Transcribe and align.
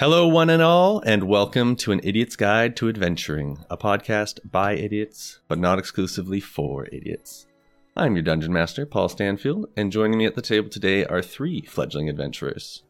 Hello, 0.00 0.26
one 0.26 0.50
and 0.50 0.60
all, 0.62 1.00
and 1.00 1.24
welcome 1.24 1.76
to 1.76 1.92
An 1.92 2.00
Idiot's 2.02 2.36
Guide 2.36 2.76
to 2.76 2.88
Adventuring, 2.88 3.64
a 3.70 3.76
podcast 3.76 4.40
by 4.50 4.74
idiots, 4.74 5.40
but 5.46 5.58
not 5.58 5.78
exclusively 5.78 6.40
for 6.40 6.86
idiots. 6.86 7.46
I'm 7.96 8.16
your 8.16 8.24
dungeon 8.24 8.52
master, 8.52 8.86
Paul 8.86 9.08
Stanfield, 9.08 9.66
and 9.76 9.92
joining 9.92 10.18
me 10.18 10.26
at 10.26 10.34
the 10.34 10.42
table 10.42 10.68
today 10.68 11.04
are 11.04 11.22
three 11.22 11.60
fledgling 11.62 12.08
adventurers. 12.08 12.82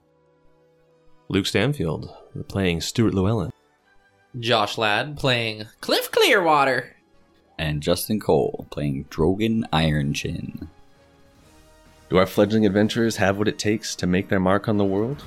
Luke 1.29 1.47
Stanfield, 1.47 2.11
playing 2.49 2.81
Stewart 2.81 3.13
Llewellyn. 3.15 3.53
Josh 4.41 4.79
Ladd 4.79 5.17
playing 5.17 5.67
Clyff 5.81 6.11
Clearwater. 6.11 6.97
and 7.59 7.83
Justin 7.83 8.19
Cole 8.19 8.67
playing 8.71 9.05
Drogan 9.11 9.63
Ironchin. 9.73 10.69
Do 12.11 12.17
our 12.17 12.27
fledgling 12.27 12.67
adventurers 12.67 13.17
have 13.17 13.39
what 13.39 13.47
it 13.49 13.59
takes 13.59 13.95
to 13.97 14.07
make 14.07 14.29
their 14.29 14.41
mark 14.41 14.69
on 14.69 14.77
the 14.79 14.85
world? 14.85 15.23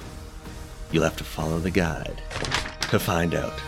You'll 0.91 1.03
have 1.03 1.17
to 1.17 1.23
follow 1.23 1.59
the 1.59 1.71
guide 1.71 2.21
to 2.89 2.99
find 2.99 3.35
out. 3.35 3.59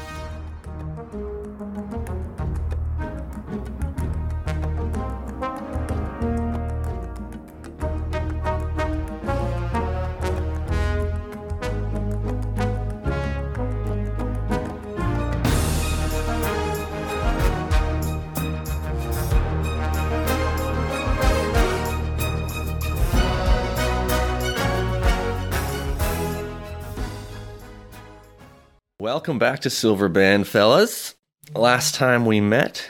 Welcome 29.29 29.37
back 29.37 29.59
to 29.59 29.69
Silverbend, 29.69 30.47
fellas. 30.47 31.13
Last 31.53 31.93
time 31.93 32.25
we 32.25 32.41
met, 32.41 32.89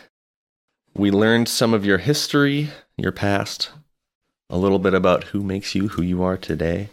we 0.95 1.11
learned 1.11 1.49
some 1.49 1.73
of 1.73 1.85
your 1.85 1.97
history, 1.97 2.69
your 2.95 3.11
past, 3.11 3.71
a 4.49 4.57
little 4.57 4.79
bit 4.79 4.93
about 4.93 5.25
who 5.25 5.43
makes 5.43 5.75
you 5.75 5.89
who 5.89 6.01
you 6.01 6.23
are 6.23 6.37
today. 6.37 6.91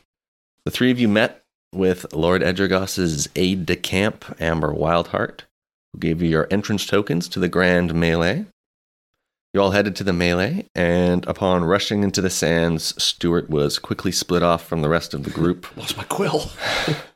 The 0.64 0.72
three 0.72 0.90
of 0.90 0.98
you 0.98 1.06
met 1.06 1.44
with 1.72 2.12
Lord 2.12 2.42
Ejergoss's 2.42 3.28
aide 3.36 3.66
de 3.66 3.76
camp, 3.76 4.24
Amber 4.40 4.74
Wildheart, 4.74 5.42
who 5.92 6.00
gave 6.00 6.20
you 6.20 6.28
your 6.28 6.48
entrance 6.50 6.84
tokens 6.84 7.28
to 7.28 7.38
the 7.38 7.48
Grand 7.48 7.94
Melee. 7.94 8.46
You 9.54 9.62
all 9.62 9.70
headed 9.70 9.94
to 9.94 10.04
the 10.04 10.12
melee, 10.12 10.66
and 10.74 11.24
upon 11.28 11.62
rushing 11.62 12.02
into 12.02 12.20
the 12.20 12.30
sands, 12.30 13.00
Stewart 13.00 13.48
was 13.48 13.78
quickly 13.78 14.10
split 14.10 14.42
off 14.42 14.66
from 14.66 14.82
the 14.82 14.88
rest 14.88 15.14
of 15.14 15.22
the 15.22 15.30
group. 15.30 15.68
Lost 15.76 15.96
my 15.96 16.02
quill. 16.02 16.50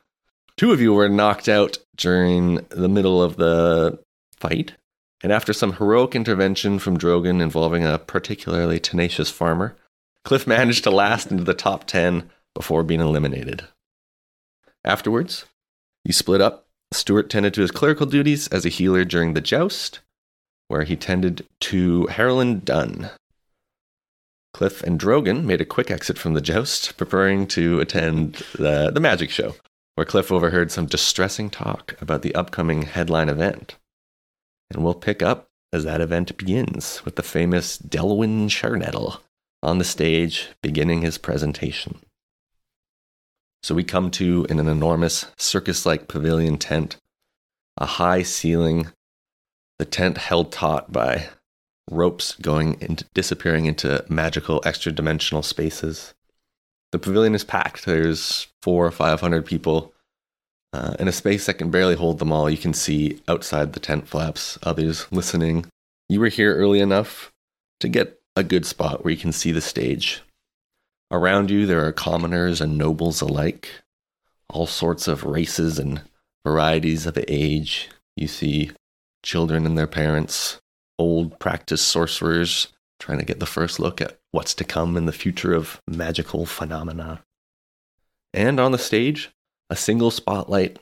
Two 0.57 0.71
of 0.71 0.81
you 0.81 0.93
were 0.93 1.09
knocked 1.09 1.49
out 1.49 1.77
during 1.95 2.55
the 2.69 2.89
middle 2.89 3.21
of 3.21 3.37
the 3.37 3.99
fight, 4.35 4.73
and 5.23 5.31
after 5.31 5.53
some 5.53 5.73
heroic 5.73 6.15
intervention 6.15 6.79
from 6.79 6.97
Drogan 6.97 7.41
involving 7.41 7.85
a 7.85 7.99
particularly 7.99 8.79
tenacious 8.79 9.29
farmer, 9.29 9.75
Clyff 10.25 10.45
managed 10.45 10.83
to 10.83 10.91
last 10.91 11.31
into 11.31 11.43
the 11.43 11.53
top 11.53 11.85
10 11.85 12.29
before 12.53 12.83
being 12.83 13.01
eliminated. 13.01 13.67
Afterwards, 14.83 15.45
you 16.03 16.13
split 16.13 16.41
up. 16.41 16.67
Stewart 16.91 17.29
tended 17.29 17.53
to 17.53 17.61
his 17.61 17.71
clerical 17.71 18.05
duties 18.05 18.47
as 18.49 18.65
a 18.65 18.69
healer 18.69 19.05
during 19.05 19.33
the 19.33 19.41
joust, 19.41 19.99
where 20.67 20.83
he 20.83 20.95
tended 20.95 21.47
to 21.61 22.07
Harolyn 22.11 22.65
Dunn. 22.65 23.09
Clyff 24.53 24.83
and 24.83 24.99
Drogan 24.99 25.45
made 25.45 25.61
a 25.61 25.65
quick 25.65 25.89
exit 25.89 26.17
from 26.17 26.33
the 26.33 26.41
joust, 26.41 26.97
preparing 26.97 27.47
to 27.47 27.79
attend 27.79 28.43
the, 28.53 28.91
the 28.91 28.99
magic 28.99 29.29
show 29.29 29.55
where 30.01 30.05
Clyff 30.07 30.31
overheard 30.31 30.71
some 30.71 30.87
distressing 30.87 31.51
talk 31.51 31.95
about 32.01 32.23
the 32.23 32.33
upcoming 32.33 32.81
headline 32.81 33.29
event. 33.29 33.77
And 34.71 34.83
we'll 34.83 34.95
pick 34.95 35.21
up 35.21 35.49
as 35.71 35.83
that 35.83 36.01
event 36.01 36.35
begins 36.37 37.05
with 37.05 37.17
the 37.17 37.21
famous 37.21 37.77
Delwyn 37.77 38.49
Chernettle 38.49 39.21
on 39.61 39.77
the 39.77 39.83
stage 39.83 40.47
beginning 40.63 41.01
his 41.01 41.19
presentation. 41.19 41.99
So 43.61 43.75
we 43.75 43.83
come 43.83 44.09
to 44.11 44.47
in 44.49 44.57
an 44.57 44.67
enormous 44.67 45.27
circus 45.37 45.85
like 45.85 46.07
pavilion 46.07 46.57
tent, 46.57 46.97
a 47.77 47.85
high 47.85 48.23
ceiling, 48.23 48.87
the 49.77 49.85
tent 49.85 50.17
held 50.17 50.51
taut 50.51 50.91
by 50.91 51.29
ropes 51.91 52.35
going 52.41 52.81
into 52.81 53.05
disappearing 53.13 53.67
into 53.67 54.03
magical 54.09 54.63
extra 54.65 54.91
dimensional 54.91 55.43
spaces. 55.43 56.15
The 56.91 56.99
pavilion 56.99 57.35
is 57.35 57.43
packed. 57.43 57.85
There's 57.85 58.47
four 58.61 58.85
or 58.85 58.91
five 58.91 59.21
hundred 59.21 59.45
people. 59.45 59.93
Uh, 60.73 60.95
in 60.99 61.07
a 61.07 61.11
space 61.11 61.45
that 61.45 61.55
can 61.55 61.69
barely 61.69 61.95
hold 61.95 62.19
them 62.19 62.31
all, 62.31 62.49
you 62.49 62.57
can 62.57 62.73
see 62.73 63.21
outside 63.27 63.73
the 63.73 63.79
tent 63.79 64.07
flaps 64.07 64.57
others 64.63 65.05
listening. 65.11 65.65
You 66.07 66.19
were 66.19 66.29
here 66.29 66.55
early 66.55 66.79
enough 66.79 67.31
to 67.81 67.89
get 67.89 68.21
a 68.37 68.43
good 68.43 68.65
spot 68.65 69.03
where 69.03 69.11
you 69.11 69.19
can 69.19 69.33
see 69.33 69.51
the 69.51 69.59
stage. 69.59 70.21
Around 71.11 71.51
you, 71.51 71.65
there 71.65 71.85
are 71.85 71.91
commoners 71.91 72.61
and 72.61 72.77
nobles 72.77 73.19
alike, 73.19 73.69
all 74.49 74.65
sorts 74.65 75.09
of 75.09 75.25
races 75.25 75.77
and 75.77 76.01
varieties 76.45 77.05
of 77.05 77.17
age. 77.27 77.89
You 78.15 78.27
see 78.27 78.71
children 79.23 79.65
and 79.65 79.77
their 79.77 79.87
parents, 79.87 80.61
old 80.97 81.37
practiced 81.37 81.89
sorcerers 81.89 82.67
trying 82.97 83.19
to 83.19 83.25
get 83.25 83.41
the 83.41 83.45
first 83.45 83.77
look 83.77 83.99
at 83.99 84.20
what's 84.31 84.53
to 84.55 84.63
come 84.63 84.97
in 84.97 85.05
the 85.05 85.11
future 85.11 85.53
of 85.53 85.81
magical 85.87 86.45
phenomena. 86.45 87.23
And 88.33 88.59
on 88.59 88.71
the 88.71 88.77
stage, 88.77 89.31
a 89.69 89.75
single 89.75 90.11
spotlight 90.11 90.79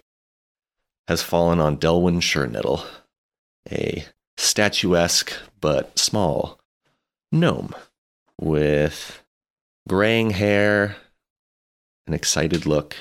has 1.07 1.23
fallen 1.23 1.59
on 1.59 1.77
Delwyn 1.77 2.21
Chernettle, 2.21 2.85
a 3.71 4.05
statuesque 4.37 5.33
but 5.59 5.97
small 5.97 6.59
gnome 7.31 7.73
with 8.39 9.23
graying 9.87 10.31
hair, 10.31 10.95
an 12.07 12.13
excited 12.13 12.65
look, 12.65 12.95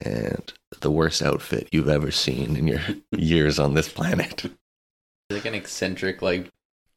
and 0.00 0.52
the 0.80 0.90
worst 0.90 1.22
outfit 1.22 1.68
you've 1.70 1.88
ever 1.88 2.10
seen 2.10 2.56
in 2.56 2.66
your 2.66 2.80
years 3.12 3.58
on 3.58 3.74
this 3.74 3.88
planet. 3.88 4.44
Like 5.30 5.44
an 5.44 5.54
eccentric, 5.54 6.22
like 6.22 6.50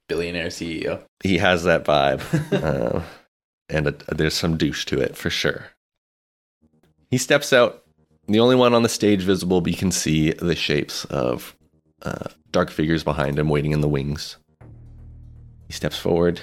billionaire 0.08 0.48
CEO. 0.48 1.04
He 1.24 1.38
has 1.38 1.64
that 1.64 1.86
vibe, 1.86 2.22
uh, 2.52 3.02
and 3.70 3.88
a, 3.88 3.92
there's 4.14 4.34
some 4.34 4.58
douche 4.58 4.86
to 4.86 5.00
it 5.00 5.16
for 5.16 5.30
sure. 5.30 5.68
He 7.10 7.18
steps 7.18 7.54
out, 7.54 7.84
the 8.28 8.40
only 8.40 8.56
one 8.56 8.74
on 8.74 8.84
the 8.84 8.90
stage 8.90 9.22
visible, 9.22 9.62
but 9.62 9.72
you 9.72 9.78
can 9.78 9.92
see 9.92 10.32
the 10.32 10.56
shapes 10.56 11.06
of 11.06 11.56
uh, 12.02 12.30
dark 12.52 12.72
figures 12.72 13.04
behind 13.04 13.38
him 13.38 13.50
waiting 13.50 13.72
in 13.72 13.82
the 13.82 13.88
wings. 13.88 14.38
He 15.68 15.74
steps 15.74 15.98
forward. 15.98 16.42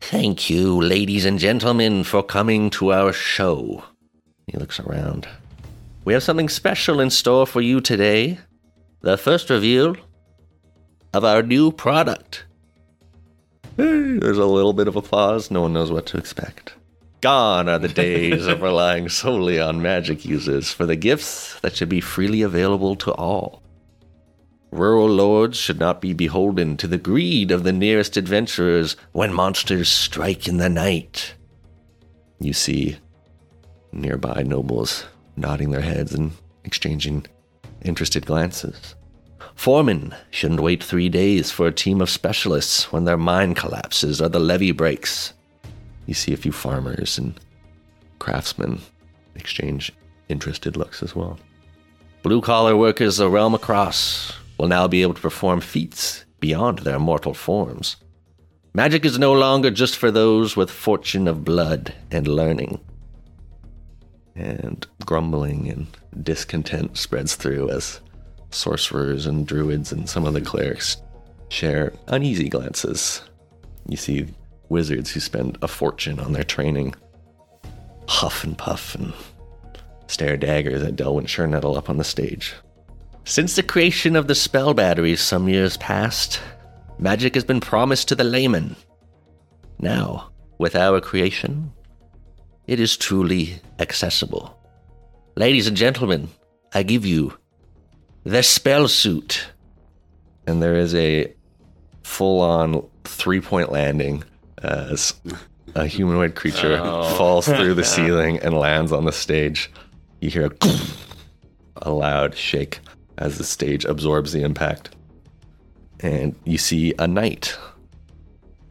Thank 0.00 0.48
you, 0.48 0.80
ladies 0.80 1.24
and 1.24 1.38
gentlemen, 1.38 2.04
for 2.04 2.22
coming 2.22 2.70
to 2.70 2.92
our 2.92 3.12
show. 3.12 3.84
He 4.46 4.56
looks 4.56 4.80
around. 4.80 5.28
We 6.04 6.12
have 6.12 6.22
something 6.22 6.48
special 6.48 7.00
in 7.00 7.10
store 7.10 7.46
for 7.46 7.60
you 7.60 7.80
today. 7.80 8.38
The 9.00 9.18
first 9.18 9.50
reveal 9.50 9.96
of 11.12 11.24
our 11.24 11.42
new 11.42 11.72
product. 11.72 12.44
There's 14.20 14.38
a 14.38 14.44
little 14.44 14.72
bit 14.72 14.88
of 14.88 14.96
applause. 14.96 15.52
No 15.52 15.62
one 15.62 15.72
knows 15.72 15.92
what 15.92 16.04
to 16.06 16.18
expect. 16.18 16.74
Gone 17.20 17.68
are 17.68 17.78
the 17.78 17.86
days 17.86 18.48
of 18.48 18.60
relying 18.60 19.08
solely 19.08 19.60
on 19.60 19.80
magic 19.80 20.24
users 20.24 20.72
for 20.72 20.84
the 20.84 20.96
gifts 20.96 21.60
that 21.60 21.76
should 21.76 21.88
be 21.88 22.00
freely 22.00 22.42
available 22.42 22.96
to 22.96 23.12
all. 23.12 23.62
Rural 24.72 25.06
lords 25.06 25.56
should 25.56 25.78
not 25.78 26.00
be 26.00 26.12
beholden 26.12 26.76
to 26.78 26.88
the 26.88 26.98
greed 26.98 27.52
of 27.52 27.62
the 27.62 27.72
nearest 27.72 28.16
adventurers 28.16 28.96
when 29.12 29.32
monsters 29.32 29.88
strike 29.88 30.48
in 30.48 30.56
the 30.56 30.68
night. 30.68 31.34
You 32.40 32.54
see 32.54 32.98
nearby 33.92 34.42
nobles 34.42 35.04
nodding 35.36 35.70
their 35.70 35.82
heads 35.82 36.14
and 36.14 36.32
exchanging 36.64 37.26
interested 37.82 38.26
glances. 38.26 38.96
Foremen 39.58 40.14
shouldn't 40.30 40.60
wait 40.60 40.84
three 40.84 41.08
days 41.08 41.50
for 41.50 41.66
a 41.66 41.72
team 41.72 42.00
of 42.00 42.08
specialists 42.08 42.92
when 42.92 43.04
their 43.04 43.16
mine 43.16 43.54
collapses 43.54 44.22
or 44.22 44.28
the 44.28 44.38
levee 44.38 44.70
breaks. 44.70 45.32
You 46.06 46.14
see 46.14 46.32
a 46.32 46.36
few 46.36 46.52
farmers 46.52 47.18
and 47.18 47.38
craftsmen 48.20 48.80
exchange 49.34 49.92
interested 50.28 50.76
looks 50.76 51.02
as 51.02 51.16
well. 51.16 51.40
Blue 52.22 52.40
collar 52.40 52.76
workers 52.76 53.16
the 53.16 53.28
realm 53.28 53.52
across 53.52 54.32
will 54.58 54.68
now 54.68 54.86
be 54.86 55.02
able 55.02 55.14
to 55.14 55.20
perform 55.20 55.60
feats 55.60 56.24
beyond 56.38 56.78
their 56.78 57.00
mortal 57.00 57.34
forms. 57.34 57.96
Magic 58.74 59.04
is 59.04 59.18
no 59.18 59.32
longer 59.32 59.72
just 59.72 59.96
for 59.96 60.12
those 60.12 60.56
with 60.56 60.70
fortune 60.70 61.26
of 61.26 61.44
blood 61.44 61.92
and 62.12 62.28
learning. 62.28 62.78
And 64.36 64.86
grumbling 65.04 65.68
and 65.68 65.88
discontent 66.24 66.96
spreads 66.96 67.34
through 67.34 67.70
as 67.70 68.00
sorcerers 68.50 69.26
and 69.26 69.46
druids 69.46 69.92
and 69.92 70.08
some 70.08 70.26
of 70.26 70.34
the 70.34 70.40
clerics 70.40 70.96
share 71.48 71.92
uneasy 72.08 72.48
glances. 72.48 73.22
You 73.88 73.96
see 73.96 74.28
wizards 74.68 75.10
who 75.10 75.20
spend 75.20 75.58
a 75.62 75.68
fortune 75.68 76.20
on 76.20 76.32
their 76.32 76.44
training 76.44 76.94
huff 78.08 78.44
and 78.44 78.56
puff 78.56 78.94
and 78.94 79.12
stare 80.06 80.36
daggers 80.36 80.82
at 80.82 80.96
Delwyn 80.96 81.26
Chernettle 81.26 81.76
up 81.76 81.90
on 81.90 81.98
the 81.98 82.04
stage. 82.04 82.54
Since 83.24 83.56
the 83.56 83.62
creation 83.62 84.16
of 84.16 84.26
the 84.26 84.34
spell 84.34 84.72
batteries 84.72 85.20
some 85.20 85.48
years 85.48 85.76
past, 85.76 86.40
magic 86.98 87.34
has 87.34 87.44
been 87.44 87.60
promised 87.60 88.08
to 88.08 88.14
the 88.14 88.24
layman. 88.24 88.74
Now, 89.78 90.30
with 90.58 90.74
our 90.74 91.00
creation, 91.00 91.70
it 92.66 92.80
is 92.80 92.96
truly 92.96 93.60
accessible. 93.78 94.58
Ladies 95.36 95.66
and 95.66 95.76
gentlemen, 95.76 96.28
I 96.72 96.82
give 96.82 97.04
you 97.04 97.36
the 98.28 98.42
spell 98.42 98.88
suit. 98.88 99.46
And 100.46 100.62
there 100.62 100.76
is 100.76 100.94
a 100.94 101.32
full 102.02 102.40
on 102.40 102.86
three 103.04 103.40
point 103.40 103.72
landing 103.72 104.22
as 104.62 105.14
a 105.74 105.86
humanoid 105.86 106.34
creature 106.34 106.78
oh. 106.82 107.14
falls 107.16 107.46
through 107.46 107.74
the 107.74 107.84
ceiling 107.96 108.38
and 108.38 108.54
lands 108.54 108.92
on 108.92 109.04
the 109.04 109.12
stage. 109.12 109.70
You 110.20 110.30
hear 110.30 110.46
a, 110.46 110.50
a 111.76 111.90
loud 111.90 112.36
shake 112.36 112.80
as 113.16 113.38
the 113.38 113.44
stage 113.44 113.84
absorbs 113.84 114.32
the 114.32 114.42
impact. 114.42 114.94
And 116.00 116.34
you 116.44 116.58
see 116.58 116.94
a 116.98 117.06
knight 117.08 117.56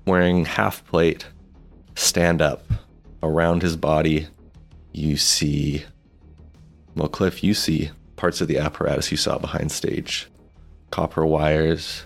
wearing 0.06 0.46
half 0.46 0.86
plate 0.86 1.26
stand 1.96 2.42
up 2.42 2.64
around 3.24 3.64
his 3.64 3.76
body. 3.76 4.28
You 4.94 5.18
see, 5.18 5.84
well, 6.96 7.10
Clyff, 7.10 7.44
you 7.44 7.54
see 7.54 7.92
parts 8.18 8.42
of 8.42 8.50
the 8.50 8.58
apparatus 8.58 9.10
you 9.12 9.18
saw 9.18 9.38
behind 9.38 9.72
stage. 9.72 10.28
Copper 10.92 11.26
wires, 11.26 12.06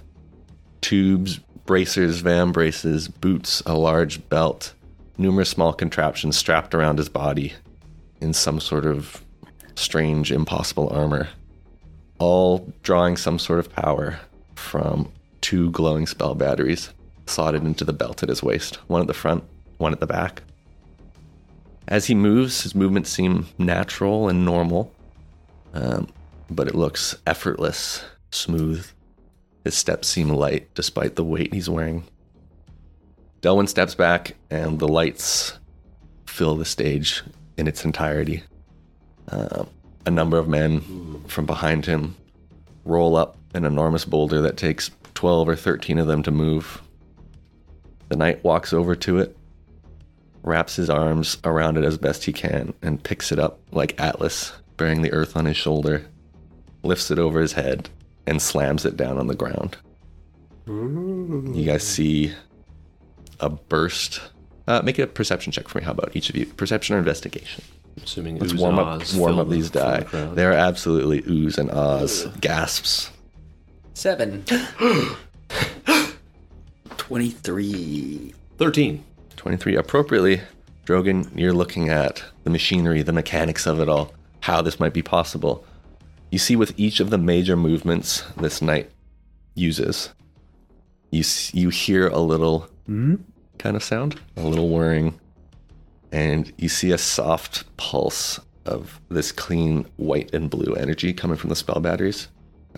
tubes, 0.82 1.40
bracers, 1.66 2.22
vambraces, 2.22 3.10
boots, 3.22 3.62
a 3.66 3.74
large 3.74 4.28
belt, 4.30 4.74
numerous 5.18 5.50
small 5.50 5.74
contraptions 5.74 6.38
strapped 6.38 6.76
around 6.76 6.98
his 6.98 7.10
body 7.10 7.54
in 8.20 8.34
some 8.34 8.60
sort 8.60 8.86
of 8.86 9.24
strange, 9.76 10.32
impossible 10.32 10.90
armor, 10.90 11.30
all 12.20 12.72
drawing 12.84 13.18
some 13.18 13.40
sort 13.40 13.60
of 13.60 13.72
power 13.72 14.20
from 14.56 15.12
two 15.42 15.72
glowing 15.72 16.06
spell 16.06 16.36
batteries 16.36 16.92
slotted 17.26 17.64
into 17.64 17.84
the 17.84 17.94
belt 17.94 18.22
at 18.22 18.30
his 18.30 18.44
waist, 18.44 18.76
one 18.88 19.02
at 19.02 19.08
the 19.08 19.14
front, 19.14 19.44
one 19.78 19.94
at 19.94 20.00
the 20.00 20.08
back. 20.08 20.44
As 21.88 22.06
he 22.06 22.16
moves, 22.16 22.64
his 22.64 22.76
movements 22.76 23.10
seem 23.10 23.48
natural 23.58 24.30
and 24.30 24.46
normal, 24.46 24.94
um, 25.74 26.08
but 26.50 26.68
it 26.68 26.76
looks 26.76 27.16
effortless, 27.26 28.04
smooth. 28.32 28.86
His 29.64 29.76
steps 29.76 30.08
seem 30.08 30.30
light 30.30 30.74
despite 30.74 31.16
the 31.16 31.24
weight 31.24 31.54
he's 31.54 31.70
wearing. 31.70 32.04
Delwyn 33.42 33.68
steps 33.68 33.96
back, 33.96 34.36
and 34.50 34.80
the 34.80 34.88
lights 34.88 35.58
fill 36.28 36.56
the 36.56 36.66
stage 36.66 37.24
in 37.58 37.68
its 37.68 37.86
entirety. 37.86 38.44
Uh, 39.30 39.66
a 40.06 40.12
number 40.12 40.38
of 40.38 40.48
men 40.48 41.24
from 41.28 41.46
behind 41.46 41.86
him 41.86 42.16
roll 42.86 43.16
up 43.16 43.38
an 43.54 43.66
enormous 43.66 44.06
boulder 44.06 44.42
that 44.42 44.58
takes 44.58 44.92
12 45.14 45.50
or 45.50 45.56
13 45.56 46.00
of 46.00 46.08
them 46.08 46.24
to 46.24 46.32
move. 46.32 46.82
The 48.10 48.16
knight 48.16 48.44
walks 48.44 48.74
over 48.74 48.96
to 48.96 49.20
it, 49.20 49.38
wraps 50.44 50.76
his 50.76 50.90
arms 50.90 51.38
around 51.44 51.78
it 51.78 51.84
as 51.84 51.98
best 51.98 52.24
he 52.24 52.34
can, 52.34 52.74
and 52.82 53.04
picks 53.04 53.32
it 53.32 53.40
up 53.40 53.60
like 53.72 54.00
Atlas, 54.00 54.54
bearing 54.82 55.04
the 55.04 55.14
earth 55.14 55.38
on 55.38 55.46
his 55.46 55.56
shoulder, 55.56 56.04
lifts 56.82 57.12
it 57.12 57.20
over 57.20 57.40
his 57.40 57.54
head, 57.54 57.88
and 58.26 58.42
slams 58.42 58.84
it 58.84 58.98
down 58.98 59.20
on 59.20 59.28
the 59.28 59.36
ground. 59.36 59.78
You 60.66 61.64
guys 61.64 61.84
see 61.84 62.34
a 63.40 63.50
burst. 63.50 64.22
Uh, 64.68 64.82
make 64.84 64.98
a 64.98 65.06
perception 65.06 65.52
check 65.52 65.68
for 65.68 65.78
me. 65.78 65.84
How 65.84 65.92
about 65.92 66.16
each 66.16 66.32
of 66.32 66.36
you? 66.36 66.48
Perception 66.48 66.96
or 66.96 67.00
investigation? 67.00 67.64
Assuming 68.04 68.40
Let's 68.40 68.54
ooze 68.54 68.60
warm 68.60 68.80
and 68.80 68.88
up, 68.88 69.02
ahs 69.02 69.16
warm 69.16 69.38
up 69.38 69.50
these 69.50 69.70
fill 69.70 69.84
the 69.84 70.02
die. 70.02 70.26
They 70.34 70.46
are 70.46 70.54
absolutely 70.54 71.22
oohs 71.24 71.60
and 71.60 71.70
ahs, 71.70 72.26
gasps. 72.40 73.12
Seven. 73.94 74.44
23. 76.98 78.34
13. 78.58 79.04
23 79.36 79.76
appropriately 79.76 80.42
drogan 80.86 81.30
you're 81.36 81.54
looking 81.54 81.90
at 81.90 82.24
the 82.44 82.50
machinery 82.50 83.02
the 83.02 83.12
mechanics 83.12 83.66
of 83.66 83.80
it 83.80 83.90
all 83.90 84.14
how 84.42 84.62
this 84.62 84.80
might 84.80 84.94
be 84.94 85.02
possible 85.02 85.66
you 86.30 86.40
see 86.40 86.56
with 86.56 86.74
each 86.78 87.00
of 87.00 87.10
the 87.10 87.18
major 87.18 87.56
movements 87.56 88.24
this 88.38 88.62
knight 88.62 88.90
uses 89.56 90.10
you 91.12 91.24
you 91.54 91.70
hear 91.70 92.08
a 92.08 92.20
little 92.20 92.68
kind 93.58 93.76
of 93.76 93.84
sound 93.84 94.20
a 94.38 94.42
little 94.42 94.70
whirring 94.70 95.20
and 96.12 96.52
you 96.58 96.70
see 96.70 96.92
a 96.92 96.98
soft 96.98 97.66
pulse 97.78 98.40
of 98.66 99.00
this 99.10 99.32
clean 99.32 99.86
white 99.98 100.34
and 100.34 100.50
blue 100.50 100.74
energy 100.76 101.14
coming 101.14 101.38
from 101.38 101.50
the 101.50 101.56
spell 101.56 101.80
batteries 101.80 102.28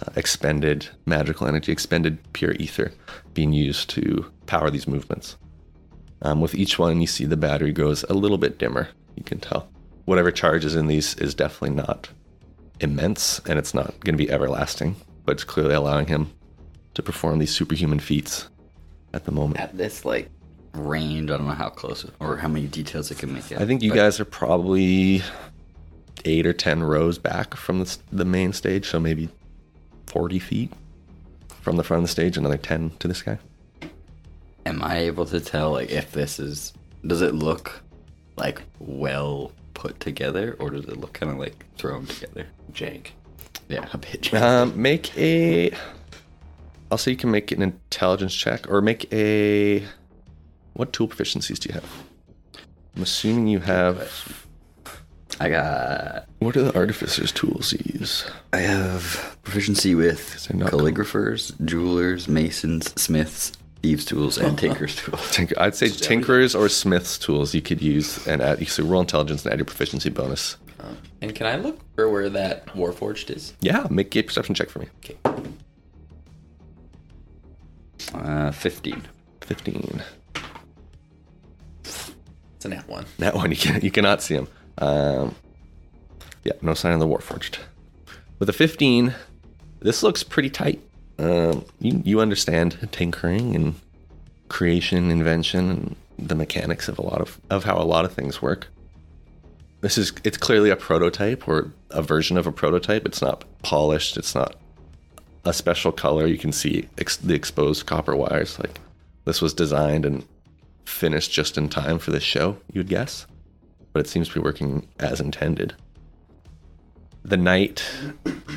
uh, 0.01 0.12
expended 0.15 0.88
magical 1.06 1.48
energy 1.48 1.71
expended 1.71 2.18
pure 2.33 2.54
ether 2.54 2.92
being 3.33 3.54
used 3.54 3.89
to 3.89 4.25
power 4.45 4.71
these 4.71 4.88
movements 4.88 5.38
um, 6.24 6.39
with 6.39 6.56
each 6.56 6.80
one, 6.80 7.01
you 7.01 7.07
see 7.07 7.25
the 7.25 7.38
battery 7.38 7.74
grows 7.74 8.04
a 8.04 8.13
little 8.13 8.38
bit 8.38 8.57
dimmer. 8.57 8.88
You 9.15 9.24
can 9.24 9.39
tell. 9.39 9.69
Whatever 10.06 10.32
charge 10.32 10.66
is 10.66 10.76
in 10.76 10.88
these 10.88 11.16
is 11.16 11.34
definitely 11.34 11.76
not 11.76 12.10
immense, 12.80 13.40
and 13.48 13.58
it's 13.58 13.74
not 13.74 14.00
going 14.02 14.18
to 14.18 14.24
be 14.24 14.30
everlasting, 14.30 14.96
but 15.26 15.34
it's 15.34 15.44
clearly 15.44 15.74
allowing 15.74 16.08
him 16.08 16.32
to 16.94 17.02
perform 17.02 17.40
these 17.40 17.54
superhuman 17.54 18.00
feats 18.00 18.50
at 19.14 19.26
the 19.26 19.32
moment. 19.32 19.60
At 19.60 19.78
this, 19.78 20.06
like, 20.06 20.30
range, 20.74 21.32
I 21.32 21.38
don't 21.38 21.48
know 21.48 21.54
how 21.54 21.70
close 21.70 22.06
or 22.20 22.38
how 22.38 22.48
many 22.48 22.68
details 22.68 23.12
it 23.12 23.20
can 23.20 23.34
make 23.34 23.52
it. 23.52 23.60
I 23.60 23.66
think 23.66 23.82
you 23.82 23.92
but 23.92 23.96
guys 23.96 24.20
are 24.20 24.26
probably 24.26 25.22
eight 26.26 26.46
or 26.46 26.54
ten 26.54 26.84
rows 26.84 27.18
back 27.18 27.56
from 27.56 27.80
the, 27.80 27.98
the 28.12 28.26
main 28.26 28.54
stage, 28.54 28.90
so 28.90 29.00
maybe 29.00 29.30
40 30.08 30.40
feet 30.40 30.74
from 31.62 31.78
the 31.78 31.84
front 31.84 32.04
of 32.04 32.10
the 32.10 32.12
stage, 32.12 32.38
another 32.38 32.58
10 32.58 32.92
to 33.00 33.08
this 33.08 33.22
guy. 33.22 33.40
Am 34.66 34.84
I 34.84 35.00
able 35.00 35.26
to 35.28 35.40
tell, 35.40 35.72
like, 35.72 35.90
if 35.90 36.12
this 36.12 36.40
is. 36.40 36.74
Does 37.06 37.22
it 37.22 37.36
look, 37.36 37.82
like, 38.38 38.62
well 38.80 39.52
put 39.74 40.00
together, 40.00 40.56
or 40.60 40.70
does 40.70 40.86
it 40.86 40.98
look 40.98 41.14
kind 41.14 41.31
of, 41.31 41.38
like, 41.38 41.66
thrown 41.78 42.06
together? 42.06 42.48
Jank. 42.72 43.08
Yeah, 43.70 43.88
a 43.94 43.98
bit. 43.98 44.34
Um, 44.34 44.80
make 44.81 45.18
a. 45.18 45.72
I'll 46.92 46.98
say 46.98 47.12
you 47.12 47.18
can 47.18 47.31
make 47.31 47.52
an 47.52 47.62
intelligence 47.62 48.34
check 48.34 48.70
or 48.70 48.81
make 48.81 49.12
a. 49.14 49.84
What 50.74 50.94
tool 50.94 51.08
proficiencies 51.08 51.60
do 51.60 51.70
you 51.70 51.74
have? 51.74 51.90
I'm 52.96 53.04
assuming 53.04 53.48
you 53.48 53.60
have. 53.60 54.48
I 55.40 55.50
got. 55.50 56.28
What 56.40 56.56
are 56.58 56.64
the 56.64 56.75
artificer's 56.75 57.31
tools 57.31 57.74
you 57.74 58.00
use? 58.00 58.30
I 58.52 58.58
have 58.60 59.38
proficiency 59.44 59.96
with 59.96 60.48
not 60.53 60.72
calligraphers, 60.72 61.53
jewelers, 61.65 62.27
masons, 62.27 62.94
smiths, 63.01 63.53
thieves' 63.84 64.06
tools, 64.06 64.38
and 64.38 64.58
tinker's 64.58 64.96
tools. 64.96 65.20
Tink- 65.32 65.54
I'd 65.58 65.75
say 65.75 65.88
tinkerers 65.88 66.58
or 66.58 66.70
smith's 66.70 67.18
tools 67.20 67.54
you 67.54 67.62
could 67.62 67.82
use 67.82 68.25
and 68.25 68.42
add. 68.42 68.60
You 68.60 68.66
could 68.66 68.86
roll 68.86 69.02
intelligence 69.02 69.44
and 69.44 69.54
add 69.54 69.60
your 69.60 69.66
proficiency 69.66 70.10
bonus. 70.10 70.58
Um, 70.80 70.98
and 71.22 71.36
can 71.36 71.46
I 71.46 71.58
look 71.58 71.80
for 71.96 72.10
where 72.10 72.30
that 72.30 72.66
Warforged 72.68 73.30
is? 73.30 73.54
Yeah, 73.60 73.86
make 73.90 74.16
a 74.16 74.24
perception 74.24 74.56
check 74.56 74.70
for 74.70 74.80
me. 74.80 74.88
Okay. 75.04 75.18
Uh, 78.13 78.52
15. 78.52 79.04
15. 79.42 80.02
It's 81.84 82.66
a 82.66 82.70
nat 82.70 82.88
one. 82.88 83.06
That 83.20 83.36
one 83.36 83.52
you 83.52 83.58
can 83.58 83.82
you 83.82 83.92
cannot 83.92 84.22
see 84.22 84.36
him. 84.36 84.48
Um, 84.78 85.36
yeah, 86.44 86.54
no 86.62 86.74
sign 86.74 86.94
of 86.94 87.00
the 87.00 87.08
Warforged. 87.08 87.60
With 88.40 88.50
a 88.50 88.54
15, 88.54 89.13
this 89.80 90.04
looks 90.04 90.24
pretty 90.24 90.50
tight. 90.50 90.82
Um, 91.20 91.65
you 91.79 92.01
you 92.03 92.20
understand 92.20 92.89
tinkering 92.91 93.55
and 93.55 93.75
creation, 94.50 95.12
invention, 95.12 95.70
and 95.70 95.96
the 96.17 96.36
mechanics 96.36 96.88
of 96.88 96.98
a 97.00 97.01
lot 97.01 97.22
of 97.22 97.39
of 97.50 97.63
how 97.63 97.77
a 97.77 97.84
lot 97.84 98.05
of 98.05 98.13
things 98.13 98.41
work. 98.41 98.67
This 99.82 99.98
is 99.98 100.13
it's 100.24 100.38
clearly 100.38 100.70
a 100.70 100.75
prototype 100.75 101.48
or 101.48 101.72
a 101.89 102.01
version 102.01 102.38
of 102.38 102.48
a 102.48 102.51
prototype. 102.51 103.05
It's 103.05 103.22
not 103.22 103.43
polished. 103.62 104.17
It's 104.17 104.34
not 104.34 104.55
a 105.46 105.53
special 105.53 105.91
color. 105.91 106.25
You 106.25 106.38
can 106.38 106.51
see 106.51 106.88
ex- 106.98 107.17
the 107.17 107.34
exposed 107.34 107.86
copper 107.86 108.15
wires. 108.15 108.58
Like 108.60 108.79
this 109.25 109.41
was 109.41 109.53
designed 109.53 110.05
and 110.05 110.25
finished 110.86 111.32
just 111.32 111.58
in 111.58 111.70
time 111.70 112.00
for 112.00 112.12
this 112.12 112.24
show, 112.24 112.58
you'd 112.72 112.88
guess. 112.88 113.25
But 113.91 114.01
it 114.01 114.10
seems 114.10 114.29
to 114.29 114.36
be 114.36 114.39
working 114.39 114.88
as 115.00 115.20
intended. 115.20 115.75
The 117.24 117.38
knight. 117.38 117.84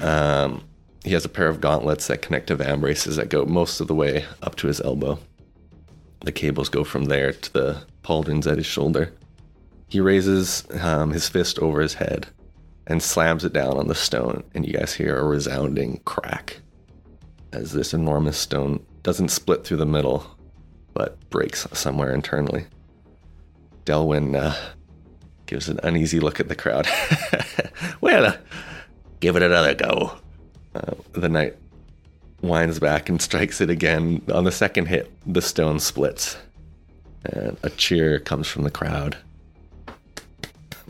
um, 0.03 0.63
he 1.07 1.13
has 1.13 1.25
a 1.25 1.29
pair 1.29 1.47
of 1.47 1.61
gauntlets 1.61 2.09
that 2.09 2.21
connect 2.21 2.49
to 2.49 2.57
vambraces 2.57 3.15
that 3.15 3.29
go 3.29 3.45
most 3.45 3.81
of 3.81 3.87
the 3.87 3.95
way 3.95 4.25
up 4.43 4.57
to 4.57 4.67
his 4.67 4.81
elbow. 4.81 5.17
The 6.25 6.33
cables 6.33 6.69
go 6.69 6.83
from 6.83 7.05
there 7.05 7.33
to 7.33 7.53
the 7.53 7.85
pauldrons 8.03 8.51
at 8.51 8.59
his 8.59 8.67
shoulder. 8.67 9.13
He 9.87 10.01
raises 10.01 10.67
um, 10.83 11.13
his 11.13 11.29
fist 11.29 11.61
over 11.61 11.81
his 11.81 11.95
head 11.95 12.27
and 12.89 13.01
slams 13.01 13.45
it 13.45 13.53
down 13.53 13.77
on 13.77 13.87
the 13.87 13.95
stone, 13.95 14.43
and 14.53 14.67
you 14.67 14.73
guys 14.73 14.95
hear 14.95 15.17
a 15.17 15.23
resounding 15.23 16.01
crack 16.05 16.59
as 17.53 17.73
this 17.73 17.95
enormous 17.95 18.37
stone 18.37 18.85
doesn't 19.05 19.29
split 19.29 19.65
through 19.65 19.77
the 19.77 19.87
middle, 19.87 20.27
but 20.93 21.31
breaks 21.31 21.69
somewhere 21.73 22.13
internally. 22.13 22.67
Delwyn 23.85 24.35
uh, 24.35 24.57
gives 25.47 25.69
an 25.69 25.79
uneasy 25.85 26.19
look 26.19 26.41
at 26.41 26.49
the 26.49 26.57
crowd. 26.57 26.89
well, 28.01 28.37
give 29.21 29.37
it 29.37 29.43
another 29.43 29.73
go. 29.73 30.19
Uh, 30.77 30.95
the 31.13 31.29
knight 31.29 31.57
winds 32.43 32.79
back 32.79 33.09
and 33.09 33.21
strikes 33.23 33.61
it 33.61 33.71
again. 33.71 34.23
On 34.33 34.45
the 34.45 34.53
second 34.53 34.87
hit, 34.87 35.11
the 35.27 35.41
stone 35.41 35.81
splits. 35.81 36.37
And 37.25 37.57
a 37.63 37.71
cheer 37.71 38.21
comes 38.21 38.47
from 38.47 38.65
the 38.65 38.71
crowd, 38.71 39.17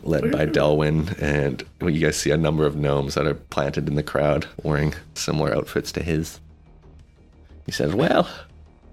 led 0.03 0.31
by 0.31 0.45
Delwyn. 0.45 1.19
And 1.21 1.63
you 1.81 1.99
guys 1.99 2.17
see 2.17 2.31
a 2.31 2.37
number 2.37 2.65
of 2.65 2.75
gnomes 2.75 3.15
that 3.15 3.25
are 3.25 3.33
planted 3.33 3.87
in 3.87 3.95
the 3.95 4.03
crowd 4.03 4.45
wearing 4.61 4.93
similar 5.13 5.55
outfits 5.55 5.91
to 5.93 6.03
his. 6.03 6.39
He 7.65 7.71
says, 7.71 7.93
Well, 7.93 8.29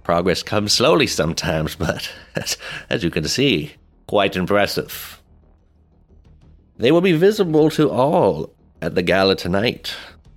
progress 0.04 0.42
comes 0.42 0.72
slowly 0.72 1.06
sometimes, 1.06 1.74
but 1.74 2.10
as, 2.36 2.56
as 2.90 3.02
you 3.02 3.10
can 3.10 3.26
see, 3.26 3.72
quite 4.06 4.36
impressive. 4.36 5.20
They 6.76 6.92
will 6.92 7.00
be 7.00 7.12
visible 7.12 7.70
to 7.70 7.90
all 7.90 8.50
at 8.80 8.94
the 8.94 9.02
gala 9.02 9.36
tonight, 9.36 9.94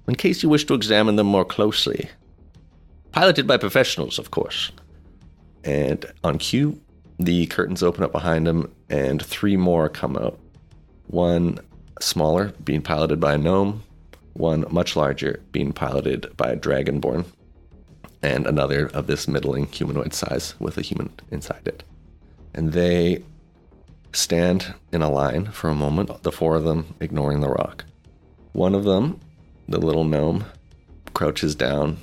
in 0.07 0.15
case 0.15 0.43
you 0.43 0.49
wish 0.49 0.65
to 0.65 0.73
examine 0.73 1.15
them 1.15 1.27
more 1.27 1.45
closely. 1.45 2.09
Piloted 3.11 3.47
by 3.47 3.57
professionals, 3.57 4.19
of 4.19 4.31
course. 4.31 4.71
And 5.63 6.05
on 6.23 6.37
cue, 6.37 6.79
the 7.19 7.45
curtains 7.47 7.83
open 7.83 8.03
up 8.03 8.11
behind 8.11 8.47
him, 8.47 8.71
and 8.89 9.21
three 9.21 9.57
more 9.57 9.89
come 9.89 10.15
out. 10.17 10.39
One 11.07 11.59
smaller, 11.99 12.53
being 12.63 12.81
piloted 12.81 13.19
by 13.19 13.33
a 13.33 13.37
gnome, 13.37 13.83
one 14.33 14.65
much 14.69 14.95
larger, 14.95 15.41
being 15.51 15.73
piloted 15.73 16.35
by 16.37 16.51
a 16.51 16.57
dragonborn, 16.57 17.25
and 18.21 18.45
another 18.45 18.87
of 18.87 19.07
this 19.07 19.27
middling 19.27 19.65
humanoid 19.67 20.13
size 20.13 20.53
with 20.59 20.77
a 20.77 20.81
human 20.81 21.11
inside 21.31 21.67
it. 21.67 21.83
And 22.53 22.73
they 22.73 23.23
stand 24.13 24.73
in 24.91 25.01
a 25.01 25.09
line 25.09 25.47
for 25.47 25.69
a 25.69 25.75
moment, 25.75 26.23
the 26.23 26.31
four 26.31 26.55
of 26.55 26.63
them 26.63 26.95
ignoring 26.99 27.41
the 27.41 27.49
rock. 27.49 27.85
One 28.53 28.75
of 28.75 28.83
them, 28.83 29.19
the 29.67 29.79
little 29.79 30.03
gnome, 30.03 30.45
crouches 31.13 31.55
down 31.55 31.97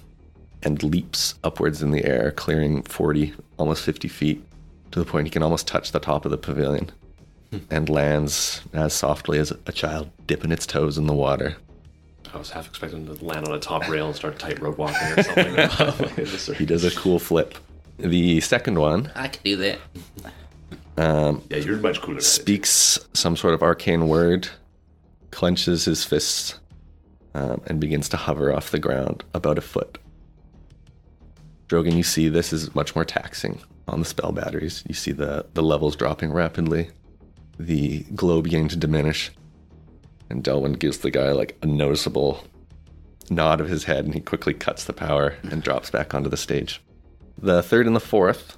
and 0.63 0.83
leaps 0.83 1.35
upwards 1.45 1.83
in 1.83 1.91
the 1.91 2.05
air, 2.05 2.31
clearing 2.33 2.83
40, 2.83 3.35
almost 3.59 3.85
50 3.85 4.09
feet, 4.09 4.45
to 4.91 4.99
the 4.99 5.05
point 5.05 5.27
he 5.27 5.31
can 5.31 5.43
almost 5.43 5.67
touch 5.67 5.93
the 5.93 6.01
top 6.01 6.25
of 6.25 6.31
the 6.31 6.39
pavilion, 6.39 6.91
hmm. 7.51 7.59
and 7.71 7.89
lands 7.89 8.63
as 8.73 8.93
softly 8.93 9.39
as 9.39 9.53
a 9.67 9.73
child 9.73 10.11
dipping 10.27 10.53
its 10.53 10.67
toes 10.67 10.99
in 10.99 11.07
the 11.07 11.15
water. 11.15 11.57
I 12.33 12.39
was 12.39 12.51
half 12.51 12.67
expecting 12.67 13.07
to 13.07 13.25
land 13.25 13.47
on 13.47 13.55
a 13.55 13.61
top 13.61 13.89
rail 13.89 14.07
and 14.07 14.17
start 14.17 14.39
tightrope 14.39 14.77
walking 14.77 15.07
or 15.07 15.23
something. 15.23 15.55
My 15.55 15.67
goodness. 16.17 16.49
He 16.57 16.67
does 16.67 16.85
a 16.85 16.91
cool 16.91 17.19
flip. 17.19 17.57
The 17.99 18.41
second 18.41 18.79
one 18.81 19.13
I 19.15 19.29
can 19.29 19.43
do 19.45 19.57
that. 19.57 19.79
Um, 20.97 21.43
yeah, 21.51 21.59
you're 21.59 21.77
much 21.77 22.01
cooler. 22.01 22.21
speaks 22.21 22.99
some 23.15 23.37
sort 23.37 23.55
of 23.55 23.63
arcane 23.63 24.09
word, 24.09 24.49
clenches 25.31 25.85
his 25.85 26.05
fists, 26.05 26.59
um, 27.35 27.61
and 27.67 27.81
begins 27.81 28.09
to 28.11 28.17
hover 28.17 28.53
off 28.53 28.71
the 28.71 28.79
ground 28.79 29.25
about 29.35 29.59
a 29.59 29.63
foot. 29.63 29.99
Drogan, 31.69 31.97
you 31.97 32.03
see 32.03 32.29
this 32.29 32.53
is 32.53 32.75
much 32.75 32.95
more 32.95 33.05
taxing 33.05 33.61
on 33.89 34.01
the 34.01 34.07
spell 34.07 34.33
batteries. 34.33 34.85
You 34.87 34.95
see 34.95 35.13
the, 35.13 35.47
the 35.55 35.63
levels 35.63 35.97
dropping 35.97 36.33
rapidly, 36.33 36.91
the 37.59 38.01
glow 38.15 38.43
beginning 38.43 38.69
to 38.69 38.77
diminish, 38.77 39.33
and 40.31 40.43
Delwyn 40.43 40.79
gives 40.79 40.99
the 40.99 41.11
guy 41.11 41.33
like 41.33 41.57
a 41.63 41.67
noticeable 41.67 42.45
nod 43.31 43.61
of 43.61 43.69
his 43.69 43.85
head, 43.85 44.05
and 44.05 44.15
he 44.15 44.21
quickly 44.21 44.55
cuts 44.55 44.85
the 44.85 44.93
power 44.93 45.37
and 45.43 45.63
drops 45.63 45.91
back 45.91 46.15
onto 46.15 46.29
the 46.29 46.37
stage. 46.37 46.83
The 47.39 47.63
third 47.63 47.87
and 47.87 47.97
the 47.97 48.01
fourth 48.01 48.57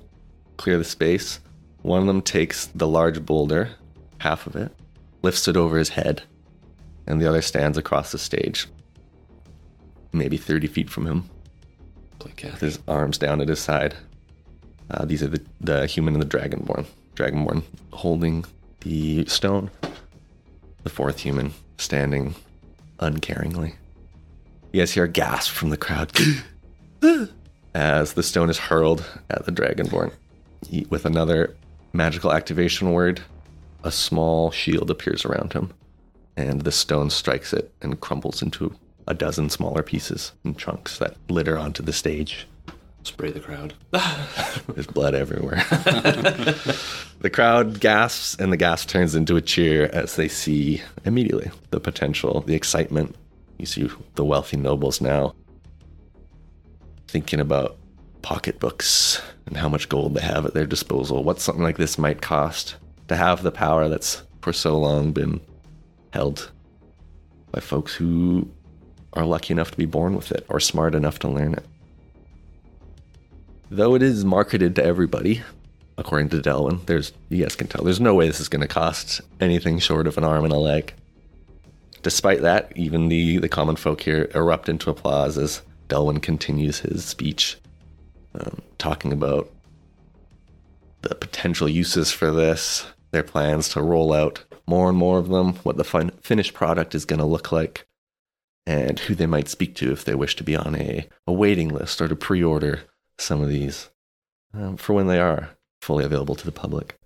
clear 0.56 0.78
the 0.78 0.84
space. 0.84 1.40
One 1.82 2.00
of 2.00 2.06
them 2.06 2.22
takes 2.22 2.66
the 2.66 2.88
large 2.88 3.24
boulder, 3.24 3.70
half 4.18 4.46
of 4.46 4.56
it, 4.56 4.72
lifts 5.22 5.46
it 5.48 5.56
over 5.56 5.78
his 5.78 5.90
head, 5.90 6.22
and 7.06 7.20
the 7.20 7.28
other 7.28 7.42
stands 7.42 7.78
across 7.78 8.12
the 8.12 8.18
stage, 8.18 8.66
maybe 10.12 10.36
30 10.36 10.66
feet 10.66 10.90
from 10.90 11.06
him, 11.06 11.28
cat. 12.36 12.52
with 12.52 12.60
his 12.60 12.78
arms 12.88 13.18
down 13.18 13.40
at 13.40 13.48
his 13.48 13.60
side. 13.60 13.94
Uh, 14.90 15.04
these 15.04 15.22
are 15.22 15.28
the, 15.28 15.42
the 15.60 15.86
human 15.86 16.14
and 16.14 16.22
the 16.22 16.26
dragonborn. 16.38 16.86
Dragonborn 17.14 17.62
holding 17.92 18.44
the 18.80 19.24
stone. 19.26 19.70
The 20.82 20.90
fourth 20.90 21.18
human 21.20 21.52
standing 21.78 22.34
uncaringly. 23.00 23.74
You 24.72 24.80
guys 24.82 24.92
hear 24.92 25.04
a 25.04 25.08
gasp 25.08 25.52
from 25.52 25.70
the 25.70 25.76
crowd 25.76 26.12
as 27.74 28.12
the 28.14 28.22
stone 28.22 28.50
is 28.50 28.58
hurled 28.58 29.04
at 29.30 29.44
the 29.46 29.52
dragonborn. 29.52 30.12
He- 30.68 30.86
With 30.90 31.04
another 31.04 31.56
magical 31.92 32.32
activation 32.32 32.92
word, 32.92 33.22
a 33.84 33.90
small 33.90 34.50
shield 34.50 34.90
appears 34.90 35.24
around 35.24 35.52
him, 35.52 35.72
and 36.36 36.62
the 36.62 36.72
stone 36.72 37.10
strikes 37.10 37.52
it 37.52 37.72
and 37.80 38.00
crumbles 38.00 38.42
into 38.42 38.74
a 39.08 39.14
dozen 39.14 39.48
smaller 39.48 39.82
pieces 39.82 40.32
and 40.44 40.58
chunks 40.58 40.98
that 40.98 41.16
litter 41.28 41.58
onto 41.58 41.82
the 41.82 41.92
stage. 41.92 42.46
Spray 43.04 43.30
the 43.30 43.40
crowd. 43.40 43.72
There's 44.74 44.88
blood 44.88 45.14
everywhere. 45.14 45.64
the 47.20 47.30
crowd 47.32 47.78
gasps, 47.78 48.34
and 48.40 48.52
the 48.52 48.56
gasp 48.56 48.88
turns 48.88 49.14
into 49.14 49.36
a 49.36 49.40
cheer 49.40 49.88
as 49.92 50.16
they 50.16 50.26
see 50.26 50.82
immediately 51.04 51.50
the 51.70 51.78
potential, 51.78 52.40
the 52.40 52.54
excitement. 52.54 53.14
You 53.58 53.66
see 53.66 53.88
the 54.16 54.24
wealthy 54.24 54.56
nobles 54.56 55.00
now 55.00 55.34
thinking 57.06 57.38
about 57.40 57.78
pocketbooks 58.22 59.22
and 59.46 59.56
how 59.56 59.68
much 59.68 59.88
gold 59.88 60.14
they 60.14 60.20
have 60.20 60.44
at 60.44 60.54
their 60.54 60.66
disposal, 60.66 61.22
what 61.22 61.40
something 61.40 61.62
like 61.62 61.76
this 61.76 61.96
might 61.96 62.20
cost 62.20 62.74
to 63.06 63.14
have 63.14 63.44
the 63.44 63.52
power 63.52 63.88
that's 63.88 64.22
for 64.40 64.52
so 64.52 64.76
long 64.76 65.12
been 65.12 65.40
held 66.16 66.50
by 67.52 67.60
folks 67.60 67.94
who 67.94 68.48
are 69.12 69.26
lucky 69.26 69.52
enough 69.52 69.70
to 69.70 69.76
be 69.76 69.84
born 69.84 70.16
with 70.16 70.32
it 70.32 70.46
or 70.48 70.58
smart 70.58 70.94
enough 70.94 71.18
to 71.18 71.28
learn 71.28 71.52
it. 71.52 71.66
Though 73.70 73.94
it 73.94 74.02
is 74.02 74.24
marketed 74.24 74.74
to 74.76 74.84
everybody, 74.84 75.42
according 75.98 76.30
to 76.30 76.40
Delwyn, 76.40 76.86
there's 76.86 77.12
you 77.28 77.42
guys 77.42 77.54
can 77.54 77.66
tell 77.66 77.84
there's 77.84 78.00
no 78.00 78.14
way 78.14 78.26
this 78.26 78.40
is 78.40 78.48
going 78.48 78.62
to 78.62 78.68
cost 78.82 79.20
anything 79.40 79.78
short 79.78 80.06
of 80.06 80.16
an 80.16 80.24
arm 80.24 80.44
and 80.44 80.54
a 80.54 80.58
leg. 80.58 80.94
Despite 82.02 82.40
that, 82.40 82.72
even 82.76 83.08
the 83.08 83.36
the 83.36 83.48
common 83.48 83.76
folk 83.76 84.00
here 84.00 84.30
erupt 84.34 84.70
into 84.70 84.88
applause 84.88 85.36
as 85.36 85.60
Delwyn 85.88 86.22
continues 86.22 86.78
his 86.78 87.04
speech, 87.04 87.58
um, 88.34 88.62
talking 88.78 89.12
about 89.12 89.50
the 91.02 91.14
potential 91.14 91.68
uses 91.68 92.10
for 92.10 92.30
this, 92.30 92.86
their 93.10 93.22
plans 93.22 93.68
to 93.70 93.82
roll 93.82 94.12
out 94.12 94.44
more 94.66 94.88
and 94.88 94.98
more 94.98 95.18
of 95.18 95.28
them, 95.28 95.54
what 95.56 95.76
the 95.76 95.84
fin- 95.84 96.10
finished 96.22 96.54
product 96.54 96.94
is 96.94 97.04
going 97.04 97.20
to 97.20 97.24
look 97.24 97.52
like, 97.52 97.86
and 98.66 98.98
who 99.00 99.14
they 99.14 99.26
might 99.26 99.48
speak 99.48 99.74
to 99.76 99.92
if 99.92 100.04
they 100.04 100.14
wish 100.14 100.36
to 100.36 100.44
be 100.44 100.56
on 100.56 100.74
a, 100.74 101.08
a 101.26 101.32
waiting 101.32 101.68
list 101.68 102.00
or 102.00 102.08
to 102.08 102.16
pre 102.16 102.42
order 102.42 102.80
some 103.18 103.40
of 103.40 103.48
these 103.48 103.88
um, 104.52 104.76
for 104.76 104.92
when 104.92 105.06
they 105.06 105.20
are 105.20 105.50
fully 105.80 106.04
available 106.04 106.34
to 106.34 106.44
the 106.44 106.52
public. 106.52 106.98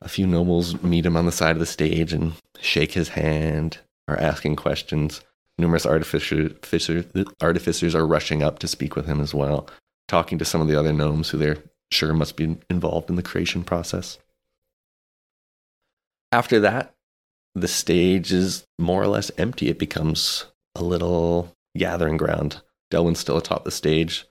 A 0.00 0.08
few 0.08 0.26
nobles 0.26 0.82
meet 0.82 1.06
him 1.06 1.16
on 1.16 1.26
the 1.26 1.32
side 1.32 1.52
of 1.52 1.60
the 1.60 1.66
stage 1.66 2.12
and 2.12 2.32
shake 2.60 2.92
his 2.92 3.10
hand, 3.10 3.78
are 4.08 4.18
asking 4.18 4.56
questions. 4.56 5.22
Numerous 5.58 5.86
artificer, 5.86 6.48
fisher- 6.62 7.04
artificers 7.40 7.94
are 7.94 8.06
rushing 8.06 8.42
up 8.42 8.58
to 8.58 8.68
speak 8.68 8.96
with 8.96 9.06
him 9.06 9.20
as 9.20 9.32
well, 9.32 9.68
talking 10.08 10.38
to 10.38 10.44
some 10.44 10.60
of 10.60 10.66
the 10.66 10.78
other 10.78 10.92
gnomes 10.92 11.30
who 11.30 11.38
they're 11.38 11.62
sure 11.92 12.12
must 12.14 12.36
be 12.36 12.56
involved 12.68 13.10
in 13.10 13.16
the 13.16 13.22
creation 13.22 13.62
process. 13.62 14.18
After 16.32 16.58
that, 16.60 16.94
the 17.54 17.68
stage 17.68 18.32
is 18.32 18.66
more 18.78 19.02
or 19.02 19.06
less 19.06 19.30
empty. 19.36 19.68
It 19.68 19.78
becomes 19.78 20.46
a 20.74 20.82
little 20.82 21.54
gathering 21.76 22.16
ground. 22.16 22.62
Delwyn's 22.90 23.18
still 23.18 23.36
atop 23.36 23.64
the 23.64 23.70
stage. 23.70 24.24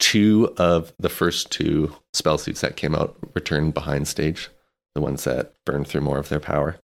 Two 0.00 0.52
of 0.56 0.92
the 0.98 1.08
first 1.08 1.52
two 1.52 1.94
spell 2.12 2.38
suits 2.38 2.60
that 2.60 2.76
came 2.76 2.96
out 2.96 3.16
return 3.34 3.70
behind 3.70 4.08
stage, 4.08 4.50
the 4.96 5.00
ones 5.00 5.22
that 5.22 5.54
burned 5.64 5.86
through 5.86 6.00
more 6.00 6.18
of 6.18 6.28
their 6.28 6.40
power. 6.40 6.80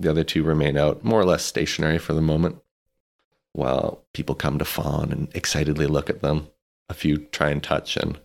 The 0.00 0.10
other 0.10 0.22
two 0.22 0.42
remain 0.42 0.76
out, 0.76 1.02
more 1.02 1.20
or 1.20 1.24
less 1.24 1.44
stationary 1.44 1.98
for 1.98 2.12
the 2.12 2.20
moment, 2.20 2.58
while 3.54 4.04
people 4.12 4.34
come 4.34 4.58
to 4.58 4.64
fawn 4.66 5.10
and 5.10 5.28
excitedly 5.34 5.86
look 5.86 6.10
at 6.10 6.20
them. 6.20 6.48
A 6.90 6.94
few 6.94 7.18
try 7.18 7.50
and 7.50 7.62
touch, 7.62 7.96
and 7.96 8.18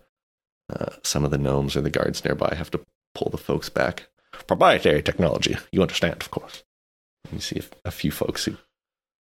uh, 0.70 0.96
some 1.02 1.24
of 1.24 1.30
the 1.30 1.38
gnomes 1.38 1.74
or 1.74 1.80
the 1.80 1.90
guards 1.90 2.24
nearby 2.24 2.54
have 2.54 2.70
to 2.72 2.80
pull 3.14 3.30
the 3.30 3.38
folks 3.38 3.68
back. 3.68 4.08
Proprietary 4.46 5.02
technology, 5.02 5.56
you 5.72 5.82
understand, 5.82 6.22
of 6.22 6.30
course. 6.30 6.64
You 7.32 7.40
see 7.40 7.62
a 7.84 7.90
few 7.90 8.10
folks 8.10 8.44
who 8.44 8.56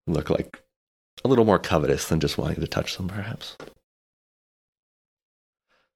look 0.06 0.30
like 0.30 0.62
a 1.24 1.28
little 1.28 1.44
more 1.44 1.58
covetous 1.58 2.08
than 2.08 2.20
just 2.20 2.38
wanting 2.38 2.60
to 2.60 2.66
touch 2.66 2.96
them, 2.96 3.08
perhaps. 3.08 3.56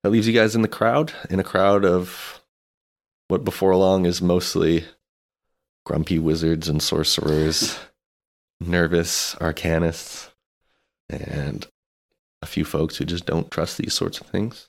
That 0.02 0.10
leaves 0.10 0.28
you 0.28 0.32
guys 0.32 0.54
in 0.54 0.62
the 0.62 0.68
crowd, 0.68 1.12
in 1.28 1.40
a 1.40 1.44
crowd 1.44 1.84
of 1.84 2.40
what 3.26 3.44
before 3.44 3.74
long 3.76 4.06
is 4.06 4.22
mostly 4.22 4.84
grumpy 5.84 6.18
wizards 6.18 6.68
and 6.68 6.82
sorcerers, 6.82 7.78
nervous 8.60 9.34
arcanists, 9.36 10.30
and 11.10 11.66
a 12.42 12.46
few 12.46 12.64
folks 12.64 12.96
who 12.96 13.04
just 13.04 13.26
don't 13.26 13.50
trust 13.50 13.78
these 13.78 13.94
sorts 13.94 14.20
of 14.20 14.26
things. 14.28 14.68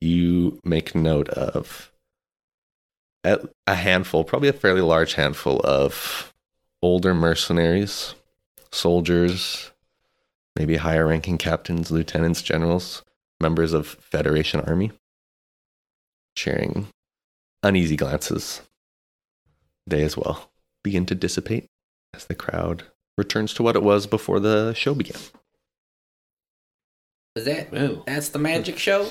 You 0.00 0.58
make 0.64 0.94
note 0.94 1.28
of 1.28 1.91
a 3.24 3.74
handful, 3.74 4.24
probably 4.24 4.48
a 4.48 4.52
fairly 4.52 4.80
large 4.80 5.14
handful 5.14 5.60
of 5.64 6.32
older 6.82 7.14
mercenaries, 7.14 8.14
soldiers, 8.72 9.70
maybe 10.56 10.76
higher 10.76 11.06
ranking 11.06 11.38
captains, 11.38 11.90
lieutenants, 11.90 12.42
generals, 12.42 13.04
members 13.40 13.72
of 13.72 13.86
Federation 13.86 14.60
Army, 14.60 14.90
sharing 16.36 16.88
uneasy 17.62 17.96
glances. 17.96 18.62
They 19.86 20.02
as 20.02 20.16
well 20.16 20.50
begin 20.82 21.06
to 21.06 21.14
dissipate 21.14 21.68
as 22.14 22.24
the 22.24 22.34
crowd 22.34 22.84
returns 23.16 23.54
to 23.54 23.62
what 23.62 23.76
it 23.76 23.82
was 23.82 24.06
before 24.06 24.40
the 24.40 24.72
show 24.74 24.94
began. 24.94 25.20
Is 27.34 27.44
that 27.46 27.72
Well, 27.72 28.02
that's 28.06 28.28
the 28.28 28.38
magic 28.38 28.78
show? 28.78 29.08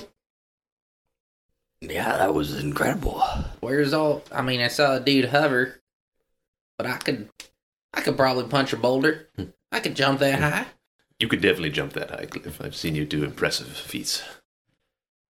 Yeah, 1.81 2.17
that 2.17 2.33
was 2.33 2.63
incredible. 2.63 3.23
Where's 3.59 3.93
all? 3.93 4.23
I 4.31 4.41
mean, 4.41 4.61
I 4.61 4.67
saw 4.67 4.95
a 4.95 5.00
dude 5.00 5.25
hover, 5.25 5.81
but 6.77 6.85
I 6.85 6.97
could, 6.97 7.29
I 7.93 8.01
could 8.01 8.15
probably 8.15 8.45
punch 8.45 8.71
a 8.71 8.77
boulder. 8.77 9.27
I 9.71 9.79
could 9.79 9.95
jump 9.95 10.19
that 10.19 10.38
hmm. 10.38 10.43
high. 10.43 10.65
you 11.19 11.27
could 11.27 11.41
definitely 11.41 11.71
jump 11.71 11.93
that 11.93 12.11
high, 12.11 12.27
Clyff. 12.27 12.63
I've 12.63 12.75
seen 12.75 12.95
you 12.95 13.05
do 13.05 13.23
impressive 13.23 13.67
feats. 13.67 14.21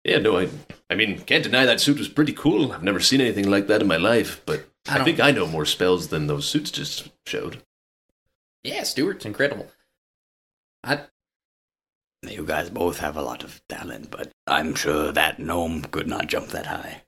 Yeah, 0.03 0.17
no, 0.17 0.39
I, 0.39 0.49
I 0.89 0.95
mean, 0.95 1.19
can't 1.19 1.43
deny 1.43 1.65
that 1.65 1.79
suit 1.79 1.99
was 1.99 2.07
pretty 2.07 2.33
cool. 2.33 2.71
I've 2.71 2.83
never 2.83 2.99
seen 2.99 3.21
anything 3.21 3.49
like 3.49 3.67
that 3.67 3.81
in 3.81 3.87
my 3.87 3.97
life, 3.97 4.41
but 4.45 4.65
I 4.89 4.99
I, 4.99 5.03
think 5.03 5.19
I 5.19 5.31
know 5.31 5.45
more 5.45 5.65
spells 5.65 6.07
than 6.07 6.27
those 6.27 6.47
suits 6.47 6.71
just 6.71 7.09
showed. 7.27 7.61
Yeah, 8.63 8.83
Stewart's 8.83 9.25
incredible. 9.25 9.67
I 10.83 11.01
You 12.27 12.45
guys 12.45 12.69
both 12.69 12.99
have 12.99 13.17
a 13.17 13.21
lot 13.21 13.43
of 13.43 13.61
talent, 13.67 14.11
but 14.11 14.31
I'm 14.45 14.75
sure 14.75 15.11
that 15.11 15.39
gnome 15.39 15.81
could 15.83 16.07
not 16.07 16.27
jump 16.27 16.49
that 16.49 16.67
high 16.67 17.01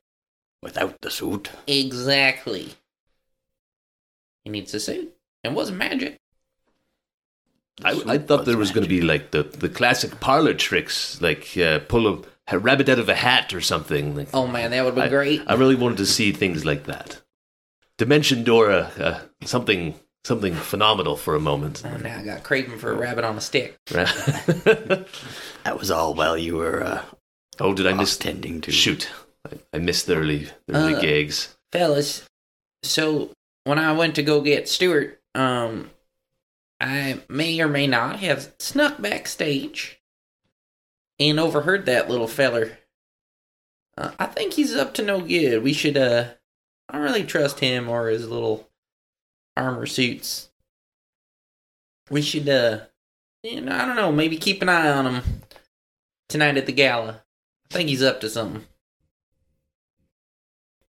without 0.61 0.99
the 1.01 1.11
suit. 1.11 1.51
exactly. 1.67 2.73
He 4.43 4.49
needs 4.49 4.73
a 4.73 4.79
suit. 4.79 5.13
It 5.43 5.51
wasn't 5.51 5.77
magic. 5.77 6.17
I, 7.83 8.01
I 8.05 8.17
thought 8.17 8.45
there 8.45 8.57
was 8.57 8.71
going 8.71 8.83
to 8.83 8.89
be 8.89 9.01
like 9.01 9.31
the, 9.31 9.43
the 9.43 9.69
classic 9.69 10.19
parlor 10.19 10.53
tricks, 10.53 11.21
like 11.21 11.57
uh, 11.57 11.79
pull 11.79 12.07
a, 12.07 12.21
a 12.47 12.59
rabbit 12.59 12.89
out 12.89 12.99
of 12.99 13.09
a 13.09 13.15
hat 13.15 13.53
or 13.53 13.61
something. 13.61 14.15
Like, 14.15 14.29
Oh 14.33 14.47
man, 14.47 14.71
that 14.71 14.83
would 14.83 14.95
be 14.95 15.01
I, 15.01 15.09
great. 15.09 15.41
I 15.47 15.53
really 15.55 15.75
wanted 15.75 15.97
to 15.99 16.05
see 16.05 16.31
things 16.31 16.65
like 16.65 16.85
that. 16.85 17.21
Dimension 17.97 18.43
Dora, 18.43 18.91
uh, 18.99 19.19
something 19.45 19.95
something 20.25 20.53
phenomenal 20.55 21.15
for 21.17 21.35
a 21.35 21.39
moment. 21.39 21.83
Oh, 21.85 21.97
now 21.97 22.19
I 22.19 22.23
got 22.23 22.43
craving 22.43 22.77
for 22.77 22.91
a 22.91 22.95
rabbit 22.97 23.23
on 23.25 23.37
a 23.37 23.41
stick. 23.41 23.77
Right? 23.93 24.07
That 25.63 25.79
was 25.79 25.89
all 25.91 26.13
while 26.13 26.37
you 26.37 26.55
were 26.57 26.83
uh, 26.83 27.03
oh, 27.59 27.73
did 27.73 27.87
I 27.87 27.91
off 27.93 27.97
miss? 27.99 28.17
tending 28.17 28.59
to. 28.61 28.71
Shoot, 28.71 29.09
I, 29.49 29.57
I 29.73 29.79
missed 29.79 30.07
the 30.07 30.15
early 30.17 30.49
the 30.67 30.75
early 30.75 30.95
Uh, 30.95 31.01
gigs. 31.01 31.55
fellas 31.71 32.27
so 32.83 33.31
when 33.63 33.79
i 33.79 33.93
went 33.93 34.15
to 34.15 34.21
go 34.23 34.41
get 34.41 34.67
stewart 34.67 35.21
um 35.35 35.89
i 36.81 37.17
may 37.29 37.59
or 37.61 37.67
may 37.69 37.87
not 37.87 38.19
have 38.19 38.51
snuck 38.59 39.01
backstage 39.01 40.01
and 41.17 41.39
overheard 41.39 41.85
that 41.85 42.09
little 42.09 42.27
feller 42.27 42.77
uh, 43.97 44.11
i 44.19 44.25
think 44.25 44.53
he's 44.53 44.75
up 44.75 44.93
to 44.93 45.01
no 45.01 45.21
good 45.21 45.63
we 45.63 45.71
should 45.71 45.95
uh 45.95 46.25
i 46.89 46.93
don't 46.93 47.01
really 47.03 47.23
trust 47.23 47.59
him 47.61 47.87
or 47.87 48.09
his 48.09 48.27
little 48.27 48.67
armor 49.55 49.85
suits 49.85 50.49
we 52.09 52.21
should 52.21 52.49
uh 52.49 52.79
you 53.43 53.61
know, 53.61 53.75
i 53.75 53.85
don't 53.85 53.95
know 53.95 54.11
maybe 54.11 54.37
keep 54.37 54.61
an 54.61 54.69
eye 54.69 54.89
on 54.91 55.05
him 55.05 55.23
tonight 56.29 56.57
at 56.57 56.65
the 56.65 56.71
gala 56.71 57.23
i 57.71 57.73
think 57.73 57.89
he's 57.89 58.03
up 58.03 58.19
to 58.21 58.29
something 58.29 58.65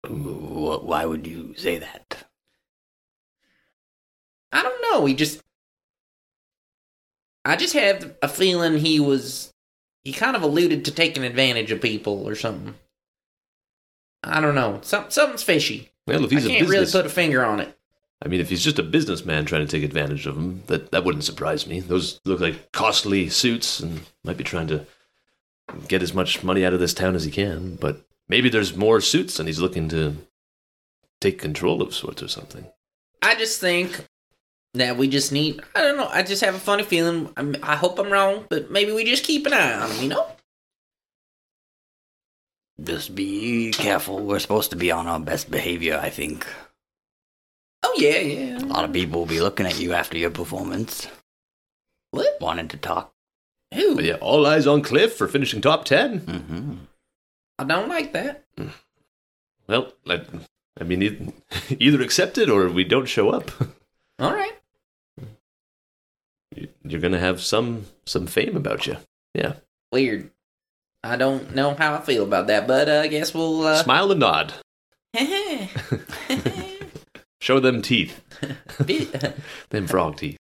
Why 0.07 1.05
would 1.05 1.27
you 1.27 1.53
say 1.55 1.77
that? 1.77 2.25
I 4.51 4.63
don't 4.63 4.81
know. 4.81 5.05
He 5.05 5.13
just. 5.13 5.41
I 7.45 7.55
just 7.55 7.73
have 7.73 8.15
a 8.21 8.27
feeling 8.27 8.77
he 8.77 8.99
was. 8.99 9.53
He 10.03 10.11
kind 10.11 10.35
of 10.35 10.41
alluded 10.41 10.85
to 10.85 10.91
taking 10.91 11.23
advantage 11.23 11.71
of 11.71 11.81
people 11.81 12.27
or 12.27 12.35
something. 12.35 12.75
I 14.23 14.41
don't 14.41 14.55
know. 14.55 14.79
Some, 14.83 15.09
something's 15.09 15.43
fishy. 15.43 15.91
Well, 16.07 16.25
if 16.25 16.31
he's 16.31 16.45
a 16.45 16.49
can't 16.49 16.61
really 16.67 16.81
business, 16.81 16.91
put 17.01 17.05
a 17.05 17.09
finger 17.09 17.45
on 17.45 17.59
it. 17.59 17.77
I 18.23 18.27
mean, 18.27 18.39
if 18.39 18.49
he's 18.49 18.63
just 18.63 18.79
a 18.79 18.83
businessman 18.83 19.45
trying 19.45 19.65
to 19.65 19.71
take 19.71 19.83
advantage 19.83 20.27
of 20.27 20.37
him, 20.37 20.63
that 20.67 20.91
that 20.91 21.03
wouldn't 21.03 21.23
surprise 21.23 21.65
me. 21.65 21.79
Those 21.79 22.19
look 22.25 22.39
like 22.39 22.71
costly 22.71 23.29
suits, 23.29 23.79
and 23.79 24.01
might 24.23 24.37
be 24.37 24.43
trying 24.43 24.67
to 24.67 24.85
get 25.87 26.03
as 26.03 26.13
much 26.13 26.43
money 26.43 26.65
out 26.65 26.73
of 26.73 26.79
this 26.79 26.93
town 26.93 27.15
as 27.15 27.23
he 27.23 27.31
can. 27.31 27.75
But 27.75 28.05
maybe 28.29 28.49
there's 28.49 28.75
more 28.75 29.01
suits, 29.01 29.39
and 29.39 29.47
he's 29.47 29.59
looking 29.59 29.89
to 29.89 30.17
take 31.19 31.39
control 31.39 31.81
of 31.81 31.95
sorts 31.95 32.21
or 32.21 32.27
something. 32.27 32.65
I 33.21 33.35
just 33.35 33.59
think 33.59 34.05
that 34.75 34.97
we 34.97 35.07
just 35.07 35.31
need. 35.31 35.61
I 35.75 35.81
don't 35.81 35.97
know. 35.97 36.07
I 36.07 36.21
just 36.21 36.43
have 36.43 36.55
a 36.55 36.59
funny 36.59 36.83
feeling. 36.83 37.31
I'm, 37.37 37.55
I 37.63 37.75
hope 37.75 37.97
I'm 37.97 38.11
wrong, 38.11 38.45
but 38.49 38.69
maybe 38.69 38.91
we 38.91 39.03
just 39.03 39.23
keep 39.23 39.47
an 39.47 39.53
eye 39.53 39.73
on 39.73 39.89
him. 39.89 40.03
You 40.03 40.09
know? 40.09 40.27
Just 42.83 43.13
be 43.13 43.71
careful. 43.71 44.19
We're 44.19 44.39
supposed 44.39 44.71
to 44.71 44.75
be 44.75 44.91
on 44.91 45.07
our 45.07 45.19
best 45.19 45.51
behavior, 45.51 45.99
I 46.01 46.09
think. 46.09 46.47
Oh 47.83 47.93
yeah, 47.97 48.19
yeah. 48.19 48.57
A 48.59 48.65
lot 48.65 48.85
of 48.85 48.93
people 48.93 49.19
will 49.19 49.25
be 49.27 49.41
looking 49.41 49.65
at 49.65 49.79
you 49.79 49.93
after 49.93 50.17
your 50.17 50.29
performance, 50.31 51.07
What? 52.11 52.37
wanting 52.39 52.67
to 52.69 52.77
talk. 52.77 53.11
Who? 53.73 53.95
But 53.95 54.03
yeah, 54.03 54.15
all 54.15 54.45
eyes 54.45 54.67
on 54.67 54.81
Clyff 54.83 55.11
for 55.11 55.27
finishing 55.27 55.61
top 55.61 55.85
ten. 55.85 56.19
Mm-hmm. 56.21 56.73
I 57.59 57.63
don't 57.63 57.89
like 57.89 58.13
that. 58.13 58.43
Well, 59.67 59.93
I, 60.07 60.21
I 60.79 60.83
mean, 60.83 61.01
e- 61.03 61.33
either 61.79 62.01
accept 62.01 62.37
it 62.37 62.49
or 62.49 62.67
we 62.69 62.83
don't 62.83 63.05
show 63.07 63.29
up. 63.29 63.51
All 64.19 64.33
right. 64.33 64.53
You- 66.55 66.67
You're 66.83 66.99
gonna 67.01 67.19
have 67.19 67.41
some 67.41 67.85
some 68.05 68.27
fame 68.27 68.55
about 68.57 68.85
you. 68.87 68.97
Yeah, 69.33 69.53
Weird. 69.91 70.29
I 71.03 71.15
don't 71.15 71.55
know 71.55 71.73
how 71.73 71.95
I 71.95 72.01
feel 72.01 72.23
about 72.23 72.47
that, 72.47 72.67
but 72.67 72.87
uh, 72.89 72.99
I 73.01 73.07
guess 73.07 73.33
we'll. 73.33 73.63
Uh... 73.65 73.81
smile 73.81 74.11
and 74.11 74.19
nod. 74.19 74.53
Show 77.41 77.59
them 77.59 77.81
teeth. 77.81 78.21
Bi- 78.85 79.33
Them 79.71 79.87
frog 79.87 80.17
teeth. 80.17 80.37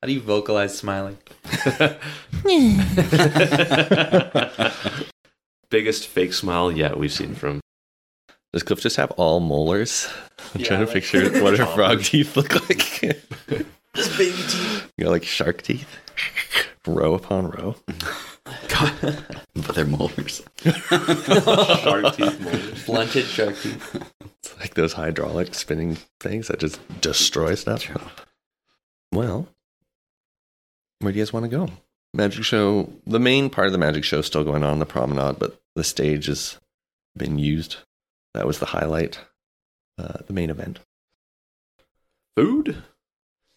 How 0.00 0.06
do 0.06 0.12
you 0.12 0.20
vocalize 0.20 0.78
smiling? 0.78 1.18
Biggest 5.70 6.06
fake 6.06 6.32
smile 6.32 6.72
yet 6.72 6.96
we've 6.98 7.12
seen 7.12 7.34
from. 7.34 7.60
Does 8.52 8.62
Clyff 8.64 8.80
just 8.80 8.96
have 8.96 9.10
all 9.12 9.38
molars? 9.40 10.08
I'm 10.54 10.60
Yeah, 10.60 10.66
trying 10.68 10.80
to 10.80 10.86
like- 10.86 10.94
picture 10.94 11.42
what 11.42 11.56
her 11.58 11.66
frog 11.74 12.02
teeth 12.02 12.36
look 12.36 12.54
like. 12.68 12.78
Just 13.94 14.16
baby 14.18 14.36
teeth. 14.36 14.90
you 14.96 15.04
know, 15.04 15.10
like 15.10 15.24
shark 15.24 15.62
teeth, 15.62 15.96
row 16.86 17.14
upon 17.14 17.50
row. 17.50 17.76
But 18.74 19.74
they're 19.74 19.84
molars. 19.84 20.42
Shark 20.64 22.14
teeth 22.16 22.40
molars. 22.40 22.84
Blunted 22.86 23.24
shark 23.26 23.56
teeth. 23.60 24.04
It's 24.42 24.58
like 24.58 24.74
those 24.74 24.94
hydraulic 24.94 25.54
spinning 25.54 25.98
things 26.18 26.48
that 26.48 26.60
just 26.60 26.80
destroy 27.00 27.54
stuff. 27.54 28.26
Well, 29.12 29.48
where 31.00 31.12
do 31.12 31.18
you 31.18 31.24
guys 31.24 31.32
want 31.32 31.44
to 31.44 31.48
go? 31.50 31.68
Magic 32.14 32.44
show. 32.44 32.90
The 33.06 33.20
main 33.20 33.50
part 33.50 33.66
of 33.66 33.72
the 33.72 33.78
magic 33.78 34.04
show 34.04 34.18
is 34.18 34.26
still 34.26 34.44
going 34.44 34.64
on, 34.64 34.78
the 34.78 34.86
promenade, 34.86 35.38
but 35.38 35.60
the 35.76 35.84
stage 35.84 36.26
has 36.26 36.58
been 37.16 37.38
used. 37.38 37.76
That 38.34 38.46
was 38.46 38.58
the 38.58 38.66
highlight, 38.66 39.20
uh, 39.98 40.18
the 40.26 40.32
main 40.32 40.50
event. 40.50 40.80
Food? 42.36 42.82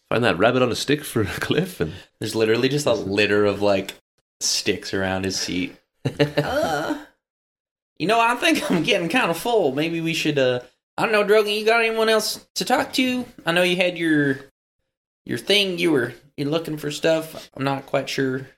Find 0.08 0.22
that 0.24 0.38
rabbit 0.38 0.62
on 0.62 0.70
a 0.70 0.76
stick 0.76 1.02
for 1.02 1.22
a 1.22 1.26
cliff 1.26 1.80
and 1.80 1.92
There's 2.20 2.34
literally 2.34 2.68
just 2.68 2.86
a 2.86 2.92
litter 2.92 3.44
of 3.46 3.62
like 3.62 3.94
sticks 4.40 4.92
around 4.92 5.24
his 5.24 5.38
seat. 5.38 5.76
uh, 6.20 7.04
you 7.98 8.06
know, 8.06 8.20
I 8.20 8.34
think 8.34 8.70
I'm 8.70 8.82
getting 8.82 9.08
kind 9.08 9.30
of 9.30 9.38
full. 9.38 9.72
Maybe 9.72 10.00
we 10.00 10.12
should. 10.12 10.38
uh 10.38 10.60
I 10.96 11.06
don't 11.06 11.12
know, 11.12 11.24
Drogan. 11.24 11.58
You 11.58 11.64
got 11.64 11.84
anyone 11.84 12.08
else 12.08 12.46
to 12.54 12.64
talk 12.64 12.92
to? 12.94 13.24
I 13.44 13.52
know 13.52 13.62
you 13.62 13.76
had 13.76 13.98
your 13.98 14.38
your 15.26 15.38
thing. 15.38 15.78
You 15.78 15.92
were 15.92 16.14
you're 16.36 16.48
looking 16.50 16.76
for 16.76 16.90
stuff. 16.90 17.50
I'm 17.54 17.64
not 17.64 17.86
quite 17.86 18.08
sure 18.08 18.48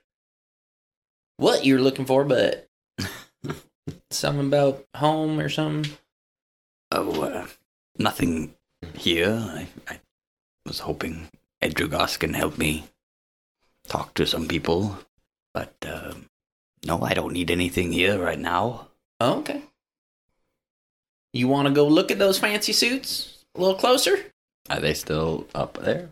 what 1.37 1.65
you're 1.65 1.81
looking 1.81 2.05
for, 2.05 2.23
but 2.25 2.67
something 4.11 4.47
about 4.47 4.85
home 4.95 5.39
or 5.39 5.49
something. 5.49 5.91
Oh, 6.91 7.23
uh, 7.23 7.47
nothing 7.97 8.53
here. 8.93 9.29
I, 9.29 9.67
I 9.87 9.99
was 10.65 10.79
hoping 10.79 11.29
Edrigos 11.61 12.19
can 12.19 12.33
help 12.33 12.57
me 12.57 12.85
talk 13.87 14.13
to 14.15 14.25
some 14.27 14.47
people, 14.47 14.99
but 15.53 15.73
uh, 15.85 16.13
no, 16.85 17.01
I 17.01 17.13
don't 17.13 17.33
need 17.33 17.49
anything 17.51 17.91
here 17.91 18.19
right 18.19 18.39
now. 18.39 18.87
Oh, 19.19 19.39
okay. 19.39 19.63
You 21.37 21.47
want 21.47 21.67
to 21.67 21.73
go 21.73 21.87
look 21.87 22.09
at 22.11 22.17
those 22.19 22.39
fancy 22.39 22.73
suits 22.73 23.43
a 23.55 23.59
little 23.59 23.75
closer? 23.75 24.17
Are 24.69 24.79
they 24.79 24.93
still 24.93 25.45
up 25.53 25.77
there? 25.83 26.09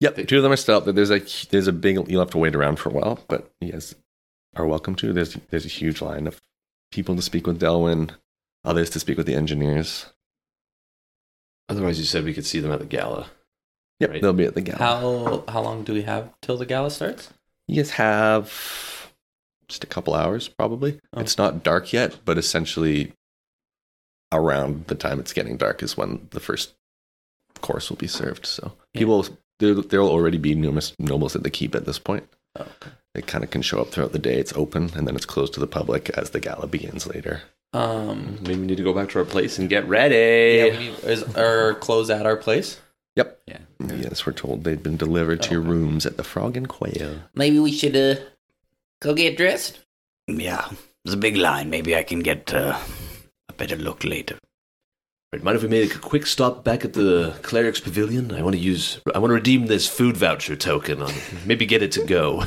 Yep, 0.00 0.26
two 0.26 0.38
of 0.38 0.42
them 0.42 0.52
are 0.52 0.56
still 0.56 0.76
up 0.78 0.84
there. 0.84 0.92
There's 0.92 1.10
a 1.10 1.20
there's 1.50 1.68
a 1.68 1.72
big. 1.72 2.10
You'll 2.10 2.20
have 2.20 2.30
to 2.30 2.38
wait 2.38 2.56
around 2.56 2.76
for 2.76 2.88
a 2.88 2.92
while, 2.92 3.20
but 3.28 3.50
yes, 3.60 3.94
are 4.56 4.66
welcome 4.66 4.94
to. 4.96 5.12
There's 5.12 5.34
there's 5.50 5.66
a 5.66 5.68
huge 5.68 6.02
line 6.02 6.26
of 6.26 6.40
people 6.90 7.14
to 7.16 7.22
speak 7.22 7.46
with 7.46 7.60
Delwyn, 7.60 8.10
others 8.64 8.90
to 8.90 8.98
speak 9.00 9.16
with 9.18 9.26
the 9.26 9.34
engineers. 9.34 10.06
otherwise 11.68 11.98
you 12.00 12.04
said 12.04 12.24
we 12.24 12.34
could 12.34 12.46
see 12.46 12.58
them 12.60 12.72
at 12.72 12.80
the 12.80 12.86
gala. 12.86 13.26
Yep, 14.00 14.10
Right. 14.10 14.22
they'll 14.22 14.32
be 14.32 14.44
at 14.46 14.54
the 14.54 14.62
gala. 14.62 14.78
How 14.78 15.44
how 15.46 15.60
long 15.62 15.84
do 15.84 15.92
we 15.92 16.02
have 16.02 16.30
till 16.42 16.56
the 16.56 16.66
gala 16.66 16.90
starts? 16.90 17.30
You 17.68 17.76
guys 17.76 17.90
have 17.92 19.12
just 19.68 19.84
a 19.84 19.86
couple 19.86 20.14
hours, 20.14 20.48
probably. 20.48 20.98
Oh. 21.14 21.20
It's 21.20 21.38
not 21.38 21.62
dark 21.62 21.92
yet, 21.92 22.18
but 22.24 22.36
essentially 22.38 23.12
around 24.32 24.86
the 24.86 24.94
time 24.94 25.18
it's 25.20 25.32
getting 25.32 25.56
dark 25.56 25.82
is 25.82 25.96
when 25.96 26.28
the 26.30 26.40
first 26.40 26.72
course 27.60 27.90
will 27.90 27.96
be 27.96 28.06
served. 28.06 28.46
So 28.46 28.72
Yeah. 28.94 28.98
people, 29.00 29.26
there, 29.58 29.74
there'll 29.74 30.08
already 30.10 30.38
be 30.38 30.54
numerous 30.54 30.92
nobles 30.98 31.36
at 31.36 31.42
the 31.42 31.50
keep 31.50 31.74
at 31.74 31.84
this 31.84 31.98
point. 31.98 32.28
Oh, 32.58 32.62
okay. 32.62 32.90
It 33.14 33.26
kind 33.26 33.42
of 33.44 33.50
can 33.50 33.62
show 33.62 33.80
up 33.80 33.88
throughout 33.90 34.12
the 34.12 34.18
day. 34.18 34.36
It's 34.38 34.52
open, 34.54 34.90
and 34.94 35.06
then 35.06 35.16
it's 35.16 35.26
closed 35.26 35.52
to 35.54 35.60
the 35.60 35.66
public 35.66 36.10
as 36.10 36.30
the 36.30 36.40
gala 36.40 36.66
begins 36.68 37.06
later. 37.06 37.42
Um, 37.72 38.38
Maybe 38.42 38.60
we 38.60 38.66
need 38.66 38.76
to 38.78 38.82
go 38.84 38.92
back 38.94 39.10
to 39.10 39.18
our 39.18 39.24
place 39.24 39.58
and 39.58 39.68
get 39.68 39.86
ready. 39.88 40.14
yeah, 40.72 40.78
we 40.78 40.84
need, 40.90 40.98
is 41.04 41.22
our 41.36 41.74
clothes 41.74 42.08
at 42.10 42.24
our 42.26 42.36
place? 42.36 42.80
Yep. 43.16 43.40
Yeah. 43.46 43.58
Yes, 43.80 44.24
we're 44.24 44.32
told 44.32 44.62
they've 44.64 44.82
been 44.82 44.96
delivered 44.96 45.42
to 45.42 45.50
your 45.52 45.60
rooms 45.60 46.06
at 46.06 46.16
the 46.16 46.24
Frog 46.24 46.56
and 46.56 46.68
Quail. 46.68 47.16
Maybe 47.34 47.58
we 47.58 47.72
should 47.72 47.96
uh 47.96 48.16
go 49.02 49.14
get 49.14 49.36
dressed. 49.36 49.80
Yeah, 50.28 50.68
there's 51.04 51.14
a 51.14 51.18
big 51.18 51.36
line. 51.36 51.70
Maybe 51.70 51.96
I 51.96 52.02
can 52.04 52.20
get 52.20 52.54
uh, 52.54 52.76
a 52.78 52.80
better 53.60 53.76
look 53.76 54.04
later. 54.04 54.38
Right, 55.32 55.42
mind 55.42 55.56
if 55.56 55.62
we 55.62 55.68
make 55.68 55.94
a 55.94 55.98
quick 55.98 56.26
stop 56.26 56.64
back 56.64 56.84
at 56.84 56.94
the 56.94 57.38
cleric's 57.42 57.78
pavilion? 57.78 58.32
I 58.34 58.42
want 58.42 58.56
to 58.56 58.60
use. 58.60 59.00
I 59.14 59.18
want 59.20 59.30
to 59.30 59.34
redeem 59.34 59.66
this 59.66 59.86
food 59.86 60.16
voucher 60.16 60.56
token 60.56 61.02
on. 61.02 61.12
Maybe 61.46 61.66
get 61.66 61.82
it 61.82 61.92
to 61.92 62.04
go. 62.04 62.44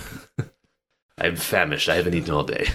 I'm 1.18 1.36
famished. 1.38 1.88
I 1.88 1.96
haven't 1.96 2.16
eaten 2.16 2.34
all 2.34 2.44
day. 2.44 2.68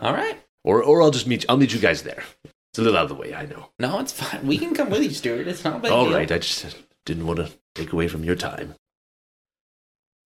All 0.00 0.12
right. 0.12 0.36
Or, 0.64 0.82
or 0.82 1.00
I'll 1.00 1.12
just 1.12 1.26
meet. 1.28 1.46
I'll 1.48 1.56
meet 1.56 1.72
you 1.72 1.78
guys 1.80 2.02
there. 2.02 2.24
It's 2.44 2.78
a 2.78 2.82
little 2.82 2.98
out 2.98 3.04
of 3.04 3.08
the 3.10 3.14
way. 3.14 3.32
I 3.32 3.46
know. 3.46 3.70
No, 3.78 4.00
it's 4.00 4.12
fine. 4.12 4.46
We 4.46 4.58
can 4.58 4.74
come 4.74 4.90
with 4.90 5.04
you, 5.04 5.10
Stewart. 5.10 5.46
It's 5.46 5.64
not 5.64 5.76
a 5.76 5.78
big 5.78 5.92
All 5.92 6.06
deal. 6.06 6.14
right. 6.14 6.30
I 6.30 6.38
just 6.38 6.76
didn't 7.06 7.26
want 7.26 7.38
to 7.38 7.50
take 7.76 7.92
away 7.92 8.08
from 8.08 8.24
your 8.24 8.34
time. 8.34 8.74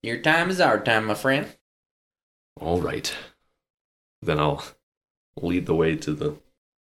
Your 0.02 0.18
time 0.18 0.48
is 0.48 0.61
our 0.61 0.80
time, 0.80 1.04
my 1.04 1.14
friend. 1.14 1.46
All 2.61 2.80
right. 2.80 3.14
Then 4.22 4.40
I'll 4.40 4.64
lead 5.42 5.66
the 5.66 5.74
way 5.74 5.96
to 5.96 6.12
the 6.12 6.37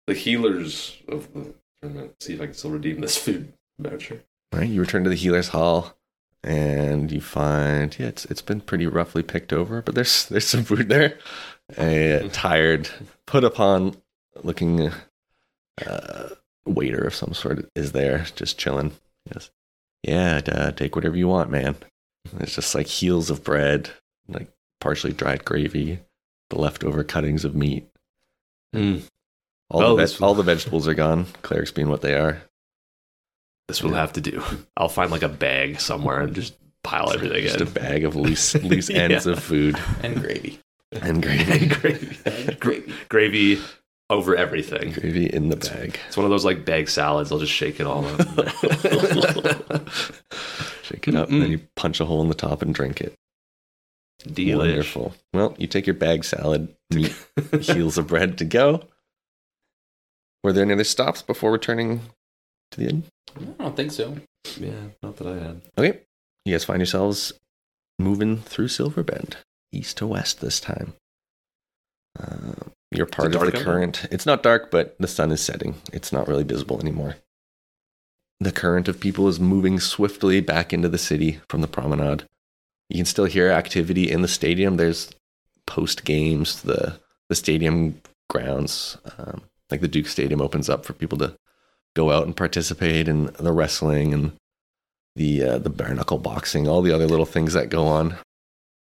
the 0.07 0.13
healers 0.13 0.97
of 1.07 1.33
the 1.33 1.53
tournament. 1.81 2.15
See 2.21 2.33
if 2.33 2.41
I 2.41 2.45
can 2.45 2.53
still 2.53 2.71
redeem 2.71 3.01
this 3.01 3.17
food 3.17 3.53
voucher. 3.79 4.23
All 4.53 4.59
right, 4.59 4.69
you 4.69 4.79
return 4.79 5.03
to 5.03 5.09
the 5.09 5.15
healer's 5.15 5.49
hall, 5.49 5.97
and 6.43 7.11
you 7.11 7.21
find 7.21 7.97
yeah, 7.99 8.07
it's 8.07 8.25
it's 8.25 8.41
been 8.41 8.61
pretty 8.61 8.87
roughly 8.87 9.23
picked 9.23 9.53
over, 9.53 9.81
but 9.81 9.95
there's 9.95 10.25
there's 10.29 10.47
some 10.47 10.63
food 10.63 10.89
there. 10.89 11.17
A 11.77 12.29
tired, 12.33 12.89
put 13.25 13.43
upon 13.43 13.97
looking 14.43 14.91
uh, 15.85 16.29
waiter 16.65 17.03
of 17.05 17.15
some 17.15 17.33
sort 17.33 17.69
is 17.75 17.91
there, 17.91 18.25
just 18.35 18.57
chilling. 18.57 18.93
Yes, 19.31 19.51
yeah, 20.03 20.41
uh, 20.47 20.71
take 20.71 20.95
whatever 20.95 21.17
you 21.17 21.27
want, 21.27 21.49
man. 21.49 21.75
It's 22.39 22.55
just 22.55 22.75
like 22.75 22.87
heels 22.87 23.29
of 23.29 23.43
bread, 23.43 23.89
like 24.27 24.49
partially 24.79 25.13
dried 25.13 25.45
gravy, 25.45 25.99
the 26.49 26.59
leftover 26.59 27.03
cuttings 27.03 27.45
of 27.45 27.55
meat. 27.55 27.89
Mm. 28.75 29.03
All, 29.69 29.81
Oh, 29.83 29.95
the, 29.97 30.05
ve- 30.05 30.23
all 30.23 30.33
the 30.33 30.43
vegetables 30.43 30.87
are 30.87 30.93
gone. 30.93 31.25
Clerics 31.41 31.71
being 31.71 31.89
what 31.89 32.01
they 32.01 32.13
are. 32.15 32.41
This 33.67 33.83
will 33.83 33.93
have 33.93 34.13
to 34.13 34.21
do. 34.21 34.41
I'll 34.77 34.87
find 34.89 35.11
like 35.11 35.23
a 35.23 35.27
bag 35.29 35.81
somewhere 35.81 36.21
and 36.21 36.33
just 36.33 36.55
pile 36.83 37.11
everything 37.11 37.39
in. 37.39 37.43
Just 37.43 37.59
a 37.61 37.65
bag 37.65 38.05
of 38.05 38.15
loose 38.15 38.55
loose 38.63 38.89
ends 38.89 39.25
Yeah. 39.25 39.31
of 39.33 39.43
food 39.43 39.77
And 40.03 40.21
gravy. 40.21 40.59
and 40.93 41.21
gravy. 41.21 41.65
gravy. 41.75 42.17
And 42.25 42.59
gravy. 42.59 42.93
gravy 43.09 43.61
over 44.09 44.37
everything. 44.37 44.93
gravy 44.93 45.25
in 45.25 45.49
the 45.49 45.57
bag. 45.57 45.99
It's 46.07 46.15
one 46.15 46.23
of 46.25 46.29
those 46.29 46.45
like 46.45 46.63
bag 46.63 46.87
salads. 46.87 47.29
I'll 47.29 47.39
just 47.39 47.51
shake 47.51 47.81
it 47.81 47.85
all 47.87 48.05
up. 48.05 48.19
Shake 50.83 51.09
it 51.09 51.15
up, 51.15 51.29
and 51.29 51.41
then 51.41 51.51
you 51.51 51.59
punch 51.75 51.99
a 51.99 52.05
hole 52.05 52.21
in 52.21 52.29
the 52.29 52.33
top 52.33 52.61
and 52.61 52.73
drink 52.73 53.01
it. 53.01 53.13
Delish. 54.23 54.57
Wonderful. 54.57 55.13
Well, 55.33 55.55
you 55.57 55.67
take 55.67 55.85
your 55.85 55.93
bag 55.93 56.23
salad, 56.23 56.73
meat, 56.93 57.15
heels 57.61 57.97
of 57.97 58.07
bread 58.07 58.37
to 58.39 58.45
go. 58.45 58.83
Were 60.43 60.53
there 60.53 60.63
any 60.63 60.73
other 60.73 60.83
stops 60.83 61.21
before 61.21 61.51
returning 61.51 62.01
to 62.71 62.79
the 62.79 62.89
inn? 62.89 63.03
I 63.59 63.63
don't 63.63 63.75
think 63.75 63.91
so. 63.91 64.17
Yeah, 64.57 64.71
not 65.03 65.17
that 65.17 65.27
I 65.27 65.37
had. 65.37 65.61
Okay. 65.77 65.99
You 66.45 66.53
guys 66.53 66.63
find 66.63 66.79
yourselves 66.79 67.33
moving 67.99 68.37
through 68.37 68.69
Silverbend, 68.69 69.35
east 69.71 69.97
to 69.97 70.07
west 70.07 70.39
this 70.39 70.59
time. 70.59 70.93
Uh, 72.17 72.53
you're 72.91 73.05
part 73.05 73.35
of 73.35 73.41
the 73.41 73.47
out 73.47 73.53
current. 73.53 74.05
It's 74.11 74.25
not 74.25 74.43
dark, 74.43 74.71
but 74.71 74.95
the 74.99 75.07
sun 75.07 75.31
is 75.31 75.41
setting. 75.41 75.75
It's 75.91 76.11
not 76.13 76.27
really 76.27 76.43
visible 76.43 76.79
anymore. 76.79 77.17
The 78.39 78.51
current 78.51 78.87
of 78.87 78.99
people 78.99 79.27
is 79.27 79.39
moving 79.39 79.79
swiftly 79.79 80.41
back 80.41 80.71
into 80.71 80.89
the 80.89 80.97
city 80.97 81.39
from 81.49 81.61
the 81.61 81.67
promenade. 81.67 82.23
You 82.89 82.97
can 82.97 83.05
still 83.05 83.25
hear 83.25 83.51
activity 83.51 84.09
in 84.09 84.21
the 84.21 84.27
stadium. 84.27 84.77
There's 84.77 85.11
post 85.65 86.05
games, 86.05 86.61
the 86.61 86.99
the 87.29 87.35
stadium 87.35 88.01
grounds, 88.29 88.97
um, 89.17 89.41
like 89.69 89.81
the 89.81 89.87
Duke 89.87 90.07
Stadium, 90.07 90.41
opens 90.41 90.69
up 90.69 90.85
for 90.85 90.93
people 90.93 91.17
to 91.17 91.35
go 91.95 92.11
out 92.11 92.25
and 92.25 92.35
participate 92.35 93.07
in 93.07 93.25
the 93.39 93.51
wrestling 93.51 94.13
and 94.13 94.31
the 95.15 95.43
uh, 95.43 95.57
the 95.57 95.69
bare 95.69 95.93
knuckle 95.93 96.19
boxing, 96.19 96.67
all 96.67 96.81
the 96.81 96.93
other 96.93 97.07
little 97.07 97.25
things 97.25 97.53
that 97.53 97.69
go 97.69 97.85
on. 97.85 98.15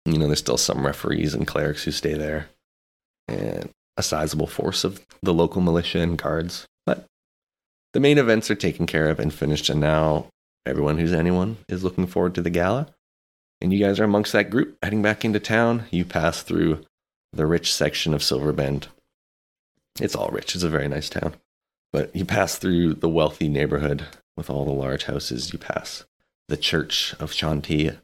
You 0.04 0.18
know, 0.18 0.26
there's 0.26 0.38
still 0.40 0.58
some 0.58 0.84
referees 0.84 1.34
and 1.34 1.46
clerics 1.46 1.84
who 1.84 1.90
stay 1.90 2.14
there, 2.14 2.48
and 3.26 3.70
a 3.96 4.02
sizable 4.02 4.46
force 4.46 4.84
of 4.84 5.04
the 5.22 5.34
local 5.34 5.60
militia 5.60 6.00
and 6.00 6.18
guards. 6.18 6.66
But 6.86 7.04
the 7.92 8.00
main 8.00 8.18
events 8.18 8.50
are 8.50 8.54
taken 8.54 8.86
care 8.86 9.08
of 9.08 9.18
and 9.18 9.32
finished, 9.32 9.68
and 9.68 9.80
now 9.80 10.26
everyone 10.66 10.98
who's 10.98 11.12
anyone 11.12 11.56
is 11.68 11.84
looking 11.84 12.06
forward 12.06 12.34
to 12.34 12.42
the 12.42 12.50
gala. 12.50 12.88
And 13.60 13.72
you 13.72 13.84
guys 13.84 13.98
are 13.98 14.04
amongst 14.04 14.32
that 14.32 14.50
group 14.50 14.78
heading 14.82 15.02
back 15.02 15.24
into 15.24 15.40
town. 15.40 15.84
You 15.90 16.04
pass 16.04 16.42
through 16.42 16.84
the 17.32 17.46
rich 17.46 17.72
section 17.74 18.14
of 18.14 18.22
Silverbend. 18.22 18.86
It's 20.00 20.14
all 20.14 20.28
rich. 20.28 20.54
It's 20.54 20.64
a 20.64 20.68
very 20.68 20.88
nice 20.88 21.08
town. 21.08 21.34
But 21.92 22.14
you 22.14 22.24
pass 22.24 22.56
through 22.56 22.94
the 22.94 23.08
wealthy 23.08 23.48
neighborhood 23.48 24.06
with 24.36 24.48
all 24.48 24.64
the 24.64 24.70
large 24.70 25.04
houses. 25.04 25.52
You 25.52 25.58
pass 25.58 26.04
the 26.48 26.56
church 26.56 27.14
of 27.18 27.32
Chantilly, 27.32 27.98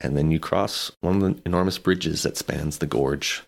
and 0.00 0.16
then 0.16 0.30
you 0.30 0.40
cross 0.40 0.90
one 1.00 1.22
of 1.22 1.22
the 1.22 1.42
enormous 1.44 1.78
bridges 1.78 2.22
that 2.22 2.36
spans 2.36 2.78
the 2.78 2.86
gorge. 2.86 3.42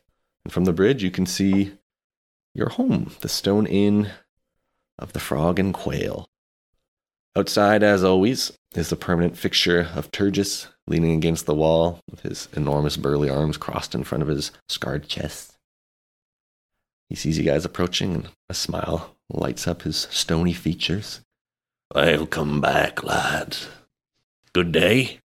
And 0.44 0.52
from 0.52 0.64
the 0.64 0.72
bridge, 0.72 1.02
you 1.02 1.10
can 1.10 1.26
see 1.26 1.72
your 2.54 2.68
home, 2.70 3.12
the 3.20 3.28
stone 3.28 3.66
inn 3.66 4.10
of 4.98 5.12
the 5.12 5.20
Frog 5.20 5.58
and 5.58 5.72
Quail. 5.72 6.26
Outside, 7.34 7.82
as 7.82 8.04
always, 8.04 8.52
is 8.74 8.90
the 8.90 8.96
permanent 8.96 9.38
fixture 9.38 9.88
of 9.94 10.10
Turgis 10.10 10.68
leaning 10.86 11.16
against 11.16 11.46
the 11.46 11.54
wall 11.54 12.00
with 12.10 12.22
his 12.22 12.48
enormous 12.54 12.96
burly 12.96 13.30
arms 13.30 13.56
crossed 13.56 13.94
in 13.94 14.04
front 14.04 14.22
of 14.22 14.28
his 14.28 14.50
scarred 14.68 15.08
chest. 15.08 15.56
He 17.08 17.14
sees 17.14 17.38
you 17.38 17.44
guys 17.44 17.64
approaching, 17.64 18.14
and 18.14 18.28
a 18.48 18.54
smile 18.54 19.16
lights 19.28 19.68
up 19.68 19.82
his 19.82 20.08
stony 20.10 20.52
features. 20.52 21.20
Welcome 21.94 22.60
back, 22.60 23.04
lads. 23.04 23.68
Good 24.54 24.72
day. 24.72 25.20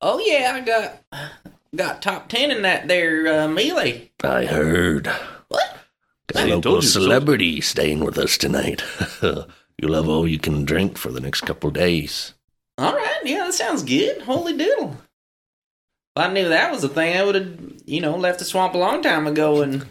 Oh 0.00 0.18
yeah, 0.18 0.52
I 0.54 0.60
got 0.60 1.02
got 1.76 2.00
top 2.00 2.28
ten 2.28 2.50
in 2.50 2.62
that 2.62 2.88
there 2.88 3.42
uh, 3.42 3.48
melee. 3.48 4.10
I 4.24 4.46
heard. 4.46 5.08
What? 5.48 5.76
Got 6.28 6.44
a 6.44 6.54
local 6.54 6.76
you 6.76 6.82
so. 6.82 7.00
celebrity 7.00 7.60
staying 7.60 8.00
with 8.00 8.16
us 8.16 8.38
tonight. 8.38 8.82
You'll 9.78 9.94
have 9.94 10.08
all 10.08 10.26
you 10.26 10.38
can 10.38 10.64
drink 10.64 10.96
for 10.96 11.10
the 11.10 11.20
next 11.20 11.42
couple 11.42 11.70
days. 11.70 12.34
All 12.80 12.94
right, 12.94 13.20
yeah, 13.24 13.44
that 13.44 13.52
sounds 13.52 13.82
good. 13.82 14.22
Holy 14.22 14.56
doodle. 14.56 14.96
If 16.16 16.24
I 16.24 16.32
knew 16.32 16.48
that 16.48 16.72
was 16.72 16.82
a 16.82 16.88
thing, 16.88 17.14
I 17.14 17.22
would 17.22 17.34
have, 17.34 17.58
you 17.84 18.00
know, 18.00 18.16
left 18.16 18.38
the 18.38 18.46
swamp 18.46 18.74
a 18.74 18.78
long 18.78 19.02
time 19.02 19.26
ago 19.26 19.60
and 19.60 19.84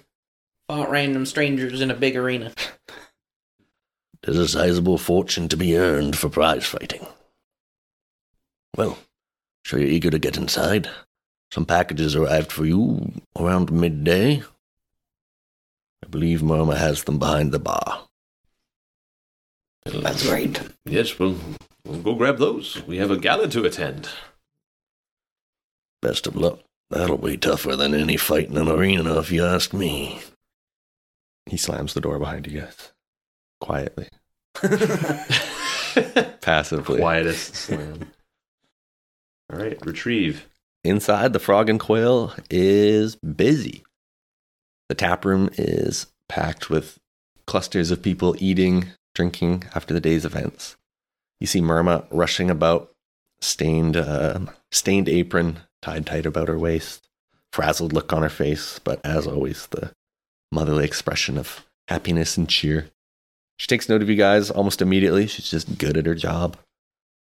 fought 0.68 0.90
random 0.90 1.28
strangers 1.28 1.82
in 1.82 1.92
a 1.92 1.96
big 1.96 2.18
arena. 2.18 2.52
There's 4.24 4.38
a 4.38 4.48
sizable 4.48 4.98
fortune 4.98 5.48
to 5.50 5.56
be 5.56 5.78
earned 5.78 6.18
for 6.18 6.30
prize 6.30 6.66
fighting. 6.66 7.06
Well, 8.76 8.98
sure 9.64 9.80
you're 9.80 9.88
eager 9.88 10.10
to 10.10 10.18
get 10.18 10.38
inside. 10.38 10.90
Some 11.54 11.66
packages 11.66 12.16
arrived 12.16 12.52
for 12.52 12.66
you 12.66 13.22
around 13.38 13.72
midday. 13.72 14.42
I 16.04 16.08
believe 16.10 16.42
Murmur 16.42 16.76
has 16.76 17.04
them 17.04 17.20
behind 17.20 17.52
the 17.52 17.60
bar. 17.60 18.08
That's 19.86 20.28
great. 20.28 20.60
Yes, 20.86 21.20
we'll, 21.20 21.38
we'll 21.86 22.02
go 22.02 22.16
grab 22.16 22.38
those. 22.38 22.82
We 22.88 22.98
have 22.98 23.12
a 23.12 23.18
gala 23.18 23.48
to 23.50 23.66
attend. 23.66 24.10
Best 26.02 26.28
of 26.28 26.36
luck. 26.36 26.60
That'll 26.90 27.18
be 27.18 27.38
tougher 27.38 27.76
than 27.76 27.94
any 27.94 28.18
fight 28.18 28.50
in 28.50 28.58
an 28.58 28.68
arena, 28.68 29.20
if 29.20 29.32
you 29.32 29.46
ask 29.46 29.74
me. 29.74 30.22
He 31.46 31.58
slams 31.58 31.94
the 31.94 32.02
door 32.02 32.18
behind 32.18 32.48
you 32.48 32.62
guys. 32.62 32.94
Quietly. 33.62 34.08
Passively. 36.42 37.00
Quietest 37.00 37.56
slam. 37.56 38.12
All 39.52 39.60
right, 39.60 39.84
retrieve. 39.86 40.48
Inside, 40.84 41.34
the 41.34 41.40
Frog 41.40 41.70
and 41.70 41.80
Quail 41.80 42.34
is 42.50 43.18
busy. 43.18 43.84
The 44.88 44.96
tap 44.96 45.26
room 45.26 45.50
is 45.58 46.08
packed 46.28 46.70
with 46.70 46.98
clusters 47.46 47.92
of 47.92 48.02
people 48.02 48.36
eating, 48.40 48.88
drinking 49.14 49.66
after 49.76 49.94
the 49.94 50.00
day's 50.00 50.26
events. 50.26 50.76
You 51.40 51.48
see 51.48 51.62
Myrma 51.62 52.06
rushing 52.12 52.50
about, 52.50 52.92
stained, 53.42 53.96
uh, 53.96 54.40
stained 54.72 55.08
apron, 55.08 55.60
tied 55.82 56.06
tight 56.06 56.26
about 56.26 56.50
her 56.50 56.60
waist, 56.60 57.08
frazzled 57.54 57.94
look 57.94 58.12
on 58.12 58.24
her 58.24 58.30
face, 58.30 58.80
but 58.80 59.00
as 59.06 59.26
always, 59.26 59.68
the 59.68 59.92
motherly 60.52 60.86
expression 60.86 61.38
of 61.38 61.66
happiness 61.88 62.38
and 62.38 62.50
cheer. 62.50 62.90
She 63.58 63.68
takes 63.68 63.90
note 63.90 64.02
of 64.02 64.10
you 64.10 64.16
guys 64.16 64.50
almost 64.50 64.82
immediately. 64.82 65.28
She's 65.28 65.50
just 65.50 65.78
good 65.78 65.98
at 65.98 66.06
her 66.06 66.16
job. 66.16 66.58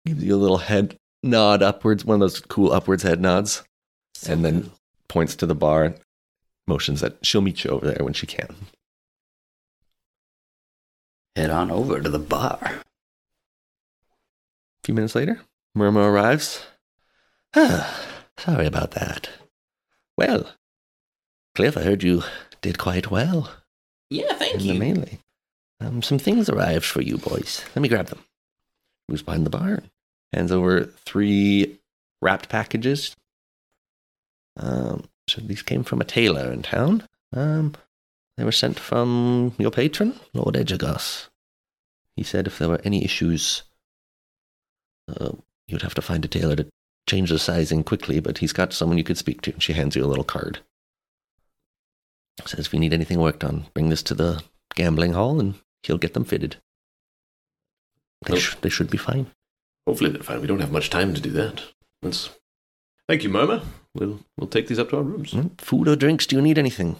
Gives 0.06 0.24
you 0.24 0.36
a 0.36 0.38
little 0.38 0.60
head 0.60 0.98
nod 1.24 1.62
upwards, 1.62 2.06
one 2.06 2.16
of 2.16 2.20
those 2.20 2.40
cool 2.40 2.72
upwards 2.72 3.04
head 3.04 3.22
nods, 3.22 3.64
and 4.28 4.44
then 4.44 4.72
points 5.08 5.36
to 5.38 5.46
the 5.46 5.56
bar, 5.56 5.96
motions 6.68 7.02
that 7.02 7.18
she'll 7.26 7.42
meet 7.42 7.64
you 7.64 7.72
over 7.72 7.88
there 7.88 8.04
when 8.04 8.14
she 8.14 8.28
can. 8.28 8.56
Head 11.36 11.50
on 11.50 11.72
over 11.72 12.02
to 12.02 12.10
the 12.10 12.20
bar. 12.20 12.82
A 14.84 14.86
few 14.86 14.96
minutes 14.96 15.15
later, 15.15 15.41
Murmur 15.76 16.12
arrives. 16.12 16.65
Ah, 17.56 18.06
sorry 18.38 18.65
about 18.65 18.91
that. 18.91 19.30
Well, 20.17 20.50
Clyff, 21.56 21.78
I 21.78 21.84
heard 21.84 22.04
you 22.04 22.24
did 22.62 22.78
quite 22.78 23.12
well 23.12 23.52
Yeah, 24.10 24.34
thank 24.34 24.54
in 24.56 24.60
the 24.60 24.74
you. 24.74 24.80
melee. 24.80 25.20
Um, 25.80 26.02
some 26.02 26.20
things 26.20 26.50
arrived 26.50 26.86
for 26.86 27.02
you 27.02 27.17
boys. 27.17 27.63
Let 27.76 27.82
me 27.82 27.89
grab 27.89 28.08
them. 28.08 28.24
Who's 29.08 29.22
behind 29.24 29.46
the 29.46 29.50
bar? 29.50 29.84
Hands 30.34 30.52
over 30.52 30.86
three 30.86 31.80
wrapped 32.22 32.50
packages. 32.50 33.15
Um, 34.58 35.06
so 35.28 35.41
these 35.41 35.62
came 35.62 35.84
from 35.84 36.02
a 36.02 36.06
tailor 36.06 36.52
in 36.52 36.62
town. 36.62 37.08
Um, 37.34 37.74
they 38.38 38.44
were 38.44 38.52
sent 38.52 38.80
from 38.80 39.54
your 39.58 39.72
patron, 39.72 40.20
Lord 40.34 40.56
Ejergoss. 40.56 41.28
He 42.15 42.24
said 42.24 42.48
if 42.48 42.60
there 42.60 42.70
were 42.70 42.82
any 42.84 43.04
issues, 43.04 43.63
uh, 45.08 45.32
you'd 45.68 45.82
have 45.82 45.96
to 45.96 46.02
find 46.02 46.24
a 46.26 46.28
tailor 46.28 46.56
to 46.56 46.68
change 47.08 47.30
the 47.30 47.40
sizing 47.40 47.84
quickly, 47.84 48.20
but 48.20 48.40
he's 48.40 48.54
got 48.54 48.74
someone 48.74 48.98
you 48.98 49.04
could 49.04 49.18
speak 49.18 49.42
to. 49.42 49.54
And 49.54 49.64
she 49.64 49.74
hands 49.74 49.96
you 49.96 50.04
a 50.04 50.08
little 50.08 50.24
card. 50.24 50.60
Says 52.46 52.66
if 52.66 52.74
you 52.74 52.80
need 52.80 52.94
anything 52.94 53.20
worked 53.20 53.44
on, 53.44 53.66
bring 53.74 53.90
this 53.90 54.02
to 54.04 54.16
the 54.16 54.42
gambling 54.76 55.14
hall 55.14 55.40
and 55.40 55.56
he'll 55.84 55.98
get 55.98 56.14
them 56.14 56.24
fitted. 56.26 56.56
They, 58.26 58.40
sh- 58.40 58.56
they 58.62 58.70
should 58.70 58.90
be 58.90 58.98
fine. 58.98 59.28
Hopefully 59.86 60.12
they're 60.12 60.24
fine. 60.24 60.42
We 60.42 60.48
don't 60.48 60.60
have 60.60 60.72
much 60.72 60.90
time 60.90 61.14
to 61.14 61.22
do 61.22 61.30
that. 61.32 61.64
Let's. 62.02 62.30
Thank 63.08 63.24
you, 63.24 63.30
Murmur. 63.30 63.62
We'll 63.94 64.20
we'll 64.38 64.48
take 64.48 64.68
these 64.68 64.80
up 64.80 64.90
to 64.92 64.98
our 64.98 65.04
rooms. 65.04 65.34
Mm, 65.34 65.60
Food 65.60 65.88
or 65.88 65.96
drinks? 65.96 66.26
Do 66.26 66.36
you 66.36 66.42
need 66.42 66.58
anything? 66.58 66.96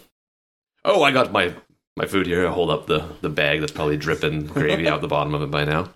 Oh, 0.84 1.02
I 1.02 1.10
got 1.10 1.32
my 1.32 1.54
my 1.96 2.06
food 2.06 2.26
here. 2.26 2.46
I 2.46 2.52
hold 2.52 2.70
up 2.70 2.86
the 2.86 3.04
the 3.20 3.30
bag 3.30 3.60
that's 3.60 3.72
probably 3.72 3.96
dripping 3.96 4.46
gravy 4.46 4.88
out 4.88 5.00
the 5.00 5.08
bottom 5.08 5.34
of 5.34 5.42
it 5.42 5.50
by 5.50 5.64
now. 5.64 5.90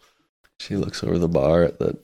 She 0.58 0.76
looks 0.76 1.04
over 1.04 1.18
the 1.18 1.28
bar 1.28 1.62
at 1.64 1.78
the 1.78 1.98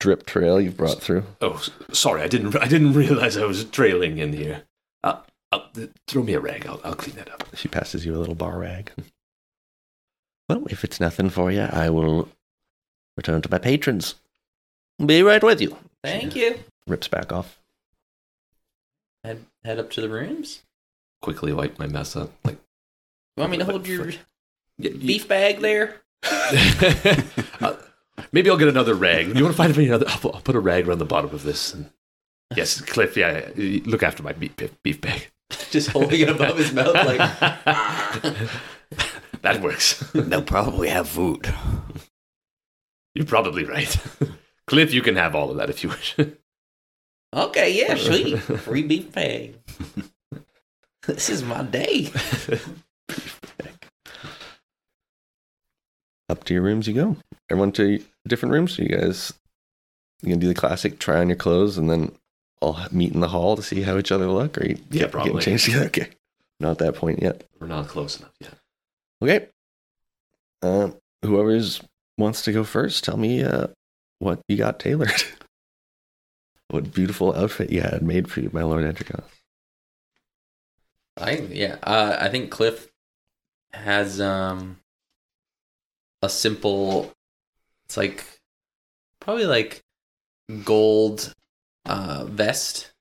drip 0.00 0.26
trail 0.26 0.60
you've 0.60 0.76
brought 0.76 1.00
through. 1.00 1.24
Oh, 1.40 1.62
sorry. 1.92 2.22
I 2.22 2.28
didn't 2.28 2.56
I 2.56 2.66
didn't 2.66 2.92
realize 3.04 3.36
I 3.36 3.44
was 3.44 3.64
trailing 3.64 4.18
in 4.18 4.32
here. 4.32 4.62
Uh, 5.04 5.20
uh, 5.52 5.60
throw 6.08 6.22
me 6.22 6.34
a 6.34 6.40
rag. 6.40 6.66
I'll 6.66 6.80
I'll 6.84 6.94
clean 6.96 7.16
that 7.16 7.30
up. 7.32 7.46
She 7.54 7.68
passes 7.68 8.04
you 8.04 8.14
a 8.16 8.18
little 8.18 8.34
bar 8.34 8.58
rag. 8.58 8.90
Well, 10.48 10.64
if 10.68 10.82
it's 10.84 10.98
nothing 11.00 11.30
for 11.30 11.50
you, 11.52 11.62
I 11.62 11.88
will 11.90 12.28
return 13.16 13.40
to 13.42 13.50
my 13.50 13.58
patrons. 13.58 14.16
Be 15.04 15.22
right 15.22 15.42
with 15.42 15.60
you. 15.60 15.76
Thank 16.02 16.34
you. 16.34 16.58
Rips 16.86 17.08
back 17.08 17.32
off. 17.32 17.58
Head, 19.24 19.46
head 19.64 19.78
up 19.78 19.90
to 19.92 20.00
the 20.00 20.08
rooms. 20.08 20.62
Quickly 21.22 21.52
wipe 21.52 21.78
my 21.78 21.86
mess 21.86 22.16
up. 22.16 22.32
Like 22.44 22.58
You 23.36 23.42
want 23.42 23.52
me 23.52 23.58
to 23.58 23.64
hold 23.64 23.86
your 23.86 24.10
Yeah, 24.78 24.90
beef 24.90 25.28
bag 25.28 25.60
there? 25.60 26.02
Maybe 28.30 28.50
I'll 28.50 28.56
get 28.56 28.68
another 28.68 28.94
rag. 28.94 29.36
You 29.36 29.44
want 29.44 29.56
to 29.56 29.62
find 29.62 29.76
me 29.76 29.86
another? 29.86 30.06
I'll, 30.08 30.30
I'll 30.34 30.40
put 30.40 30.54
a 30.54 30.60
rag 30.60 30.88
around 30.88 30.98
the 30.98 31.04
bottom 31.04 31.34
of 31.34 31.42
this. 31.42 31.74
And 31.74 31.90
yes, 32.54 32.80
Clyff. 32.80 33.16
Yeah, 33.16 33.50
yeah, 33.56 33.80
look 33.84 34.02
after 34.02 34.22
my 34.22 34.32
beef, 34.32 34.54
beef 34.82 35.00
bag. 35.00 35.28
Just 35.70 35.90
holding 35.90 36.20
it 36.20 36.30
above 36.30 36.56
his 36.56 36.72
mouth 36.72 36.94
like 36.94 37.18
that 39.42 39.60
works. 39.60 39.98
They'll 40.12 40.42
probably 40.42 40.88
have 40.88 41.08
food. 41.08 41.52
You're 43.14 43.26
probably 43.26 43.64
right. 43.64 43.88
Clyff, 44.68 44.92
you 44.92 45.02
can 45.02 45.16
have 45.16 45.34
all 45.34 45.50
of 45.50 45.58
that 45.58 45.68
if 45.68 45.82
you 45.82 45.90
wish. 45.90 46.16
Okay, 47.34 47.72
yeah, 47.72 47.94
sweet. 47.96 48.38
Free 48.38 48.82
beef 48.82 49.12
bag. 49.12 49.54
this 51.06 51.30
is 51.30 51.42
my 51.42 51.62
day. 51.62 52.10
Up 56.32 56.44
to 56.44 56.54
your 56.54 56.62
rooms 56.62 56.88
you 56.88 56.94
go. 56.94 57.16
Everyone 57.50 57.72
to 57.72 58.02
different 58.26 58.54
rooms. 58.54 58.74
So 58.74 58.82
you 58.82 58.88
guys, 58.88 59.34
you 60.22 60.30
gonna 60.30 60.40
do 60.40 60.48
the 60.48 60.54
classic 60.54 60.98
try 60.98 61.18
on 61.20 61.28
your 61.28 61.36
clothes 61.36 61.76
and 61.76 61.90
then 61.90 62.10
all 62.62 62.78
meet 62.90 63.12
in 63.12 63.20
the 63.20 63.28
hall 63.28 63.54
to 63.54 63.62
see 63.62 63.82
how 63.82 63.98
each 63.98 64.10
other 64.10 64.26
look, 64.28 64.56
or 64.56 64.64
you 64.66 64.76
Yeah, 64.90 65.02
get- 65.02 65.12
probably. 65.12 65.32
getting 65.32 65.58
changed 65.58 65.64
together? 65.66 65.84
Okay, 65.88 66.08
not 66.58 66.70
at 66.70 66.78
that 66.78 66.94
point 66.94 67.20
yet. 67.20 67.44
We're 67.60 67.66
not 67.66 67.86
close 67.88 68.18
enough 68.18 68.32
yet. 68.40 68.54
Okay. 69.20 69.48
Um, 70.62 70.96
whoever's 71.22 71.82
wants 72.16 72.40
to 72.42 72.52
go 72.52 72.64
first, 72.64 73.04
tell 73.04 73.16
me 73.18 73.42
uh, 73.42 73.66
what 74.20 74.40
you 74.48 74.56
got 74.56 74.78
tailored. 74.80 75.12
what 76.68 76.94
beautiful 76.94 77.34
outfit 77.36 77.70
you 77.70 77.82
had 77.82 78.02
made 78.02 78.30
for 78.30 78.40
you 78.40 78.48
my 78.54 78.62
Lord 78.62 78.84
Edgercott. 78.84 79.24
I 81.18 81.32
yeah, 81.50 81.76
uh, 81.82 82.16
I 82.18 82.28
think 82.30 82.50
Cliff 82.50 82.88
has 83.74 84.20
um 84.20 84.78
a 86.22 86.28
simple. 86.28 87.12
It's 87.86 87.96
like 87.96 88.24
probably 89.20 89.46
like 89.46 89.82
gold 90.64 91.34
uh, 91.86 92.24
vest, 92.24 92.92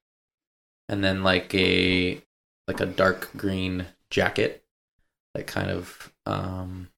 and 0.89 1.03
then 1.03 1.23
like 1.23 1.53
a 1.55 2.21
like 2.67 2.79
a 2.79 2.86
dark 2.86 3.29
green 3.38 3.86
jacket 4.10 4.63
that 5.34 5.47
kind 5.47 5.71
of 5.71 6.12
um 6.25 6.89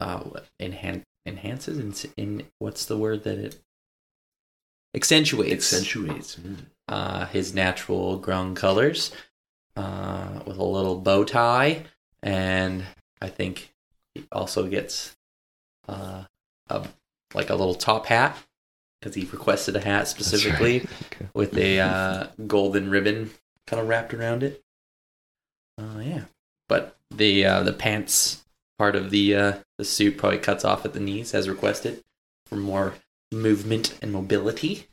uh 0.00 0.18
what 0.20 0.46
enhan- 0.60 1.02
enhances 1.26 1.78
in, 1.78 2.12
in 2.16 2.46
what's 2.58 2.86
the 2.86 2.96
word 2.96 3.24
that 3.24 3.38
it 3.38 3.58
accentuates 4.94 5.72
Accentuates. 5.72 6.36
Mm. 6.36 6.56
uh, 6.88 7.26
his 7.26 7.54
natural 7.54 8.16
grown 8.16 8.54
colors 8.54 9.12
uh, 9.76 10.40
with 10.46 10.56
a 10.56 10.64
little 10.64 10.96
bow 10.98 11.22
tie, 11.24 11.84
and 12.22 12.84
I 13.20 13.28
think 13.28 13.74
also 14.32 14.66
gets 14.68 15.16
uh, 15.88 16.24
a 16.68 16.86
like 17.34 17.50
a 17.50 17.54
little 17.54 17.74
top 17.74 18.06
hat 18.06 18.36
because 19.00 19.14
he 19.14 19.24
requested 19.24 19.76
a 19.76 19.80
hat 19.80 20.08
specifically 20.08 20.80
Okay. 21.06 21.26
with 21.34 21.56
a 21.58 21.80
uh, 21.80 22.26
golden 22.46 22.90
ribbon 22.90 23.30
kind 23.66 23.80
of 23.80 23.88
wrapped 23.88 24.14
around 24.14 24.42
it. 24.42 24.62
Uh, 25.78 26.00
yeah, 26.00 26.22
but 26.68 26.96
the 27.10 27.44
uh, 27.44 27.62
the 27.62 27.72
pants 27.72 28.44
part 28.78 28.96
of 28.96 29.10
the 29.10 29.34
uh, 29.34 29.52
the 29.78 29.84
suit 29.84 30.16
probably 30.16 30.38
cuts 30.38 30.64
off 30.64 30.84
at 30.84 30.92
the 30.92 31.00
knees 31.00 31.34
as 31.34 31.48
requested 31.48 32.02
for 32.46 32.56
more 32.56 32.94
movement 33.32 33.98
and 34.00 34.12
mobility. 34.12 34.86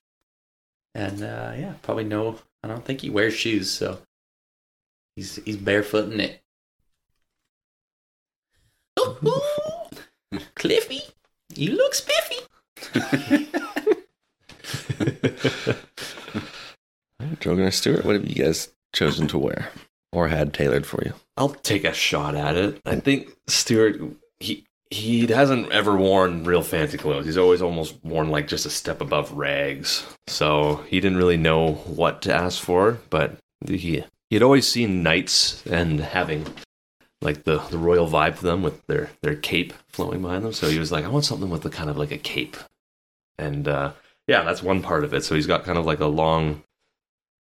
And 0.95 1.23
uh, 1.23 1.53
yeah, 1.57 1.73
probably 1.81 2.03
no. 2.03 2.39
I 2.63 2.67
don't 2.67 2.85
think 2.85 3.01
he 3.01 3.09
wears 3.09 3.33
shoes, 3.33 3.71
so 3.71 3.99
he's 5.15 5.37
he's 5.45 5.57
barefooting 5.57 6.19
it. 6.19 6.41
Cliffy, 10.55 11.01
you 11.55 11.73
look 11.73 11.93
spiffy. 11.93 12.35
Drogan 17.39 17.67
or 17.67 17.71
Stewart, 17.71 18.05
what 18.05 18.15
have 18.15 18.25
you 18.25 18.43
guys 18.43 18.69
chosen 18.93 19.27
to 19.27 19.37
wear 19.37 19.69
or 20.11 20.27
had 20.29 20.53
tailored 20.53 20.85
for 20.85 21.03
you? 21.03 21.13
I'll 21.37 21.49
take 21.49 21.83
a 21.83 21.93
shot 21.93 22.35
at 22.35 22.55
it. 22.55 22.81
I 22.85 22.99
think 22.99 23.29
Stewart 23.47 23.99
he 24.39 24.65
he 24.89 25.25
hasn't 25.27 25.71
ever 25.71 25.97
worn 25.97 26.43
real 26.43 26.61
fancy 26.61 26.97
clothes. 26.97 27.25
He's 27.25 27.37
always 27.37 27.61
almost 27.61 27.95
worn 28.03 28.29
like 28.29 28.47
just 28.47 28.65
a 28.65 28.69
step 28.69 29.01
above 29.01 29.31
rags. 29.31 30.05
So 30.27 30.83
he 30.87 30.99
didn't 30.99 31.17
really 31.17 31.37
know 31.37 31.73
what 31.73 32.21
to 32.23 32.33
ask 32.33 32.61
for, 32.61 32.99
but 33.09 33.37
he 33.67 34.03
he 34.29 34.35
had 34.35 34.43
always 34.43 34.67
seen 34.67 35.03
knights 35.03 35.65
and 35.65 35.99
having 35.99 36.45
like 37.23 37.45
the, 37.45 37.59
the 37.69 37.77
royal 37.77 38.07
vibe 38.07 38.37
to 38.37 38.43
them 38.43 38.61
with 38.61 38.85
their, 38.87 39.09
their 39.21 39.35
cape 39.35 39.73
flowing 39.87 40.21
behind 40.21 40.43
them. 40.43 40.53
So 40.53 40.67
he 40.67 40.77
was 40.77 40.91
like, 40.91 41.05
I 41.05 41.09
want 41.09 41.25
something 41.25 41.49
with 41.49 41.63
the 41.63 41.69
kind 41.69 41.89
of 41.89 41.97
like 41.97 42.11
a 42.11 42.17
cape. 42.17 42.57
And 43.39 43.67
uh 43.67 43.93
yeah, 44.27 44.43
that's 44.43 44.63
one 44.63 44.81
part 44.81 45.03
of 45.03 45.13
it. 45.13 45.23
So 45.23 45.35
he's 45.35 45.47
got 45.47 45.65
kind 45.65 45.77
of 45.77 45.85
like 45.85 45.99
a 45.99 46.07
long 46.07 46.63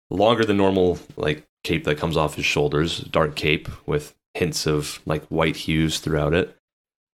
longer 0.09 0.45
than 0.45 0.57
normal 0.57 0.99
like 1.15 1.45
cape 1.63 1.83
that 1.83 1.97
comes 1.97 2.17
off 2.17 2.35
his 2.35 2.45
shoulders, 2.45 2.99
dark 2.99 3.35
cape 3.35 3.69
with 3.85 4.15
hints 4.33 4.65
of 4.65 4.99
like 5.05 5.25
white 5.25 5.55
hues 5.55 5.99
throughout 5.99 6.33
it, 6.33 6.55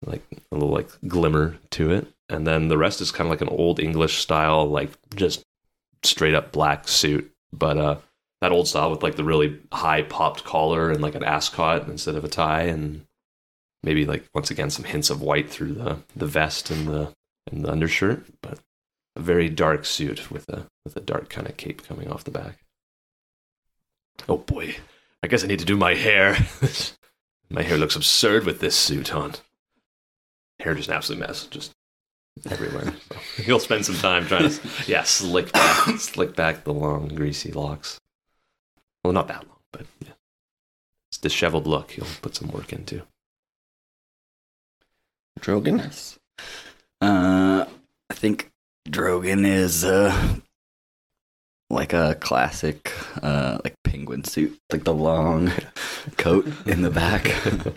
like 0.05 0.23
a 0.51 0.55
little 0.55 0.69
like 0.69 0.89
glimmer 1.07 1.57
to 1.71 1.91
it. 1.91 2.07
And 2.29 2.47
then 2.47 2.67
the 2.67 2.77
rest 2.77 3.01
is 3.01 3.11
kind 3.11 3.27
of 3.27 3.31
like 3.31 3.41
an 3.41 3.49
old 3.49 3.79
English 3.79 4.17
style, 4.19 4.65
like 4.65 4.91
just 5.15 5.43
straight 6.03 6.33
up 6.33 6.51
black 6.51 6.87
suit, 6.87 7.31
but 7.51 7.77
uh 7.77 7.97
that 8.43 8.51
old 8.51 8.67
style 8.67 8.91
with 8.91 9.01
like 9.01 9.15
the 9.15 9.23
really 9.23 9.57
high 9.71 10.01
popped 10.01 10.43
collar 10.43 10.91
and 10.91 10.99
like 10.99 11.15
an 11.15 11.23
ascot 11.23 11.87
instead 11.87 12.15
of 12.15 12.25
a 12.25 12.27
tie 12.27 12.63
and 12.63 13.05
maybe 13.81 14.05
like 14.05 14.25
once 14.35 14.51
again 14.51 14.69
some 14.69 14.83
hints 14.83 15.09
of 15.09 15.21
white 15.21 15.49
through 15.49 15.71
the 15.71 15.97
the 16.13 16.25
vest 16.25 16.69
and 16.69 16.85
the 16.85 17.13
and 17.49 17.63
the 17.63 17.71
undershirt, 17.71 18.25
but 18.41 18.59
a 19.15 19.21
very 19.21 19.47
dark 19.47 19.85
suit 19.85 20.29
with 20.29 20.49
a 20.49 20.67
with 20.83 20.97
a 20.97 20.99
dark 20.99 21.29
kind 21.29 21.47
of 21.47 21.55
cape 21.55 21.87
coming 21.87 22.11
off 22.11 22.25
the 22.25 22.31
back. 22.31 22.59
Oh 24.27 24.39
boy, 24.39 24.75
I 25.23 25.27
guess 25.27 25.45
I 25.45 25.47
need 25.47 25.59
to 25.59 25.65
do 25.65 25.77
my 25.77 25.95
hair. 25.95 26.35
my 27.49 27.61
hair 27.61 27.77
looks 27.77 27.95
absurd 27.95 28.45
with 28.45 28.59
this 28.59 28.75
suit 28.75 29.15
on. 29.15 29.35
Hair 30.59 30.75
just 30.75 30.89
an 30.89 30.95
absolute 30.95 31.19
mess, 31.19 31.45
just 31.47 31.71
everywhere. 32.51 32.93
He'll 33.37 33.59
spend 33.59 33.85
some 33.85 33.95
time 33.95 34.25
trying 34.25 34.49
to, 34.49 34.59
yeah, 34.85 35.03
slick 35.03 35.53
back, 35.53 35.97
slick 35.97 36.35
back 36.35 36.65
the 36.65 36.73
long, 36.73 37.07
greasy 37.07 37.53
locks. 37.53 37.99
Well, 39.03 39.13
not 39.13 39.27
that 39.27 39.47
long, 39.47 39.59
but 39.71 39.85
yeah, 40.01 40.13
it's 41.09 41.17
disheveled 41.17 41.67
look. 41.67 41.91
He'll 41.91 42.07
put 42.21 42.35
some 42.35 42.49
work 42.49 42.71
into. 42.71 43.03
Drogan? 45.39 45.77
Nice. 45.77 46.17
Uh, 47.01 47.65
I 48.09 48.13
think 48.13 48.49
Drogan 48.87 49.45
is 49.45 49.83
uh 49.83 50.35
like 51.69 51.91
a 51.91 52.15
classic 52.21 52.93
uh 53.21 53.59
like 53.63 53.75
penguin 53.83 54.23
suit, 54.23 54.57
like 54.71 54.85
the 54.85 54.93
long 54.93 55.51
coat 56.17 56.47
in 56.65 56.81
the 56.81 56.91
back, 56.91 57.29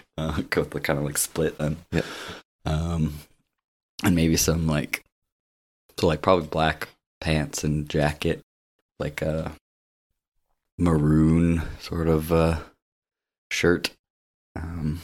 uh, 0.18 0.42
coat 0.50 0.70
that 0.70 0.84
kind 0.84 0.98
of 0.98 1.04
like 1.04 1.18
split 1.18 1.58
then. 1.58 1.76
Yeah. 1.90 2.02
Um, 2.64 3.14
and 4.04 4.14
maybe 4.14 4.36
some 4.36 4.66
like 4.66 5.02
so 5.98 6.06
like 6.06 6.22
probably 6.22 6.46
black 6.46 6.88
pants 7.20 7.64
and 7.64 7.88
jacket, 7.88 8.42
like 9.00 9.22
a 9.22 9.52
maroon 10.78 11.62
sort 11.80 12.08
of 12.08 12.32
uh 12.32 12.58
shirt. 13.50 13.90
Um, 14.54 15.00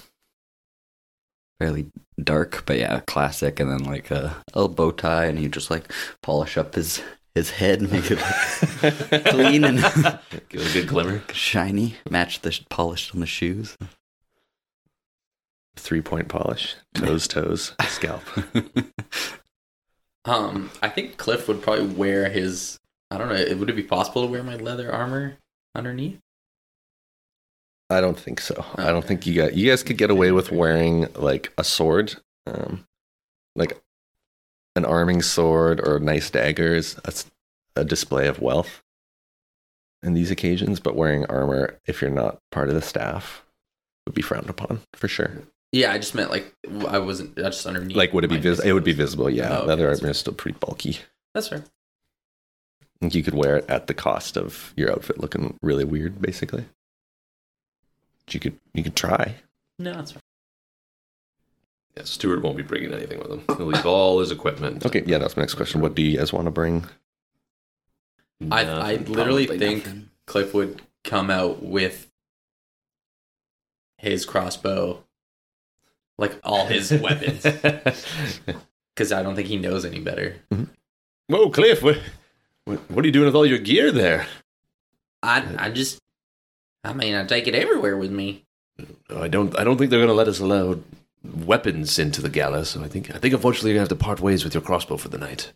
fairly 1.60 1.86
dark, 2.22 2.64
but 2.66 2.78
yeah, 2.78 3.00
classic. 3.06 3.60
And 3.60 3.70
then 3.70 3.84
like 3.84 4.10
a, 4.10 4.36
a 4.54 4.66
bow 4.68 4.90
tie, 4.90 5.26
and 5.26 5.38
he 5.38 5.48
just 5.48 5.70
like 5.70 5.92
polish 6.22 6.56
up 6.56 6.74
his 6.74 7.02
his 7.34 7.50
head, 7.50 7.82
make 7.92 8.10
it 8.10 8.18
like, 8.82 9.24
clean 9.26 9.64
and 9.64 9.78
Give 10.48 10.60
it 10.60 10.70
a 10.70 10.72
good 10.72 10.88
glimmer. 10.88 11.22
shiny. 11.32 11.96
Match 12.10 12.40
the 12.40 12.52
sh- 12.52 12.64
polish 12.70 13.12
on 13.14 13.20
the 13.20 13.26
shoes. 13.26 13.76
Three 15.76 16.02
point 16.02 16.28
polish. 16.28 16.76
Toes, 16.94 17.26
toes, 17.28 17.74
scalp. 17.88 18.22
Um, 20.24 20.70
I 20.80 20.88
think 20.88 21.16
Clyff 21.16 21.48
would 21.48 21.62
probably 21.62 21.86
wear 21.88 22.28
his. 22.30 22.78
I 23.10 23.18
don't 23.18 23.28
know. 23.28 23.56
Would 23.56 23.68
it 23.70 23.74
be 23.74 23.82
possible 23.82 24.22
to 24.24 24.30
wear 24.30 24.44
my 24.44 24.54
leather 24.54 24.92
armor 24.92 25.36
underneath? 25.74 26.18
I 27.90 28.00
don't 28.00 28.18
think 28.18 28.40
so. 28.40 28.64
I 28.76 28.90
don't 28.90 29.04
think 29.04 29.26
you 29.26 29.34
got 29.34 29.54
you 29.54 29.68
guys 29.68 29.82
could 29.82 29.98
get 29.98 30.10
away 30.10 30.32
with 30.32 30.50
wearing 30.50 31.08
like 31.14 31.52
a 31.58 31.64
sword, 31.64 32.14
um, 32.46 32.86
like 33.54 33.78
an 34.76 34.84
arming 34.86 35.20
sword 35.20 35.80
or 35.86 35.98
nice 35.98 36.30
daggers. 36.30 36.94
That's 37.04 37.30
a 37.76 37.84
display 37.84 38.28
of 38.28 38.40
wealth 38.40 38.82
in 40.02 40.14
these 40.14 40.30
occasions. 40.30 40.80
But 40.80 40.96
wearing 40.96 41.26
armor, 41.26 41.78
if 41.86 42.00
you're 42.00 42.10
not 42.10 42.38
part 42.50 42.70
of 42.70 42.74
the 42.74 42.80
staff, 42.82 43.44
would 44.06 44.14
be 44.14 44.22
frowned 44.22 44.48
upon 44.48 44.80
for 44.94 45.08
sure. 45.08 45.42
Yeah, 45.72 45.92
I 45.92 45.98
just 45.98 46.14
meant 46.14 46.30
like 46.30 46.54
I 46.88 46.98
wasn't 46.98 47.38
I 47.38 47.42
just 47.44 47.66
underneath. 47.66 47.96
Like, 47.96 48.14
would 48.14 48.24
it 48.24 48.28
be 48.28 48.38
visible? 48.38 48.68
It 48.68 48.72
would 48.72 48.84
be 48.84 48.92
visible. 48.94 49.28
Yeah, 49.28 49.50
Oh, 49.50 49.58
okay, 49.58 49.66
leather 49.66 49.88
armor 49.90 50.10
is 50.10 50.18
still 50.18 50.32
pretty 50.34 50.56
bulky. 50.58 50.98
That's 51.34 51.48
fair. 51.48 51.64
I 53.02 53.04
think 53.04 53.16
you 53.16 53.24
could 53.24 53.34
wear 53.34 53.56
it 53.56 53.68
at 53.68 53.88
the 53.88 53.94
cost 53.94 54.36
of 54.36 54.72
your 54.76 54.92
outfit 54.92 55.18
looking 55.18 55.58
really 55.60 55.84
weird, 55.84 56.22
basically. 56.22 56.66
But 58.24 58.34
you 58.34 58.38
could 58.38 58.60
you 58.74 58.84
could 58.84 58.94
try. 58.94 59.34
No, 59.80 59.92
that's 59.94 60.12
fair. 60.12 60.22
Yeah, 61.96 62.04
Stewart 62.04 62.42
won't 62.42 62.56
be 62.56 62.62
bringing 62.62 62.94
anything 62.94 63.18
with 63.18 63.28
him. 63.28 63.42
He'll 63.56 63.66
leave 63.66 63.84
all 63.84 64.20
his 64.20 64.30
equipment. 64.30 64.86
Okay, 64.86 65.02
yeah, 65.04 65.18
that's 65.18 65.36
my 65.36 65.42
next 65.42 65.54
question. 65.54 65.80
What 65.80 65.96
do 65.96 66.02
you 66.02 66.16
guys 66.16 66.32
want 66.32 66.44
to 66.44 66.52
bring? 66.52 66.84
I 68.52 68.64
I 68.64 68.92
literally 68.94 69.46
Probably 69.46 69.58
think 69.58 69.84
nothing. 69.84 70.10
Clyff 70.28 70.54
would 70.54 70.80
come 71.02 71.28
out 71.28 71.60
with 71.60 72.08
his 73.98 74.24
crossbow, 74.24 75.02
like 76.18 76.38
all 76.44 76.66
his 76.66 76.92
weapons, 77.02 77.42
because 78.94 79.10
I 79.10 79.24
don't 79.24 79.34
think 79.34 79.48
he 79.48 79.56
knows 79.56 79.84
any 79.84 79.98
better. 79.98 80.36
Mm-hmm. 80.52 80.64
Whoa, 81.26 81.50
Clyff! 81.50 81.82
What, 81.82 81.98
what, 82.64 82.78
what 82.90 83.04
are 83.04 83.08
you 83.08 83.12
doing 83.12 83.26
with 83.26 83.34
all 83.34 83.46
your 83.46 83.58
gear 83.58 83.90
there? 83.90 84.26
I 85.22 85.44
I 85.58 85.70
just 85.70 86.00
I 86.84 86.92
mean 86.92 87.14
I 87.14 87.24
take 87.24 87.46
it 87.46 87.54
everywhere 87.54 87.96
with 87.96 88.10
me. 88.10 88.44
I 89.14 89.28
don't. 89.28 89.56
I 89.58 89.64
don't 89.64 89.76
think 89.76 89.90
they're 89.90 90.00
going 90.00 90.08
to 90.08 90.14
let 90.14 90.28
us 90.28 90.40
allow 90.40 90.78
weapons 91.22 91.98
into 91.98 92.20
the 92.20 92.28
gala. 92.28 92.64
So 92.64 92.82
I 92.82 92.88
think. 92.88 93.14
I 93.14 93.18
think 93.18 93.34
unfortunately 93.34 93.70
you're 93.70 93.78
going 93.78 93.86
to 93.88 93.94
have 93.94 93.98
to 94.00 94.04
part 94.04 94.20
ways 94.20 94.44
with 94.44 94.54
your 94.54 94.62
crossbow 94.62 94.96
for 94.96 95.08
the 95.08 95.18
night. 95.18 95.52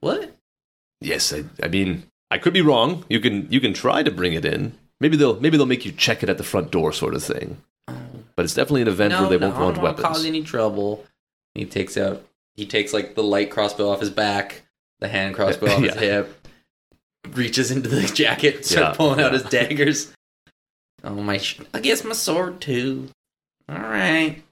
What? 0.00 0.36
Yes, 1.00 1.32
I, 1.32 1.44
I 1.62 1.68
mean 1.68 2.04
I 2.30 2.38
could 2.38 2.52
be 2.52 2.62
wrong. 2.62 3.04
You 3.08 3.20
can. 3.20 3.50
You 3.50 3.60
can 3.60 3.74
try 3.74 4.02
to 4.02 4.10
bring 4.10 4.34
it 4.34 4.44
in. 4.44 4.72
Maybe 5.00 5.16
they'll. 5.16 5.40
Maybe 5.40 5.56
they'll 5.56 5.66
make 5.66 5.84
you 5.84 5.92
check 5.92 6.22
it 6.22 6.28
at 6.28 6.38
the 6.38 6.44
front 6.44 6.70
door, 6.70 6.92
sort 6.92 7.14
of 7.14 7.22
thing. 7.22 7.58
Oh. 7.88 7.96
But 8.36 8.44
it's 8.44 8.54
definitely 8.54 8.82
an 8.82 8.88
event 8.88 9.12
no, 9.12 9.20
where 9.20 9.30
they 9.30 9.38
no, 9.38 9.50
won't 9.50 9.60
want 9.60 9.78
weapons. 9.78 10.06
cause 10.06 10.24
any 10.24 10.42
trouble. 10.42 11.04
He 11.54 11.64
takes 11.64 11.96
out. 11.96 12.24
He 12.54 12.66
takes 12.66 12.92
like 12.92 13.14
the 13.14 13.22
light 13.22 13.50
crossbow 13.50 13.90
off 13.90 14.00
his 14.00 14.10
back, 14.10 14.62
the 15.02 15.08
hand 15.08 15.34
crossbow 15.34 15.66
off 15.66 15.82
his 15.82 15.94
Yeah. 15.94 16.00
hip, 16.00 16.46
reaches 17.32 17.70
into 17.70 17.88
the 17.88 18.02
jacket, 18.02 18.64
starts 18.64 18.94
Yeah, 18.94 18.96
pulling 18.96 19.20
out 19.20 19.32
his 19.32 19.42
daggers. 19.44 20.12
Oh 21.04 21.14
my! 21.14 21.38
Sh- 21.38 21.60
I 21.74 21.80
guess 21.80 22.04
my 22.04 22.12
sword 22.14 22.60
too. 22.60 23.08
All 23.68 23.78
right, 23.78 24.42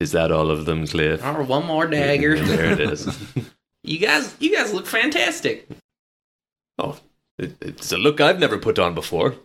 Is 0.00 0.12
that 0.12 0.30
all 0.32 0.50
of 0.50 0.64
them, 0.66 0.84
Clyff? 0.84 1.22
or 1.24 1.42
one 1.42 1.66
more 1.66 1.86
dagger. 1.86 2.38
there 2.40 2.72
it 2.72 2.80
is. 2.80 3.06
You 3.84 3.98
guys, 4.00 4.34
you 4.40 4.54
guys 4.54 4.74
look 4.74 4.86
fantastic. 4.86 5.66
Oh, 6.78 6.98
it, 7.38 7.54
it's 7.62 7.90
a 7.92 7.96
look 7.96 8.20
I've 8.20 8.40
never 8.40 8.58
put 8.58 8.78
on 8.78 8.92
before. 8.92 9.36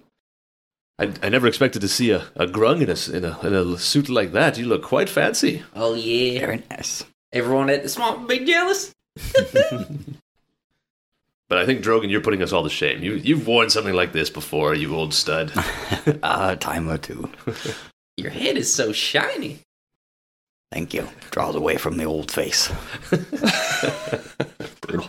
I, 1.00 1.14
I 1.22 1.30
never 1.30 1.48
expected 1.48 1.82
to 1.82 1.88
see 1.88 2.10
a, 2.12 2.26
a 2.36 2.46
grung 2.48 2.82
in 2.82 2.90
a, 2.90 3.18
in, 3.18 3.24
a, 3.24 3.40
in 3.48 3.54
a 3.74 3.78
suit 3.78 4.10
like 4.10 4.34
that. 4.34 4.58
You 4.58 4.66
look 4.66 4.84
quite 4.84 5.08
fancy. 5.08 5.64
Oh 5.76 5.94
yeah, 5.94 6.40
Very 6.42 6.64
nice. 6.70 7.06
everyone 7.32 7.70
at 7.70 7.84
the 7.84 7.90
swamp 7.90 8.28
be 8.28 8.40
jealous. 8.44 8.92
But 11.54 11.62
I 11.62 11.68
think, 11.68 11.84
Drogan, 11.84 12.10
you're 12.10 12.20
putting 12.20 12.42
us 12.42 12.52
all 12.52 12.64
to 12.64 12.70
shame. 12.70 13.04
You, 13.04 13.14
you've 13.14 13.46
worn 13.46 13.70
something 13.70 13.94
like 13.94 14.12
this 14.12 14.32
before, 14.32 14.74
you 14.74 14.96
old 14.96 15.14
stud. 15.14 15.52
uh, 16.24 16.56
time 16.60 16.90
or 16.90 16.98
two. 16.98 17.30
Your 18.18 18.32
head 18.32 18.58
is 18.58 18.74
so 18.74 18.92
shiny. 18.92 19.60
Thank 20.72 20.96
you. 20.96 21.08
Draws 21.30 21.54
away 21.54 21.78
from 21.78 21.98
the 21.98 22.06
old 22.06 22.32
face. 22.32 22.72
Brutal. 24.82 25.08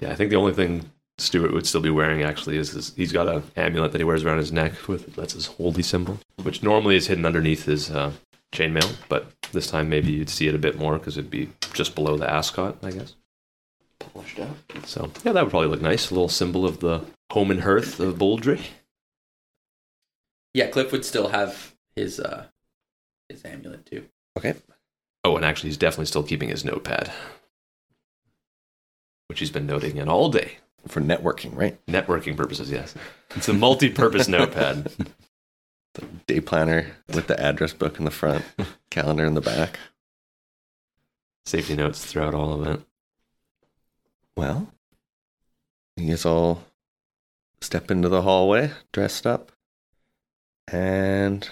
Yeah, 0.00 0.10
I 0.10 0.14
think 0.14 0.30
the 0.30 0.36
only 0.36 0.54
thing 0.54 0.90
Stewart 1.18 1.52
would 1.52 1.66
still 1.66 1.82
be 1.82 1.90
wearing 1.90 2.22
actually 2.22 2.56
is 2.56 2.70
his, 2.70 2.94
he's 2.94 3.12
got 3.12 3.28
an 3.28 3.42
amulet 3.56 3.92
that 3.92 3.98
he 3.98 4.04
wears 4.04 4.24
around 4.24 4.38
his 4.38 4.52
neck 4.52 4.88
with 4.88 5.14
that's 5.16 5.34
his 5.34 5.46
holy 5.46 5.82
symbol, 5.82 6.18
which 6.42 6.62
normally 6.62 6.96
is 6.96 7.08
hidden 7.08 7.26
underneath 7.26 7.66
his 7.66 7.90
uh, 7.90 8.12
chainmail, 8.52 8.96
but 9.10 9.30
this 9.52 9.66
time 9.68 9.88
maybe 9.88 10.10
you'd 10.12 10.30
see 10.30 10.48
it 10.48 10.54
a 10.54 10.58
bit 10.58 10.78
more 10.78 10.98
because 10.98 11.16
it'd 11.16 11.30
be 11.30 11.50
just 11.72 11.94
below 11.94 12.16
the 12.16 12.30
ascot, 12.30 12.76
I 12.82 12.90
guess. 12.90 13.14
Polished 13.98 14.40
out. 14.40 14.56
So 14.84 15.10
yeah, 15.24 15.32
that 15.32 15.44
would 15.44 15.50
probably 15.50 15.68
look 15.68 15.80
nice. 15.82 16.10
A 16.10 16.14
little 16.14 16.28
symbol 16.28 16.66
of 16.66 16.80
the 16.80 17.04
home 17.30 17.50
and 17.50 17.60
hearth 17.60 18.00
of 18.00 18.16
Boldry. 18.16 18.60
Yeah, 20.54 20.68
Clyff 20.70 20.92
would 20.92 21.04
still 21.04 21.28
have 21.28 21.74
his 21.94 22.18
uh 22.20 22.46
his 23.28 23.44
amulet 23.44 23.86
too. 23.86 24.06
Okay. 24.36 24.54
Oh, 25.24 25.36
and 25.36 25.44
actually, 25.44 25.70
he's 25.70 25.76
definitely 25.76 26.06
still 26.06 26.24
keeping 26.24 26.48
his 26.48 26.64
notepad, 26.64 27.12
which 29.28 29.38
he's 29.38 29.50
been 29.50 29.66
noting 29.66 29.96
in 29.96 30.08
all 30.08 30.28
day. 30.30 30.58
For 30.88 31.00
networking, 31.00 31.56
right? 31.56 31.78
Networking 31.86 32.36
purposes, 32.36 32.68
yes. 32.68 32.92
It's 33.36 33.48
a 33.48 33.52
multi-purpose 33.52 34.26
notepad. 34.36 34.90
Day 36.26 36.40
planner 36.40 36.96
with 37.12 37.26
the 37.26 37.38
address 37.38 37.72
book 37.72 37.98
in 37.98 38.04
the 38.04 38.10
front, 38.10 38.44
calendar 38.90 39.26
in 39.26 39.34
the 39.34 39.40
back. 39.40 39.78
Safety 41.44 41.74
notes 41.74 42.04
throughout 42.04 42.34
all 42.34 42.52
of 42.52 42.66
it. 42.66 42.80
Well, 44.36 44.68
you 45.96 46.08
guys 46.08 46.24
all 46.24 46.62
step 47.60 47.90
into 47.90 48.08
the 48.08 48.22
hallway 48.22 48.72
dressed 48.92 49.26
up. 49.26 49.52
And 50.68 51.48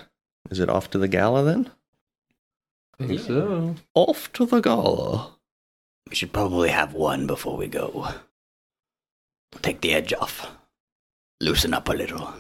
is 0.51 0.61
it 0.61 0.71
off 0.71 0.91
to 0.91 0.99
the 0.99 1.09
gala 1.09 1.43
then? 1.45 1.71
I 2.99 3.07
think 3.07 3.21
so. 3.21 3.75
Off 3.95 4.33
to 4.35 4.47
the 4.47 4.61
gala. 4.61 5.33
We 6.09 6.15
should 6.15 6.33
probably 6.33 6.71
have 6.71 6.95
one 6.95 7.27
before 7.27 7.57
we 7.57 7.67
go. 7.67 8.09
Take 9.63 9.81
the 9.81 9.93
edge 9.93 10.13
off. 10.15 10.51
Loosen 11.41 11.75
up 11.75 11.89
a 11.89 11.93
little. 11.93 12.35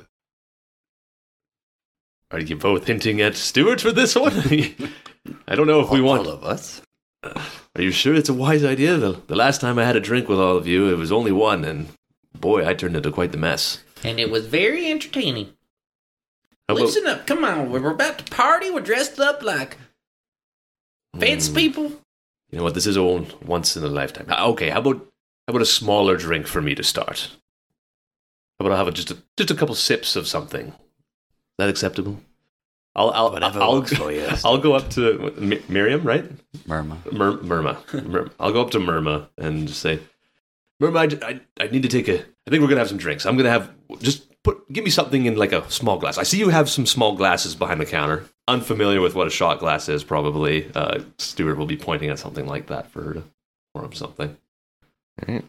Are 2.30 2.40
you 2.40 2.56
both 2.56 2.86
hinting 2.86 3.20
at 3.20 3.36
Stewart 3.36 3.80
for 3.80 3.92
this 3.92 4.14
one? 4.14 4.32
I 5.48 5.54
don't 5.56 5.66
know 5.66 5.80
if 5.80 5.90
we 5.90 6.00
want. 6.00 6.26
all 6.26 6.32
of 6.34 6.44
us. 6.44 6.80
Are 7.24 7.82
you 7.82 7.90
sure 7.90 8.14
it's 8.14 8.28
a 8.28 8.34
wise 8.34 8.64
idea? 8.64 8.96
The, 8.96 9.20
the 9.26 9.36
last 9.36 9.60
time 9.60 9.78
I 9.78 9.84
had 9.84 9.96
a 9.96 10.00
drink 10.00 10.28
with 10.28 10.38
all 10.38 10.56
of 10.56 10.66
you, 10.66 10.88
it 10.88 10.96
was 10.96 11.12
only 11.12 11.32
one, 11.32 11.64
and 11.64 11.88
boy, 12.38 12.66
I 12.66 12.74
turned 12.74 12.96
into 12.96 13.10
quite 13.10 13.32
the 13.32 13.38
mess. 13.38 13.82
And 14.04 14.18
it 14.20 14.30
was 14.30 14.46
very 14.46 14.90
entertaining. 14.90 15.46
How 16.68 16.74
about- 16.76 16.86
Listen 16.86 17.06
up, 17.06 17.26
come 17.26 17.44
on. 17.44 17.70
We're 17.70 17.90
about 17.90 18.18
to 18.18 18.24
party. 18.24 18.70
We're 18.70 18.80
dressed 18.80 19.18
up 19.18 19.42
like 19.42 19.76
fancy 21.18 21.50
Hmm. 21.50 21.56
people. 21.56 21.84
You 22.50 22.58
know 22.58 22.62
what? 22.64 22.74
This 22.74 22.86
is 22.86 22.96
a 22.96 23.02
once 23.02 23.76
in 23.76 23.84
a 23.84 23.88
lifetime. 23.88 24.26
Ah, 24.28 24.46
Okay, 24.46 24.70
how 24.70 24.78
about 24.80 24.96
how 25.46 25.52
about 25.52 25.62
a 25.62 25.66
smaller 25.66 26.16
drink 26.16 26.46
for 26.46 26.62
me 26.62 26.74
to 26.76 26.82
start? 26.84 27.28
How 28.58 28.66
about 28.66 28.74
I 28.74 28.78
have 28.78 28.88
a, 28.88 28.92
just 28.92 29.10
a, 29.10 29.16
just 29.36 29.50
a 29.50 29.54
couple 29.54 29.74
sips 29.74 30.14
of 30.16 30.28
something? 30.28 30.72
Is 31.60 31.64
that 31.66 31.68
acceptable? 31.68 32.18
I'll 32.96 33.10
I'll 33.10 33.32
Whatever 33.32 33.60
I'll, 33.60 33.72
works 33.74 33.92
for 33.92 34.10
you. 34.10 34.26
I'll 34.46 34.56
go 34.56 34.72
up 34.72 34.88
to 34.92 35.30
Mi- 35.38 35.60
Miriam, 35.68 36.02
right? 36.02 36.24
Murmur. 36.66 36.96
Mur- 37.12 37.36
Murma. 37.36 38.06
Mur- 38.08 38.30
I'll 38.40 38.50
go 38.50 38.62
up 38.62 38.70
to 38.70 38.78
Murma 38.78 39.28
and 39.36 39.68
just 39.68 39.80
say, 39.80 40.00
Murma, 40.80 41.22
I, 41.22 41.28
I, 41.32 41.40
I 41.62 41.68
need 41.68 41.82
to 41.82 41.88
take 41.88 42.08
a. 42.08 42.20
I 42.20 42.50
think 42.50 42.62
we're 42.62 42.68
gonna 42.68 42.78
have 42.78 42.88
some 42.88 42.96
drinks. 42.96 43.26
I'm 43.26 43.36
gonna 43.36 43.50
have 43.50 43.70
just 44.00 44.26
put 44.42 44.72
give 44.72 44.84
me 44.84 44.90
something 44.90 45.26
in 45.26 45.36
like 45.36 45.52
a 45.52 45.70
small 45.70 45.98
glass. 45.98 46.16
I 46.16 46.22
see 46.22 46.38
you 46.38 46.48
have 46.48 46.70
some 46.70 46.86
small 46.86 47.14
glasses 47.14 47.54
behind 47.54 47.78
the 47.78 47.84
counter. 47.84 48.24
Unfamiliar 48.48 49.02
with 49.02 49.14
what 49.14 49.26
a 49.26 49.30
shot 49.30 49.58
glass 49.58 49.90
is, 49.90 50.02
probably. 50.02 50.70
Uh, 50.74 51.02
Stewart 51.18 51.58
will 51.58 51.66
be 51.66 51.76
pointing 51.76 52.08
at 52.08 52.18
something 52.18 52.46
like 52.46 52.68
that 52.68 52.90
for 52.90 53.02
her 53.02 53.12
to 53.12 53.24
pour 53.74 53.84
him 53.84 53.92
something. 53.92 54.34
All 55.28 55.34
right. 55.34 55.44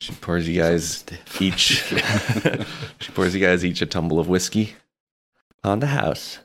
She 0.00 0.12
pours 0.12 0.48
you 0.48 0.60
guys 0.60 1.04
each. 1.40 1.58
she 3.00 3.12
pours 3.12 3.34
you 3.34 3.40
guys 3.40 3.64
each 3.64 3.82
a 3.82 3.86
tumble 3.86 4.20
of 4.20 4.28
whiskey. 4.28 4.76
On 5.64 5.80
the 5.80 5.86
house. 5.88 6.38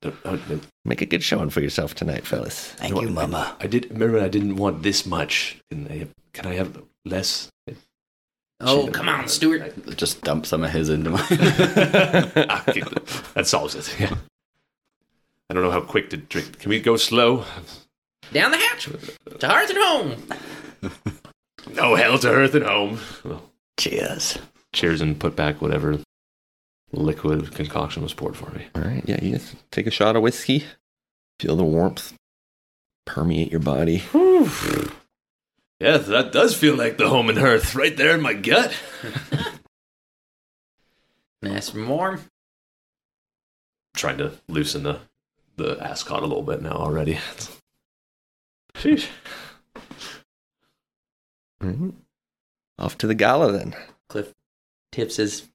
Don't- 0.00 0.24
no, 0.24 0.32
uh, 0.32 0.58
Make 0.84 1.02
a 1.02 1.06
good 1.06 1.22
showing 1.22 1.50
for 1.50 1.60
yourself 1.60 1.94
tonight, 1.94 2.26
fellas. 2.26 2.68
Thank 2.76 2.94
no, 2.94 3.02
you, 3.02 3.08
I- 3.08 3.12
Mama. 3.12 3.56
I 3.60 3.66
did 3.66 3.90
remember 3.90 4.20
I 4.20 4.28
didn't 4.28 4.56
want 4.56 4.82
this 4.82 5.04
much. 5.04 5.58
Can 5.70 5.86
I 5.90 5.96
have, 5.98 6.08
can 6.32 6.46
I 6.46 6.54
have 6.54 6.82
less? 7.04 7.50
Oh, 8.60 8.88
come 8.88 9.08
on, 9.08 9.28
Stewart. 9.28 9.72
Just 9.96 10.22
dump 10.22 10.44
some 10.46 10.64
of 10.64 10.70
his 10.70 10.88
into 10.88 11.10
mine. 11.10 11.22
That 13.34 13.44
solves 13.46 13.74
it. 13.76 13.94
Yeah. 14.00 14.16
I 15.50 15.54
don't 15.54 15.62
know 15.62 15.70
how 15.70 15.80
quick 15.80 16.10
to 16.10 16.16
drink. 16.16 16.58
Can 16.58 16.68
we 16.70 16.80
go 16.80 16.96
slow? 16.96 17.44
Down 18.32 18.50
the 18.50 18.56
hatch 18.58 18.88
to 19.38 19.46
hearth 19.48 19.70
and 19.70 19.78
home. 19.78 20.92
No 21.74 21.96
hell 21.96 22.18
to 22.18 22.30
earth 22.30 22.54
and 22.54 22.64
home. 22.64 22.98
Well, 23.24 23.42
Cheers. 23.78 24.38
cheers 24.72 25.00
and 25.02 25.18
put 25.20 25.36
back 25.36 25.60
whatever 25.60 25.98
liquid 26.92 27.54
concoction 27.54 28.02
was 28.02 28.14
poured 28.14 28.36
for 28.36 28.50
me. 28.50 28.66
All 28.74 28.82
right. 28.82 29.02
Yeah, 29.06 29.22
you 29.22 29.32
just 29.32 29.56
take 29.70 29.86
a 29.86 29.90
shot 29.90 30.16
of 30.16 30.22
whiskey. 30.22 30.64
Feel 31.38 31.56
the 31.56 31.64
warmth 31.64 32.14
permeate 33.08 33.50
your 33.50 33.60
body. 33.60 34.02
Yeah, 35.80 35.96
that 35.96 36.30
does 36.32 36.54
feel 36.54 36.76
like 36.76 36.98
the 36.98 37.08
home 37.08 37.28
and 37.28 37.38
hearth 37.38 37.74
right 37.74 37.96
there 37.96 38.14
in 38.14 38.20
my 38.20 38.34
gut. 38.34 38.76
Nice 41.40 41.72
and 41.72 41.88
warm. 41.88 42.20
Trying 43.94 44.18
to 44.18 44.32
loosen 44.48 44.82
the 44.82 44.98
the 45.54 45.78
ascot 45.80 46.24
a 46.24 46.26
little 46.26 46.42
bit 46.42 46.62
now 46.62 46.72
already. 46.72 47.20
Sheesh. 48.74 49.06
All 51.62 51.68
right. 51.68 51.94
Off 52.76 52.98
to 52.98 53.06
the 53.06 53.14
gala 53.14 53.52
then. 53.52 53.76
Cliff 54.08 54.34
tips 54.90 55.14
his 55.14 55.48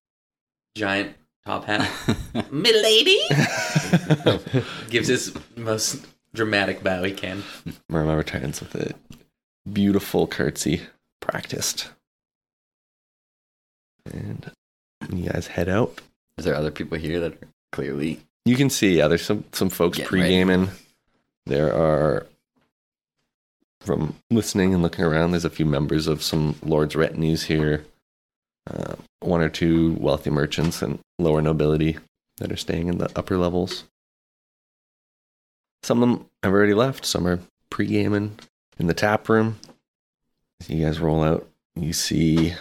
giant 0.74 1.18
top 1.46 1.66
hat, 1.66 1.90
Milady? 2.52 3.20
gives 4.90 5.08
his 5.08 5.34
most 5.56 6.06
dramatic 6.34 6.84
bow 6.84 7.04
he 7.04 7.12
can. 7.12 7.44
Murmur 7.90 8.18
returns 8.18 8.60
with 8.60 8.76
a 8.76 8.94
beautiful 9.72 10.28
curtsy, 10.28 10.82
practiced. 11.20 11.90
And 14.12 14.52
you 15.12 15.30
guys 15.30 15.48
head 15.48 15.70
out. 15.70 16.02
Is 16.38 16.46
there 16.46 16.56
other 16.56 16.72
people 16.72 16.98
here 16.98 17.20
that 17.20 17.34
are 17.34 17.48
clearly 17.72 18.20
You 18.46 18.56
can 18.56 18.70
see, 18.70 18.98
yeah, 18.98 19.08
there's 19.08 19.26
some 19.26 19.46
some 19.52 19.70
folks 19.70 19.98
Getting 19.98 20.10
pre 20.10 20.28
gaming. 20.28 20.70
There 21.46 21.74
are, 21.74 22.26
from 23.82 24.16
listening 24.32 24.74
and 24.74 24.82
looking 24.82 25.04
around, 25.04 25.32
there's 25.32 25.46
a 25.46 25.50
few 25.50 25.66
members 25.66 26.08
of 26.08 26.24
some 26.24 26.56
lords' 26.64 26.96
retinues 26.96 27.44
here. 27.44 27.86
Uh, 28.70 28.96
one 29.20 29.42
or 29.42 29.50
two 29.50 29.94
wealthy 30.00 30.30
merchants 30.30 30.82
and 30.82 31.00
lower 31.20 31.42
nobility 31.42 31.98
that 32.38 32.52
are 32.52 32.58
staying 32.58 32.88
in 32.88 32.98
the 32.98 33.10
upper 33.16 33.38
levels. 33.38 33.84
Some 35.84 36.02
of 36.02 36.10
them 36.10 36.26
have 36.44 36.54
already 36.54 36.74
left. 36.74 37.06
Some 37.06 37.28
are 37.28 37.40
pre 37.70 37.86
gaming 37.88 38.40
in 38.80 38.88
the 38.88 38.94
tap 38.94 39.28
room. 39.28 39.60
As 40.62 40.70
you 40.70 40.86
guys 40.86 41.00
roll 41.00 41.24
out, 41.24 41.48
you 41.76 41.92
see 41.92 42.54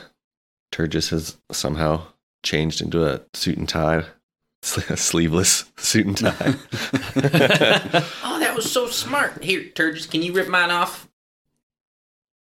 Turgis 0.73 1.11
has 1.11 1.37
somehow 1.53 2.03
changed 2.43 2.81
into 2.81 3.07
a 3.07 3.21
suit 3.35 3.59
and 3.59 3.69
tie, 3.69 4.05
a 4.89 4.97
sleeveless 4.97 5.71
suit 5.77 6.07
and 6.07 6.17
tie. 6.19 6.55
Oh, 8.25 8.41
that 8.41 8.55
was 8.57 8.71
so 8.71 8.89
smart. 8.89 9.45
Here, 9.45 9.63
Turgis, 9.75 10.11
can 10.11 10.23
you 10.23 10.33
rip 10.33 10.49
mine 10.49 10.71
off? 10.73 11.09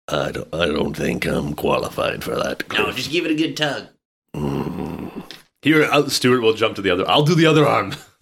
I 0.10 0.32
don't, 0.32 0.54
I 0.54 0.66
don't 0.68 0.96
think 0.96 1.26
I'm 1.26 1.54
qualified 1.54 2.24
for 2.24 2.36
that. 2.36 2.64
No, 2.74 2.92
just 2.92 3.12
give 3.12 3.26
it 3.26 3.32
a 3.32 3.36
good 3.36 3.58
tug. 3.58 3.88
Mm. 4.36 5.24
Here, 5.62 5.84
uh, 5.84 6.08
Stewart 6.08 6.42
will 6.42 6.54
jump 6.54 6.76
to 6.76 6.82
the 6.82 6.92
other. 6.92 7.08
I'll 7.10 7.24
do 7.24 7.36
the 7.36 7.46
other 7.46 7.68
arm. 7.68 7.94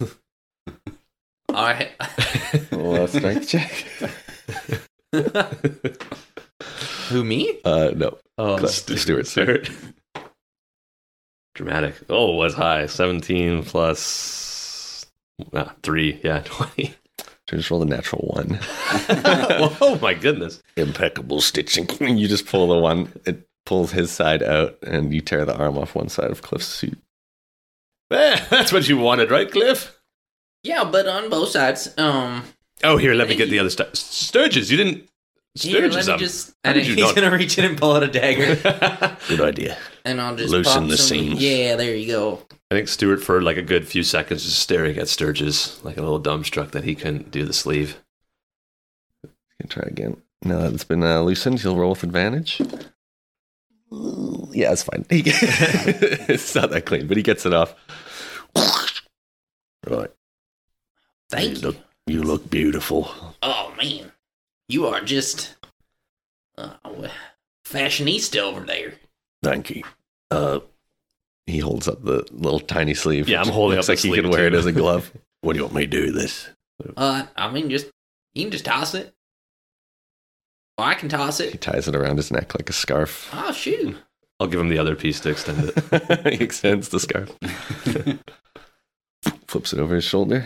All 1.50 1.64
right. 1.64 1.90
Well, 2.70 3.04
a 3.04 3.08
strength 3.08 3.48
check. 3.48 3.70
Who 7.08 7.24
me? 7.24 7.58
Uh, 7.64 7.90
no, 7.94 8.18
Oh, 8.38 8.56
Cl- 8.66 8.96
Stewart. 8.98 9.26
Stewart. 9.26 9.70
Dramatic. 11.54 11.94
Oh, 12.08 12.34
was 12.34 12.54
high. 12.54 12.86
17 12.86 13.64
plus 13.64 15.04
ah, 15.54 15.74
3. 15.82 16.20
Yeah, 16.22 16.42
20. 16.44 16.94
Just 17.48 17.70
roll 17.70 17.78
the 17.80 17.86
natural 17.86 18.22
one. 18.34 18.58
oh, 19.80 19.98
my 20.02 20.14
goodness. 20.14 20.62
Impeccable 20.76 21.40
stitching. 21.40 21.88
You 22.18 22.26
just 22.28 22.46
pull 22.46 22.66
the 22.68 22.78
one. 22.78 23.12
It 23.24 23.46
pulls 23.64 23.92
his 23.92 24.10
side 24.10 24.42
out, 24.42 24.76
and 24.82 25.12
you 25.14 25.20
tear 25.20 25.44
the 25.44 25.56
arm 25.56 25.78
off 25.78 25.94
one 25.94 26.08
side 26.08 26.30
of 26.30 26.42
Clyff's 26.42 26.66
suit. 26.66 26.98
Eh, 28.12 28.44
that's 28.50 28.72
what 28.72 28.88
you 28.88 28.96
wanted, 28.98 29.30
right, 29.30 29.50
Clyff? 29.50 29.92
Yeah, 30.62 30.84
but 30.84 31.06
on 31.06 31.28
both 31.30 31.50
sides. 31.50 31.92
Um, 31.98 32.44
Oh, 32.84 32.96
here, 32.98 33.14
let 33.14 33.28
me 33.28 33.36
get 33.36 33.48
the 33.48 33.58
other 33.58 33.70
stuff. 33.70 33.94
Sturgis, 33.94 34.70
you 34.70 34.76
didn't. 34.76 35.08
here, 35.54 35.78
Sturgis, 35.90 36.06
let 36.08 36.18
me 36.20 36.26
just, 36.26 36.48
How 36.64 36.70
and 36.70 36.74
did 36.74 36.86
you 36.86 36.94
he's 36.94 37.04
not- 37.06 37.14
gonna 37.14 37.30
reach 37.36 37.56
in 37.58 37.64
and 37.64 37.78
pull 37.78 37.92
out 37.92 38.02
a 38.02 38.06
dagger. 38.08 38.54
Good 39.28 39.40
idea. 39.40 39.78
and 40.04 40.20
I'll 40.20 40.36
just 40.36 40.50
Loosen 40.52 40.82
pop 40.82 40.90
the 40.90 40.96
some- 40.98 41.06
seams. 41.06 41.40
Yeah, 41.42 41.76
there 41.76 41.94
you 41.96 42.06
go. 42.12 42.42
I 42.70 42.74
think 42.74 42.88
Stewart, 42.88 43.22
for 43.22 43.40
like 43.40 43.56
a 43.56 43.62
good 43.62 43.86
few 43.86 44.02
seconds, 44.02 44.44
just 44.44 44.58
staring 44.58 44.98
at 44.98 45.08
Sturgis 45.08 45.82
like 45.84 45.96
a 45.96 46.02
little 46.02 46.20
dumbstruck 46.20 46.72
that 46.72 46.84
he 46.84 46.94
couldn't 46.94 47.30
do 47.30 47.44
the 47.44 47.52
sleeve. 47.52 48.02
Can 49.60 49.68
try 49.68 49.84
again. 49.86 50.20
Now 50.42 50.60
that 50.60 50.74
it's 50.74 50.84
been 50.84 51.02
uh, 51.02 51.20
loosened, 51.22 51.60
He'll 51.60 51.76
roll 51.76 51.90
with 51.90 52.02
advantage. 52.02 52.60
Yeah, 54.52 54.72
it's 54.72 54.82
fine. 54.82 55.06
He 55.08 55.22
it's 55.26 56.54
not 56.54 56.70
that 56.70 56.86
clean, 56.86 57.06
but 57.06 57.16
he 57.16 57.22
gets 57.22 57.46
it 57.46 57.54
off. 57.54 57.74
Right. 59.86 60.10
Thank 61.30 61.62
you. 61.62 61.68
look, 61.68 61.76
you 62.06 62.22
look 62.22 62.50
beautiful. 62.50 63.10
Oh 63.42 63.72
man, 63.76 64.10
you 64.68 64.86
are 64.86 65.00
just 65.00 65.54
uh, 66.58 66.74
fashionista 67.64 68.38
over 68.40 68.60
there. 68.60 68.94
Thank 69.42 69.70
you. 69.70 69.82
Uh, 70.30 70.60
he 71.46 71.58
holds 71.58 71.86
up 71.88 72.02
the 72.02 72.26
little 72.32 72.60
tiny 72.60 72.94
sleeve. 72.94 73.28
Yeah, 73.28 73.40
I'm 73.40 73.48
holding 73.48 73.76
Looks 73.76 73.88
up 73.88 73.92
like 73.94 74.00
the 74.00 74.08
he 74.08 74.14
could 74.14 74.24
sleeve, 74.24 74.32
wear 74.32 74.46
it 74.46 74.54
as 74.54 74.66
a 74.66 74.72
glove. 74.82 75.12
what 75.42 75.52
do 75.52 75.58
you 75.58 75.64
want 75.64 75.74
me 75.74 75.82
to 75.82 75.86
do 75.86 76.06
with 76.06 76.14
this? 76.14 76.48
Uh, 76.96 77.26
I 77.36 77.50
mean, 77.50 77.70
just 77.70 77.86
you 78.34 78.44
can 78.44 78.50
just 78.52 78.64
toss 78.64 78.94
it. 78.94 79.12
Or 80.78 80.84
I 80.84 80.94
can 80.94 81.08
toss 81.08 81.40
it. 81.40 81.52
He 81.52 81.58
ties 81.58 81.88
it 81.88 81.96
around 81.96 82.18
his 82.18 82.30
neck 82.30 82.54
like 82.54 82.68
a 82.68 82.72
scarf. 82.74 83.30
Oh 83.32 83.52
shoot! 83.52 83.96
I'll 84.38 84.46
give 84.46 84.60
him 84.60 84.68
the 84.68 84.78
other 84.78 84.94
piece 84.94 85.20
to 85.20 85.30
extend 85.30 85.72
it. 85.74 86.34
he 86.38 86.44
extends 86.44 86.90
the 86.90 87.00
scarf. 87.00 87.30
Flips 89.48 89.72
it 89.72 89.78
over 89.80 89.94
his 89.94 90.04
shoulder. 90.04 90.44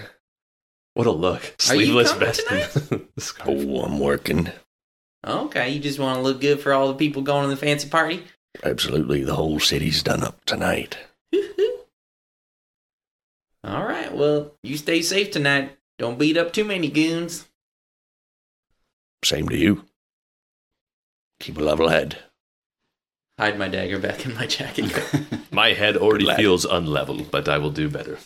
What 0.95 1.07
a 1.07 1.11
look. 1.11 1.55
Sleeveless 1.59 2.13
vest. 2.13 2.47
tonight? 2.47 2.77
and 2.91 3.07
the 3.15 3.21
scarf. 3.21 3.49
Oh, 3.51 3.83
I'm 3.83 3.99
working. 3.99 4.51
Okay, 5.27 5.71
you 5.71 5.81
just 5.81 5.99
want 5.99 6.17
to 6.17 6.23
look 6.23 6.41
good 6.41 6.61
for 6.61 6.73
all 6.73 6.89
the 6.89 6.95
people 6.95 7.23
going 7.23 7.45
to 7.45 7.49
the 7.51 7.57
fancy 7.57 7.89
party. 7.89 8.25
Absolutely. 8.63 9.25
The 9.25 9.35
whole 9.35 9.61
city's 9.61 10.03
done 10.03 10.23
up 10.23 10.45
tonight. 10.45 10.99
all 13.65 13.85
right, 13.85 14.15
well, 14.15 14.53
you 14.63 14.77
stay 14.77 15.03
safe 15.03 15.31
tonight. 15.31 15.77
Don't 15.99 16.19
beat 16.19 16.37
up 16.37 16.53
too 16.53 16.65
many 16.65 16.89
goons. 16.89 17.47
Same 19.25 19.49
to 19.49 19.57
you. 19.57 19.85
Keep 21.41 21.59
a 21.59 21.63
level 21.63 21.89
head. 21.89 22.19
Hide 23.39 23.59
my 23.59 23.69
dagger 23.69 23.99
back 23.99 24.27
in 24.27 24.35
my 24.35 24.47
jacket. 24.47 24.93
My 25.51 25.73
head 25.73 25.97
already 25.97 26.33
feels 26.37 26.65
unlevel, 26.65 27.29
but 27.29 27.49
I 27.49 27.59
will 27.59 27.71
do 27.71 27.89
better. 27.89 28.19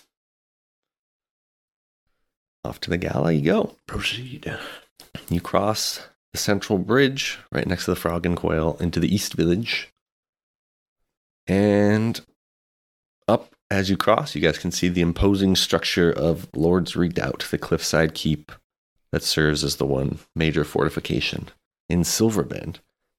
Off 2.64 2.80
to 2.80 2.90
the 2.90 2.98
gala 2.98 3.32
you 3.32 3.42
go. 3.42 3.76
Proceed. 3.86 4.52
You 5.30 5.40
cross 5.40 6.00
the 6.32 6.38
central 6.38 6.78
bridge 6.78 7.38
right 7.52 7.66
next 7.66 7.84
to 7.84 7.92
the 7.92 7.96
Frog 7.96 8.26
and 8.26 8.36
Quail 8.36 8.76
into 8.80 9.00
the 9.00 9.12
East 9.12 9.34
Village. 9.34 9.93
And 11.46 12.20
up 13.28 13.54
as 13.70 13.90
you 13.90 13.96
cross, 13.96 14.34
you 14.34 14.40
guys 14.40 14.58
can 14.58 14.70
see 14.70 14.88
the 14.88 15.00
imposing 15.00 15.56
structure 15.56 16.10
of 16.10 16.48
Lord's 16.54 16.96
Redoubt, 16.96 17.46
the 17.50 17.58
cliffside 17.58 18.14
keep 18.14 18.52
that 19.12 19.22
serves 19.22 19.62
as 19.62 19.76
the 19.76 19.86
one 19.86 20.18
major 20.34 20.64
fortification 20.64 21.48
in 21.88 22.00
Silverbend 22.00 22.78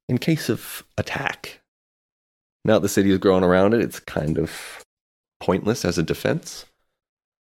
in 0.10 0.18
case 0.18 0.50
of 0.50 0.84
attack. 0.98 1.62
Now 2.64 2.80
the 2.80 2.90
city 2.90 3.10
has 3.10 3.20
grown 3.20 3.44
around 3.44 3.74
it, 3.74 3.82
it's 3.82 4.00
kind 4.00 4.38
of 4.38 4.84
pointless 5.40 5.86
as 5.86 5.98
a 5.98 6.04
defense, 6.04 6.66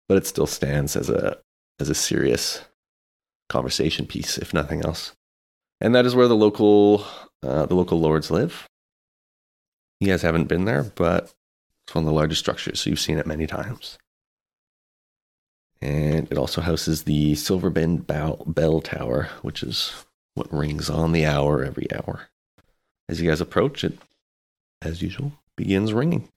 but 0.08 0.16
it 0.16 0.26
still 0.26 0.46
stands 0.46 0.96
as 0.96 1.10
a 1.10 1.38
as 1.80 1.88
a 1.88 1.94
serious 1.94 2.64
conversation 3.48 4.06
piece, 4.06 4.38
if 4.38 4.52
nothing 4.52 4.84
else. 4.84 5.14
And 5.80 5.94
that 5.94 6.06
is 6.06 6.14
where 6.14 6.28
the 6.28 6.36
local 6.36 7.04
uh, 7.42 7.66
the 7.66 7.74
local 7.74 8.00
lords 8.00 8.30
live. 8.30 8.68
You 10.00 10.08
guys 10.08 10.22
haven't 10.22 10.46
been 10.46 10.64
there, 10.64 10.84
but 10.84 11.32
it's 11.86 11.94
one 11.94 12.04
of 12.04 12.06
the 12.06 12.14
largest 12.14 12.40
structures, 12.40 12.80
so 12.80 12.90
you've 12.90 13.00
seen 13.00 13.18
it 13.18 13.26
many 13.26 13.46
times. 13.46 13.98
And 15.80 16.30
it 16.30 16.38
also 16.38 16.60
houses 16.60 17.04
the 17.04 17.32
Silverbend 17.32 18.06
Bell 18.06 18.80
Tower, 18.80 19.28
which 19.42 19.62
is 19.62 20.04
what 20.34 20.52
rings 20.52 20.90
on 20.90 21.12
the 21.12 21.24
hour 21.24 21.64
every 21.64 21.86
hour. 21.92 22.28
As 23.08 23.20
you 23.20 23.28
guys 23.28 23.40
approach, 23.40 23.84
it, 23.84 23.98
as 24.82 25.02
usual, 25.02 25.32
begins 25.56 25.92
ringing. 25.92 26.28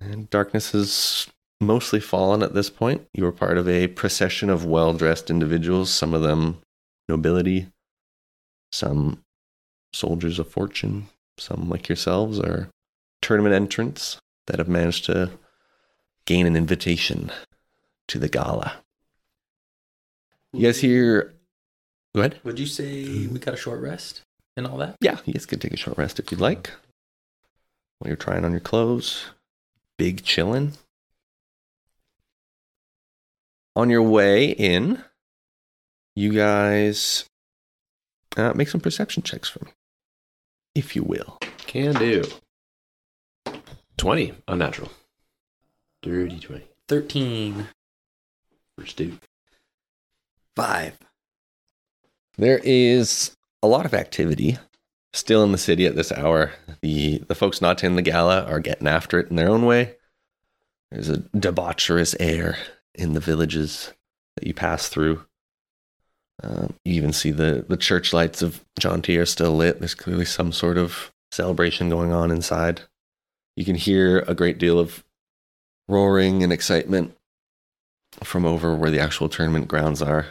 And 0.00 0.28
darkness 0.30 0.72
has 0.72 1.28
mostly 1.60 2.00
fallen 2.00 2.42
at 2.42 2.54
this 2.54 2.70
point. 2.70 3.06
You 3.14 3.26
are 3.26 3.32
part 3.32 3.56
of 3.56 3.68
a 3.68 3.88
procession 3.88 4.50
of 4.50 4.64
well 4.64 4.92
dressed 4.92 5.30
individuals, 5.30 5.90
some 5.90 6.12
of 6.12 6.22
them 6.22 6.60
nobility, 7.08 7.68
some 8.72 9.22
soldiers 9.92 10.38
of 10.38 10.48
fortune, 10.48 11.08
some 11.38 11.68
like 11.68 11.88
yourselves 11.88 12.38
are 12.40 12.68
tournament 13.22 13.54
entrants 13.54 14.18
that 14.46 14.58
have 14.58 14.68
managed 14.68 15.04
to 15.06 15.30
gain 16.24 16.46
an 16.46 16.56
invitation 16.56 17.30
to 18.08 18.18
the 18.18 18.28
gala. 18.28 18.78
You 20.52 20.62
guys 20.62 20.80
hear? 20.80 21.34
Go 22.14 22.20
ahead. 22.20 22.40
Would 22.44 22.58
you 22.58 22.66
say 22.66 23.26
we 23.26 23.38
got 23.38 23.54
a 23.54 23.58
short 23.58 23.80
rest 23.80 24.22
and 24.56 24.66
all 24.66 24.78
that? 24.78 24.96
Yeah, 25.00 25.18
you 25.24 25.34
guys 25.34 25.46
can 25.46 25.58
take 25.58 25.74
a 25.74 25.76
short 25.76 25.98
rest 25.98 26.18
if 26.18 26.30
you'd 26.30 26.40
like. 26.40 26.70
While 27.98 28.08
you're 28.08 28.16
trying 28.16 28.44
on 28.44 28.52
your 28.52 28.60
clothes, 28.60 29.26
big 29.98 30.22
chillin'. 30.22 30.76
On 33.74 33.90
your 33.90 34.02
way 34.02 34.46
in, 34.50 35.02
you 36.14 36.32
guys 36.32 37.26
uh, 38.36 38.54
make 38.54 38.68
some 38.68 38.80
perception 38.80 39.22
checks 39.22 39.48
for 39.48 39.64
me, 39.64 39.72
if 40.76 40.94
you 40.94 41.02
will. 41.02 41.38
Can 41.66 41.94
do. 41.94 42.24
20, 43.96 44.34
unnatural. 44.46 44.90
Dirty 46.02 46.38
20. 46.38 46.64
13. 46.88 47.66
First 48.78 48.96
dude. 48.96 49.18
Five. 50.54 50.98
There 52.36 52.60
is 52.62 53.34
a 53.62 53.66
lot 53.66 53.86
of 53.86 53.94
activity 53.94 54.58
still 55.14 55.42
in 55.42 55.52
the 55.52 55.58
city 55.58 55.86
at 55.86 55.96
this 55.96 56.12
hour. 56.12 56.52
The 56.82 57.18
the 57.26 57.34
folks 57.34 57.62
not 57.62 57.82
in 57.82 57.96
the 57.96 58.02
gala 58.02 58.44
are 58.44 58.60
getting 58.60 58.86
after 58.86 59.18
it 59.18 59.30
in 59.30 59.36
their 59.36 59.48
own 59.48 59.64
way. 59.64 59.96
There's 60.90 61.08
a 61.08 61.18
debaucherous 61.34 62.14
air 62.20 62.58
in 62.94 63.14
the 63.14 63.20
villages 63.20 63.92
that 64.36 64.46
you 64.46 64.52
pass 64.52 64.88
through. 64.88 65.24
Um, 66.42 66.74
you 66.84 66.94
even 66.94 67.12
see 67.12 67.30
the 67.30 67.64
the 67.68 67.76
church 67.76 68.12
lights 68.12 68.42
of 68.42 68.62
Jaunty 68.78 69.16
are 69.16 69.26
still 69.26 69.56
lit. 69.56 69.78
There's 69.78 69.94
clearly 69.94 70.26
some 70.26 70.52
sort 70.52 70.76
of 70.76 71.12
celebration 71.32 71.88
going 71.88 72.12
on 72.12 72.30
inside. 72.30 72.82
You 73.56 73.64
can 73.64 73.76
hear 73.76 74.20
a 74.20 74.34
great 74.34 74.58
deal 74.58 74.78
of 74.78 75.02
roaring 75.88 76.42
and 76.42 76.52
excitement 76.52 77.16
from 78.22 78.44
over 78.44 78.74
where 78.74 78.90
the 78.90 79.00
actual 79.00 79.28
tournament 79.28 79.68
grounds 79.68 80.02
are. 80.02 80.26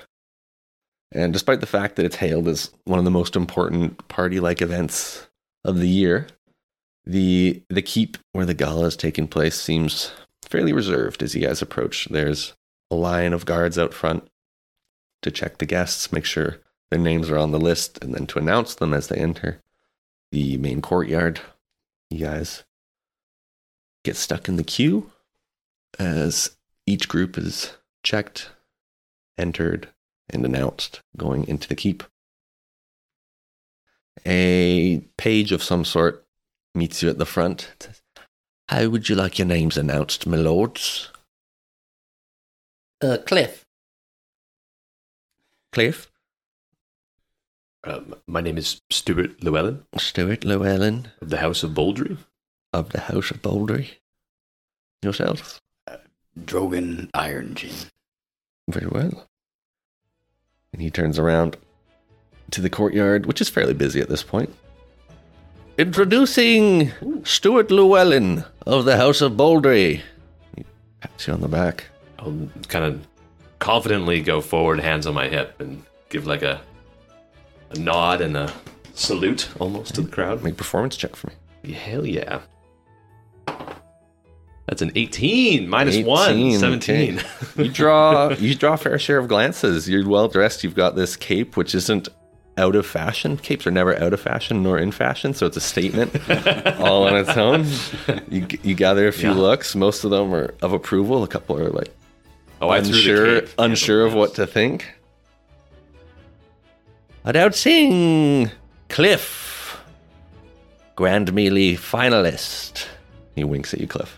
And 1.12 1.34
despite 1.34 1.60
the 1.60 1.68
fact 1.68 1.96
that 1.96 2.06
it's 2.06 2.18
hailed 2.18 2.48
as 2.48 2.72
one 2.84 3.00
of 3.00 3.06
the 3.06 3.12
most 3.12 3.36
important 3.36 4.08
party 4.08 4.40
like 4.40 4.62
events 4.62 5.28
of 5.64 5.80
the 5.80 5.88
year, 5.88 6.28
the 7.06 7.64
the 7.70 7.82
keep 7.82 8.18
where 8.32 8.46
the 8.46 8.54
gala 8.54 8.86
is 8.86 8.96
taking 8.96 9.28
place 9.28 9.60
seems 9.60 10.12
fairly 10.44 10.74
reserved 10.74 11.24
as 11.24 11.34
you 11.34 11.42
guys 11.42 11.62
approach. 11.62 12.08
There's 12.12 12.54
a 12.92 12.96
line 12.96 13.34
of 13.34 13.46
guards 13.46 13.80
out 13.80 13.94
front 13.94 14.28
to 15.26 15.32
check 15.32 15.58
the 15.58 15.66
guests, 15.66 16.12
make 16.12 16.24
sure 16.24 16.60
their 16.92 17.00
names 17.00 17.30
are 17.30 17.38
on 17.38 17.52
the 17.52 17.60
list, 17.60 17.98
and 18.04 18.14
then 18.14 18.28
to 18.28 18.40
announce 18.40 18.76
them 18.76 18.94
as 18.94 19.08
they 19.08 19.18
enter 19.18 19.60
the 20.32 20.56
main 20.58 20.82
courtyard. 20.82 21.42
You 22.12 22.20
guys 22.20 22.64
get 24.04 24.16
stuck 24.16 24.48
in 24.48 24.56
the 24.56 24.64
queue 24.64 25.12
as 25.98 26.56
each 26.86 27.10
group 27.10 27.38
is 27.38 27.74
checked, 28.04 28.52
entered, 29.38 29.90
and 30.30 30.46
announced 30.46 31.02
going 31.18 31.48
into 31.48 31.68
the 31.68 31.76
keep. 31.76 32.04
A 34.28 35.02
page 35.18 35.52
of 35.52 35.64
some 35.64 35.84
sort 35.86 36.24
meets 36.76 37.02
you 37.02 37.10
at 37.10 37.18
the 37.18 37.26
front. 37.26 37.72
Says, 37.80 38.02
How 38.70 38.88
would 38.90 39.10
you 39.10 39.16
like 39.16 39.40
your 39.40 39.48
names 39.48 39.76
announced, 39.76 40.28
my 40.28 40.38
lords? 40.38 41.10
Uh, 43.02 43.18
Clyff. 43.26 43.65
Clyff, 45.76 46.08
Um, 47.84 48.16
my 48.28 48.40
name 48.40 48.58
is 48.58 48.82
Stewart 48.90 49.44
Llewellyn 49.44 49.84
Stewart 49.98 50.46
Llewellyn 50.46 51.12
of 51.22 51.30
the 51.30 51.40
House 51.40 51.64
of 51.64 51.72
Boldry. 51.72 52.18
of 52.72 52.90
the 52.92 53.02
House 53.02 53.30
of 53.30 53.42
Baldry. 53.42 54.00
Yourselves? 55.04 55.60
Drogan 56.40 57.10
Iron 57.14 57.56
Chin. 57.56 57.76
Very 58.70 58.88
well. 58.88 59.28
And 60.72 60.82
he 60.82 60.90
turns 60.90 61.20
around 61.20 61.58
to 62.52 62.62
the 62.62 62.70
courtyard, 62.70 63.26
which 63.26 63.42
is 63.42 63.50
fairly 63.50 63.74
busy 63.74 64.00
at 64.00 64.08
this 64.08 64.24
point. 64.24 64.56
Introducing 65.78 66.92
Stewart 67.26 67.70
Llewellyn 67.70 68.46
of 68.66 68.86
the 68.86 68.96
House 68.96 69.20
of 69.20 69.36
Baldry. 69.36 70.04
He 70.56 70.64
pats 71.02 71.28
you 71.28 71.34
on 71.34 71.42
the 71.42 71.50
back. 71.50 71.88
I'll 72.20 72.48
kind 72.70 72.86
of 72.86 73.08
confidently 73.60 74.22
go 74.22 74.42
forward, 74.42 74.80
hands 74.80 75.08
on 75.08 75.14
my 75.14 75.28
hip, 75.28 75.60
and 75.60 75.84
give 76.10 76.26
like 76.28 76.42
a, 76.44 76.62
a 77.72 77.80
nod 77.80 78.22
and 78.22 78.36
a 78.38 78.52
salute 78.94 79.50
almost 79.60 79.96
to 79.96 80.02
the 80.02 80.10
crowd. 80.12 80.44
Make 80.44 80.54
a 80.54 80.58
performance 80.58 80.96
check 80.98 81.16
for 81.16 81.32
me. 81.64 81.74
Hell 81.74 82.06
yeah. 82.06 82.42
That's 84.68 84.82
an 84.82 84.92
18 84.96 85.70
minus 85.70 85.96
18, 85.96 86.06
1, 86.08 86.60
17. 86.60 87.22
You 87.58 87.70
draw 87.72 88.30
you 88.32 88.56
draw 88.56 88.74
a 88.74 88.78
fair 88.78 88.98
share 88.98 89.20
of 89.20 89.28
glances. 89.28 89.88
You're 89.88 90.08
well 90.08 90.28
dressed. 90.28 90.64
You've 90.64 90.74
got 90.76 90.96
this 90.96 91.16
cape, 91.16 91.56
which 91.56 91.76
isn't 91.76 92.10
out 92.58 92.76
of 92.76 92.86
fashion. 92.86 93.38
Capes 93.38 93.68
are 93.68 93.72
never 93.72 93.96
out 94.02 94.14
of 94.14 94.20
fashion 94.20 94.64
nor 94.64 94.80
in 94.80 94.92
fashion, 94.92 95.34
so 95.36 95.46
it's 95.46 95.58
a 95.58 95.62
statement 95.62 96.16
all 96.80 97.04
on 97.04 97.16
its 97.16 97.38
own. 97.38 97.66
You, 98.30 98.48
you 98.64 98.74
gather 98.74 99.08
a 99.08 99.12
few 99.12 99.30
Yeah. 99.30 99.36
looks. 99.36 99.76
Most 99.76 100.04
of 100.04 100.10
them 100.10 100.34
are 100.34 100.56
of 100.64 100.74
approval. 100.74 101.24
A 101.24 101.28
couple 101.28 101.60
are 101.60 101.70
like 101.70 101.94
oh, 102.62 102.70
I 102.70 102.82
threw 102.82 102.92
the 102.92 102.98
unsure 102.98 103.42
cape. 103.42 103.50
unsure 103.58 104.06
of 104.06 104.14
what 104.14 104.36
to 104.36 104.48
think. 104.48 104.94
Announcing 107.24 108.52
Clyff, 108.90 109.78
Grand 110.96 111.34
Melee 111.34 111.74
finalist. 111.76 112.88
He 113.36 113.44
winks 113.44 113.74
at 113.74 113.82
you, 113.82 113.88
Clyff. 113.88 114.10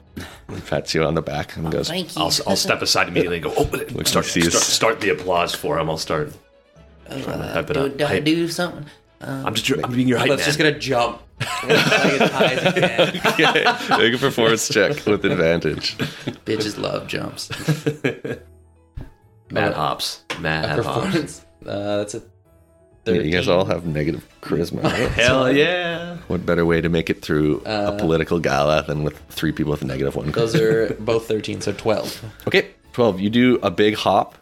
He 0.54 0.62
pats 0.62 0.94
you 0.94 1.04
on 1.04 1.14
the 1.16 1.22
back 1.22 1.56
and 1.56 1.72
goes, 1.72 1.88
Thank 1.88 2.16
you. 2.16 2.22
I'll, 2.22 2.32
I'll 2.48 2.56
step 2.56 2.82
aside 2.82 3.08
immediately 3.08 3.38
and 3.38 3.46
go, 3.46 3.56
open 3.56 3.80
it. 3.82 3.92
Look, 3.96 4.08
Start, 4.08 4.26
start, 4.26 4.52
start 4.54 5.02
the 5.02 5.10
applause 5.10 5.54
for 5.56 5.80
him. 5.80 5.90
I'll 5.90 5.98
start. 5.98 6.34
Uh, 7.10 7.62
do, 7.62 7.90
do 7.90 8.06
I 8.06 8.20
do 8.20 8.48
something? 8.50 8.86
Um, 9.22 9.46
I'm 9.46 9.54
just 9.56 9.70
your, 9.70 9.80
I'm 9.84 9.94
being 9.94 10.08
your 10.08 10.18
hype 10.20 10.30
Let's 10.30 10.42
man. 10.42 10.46
just 10.46 10.58
gonna 10.58 10.78
jump. 10.78 11.22
Like 11.40 12.22
as 12.22 12.32
high 12.32 12.54
as 12.54 13.14
you 13.16 13.22
can. 13.22 14.00
Make 14.00 14.14
a 14.14 14.18
performance 14.18 14.68
check 14.70 15.06
with 15.06 15.24
advantage. 15.26 15.98
bitches 16.46 16.78
love 16.78 17.08
jumps. 17.08 17.50
Mad 19.52 19.74
hops. 19.74 20.24
Mad 20.40 20.80
A 20.80 20.84
hops. 20.84 21.46
Uh, 21.66 21.98
that's 21.98 22.16
a. 22.16 22.24
Yeah, 23.06 23.14
you 23.22 23.32
guys 23.32 23.48
all 23.48 23.64
have 23.64 23.86
negative 23.86 24.28
charisma. 24.42 24.84
right? 24.92 25.10
Hell 25.12 25.50
yeah. 25.56 26.18
What 26.28 26.46
better 26.46 26.66
way 26.66 26.82
to 26.82 26.90
make 26.90 27.10
it 27.10 27.22
through 27.22 27.62
a 27.66 27.70
Uh, 27.70 27.98
political 27.98 28.40
gala 28.40 28.84
than 28.84 29.04
with 29.04 29.18
three 29.30 29.54
people 29.54 29.72
with 29.72 29.84
negative 29.86 30.16
one? 30.18 30.30
Those 30.32 30.56
are 30.56 30.94
both 31.00 31.26
13, 31.26 31.62
so 31.62 31.72
12. 31.72 32.26
Okay, 32.48 32.72
12. 32.92 33.22
You 33.22 33.30
do 33.30 33.60
a 33.64 33.72
big 33.72 33.96
hop. 33.96 34.36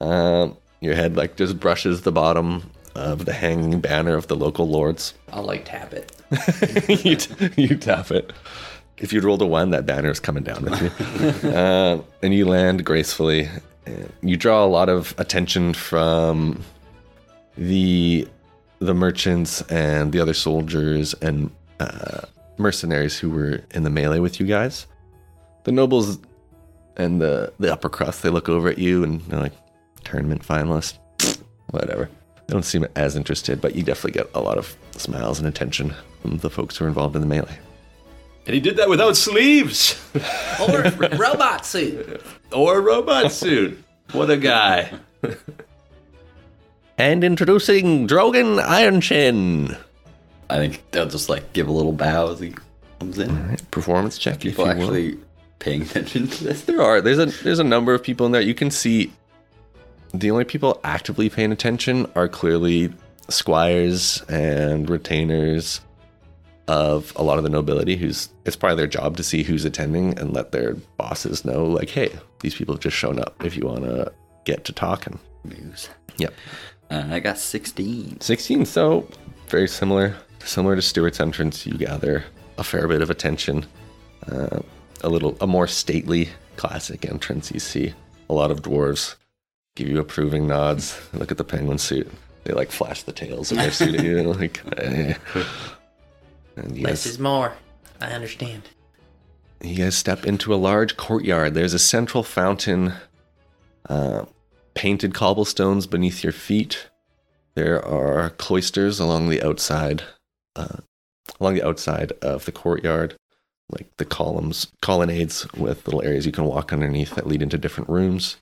Um, 0.00 0.56
your 0.80 0.94
head 0.94 1.16
like 1.16 1.36
just 1.36 1.58
brushes 1.58 2.02
the 2.02 2.12
bottom 2.12 2.70
of 2.94 3.24
the 3.24 3.32
hanging 3.32 3.80
banner 3.80 4.16
of 4.16 4.26
the 4.28 4.36
local 4.36 4.68
lords. 4.68 5.14
I'll 5.32 5.42
like 5.44 5.64
tap 5.64 5.92
it. 5.92 6.12
you, 7.04 7.16
t- 7.16 7.50
you 7.60 7.76
tap 7.76 8.10
it. 8.10 8.32
If 8.98 9.12
you'd 9.12 9.24
rolled 9.24 9.42
a 9.42 9.46
one, 9.46 9.70
that 9.70 9.86
banner 9.86 10.10
is 10.10 10.20
coming 10.20 10.42
down 10.42 10.64
with 10.64 11.42
you. 11.42 11.50
um, 11.56 12.04
and 12.22 12.34
you 12.34 12.46
land 12.46 12.84
gracefully. 12.84 13.48
You 14.22 14.36
draw 14.36 14.64
a 14.64 14.68
lot 14.68 14.88
of 14.88 15.14
attention 15.18 15.72
from 15.74 16.62
the 17.56 18.28
the 18.78 18.94
merchants 18.94 19.62
and 19.62 20.12
the 20.12 20.20
other 20.20 20.32
soldiers 20.32 21.14
and 21.14 21.50
uh, 21.80 22.20
mercenaries 22.56 23.18
who 23.18 23.30
were 23.30 23.62
in 23.72 23.82
the 23.82 23.90
melee 23.90 24.20
with 24.20 24.40
you 24.40 24.46
guys. 24.46 24.86
The 25.64 25.72
nobles 25.72 26.18
and 26.96 27.20
the 27.20 27.52
the 27.58 27.72
upper 27.72 27.88
crust 27.88 28.22
they 28.22 28.30
look 28.30 28.48
over 28.48 28.68
at 28.68 28.78
you 28.78 29.02
and 29.02 29.20
they're 29.22 29.40
like, 29.40 29.52
tournament 30.04 30.46
finalist. 30.46 30.98
Whatever. 31.70 32.08
They 32.50 32.54
don't 32.54 32.64
seem 32.64 32.84
as 32.96 33.14
interested, 33.14 33.60
but 33.60 33.76
you 33.76 33.84
definitely 33.84 34.20
get 34.20 34.28
a 34.34 34.40
lot 34.40 34.58
of 34.58 34.76
smiles 34.96 35.38
and 35.38 35.46
attention 35.46 35.94
from 36.20 36.38
the 36.38 36.50
folks 36.50 36.76
who 36.76 36.84
are 36.84 36.88
involved 36.88 37.14
in 37.14 37.20
the 37.20 37.28
melee. 37.28 37.56
And 38.44 38.54
he 38.54 38.60
did 38.60 38.76
that 38.78 38.88
without 38.88 39.16
sleeves 39.16 39.94
Or 40.60 40.82
robot 41.16 41.64
suit. 41.64 42.20
or 42.50 42.80
robot 42.80 43.30
suit. 43.30 43.80
What 44.10 44.30
a 44.30 44.36
guy. 44.36 44.90
And 46.98 47.22
introducing 47.22 48.08
Drogan 48.08 48.60
Ironchin. 48.60 49.78
I 50.50 50.56
think 50.56 50.82
they'll 50.90 51.06
just 51.06 51.28
like 51.28 51.52
give 51.52 51.68
a 51.68 51.72
little 51.72 51.92
bow 51.92 52.32
as 52.32 52.40
he 52.40 52.52
comes 52.98 53.20
in. 53.20 53.58
Performance 53.70 54.18
check. 54.18 54.44
if 54.44 54.56
People 54.56 54.66
you 54.66 54.74
will. 54.74 54.82
actually 54.82 55.18
paying 55.60 55.82
attention 55.82 56.26
to 56.26 56.44
this. 56.44 56.62
There 56.62 56.82
are. 56.82 57.00
There's 57.00 57.18
a 57.20 57.26
there's 57.26 57.60
a 57.60 57.64
number 57.64 57.94
of 57.94 58.02
people 58.02 58.26
in 58.26 58.32
there. 58.32 58.42
You 58.42 58.54
can 58.54 58.72
see 58.72 59.12
the 60.12 60.30
only 60.30 60.44
people 60.44 60.80
actively 60.84 61.28
paying 61.28 61.52
attention 61.52 62.10
are 62.14 62.28
clearly 62.28 62.92
squires 63.28 64.22
and 64.28 64.90
retainers 64.90 65.80
of 66.68 67.12
a 67.16 67.22
lot 67.22 67.36
of 67.36 67.44
the 67.44 67.50
nobility 67.50 67.96
who's 67.96 68.28
it's 68.44 68.56
probably 68.56 68.76
their 68.76 68.86
job 68.86 69.16
to 69.16 69.22
see 69.22 69.42
who's 69.42 69.64
attending 69.64 70.16
and 70.18 70.32
let 70.32 70.52
their 70.52 70.74
bosses 70.96 71.44
know 71.44 71.64
like 71.64 71.90
hey 71.90 72.12
these 72.40 72.54
people 72.54 72.74
have 72.74 72.82
just 72.82 72.96
shown 72.96 73.18
up 73.18 73.44
if 73.44 73.56
you 73.56 73.66
want 73.66 73.82
to 73.82 74.12
get 74.44 74.64
to 74.64 74.72
talking 74.72 75.18
Muse. 75.44 75.88
Yep. 76.18 76.34
Uh, 76.90 77.04
I 77.10 77.20
got 77.20 77.38
16. 77.38 78.20
16 78.20 78.66
so 78.66 79.08
very 79.48 79.66
similar 79.66 80.16
similar 80.44 80.76
to 80.76 80.82
stewart's 80.82 81.20
entrance 81.20 81.66
you 81.66 81.74
gather 81.74 82.24
a 82.58 82.64
fair 82.64 82.86
bit 82.86 83.02
of 83.02 83.10
attention 83.10 83.66
uh, 84.30 84.60
a 85.02 85.08
little 85.08 85.36
a 85.40 85.46
more 85.46 85.66
stately 85.66 86.28
classic 86.56 87.04
entrance 87.04 87.50
you 87.50 87.60
see 87.60 87.94
a 88.28 88.32
lot 88.34 88.50
of 88.50 88.62
dwarves 88.62 89.16
give 89.76 89.88
you 89.88 89.98
approving 89.98 90.46
nods 90.46 91.00
look 91.12 91.30
at 91.30 91.38
the 91.38 91.44
penguin 91.44 91.78
suit 91.78 92.10
they 92.44 92.52
like 92.52 92.70
flash 92.70 93.02
the 93.02 93.12
tails 93.12 93.50
of 93.52 93.58
their 93.58 93.70
suit 93.70 93.94
at 93.94 94.04
you 94.04 94.18
and 94.18 94.28
like 94.40 94.60
eh. 94.78 95.14
and 96.56 96.76
you 96.76 96.84
Less 96.84 97.04
guys, 97.04 97.06
is 97.06 97.18
more. 97.18 97.52
I 98.00 98.12
understand. 98.12 98.62
you 99.62 99.76
guys 99.76 99.96
step 99.96 100.24
into 100.26 100.54
a 100.54 100.56
large 100.56 100.96
courtyard 100.96 101.54
there's 101.54 101.74
a 101.74 101.78
central 101.78 102.22
fountain 102.22 102.94
uh, 103.88 104.24
painted 104.74 105.14
cobblestones 105.14 105.86
beneath 105.86 106.22
your 106.24 106.32
feet 106.32 106.88
there 107.54 107.84
are 107.84 108.30
cloisters 108.30 109.00
along 109.00 109.28
the 109.28 109.42
outside, 109.42 110.04
uh, 110.56 110.78
along 111.40 111.54
the 111.54 111.66
outside 111.66 112.12
of 112.22 112.44
the 112.44 112.52
courtyard, 112.52 113.16
like 113.70 113.88
the 113.96 114.04
columns, 114.04 114.68
colonnades 114.80 115.52
with 115.54 115.86
little 115.86 116.02
areas 116.02 116.26
you 116.26 116.32
can 116.32 116.44
walk 116.44 116.72
underneath 116.72 117.14
that 117.16 117.26
lead 117.26 117.42
into 117.42 117.58
different 117.58 117.90
rooms. 117.90 118.36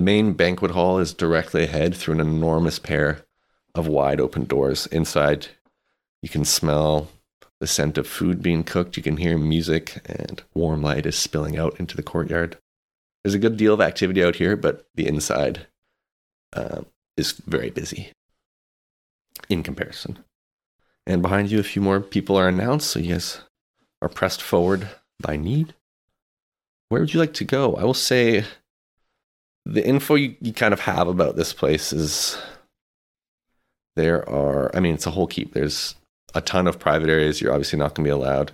The 0.00 0.06
main 0.06 0.32
banquet 0.32 0.70
hall 0.70 0.98
is 0.98 1.12
directly 1.12 1.64
ahead 1.64 1.94
through 1.94 2.14
an 2.14 2.20
enormous 2.20 2.78
pair 2.78 3.26
of 3.74 3.86
wide 3.86 4.18
open 4.18 4.46
doors. 4.46 4.86
Inside, 4.86 5.48
you 6.22 6.30
can 6.30 6.46
smell 6.46 7.10
the 7.58 7.66
scent 7.66 7.98
of 7.98 8.06
food 8.06 8.40
being 8.40 8.64
cooked. 8.64 8.96
You 8.96 9.02
can 9.02 9.18
hear 9.18 9.36
music, 9.36 10.00
and 10.06 10.42
warm 10.54 10.80
light 10.80 11.04
is 11.04 11.18
spilling 11.18 11.58
out 11.58 11.78
into 11.78 11.98
the 11.98 12.02
courtyard. 12.02 12.56
There's 13.22 13.34
a 13.34 13.38
good 13.38 13.58
deal 13.58 13.74
of 13.74 13.82
activity 13.82 14.24
out 14.24 14.36
here, 14.36 14.56
but 14.56 14.86
the 14.94 15.06
inside 15.06 15.66
uh, 16.54 16.80
is 17.18 17.32
very 17.32 17.68
busy 17.68 18.10
in 19.50 19.62
comparison. 19.62 20.18
And 21.06 21.20
behind 21.20 21.50
you, 21.50 21.60
a 21.60 21.62
few 21.62 21.82
more 21.82 22.00
people 22.00 22.38
are 22.38 22.48
announced, 22.48 22.90
so 22.90 23.00
you 23.00 23.12
guys 23.12 23.42
are 24.00 24.08
pressed 24.08 24.40
forward 24.40 24.88
by 25.20 25.36
need. 25.36 25.74
Where 26.88 27.02
would 27.02 27.12
you 27.12 27.20
like 27.20 27.34
to 27.34 27.44
go? 27.44 27.74
I 27.76 27.84
will 27.84 27.92
say 27.92 28.46
the 29.66 29.86
info 29.86 30.14
you, 30.14 30.36
you 30.40 30.52
kind 30.52 30.72
of 30.72 30.80
have 30.80 31.08
about 31.08 31.36
this 31.36 31.52
place 31.52 31.92
is 31.92 32.38
there 33.96 34.28
are, 34.28 34.74
I 34.74 34.80
mean, 34.80 34.94
it's 34.94 35.06
a 35.06 35.10
whole 35.10 35.26
keep. 35.26 35.52
There's 35.52 35.94
a 36.34 36.40
ton 36.40 36.66
of 36.66 36.78
private 36.78 37.10
areas 37.10 37.40
you're 37.40 37.52
obviously 37.52 37.78
not 37.78 37.94
going 37.94 38.04
to 38.04 38.08
be 38.08 38.10
allowed. 38.10 38.52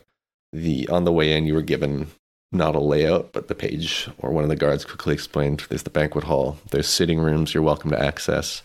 The 0.53 0.89
on 0.89 1.05
the 1.05 1.13
way 1.13 1.33
in, 1.37 1.47
you 1.47 1.55
were 1.55 1.63
given 1.63 2.09
not 2.53 2.75
a 2.75 2.81
layout, 2.81 3.33
but 3.33 3.49
the 3.49 3.55
page 3.55 4.09
or 4.19 4.31
one 4.31 4.45
of 4.45 4.51
the 4.51 4.57
guards 4.57 4.85
quickly 4.85 5.13
explained 5.13 5.65
there's 5.69 5.83
the 5.83 5.91
banquet 5.91 6.25
hall, 6.25 6.59
there's 6.71 6.89
sitting 6.89 7.19
rooms 7.19 7.53
you're 7.53 7.63
welcome 7.63 7.91
to 7.91 8.03
access. 8.03 8.63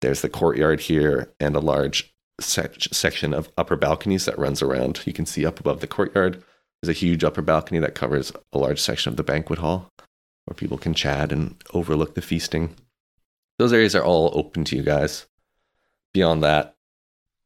There's 0.00 0.22
the 0.22 0.28
courtyard 0.28 0.80
here 0.80 1.32
and 1.40 1.54
a 1.54 1.60
large 1.60 2.14
sec- 2.40 2.82
section 2.92 3.32
of 3.32 3.50
upper 3.56 3.76
balconies 3.76 4.24
that 4.24 4.38
runs 4.38 4.60
around. 4.60 5.00
You 5.06 5.12
can 5.12 5.26
see 5.26 5.46
up 5.46 5.60
above 5.60 5.80
the 5.80 5.86
courtyard. 5.86 6.42
There's 6.82 6.94
a 6.94 6.98
huge 6.98 7.24
upper 7.24 7.42
balcony 7.42 7.78
that 7.80 7.94
covers 7.94 8.32
a 8.52 8.58
large 8.58 8.80
section 8.80 9.10
of 9.10 9.16
the 9.16 9.22
banquet 9.22 9.58
hall 9.58 9.90
where 10.46 10.54
people 10.54 10.78
can 10.78 10.94
chat 10.94 11.32
and 11.32 11.54
overlook 11.74 12.14
the 12.14 12.22
feasting. 12.22 12.74
Those 13.58 13.72
areas 13.72 13.94
are 13.94 14.04
all 14.04 14.30
open 14.34 14.64
to 14.64 14.76
you 14.76 14.82
guys. 14.82 15.26
Beyond 16.14 16.42
that, 16.42 16.76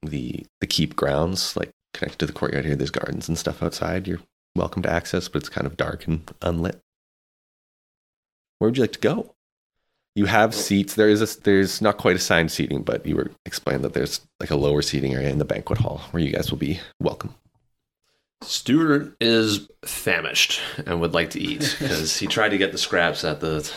the 0.02 0.46
the 0.60 0.66
keep 0.66 0.96
grounds, 0.96 1.56
like 1.56 1.70
connected 1.92 2.18
to 2.20 2.26
the 2.26 2.32
courtyard 2.32 2.64
here, 2.64 2.76
there's 2.76 2.90
gardens 2.90 3.28
and 3.28 3.38
stuff 3.38 3.62
outside. 3.62 4.06
You're 4.06 4.20
welcome 4.54 4.82
to 4.82 4.90
access, 4.90 5.28
but 5.28 5.42
it's 5.42 5.48
kind 5.48 5.66
of 5.66 5.76
dark 5.76 6.06
and 6.06 6.30
unlit. 6.42 6.80
Where 8.58 8.68
would 8.68 8.76
you 8.76 8.82
like 8.84 8.92
to 8.92 8.98
go? 8.98 9.34
You 10.14 10.26
have 10.26 10.54
seats. 10.54 10.94
There 10.94 11.08
is 11.08 11.22
a, 11.22 11.40
there's 11.40 11.80
not 11.80 11.96
quite 11.96 12.16
assigned 12.16 12.50
seating, 12.50 12.82
but 12.82 13.06
you 13.06 13.16
were 13.16 13.30
explained 13.46 13.84
that 13.84 13.94
there's 13.94 14.20
like 14.38 14.50
a 14.50 14.56
lower 14.56 14.82
seating 14.82 15.14
area 15.14 15.30
in 15.30 15.38
the 15.38 15.44
banquet 15.44 15.78
hall 15.78 16.02
where 16.10 16.22
you 16.22 16.32
guys 16.32 16.50
will 16.50 16.58
be 16.58 16.80
welcome. 17.00 17.34
Stewart 18.42 19.16
is 19.20 19.68
famished 19.84 20.60
and 20.86 21.00
would 21.00 21.14
like 21.14 21.30
to 21.30 21.40
eat 21.40 21.76
because 21.78 22.18
he 22.18 22.26
tried 22.26 22.50
to 22.50 22.58
get 22.58 22.72
the 22.72 22.78
scraps 22.78 23.24
at 23.24 23.40
the, 23.40 23.70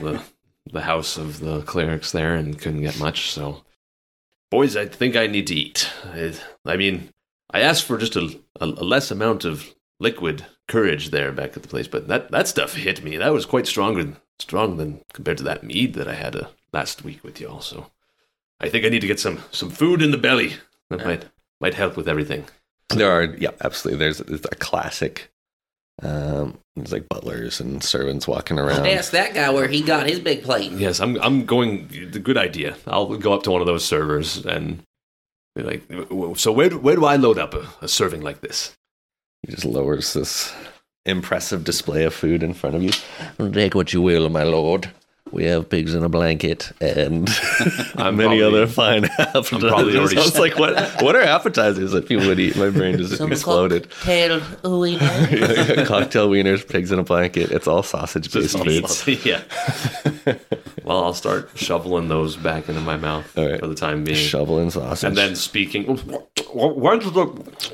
the 0.00 0.22
the 0.72 0.82
house 0.82 1.16
of 1.16 1.40
the 1.40 1.62
clerics 1.62 2.12
there 2.12 2.34
and 2.34 2.58
couldn't 2.58 2.82
get 2.82 2.98
much. 2.98 3.30
So, 3.30 3.64
boys, 4.50 4.76
I 4.76 4.86
think 4.86 5.16
I 5.16 5.26
need 5.26 5.46
to 5.48 5.54
eat. 5.54 5.90
I, 6.04 6.34
I 6.64 6.76
mean, 6.76 7.10
I 7.50 7.60
asked 7.60 7.84
for 7.84 7.98
just 7.98 8.16
a, 8.16 8.40
a, 8.60 8.64
a 8.66 8.84
less 8.84 9.10
amount 9.10 9.44
of 9.44 9.74
liquid 10.00 10.44
courage 10.68 11.10
there 11.10 11.32
back 11.32 11.56
at 11.56 11.62
the 11.62 11.68
place, 11.68 11.86
but 11.88 12.08
that, 12.08 12.30
that 12.32 12.48
stuff 12.48 12.74
hit 12.74 13.02
me. 13.02 13.16
That 13.16 13.32
was 13.32 13.46
quite 13.46 13.66
stronger 13.66 14.14
strong 14.38 14.76
than 14.76 15.00
compared 15.12 15.38
to 15.38 15.44
that 15.44 15.64
mead 15.64 15.94
that 15.94 16.08
I 16.08 16.14
had 16.14 16.36
uh, 16.36 16.48
last 16.72 17.04
week 17.04 17.22
with 17.22 17.40
y'all. 17.40 17.60
So, 17.60 17.90
I 18.60 18.68
think 18.68 18.84
I 18.84 18.88
need 18.88 19.00
to 19.00 19.06
get 19.06 19.20
some 19.20 19.40
some 19.50 19.70
food 19.70 20.02
in 20.02 20.10
the 20.10 20.18
belly. 20.18 20.54
That 20.90 21.04
might 21.04 21.26
might 21.60 21.74
help 21.74 21.96
with 21.96 22.08
everything. 22.08 22.46
There 22.90 23.10
are, 23.10 23.24
yeah, 23.24 23.50
absolutely. 23.62 23.98
There's, 23.98 24.18
there's 24.18 24.44
a 24.44 24.56
classic. 24.56 25.28
Um, 26.02 26.58
there's 26.76 26.92
like 26.92 27.08
butlers 27.08 27.60
and 27.60 27.82
servants 27.82 28.28
walking 28.28 28.58
around. 28.58 28.86
Ask 28.86 29.12
that 29.12 29.34
guy 29.34 29.50
where 29.50 29.66
he 29.66 29.80
got 29.80 30.06
his 30.06 30.20
big 30.20 30.42
plate. 30.42 30.72
Yes, 30.72 31.00
I'm. 31.00 31.16
I'm 31.22 31.46
going. 31.46 31.88
The 32.10 32.18
good 32.18 32.36
idea. 32.36 32.76
I'll 32.86 33.16
go 33.16 33.32
up 33.32 33.42
to 33.44 33.50
one 33.50 33.62
of 33.62 33.66
those 33.66 33.84
servers 33.84 34.44
and 34.44 34.82
be 35.54 35.62
like, 35.62 35.82
"So 36.38 36.52
where 36.52 36.68
do, 36.68 36.78
where 36.78 36.96
do 36.96 37.06
I 37.06 37.16
load 37.16 37.38
up 37.38 37.54
a, 37.54 37.66
a 37.80 37.88
serving 37.88 38.20
like 38.20 38.42
this?" 38.42 38.74
He 39.42 39.52
just 39.52 39.64
lowers 39.64 40.12
this 40.12 40.52
impressive 41.06 41.64
display 41.64 42.04
of 42.04 42.12
food 42.12 42.42
in 42.42 42.52
front 42.52 42.76
of 42.76 42.82
you. 42.82 42.92
Take 43.52 43.74
what 43.74 43.94
you 43.94 44.02
will, 44.02 44.28
my 44.28 44.42
lord. 44.42 44.90
We 45.32 45.44
have 45.46 45.68
pigs 45.68 45.92
in 45.92 46.04
a 46.04 46.08
blanket 46.08 46.70
and 46.80 47.28
I'm 47.96 48.16
many 48.16 48.40
probably- 48.40 48.42
other 48.44 48.66
fine 48.68 49.04
appetizers. 49.18 49.48
probably 49.70 49.96
already- 49.98 50.16
Sounds 50.20 50.38
like 50.38 50.56
what? 50.58 51.02
What 51.02 51.16
are 51.16 51.22
appetizers 51.22 51.90
that 51.92 52.06
people 52.08 52.26
would 52.28 52.38
eat? 52.38 52.56
My 52.56 52.70
brain 52.70 52.96
just 52.96 53.16
Some 53.16 53.32
exploded. 53.32 53.90
cocktail 53.90 54.40
wiener. 54.64 55.84
Cocktail 55.84 56.30
wieners, 56.30 56.66
pigs 56.66 56.92
in 56.92 56.98
a 56.98 57.02
blanket. 57.02 57.50
It's 57.50 57.66
all 57.66 57.82
sausage 57.82 58.32
based 58.32 58.56
foods. 58.58 59.26
yeah. 59.26 59.42
well, 60.84 61.04
I'll 61.04 61.14
start 61.14 61.50
shoveling 61.56 62.08
those 62.08 62.36
back 62.36 62.68
into 62.68 62.80
my 62.80 62.96
mouth 62.96 63.36
All 63.36 63.48
right. 63.48 63.58
for 63.60 63.66
the 63.66 63.74
time 63.74 64.04
being, 64.04 64.16
Shoveling 64.16 64.70
sausage. 64.70 65.08
and 65.08 65.16
then 65.16 65.34
speaking. 65.36 65.98
When's 66.54 67.10
the 67.12 67.24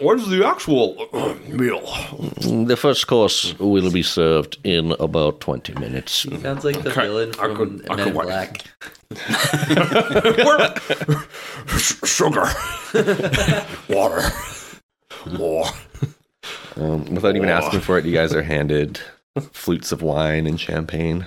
when's 0.01 0.29
the 0.29 0.45
actual 0.45 1.09
uh, 1.13 1.35
meal? 1.49 1.81
the 2.67 2.77
first 2.77 3.07
course 3.07 3.57
will 3.59 3.91
be 3.93 4.03
served 4.03 4.57
in 4.65 4.93
about 4.99 5.41
20 5.41 5.75
minutes. 5.75 6.13
Sounds 6.43 6.65
like 6.65 6.83
the 6.83 6.91
Okay, 6.91 7.03
villain 7.03 7.33
I 7.43 7.47
from 7.47 7.57
could- 7.57 7.87
I 7.91 7.97
Men 7.97 8.09
in 8.09 8.15
could 8.15 8.17
wait. 8.27 8.27
Black. 8.27 8.63
Sugar, 12.05 12.47
water, 13.89 14.29
more. 15.31 15.67
Um, 16.77 17.05
without 17.15 17.37
even 17.37 17.49
asking 17.49 17.81
for 17.81 17.99
it, 17.99 18.05
you 18.05 18.13
guys 18.13 18.35
are 18.35 18.43
handed 18.43 19.01
flutes 19.53 19.93
of 19.93 20.03
wine 20.03 20.47
and 20.47 20.59
champagne 20.59 21.27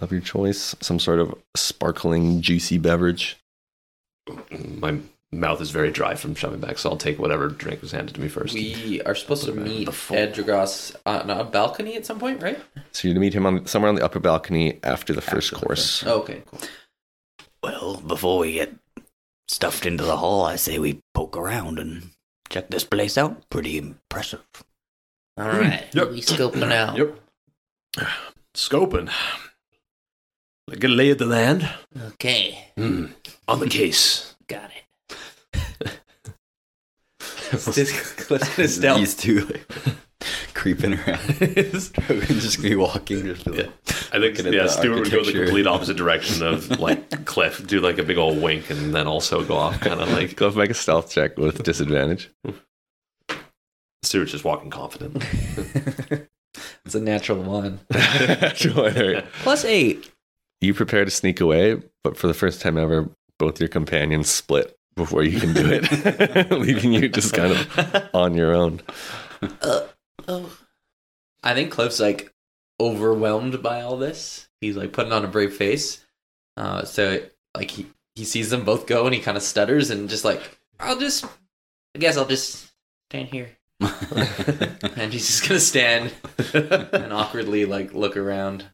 of 0.00 0.12
your 0.12 0.20
choice, 0.20 0.74
some 0.80 0.98
sort 0.98 1.18
of 1.20 1.34
sparkling, 1.56 2.40
juicy 2.40 2.78
beverage. 2.78 3.36
My 4.58 4.98
mouth 5.32 5.60
is 5.60 5.70
very 5.70 5.90
dry 5.90 6.14
from 6.14 6.34
shoving 6.34 6.60
back, 6.60 6.78
so 6.78 6.90
I'll 6.90 6.96
take 6.96 7.18
whatever 7.18 7.48
drink 7.48 7.80
was 7.82 7.92
handed 7.92 8.14
to 8.16 8.20
me 8.20 8.28
first. 8.28 8.54
We 8.54 9.00
are 9.02 9.14
supposed 9.14 9.44
to 9.44 9.52
meet 9.52 9.84
Before. 9.86 10.16
Ejergoss 10.16 10.96
on 11.06 11.30
a 11.30 11.44
balcony 11.44 11.94
at 11.96 12.04
some 12.06 12.18
point, 12.18 12.42
right? 12.42 12.58
So 12.92 13.06
you're 13.08 13.14
going 13.14 13.20
to 13.22 13.26
meet 13.26 13.34
him 13.34 13.46
on 13.46 13.66
somewhere 13.66 13.88
on 13.88 13.94
the 13.94 14.04
upper 14.04 14.18
balcony 14.20 14.80
after 14.82 15.12
the 15.12 15.20
first 15.20 15.50
the 15.50 15.56
course. 15.56 16.04
Oh, 16.06 16.20
okay, 16.20 16.42
cool. 16.46 16.60
Well, 17.62 17.96
before 17.98 18.38
we 18.38 18.54
get 18.54 18.74
stuffed 19.48 19.86
into 19.86 20.04
the 20.04 20.16
hall, 20.16 20.44
I 20.44 20.56
say 20.56 20.78
we 20.78 21.00
poke 21.14 21.36
around 21.36 21.78
and 21.78 22.10
check 22.48 22.70
this 22.70 22.84
place 22.84 23.16
out. 23.18 23.48
Pretty 23.50 23.78
impressive. 23.78 24.40
All 25.36 25.48
right. 25.48 25.84
Yep. 25.92 26.10
We 26.10 26.20
scoping 26.22 26.72
out. 26.72 26.96
Yep. 26.96 27.20
Scoping. 28.54 29.10
Get 30.70 30.90
a 30.90 30.94
lay 30.94 31.10
of 31.10 31.18
the 31.18 31.26
land. 31.26 31.68
Okay, 32.14 32.66
Hmm. 32.76 33.06
On 33.48 33.58
the 33.60 33.68
case. 33.68 34.34
got 34.48 34.70
it. 34.70 34.84
Clyff's 37.50 38.56
gonna 38.56 38.68
stealth. 38.68 38.98
These 38.98 39.14
two 39.16 39.40
like, 39.40 39.66
creeping 40.54 40.94
around. 40.94 41.20
Drogan's 41.38 41.92
just 41.92 42.56
gonna 42.58 42.70
be 42.70 42.76
walking. 42.76 43.24
Just 43.24 43.44
be 43.44 43.50
like, 43.52 43.70
I 44.12 44.20
think 44.20 44.38
yeah, 44.38 44.66
Stewart 44.66 45.00
would 45.00 45.10
go 45.10 45.24
the 45.24 45.32
complete 45.32 45.66
opposite 45.66 45.96
direction 45.96 46.46
of 46.46 46.78
like 46.78 47.08
Clyff, 47.24 47.66
do 47.66 47.80
like 47.80 47.98
a 47.98 48.02
big 48.02 48.18
old 48.18 48.40
wink, 48.40 48.70
and 48.70 48.94
then 48.94 49.06
also 49.06 49.44
go 49.44 49.56
off, 49.56 49.80
kind 49.80 50.00
of 50.00 50.10
like 50.10 50.36
Go 50.36 50.50
make 50.50 50.70
a 50.70 50.74
stealth 50.74 51.10
check 51.10 51.36
with 51.36 51.62
disadvantage. 51.62 52.30
Stewart's 54.02 54.32
just 54.32 54.44
walking 54.44 54.70
confident. 54.70 55.22
it's 56.84 56.94
a 56.94 57.00
natural 57.00 57.42
one. 57.42 57.80
Sure. 58.54 59.22
Plus 59.42 59.64
eight. 59.64 60.10
you 60.60 60.72
prepare 60.74 61.04
to 61.04 61.10
sneak 61.10 61.40
away, 61.40 61.82
but 62.02 62.16
for 62.16 62.26
the 62.26 62.34
first 62.34 62.60
time 62.60 62.78
ever, 62.78 63.10
both 63.38 63.60
your 63.60 63.68
companions 63.68 64.28
split 64.28 64.76
before 64.96 65.22
you 65.22 65.40
can 65.40 65.52
do 65.52 65.62
it, 65.66 66.50
leaving 66.50 66.92
you 66.92 67.08
just 67.08 67.32
kind 67.32 67.52
of 67.52 68.10
on 68.14 68.34
your 68.34 68.54
own. 68.54 68.80
Oh, 69.62 70.56
I 71.42 71.54
think 71.54 71.72
Clyff's 71.72 72.00
like 72.00 72.32
overwhelmed 72.78 73.62
by 73.62 73.82
all 73.82 73.96
this. 73.96 74.48
He's 74.60 74.76
like 74.76 74.92
putting 74.92 75.12
on 75.12 75.24
a 75.24 75.28
brave 75.28 75.54
face. 75.54 76.04
Uh, 76.56 76.84
so 76.84 77.20
like 77.56 77.70
he, 77.70 77.86
he 78.14 78.24
sees 78.24 78.50
them 78.50 78.64
both 78.64 78.86
go 78.86 79.06
and 79.06 79.14
he 79.14 79.20
kind 79.20 79.36
of 79.36 79.42
stutters 79.42 79.90
and 79.90 80.08
just 80.08 80.24
like, 80.24 80.58
I'll 80.78 80.98
just. 80.98 81.24
I 81.94 81.98
guess 81.98 82.16
I'll 82.16 82.26
just 82.26 82.70
stand 83.08 83.28
here. 83.28 83.50
and 83.80 85.12
he's 85.12 85.26
just 85.26 85.48
gonna 85.48 85.58
stand 85.58 86.12
and 86.54 87.12
awkwardly 87.12 87.64
like 87.64 87.94
look 87.94 88.16
around. 88.16 88.66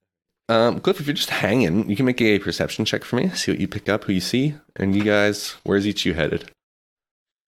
Um, 0.48 0.80
Clyff, 0.80 1.00
if 1.00 1.06
you're 1.06 1.14
just 1.14 1.30
hanging, 1.30 1.88
you 1.90 1.96
can 1.96 2.06
make 2.06 2.20
a 2.20 2.38
perception 2.38 2.84
check 2.84 3.02
for 3.04 3.16
me, 3.16 3.28
see 3.30 3.50
what 3.50 3.60
you 3.60 3.66
pick 3.66 3.88
up, 3.88 4.04
who 4.04 4.12
you 4.12 4.20
see, 4.20 4.54
and 4.76 4.94
you 4.94 5.02
guys, 5.02 5.56
where's 5.64 5.86
each 5.86 6.06
you 6.06 6.14
headed? 6.14 6.50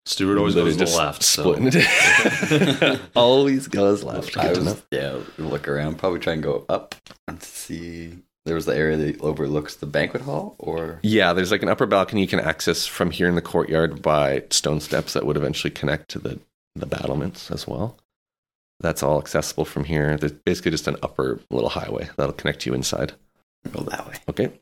Stewart 0.05 0.39
always 0.39 0.55
goes 0.55 0.73
to 0.73 0.79
the 0.79 0.85
Just 0.87 0.99
left. 0.99 1.23
So. 1.23 1.43
Splitting 1.55 1.71
it. 1.81 3.01
always 3.15 3.69
goes 3.69 4.03
left. 4.03 4.37
I 4.39 4.49
Good 4.49 4.55
to 4.55 4.61
was, 4.63 4.83
yeah, 4.91 5.19
look 5.37 5.69
around. 5.69 5.99
Probably 5.99 6.19
try 6.19 6.33
and 6.33 6.43
go 6.43 6.65
up 6.69 6.95
and 7.29 7.43
see. 7.43 8.15
There 8.47 8.55
was 8.55 8.65
the 8.65 8.75
area 8.75 8.97
that 8.97 9.21
overlooks 9.21 9.77
the 9.77 9.85
banquet 9.87 10.23
hall, 10.23 10.57
or 10.59 10.99
Yeah, 11.03 11.35
there's 11.35 11.51
like 11.51 11.63
an 11.63 11.69
upper 11.69 11.85
balcony 11.85 12.23
you 12.23 12.27
can 12.27 12.41
access 12.41 12.87
from 12.87 13.11
here 13.11 13.29
in 13.29 13.35
the 13.35 13.43
courtyard 13.43 14.01
by 14.01 14.45
stone 14.51 14.81
steps 14.81 15.13
that 15.13 15.27
would 15.27 15.37
eventually 15.37 15.71
connect 15.71 16.09
to 16.13 16.19
the, 16.19 16.41
the 16.75 16.87
battlements 16.87 17.51
as 17.51 17.67
well. 17.69 17.99
That's 18.81 19.03
all 19.03 19.19
accessible 19.19 19.65
from 19.65 19.85
here. 19.85 20.17
There's 20.17 20.33
basically 20.33 20.71
just 20.71 20.87
an 20.87 20.97
upper 21.03 21.41
little 21.51 21.69
highway 21.69 22.09
that'll 22.17 22.33
connect 22.33 22.65
you 22.65 22.75
inside. 22.75 23.13
go 23.73 23.83
that 23.83 24.07
way. 24.07 24.15
Okay. 24.29 24.53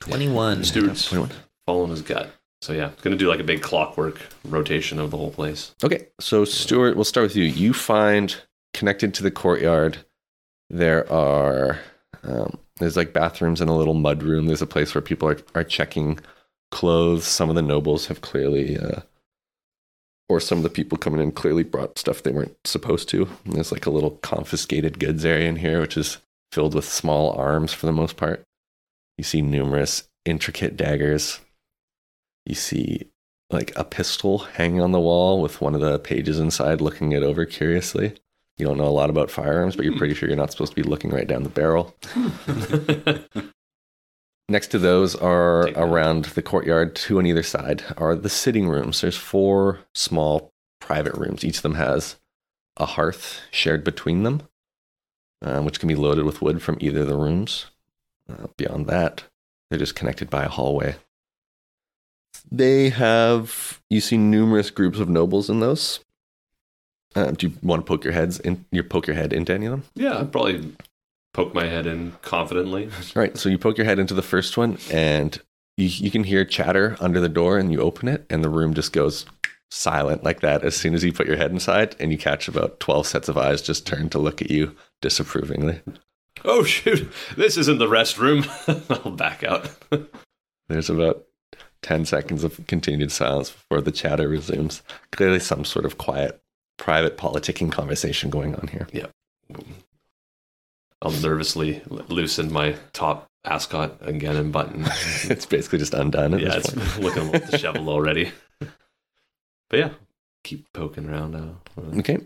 21. 0.00 0.64
Stewart's 0.64 1.08
21. 1.08 1.30
following 1.66 1.90
his 1.90 2.02
gut. 2.02 2.30
So 2.62 2.72
yeah, 2.72 2.88
it's 2.88 3.02
gonna 3.02 3.16
do 3.16 3.28
like 3.28 3.40
a 3.40 3.44
big 3.44 3.62
clockwork 3.62 4.18
rotation 4.44 4.98
of 4.98 5.10
the 5.10 5.16
whole 5.16 5.30
place. 5.30 5.74
Okay, 5.84 6.08
so 6.20 6.44
Stewart, 6.44 6.96
we'll 6.96 7.04
start 7.04 7.26
with 7.26 7.36
you. 7.36 7.44
You 7.44 7.74
find 7.74 8.34
connected 8.72 9.12
to 9.14 9.22
the 9.22 9.30
courtyard, 9.30 9.98
there 10.70 11.10
are 11.12 11.78
um, 12.22 12.58
there's 12.78 12.96
like 12.96 13.12
bathrooms 13.12 13.60
and 13.60 13.70
a 13.70 13.74
little 13.74 13.94
mud 13.94 14.22
room. 14.22 14.46
There's 14.46 14.62
a 14.62 14.66
place 14.66 14.94
where 14.94 15.02
people 15.02 15.28
are 15.28 15.38
are 15.54 15.64
checking 15.64 16.18
clothes. 16.70 17.26
Some 17.26 17.48
of 17.50 17.56
the 17.56 17.62
nobles 17.62 18.06
have 18.06 18.20
clearly, 18.20 18.78
uh, 18.78 19.00
or 20.28 20.40
some 20.40 20.58
of 20.58 20.64
the 20.64 20.70
people 20.70 20.98
coming 20.98 21.20
in 21.20 21.32
clearly 21.32 21.62
brought 21.62 21.98
stuff 21.98 22.22
they 22.22 22.32
weren't 22.32 22.56
supposed 22.64 23.08
to. 23.10 23.28
And 23.44 23.54
there's 23.54 23.72
like 23.72 23.86
a 23.86 23.90
little 23.90 24.12
confiscated 24.22 24.98
goods 24.98 25.24
area 25.24 25.48
in 25.48 25.56
here, 25.56 25.80
which 25.80 25.96
is 25.96 26.18
filled 26.52 26.74
with 26.74 26.84
small 26.84 27.32
arms 27.32 27.72
for 27.72 27.86
the 27.86 27.92
most 27.92 28.16
part. 28.16 28.42
You 29.18 29.24
see 29.24 29.42
numerous 29.42 30.08
intricate 30.24 30.76
daggers. 30.76 31.40
You 32.44 32.54
see 32.54 33.08
like 33.50 33.72
a 33.76 33.84
pistol 33.84 34.38
hanging 34.38 34.80
on 34.80 34.92
the 34.92 35.00
wall 35.00 35.40
with 35.40 35.60
one 35.60 35.74
of 35.74 35.80
the 35.80 35.98
pages 35.98 36.40
inside 36.40 36.80
looking 36.80 37.12
it 37.12 37.22
over 37.22 37.46
curiously. 37.46 38.14
You 38.58 38.66
don't 38.66 38.78
know 38.78 38.88
a 38.88 38.88
lot 38.88 39.10
about 39.10 39.30
firearms, 39.30 39.76
but 39.76 39.84
you're 39.84 39.92
hmm. 39.92 39.98
pretty 39.98 40.14
sure 40.14 40.28
you're 40.28 40.36
not 40.36 40.50
supposed 40.50 40.72
to 40.72 40.82
be 40.82 40.88
looking 40.88 41.10
right 41.10 41.28
down 41.28 41.42
the 41.42 41.48
barrel. 41.48 41.94
Next 44.48 44.68
to 44.68 44.78
those 44.78 45.14
are 45.16 45.64
Take 45.64 45.74
that. 45.74 45.82
around 45.82 46.24
the 46.26 46.42
courtyard, 46.42 46.94
two 46.94 47.18
on 47.18 47.26
either 47.26 47.42
side, 47.42 47.82
are 47.96 48.14
the 48.14 48.28
sitting 48.28 48.68
rooms. 48.68 49.00
There's 49.00 49.16
four 49.16 49.80
small 49.94 50.52
private 50.80 51.14
rooms. 51.14 51.44
Each 51.44 51.56
of 51.56 51.62
them 51.62 51.74
has 51.74 52.16
a 52.76 52.86
hearth 52.86 53.40
shared 53.50 53.82
between 53.82 54.22
them, 54.22 54.42
uh, 55.42 55.62
which 55.62 55.80
can 55.80 55.88
be 55.88 55.96
loaded 55.96 56.24
with 56.24 56.42
wood 56.42 56.62
from 56.62 56.76
either 56.80 57.00
of 57.00 57.08
the 57.08 57.16
rooms. 57.16 57.66
Uh, 58.30 58.46
beyond 58.56 58.86
that, 58.86 59.24
they're 59.68 59.78
just 59.80 59.96
connected 59.96 60.30
by 60.30 60.44
a 60.44 60.48
hallway. 60.48 60.94
They 62.50 62.90
have 62.90 63.80
you 63.90 64.00
see 64.00 64.16
numerous 64.16 64.70
groups 64.70 65.00
of 65.00 65.08
nobles 65.08 65.50
in 65.50 65.58
those. 65.58 66.00
Uh, 67.16 67.32
do 67.32 67.48
you 67.48 67.54
want 67.62 67.84
to 67.84 67.88
poke 67.88 68.04
your 68.04 68.12
heads 68.12 68.38
in? 68.38 68.64
You 68.70 68.84
poke 68.84 69.06
your 69.08 69.16
head 69.16 69.32
into 69.32 69.52
any 69.52 69.66
of 69.66 69.72
them? 69.72 69.84
yeah, 69.94 70.18
I'd 70.20 70.30
probably 70.30 70.72
poke 71.36 71.52
my 71.52 71.66
head 71.66 71.86
in 71.86 72.12
confidently. 72.22 72.86
All 72.86 72.90
right, 73.22 73.36
so 73.36 73.50
you 73.50 73.58
poke 73.58 73.76
your 73.76 73.84
head 73.84 73.98
into 73.98 74.14
the 74.14 74.22
first 74.22 74.56
one, 74.56 74.78
and 74.90 75.38
you, 75.76 75.86
you 75.86 76.10
can 76.10 76.24
hear 76.24 76.46
chatter 76.46 76.96
under 76.98 77.20
the 77.20 77.28
door, 77.28 77.58
and 77.58 77.70
you 77.70 77.80
open 77.80 78.08
it, 78.08 78.24
and 78.30 78.42
the 78.42 78.48
room 78.48 78.72
just 78.72 78.94
goes 78.94 79.26
silent 79.70 80.24
like 80.24 80.40
that 80.40 80.64
as 80.64 80.74
soon 80.74 80.94
as 80.94 81.04
you 81.04 81.12
put 81.12 81.26
your 81.26 81.36
head 81.36 81.50
inside, 81.50 81.94
and 82.00 82.10
you 82.10 82.16
catch 82.16 82.48
about 82.48 82.80
12 82.80 83.06
sets 83.06 83.28
of 83.28 83.36
eyes 83.36 83.60
just 83.60 83.86
turn 83.86 84.08
to 84.08 84.18
look 84.18 84.40
at 84.40 84.50
you 84.50 84.74
disapprovingly. 85.02 85.82
Oh 86.44 86.64
shoot, 86.64 87.10
this 87.36 87.58
isn't 87.58 87.78
the 87.78 87.86
restroom. 87.86 88.48
I'll 89.04 89.12
back 89.12 89.44
out. 89.44 89.70
There's 90.68 90.88
about 90.88 91.26
10 91.82 92.06
seconds 92.06 92.44
of 92.44 92.66
continued 92.66 93.12
silence 93.12 93.50
before 93.50 93.82
the 93.82 93.92
chatter 93.92 94.26
resumes. 94.28 94.82
Clearly, 95.12 95.40
some 95.40 95.64
sort 95.64 95.84
of 95.84 95.98
quiet, 95.98 96.40
private 96.78 97.18
politicking 97.18 97.70
conversation 97.70 98.30
going 98.30 98.54
on 98.54 98.68
here. 98.68 98.88
I'll 101.06 101.20
nervously 101.20 101.82
loosen 101.88 102.52
my 102.52 102.74
top 102.92 103.28
ascot 103.44 103.96
again 104.00 104.34
and 104.34 104.52
button. 104.52 104.84
it's 105.24 105.46
basically 105.46 105.78
just 105.78 105.94
undone 105.94 106.34
at 106.34 106.40
yeah, 106.40 106.56
it's 106.56 106.70
point. 106.70 106.98
looking 106.98 107.22
a 107.22 107.30
little 107.30 107.50
disheveled 107.50 107.88
already. 107.88 108.32
But 108.58 109.78
yeah, 109.78 109.90
keep 110.42 110.72
poking 110.72 111.08
around 111.08 111.32
now. 111.32 111.60
Okay. 111.98 112.18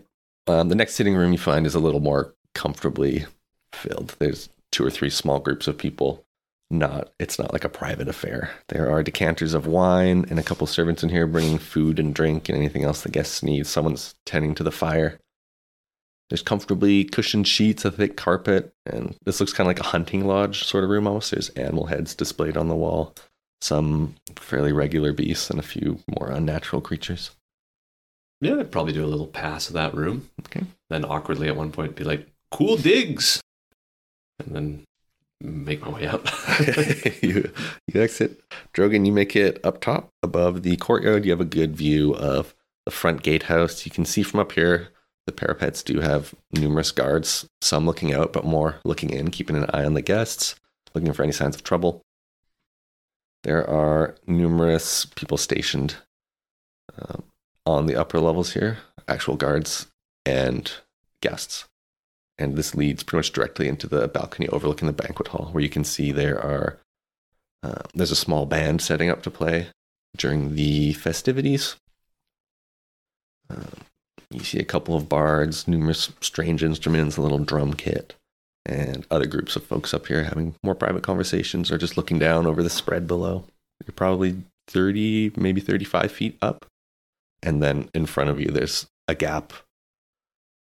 Um, 0.47 0.69
the 0.69 0.75
next 0.75 0.95
sitting 0.95 1.15
room 1.15 1.31
you 1.31 1.37
find 1.37 1.67
is 1.67 1.75
a 1.75 1.79
little 1.79 1.99
more 1.99 2.33
comfortably 2.55 3.25
filled. 3.71 4.15
There's 4.17 4.49
two 4.71 4.83
or 4.83 4.89
three 4.89 5.11
small 5.11 5.39
groups 5.39 5.67
of 5.67 5.77
people. 5.77 6.23
Not, 6.71 7.11
it's 7.19 7.37
not 7.37 7.53
like 7.53 7.65
a 7.65 7.69
private 7.69 8.07
affair. 8.07 8.51
There 8.69 8.89
are 8.89 9.03
decanters 9.03 9.53
of 9.53 9.67
wine 9.67 10.25
and 10.29 10.39
a 10.39 10.43
couple 10.43 10.65
servants 10.65 11.03
in 11.03 11.09
here 11.09 11.27
bringing 11.27 11.57
food 11.59 11.99
and 11.99 12.15
drink 12.15 12.49
and 12.49 12.57
anything 12.57 12.83
else 12.83 13.01
the 13.01 13.09
guests 13.09 13.43
need. 13.43 13.67
Someone's 13.67 14.15
tending 14.25 14.55
to 14.55 14.63
the 14.63 14.71
fire. 14.71 15.19
There's 16.31 16.41
comfortably 16.41 17.03
cushioned 17.03 17.45
sheets, 17.45 17.83
a 17.83 17.91
thick 17.91 18.15
carpet, 18.15 18.73
and 18.85 19.17
this 19.25 19.41
looks 19.41 19.51
kind 19.51 19.65
of 19.65 19.71
like 19.71 19.81
a 19.81 19.89
hunting 19.89 20.25
lodge 20.25 20.63
sort 20.63 20.85
of 20.85 20.89
room 20.89 21.05
almost. 21.05 21.31
There's 21.31 21.49
animal 21.49 21.87
heads 21.87 22.15
displayed 22.15 22.55
on 22.55 22.69
the 22.69 22.75
wall, 22.75 23.13
some 23.59 24.15
fairly 24.37 24.71
regular 24.71 25.11
beasts, 25.11 25.49
and 25.49 25.59
a 25.59 25.61
few 25.61 25.99
more 26.17 26.31
unnatural 26.31 26.81
creatures. 26.81 27.31
Yeah, 28.39 28.61
I'd 28.61 28.71
probably 28.71 28.93
do 28.93 29.03
a 29.03 29.11
little 29.11 29.27
pass 29.27 29.67
of 29.67 29.73
that 29.73 29.93
room. 29.93 30.29
Okay. 30.45 30.63
Then 30.89 31.03
awkwardly 31.03 31.49
at 31.49 31.57
one 31.57 31.69
point 31.69 31.97
be 31.97 32.05
like, 32.05 32.25
cool 32.49 32.77
digs. 32.77 33.41
And 34.39 34.55
then 34.55 34.83
make 35.41 35.81
my 35.81 35.89
way 35.89 36.07
up. 36.07 36.29
you, 37.21 37.51
you 37.87 38.01
exit. 38.01 38.41
Drogan, 38.73 39.05
you 39.05 39.11
make 39.11 39.35
it 39.35 39.59
up 39.65 39.81
top 39.81 40.07
above 40.23 40.63
the 40.63 40.77
courtyard. 40.77 41.25
You 41.25 41.31
have 41.31 41.41
a 41.41 41.45
good 41.45 41.75
view 41.75 42.15
of 42.15 42.55
the 42.85 42.91
front 42.91 43.21
gatehouse. 43.21 43.85
You 43.85 43.91
can 43.91 44.05
see 44.05 44.23
from 44.23 44.39
up 44.39 44.53
here 44.53 44.91
the 45.25 45.31
parapets 45.31 45.83
do 45.83 45.99
have 45.99 46.33
numerous 46.51 46.91
guards, 46.91 47.45
some 47.61 47.85
looking 47.85 48.13
out, 48.13 48.33
but 48.33 48.45
more 48.45 48.77
looking 48.83 49.11
in, 49.11 49.29
keeping 49.29 49.55
an 49.55 49.69
eye 49.73 49.85
on 49.85 49.93
the 49.93 50.01
guests, 50.01 50.55
looking 50.93 51.13
for 51.13 51.23
any 51.23 51.31
signs 51.31 51.55
of 51.55 51.63
trouble. 51.63 52.01
There 53.43 53.67
are 53.67 54.15
numerous 54.27 55.05
people 55.05 55.37
stationed 55.37 55.95
um, 56.97 57.23
on 57.65 57.85
the 57.85 57.95
upper 57.95 58.19
levels 58.19 58.53
here, 58.53 58.79
actual 59.07 59.35
guards 59.35 59.87
and 60.25 60.71
guests. 61.21 61.65
And 62.37 62.55
this 62.55 62.75
leads 62.75 63.03
pretty 63.03 63.19
much 63.19 63.31
directly 63.33 63.67
into 63.67 63.87
the 63.87 64.07
balcony 64.07 64.47
overlooking 64.47 64.87
the 64.87 64.93
banquet 64.93 65.29
hall, 65.29 65.49
where 65.51 65.63
you 65.63 65.69
can 65.69 65.83
see 65.83 66.11
there 66.11 66.39
are 66.39 66.79
uh, 67.63 67.83
there's 67.93 68.11
a 68.11 68.15
small 68.15 68.47
band 68.47 68.81
setting 68.81 69.09
up 69.09 69.21
to 69.21 69.29
play 69.29 69.67
during 70.17 70.55
the 70.55 70.93
festivities. 70.93 71.75
Um, 73.49 73.81
you 74.33 74.43
see 74.43 74.59
a 74.59 74.65
couple 74.65 74.95
of 74.95 75.09
bards, 75.09 75.67
numerous 75.67 76.11
strange 76.21 76.63
instruments, 76.63 77.17
a 77.17 77.21
little 77.21 77.39
drum 77.39 77.73
kit, 77.73 78.15
and 78.65 79.05
other 79.09 79.25
groups 79.25 79.55
of 79.55 79.63
folks 79.63 79.93
up 79.93 80.07
here 80.07 80.23
having 80.23 80.55
more 80.63 80.75
private 80.75 81.03
conversations 81.03 81.71
or 81.71 81.77
just 81.77 81.97
looking 81.97 82.19
down 82.19 82.45
over 82.45 82.61
the 82.61 82.69
spread 82.69 83.07
below. 83.07 83.45
You're 83.85 83.93
probably 83.93 84.43
30, 84.67 85.33
maybe 85.35 85.61
35 85.61 86.11
feet 86.11 86.37
up. 86.41 86.65
And 87.43 87.61
then 87.61 87.89
in 87.93 88.05
front 88.05 88.29
of 88.29 88.39
you, 88.39 88.47
there's 88.47 88.87
a 89.07 89.15
gap 89.15 89.53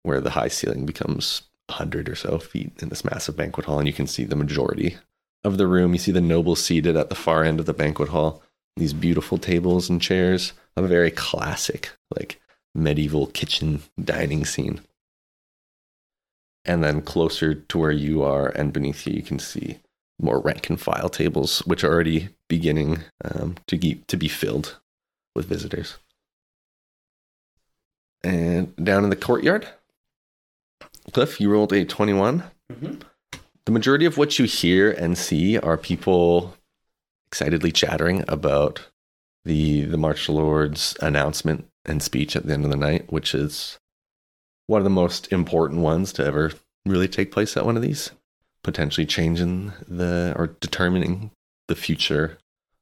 where 0.03 0.21
the 0.21 0.31
high 0.31 0.47
ceiling 0.47 0.85
becomes 0.85 1.43
100 1.67 2.09
or 2.09 2.15
so 2.15 2.39
feet 2.39 2.71
in 2.81 2.89
this 2.89 3.05
massive 3.05 3.35
banquet 3.35 3.65
hall, 3.65 3.79
and 3.79 3.87
you 3.87 3.93
can 3.93 4.07
see 4.07 4.23
the 4.23 4.35
majority 4.35 4.97
of 5.43 5.57
the 5.57 5.67
room, 5.67 5.93
you 5.93 5.99
see 5.99 6.11
the 6.11 6.21
nobles 6.21 6.63
seated 6.63 6.95
at 6.95 7.09
the 7.09 7.15
far 7.15 7.43
end 7.43 7.59
of 7.59 7.65
the 7.65 7.73
banquet 7.73 8.09
hall. 8.09 8.41
These 8.77 8.93
beautiful 8.93 9.37
tables 9.37 9.89
and 9.89 10.01
chairs, 10.01 10.53
a 10.77 10.81
very 10.81 11.11
classic, 11.11 11.91
like 12.17 12.39
medieval 12.73 13.27
kitchen 13.27 13.81
dining 14.03 14.45
scene. 14.45 14.81
And 16.63 16.83
then 16.83 17.01
closer 17.01 17.55
to 17.55 17.77
where 17.77 17.91
you 17.91 18.21
are 18.21 18.47
and 18.49 18.71
beneath 18.71 19.07
you, 19.07 19.13
you 19.13 19.23
can 19.23 19.39
see 19.39 19.79
more 20.19 20.39
rank 20.39 20.69
and 20.69 20.79
file 20.79 21.09
tables, 21.09 21.59
which 21.59 21.83
are 21.83 21.91
already 21.91 22.29
beginning 22.47 22.99
um, 23.25 23.55
to, 23.67 23.77
to 23.77 24.17
be 24.17 24.27
filled 24.27 24.79
with 25.35 25.47
visitors. 25.47 25.97
And 28.23 28.75
down 28.75 29.03
in 29.03 29.09
the 29.09 29.15
courtyard, 29.15 29.67
Clyff, 31.11 31.39
you 31.39 31.49
rolled 31.49 31.73
a 31.73 31.83
21. 31.83 32.43
Mhm. 32.71 33.01
The 33.65 33.71
majority 33.71 34.05
of 34.05 34.17
what 34.17 34.37
you 34.37 34.45
hear 34.45 34.91
and 34.91 35.17
see 35.17 35.57
are 35.57 35.77
people 35.77 36.55
excitedly 37.27 37.71
chattering 37.71 38.23
about 38.27 38.87
the 39.45 39.85
the 39.85 39.97
March 39.97 40.27
Lord's 40.29 40.95
announcement 41.01 41.70
and 41.85 42.01
speech 42.01 42.35
at 42.35 42.45
the 42.45 42.53
end 42.53 42.65
of 42.65 42.71
the 42.71 42.77
night, 42.77 43.11
which 43.11 43.33
is 43.33 43.79
one 44.67 44.79
of 44.79 44.83
the 44.83 44.89
most 44.89 45.31
important 45.31 45.81
ones 45.81 46.13
to 46.13 46.25
ever 46.25 46.51
really 46.85 47.07
take 47.07 47.31
place 47.31 47.57
at 47.57 47.65
one 47.65 47.75
of 47.75 47.81
these, 47.81 48.11
potentially 48.63 49.05
changing 49.05 49.73
the 49.87 50.33
or 50.37 50.47
determining 50.59 51.31
the 51.67 51.75
future 51.75 52.37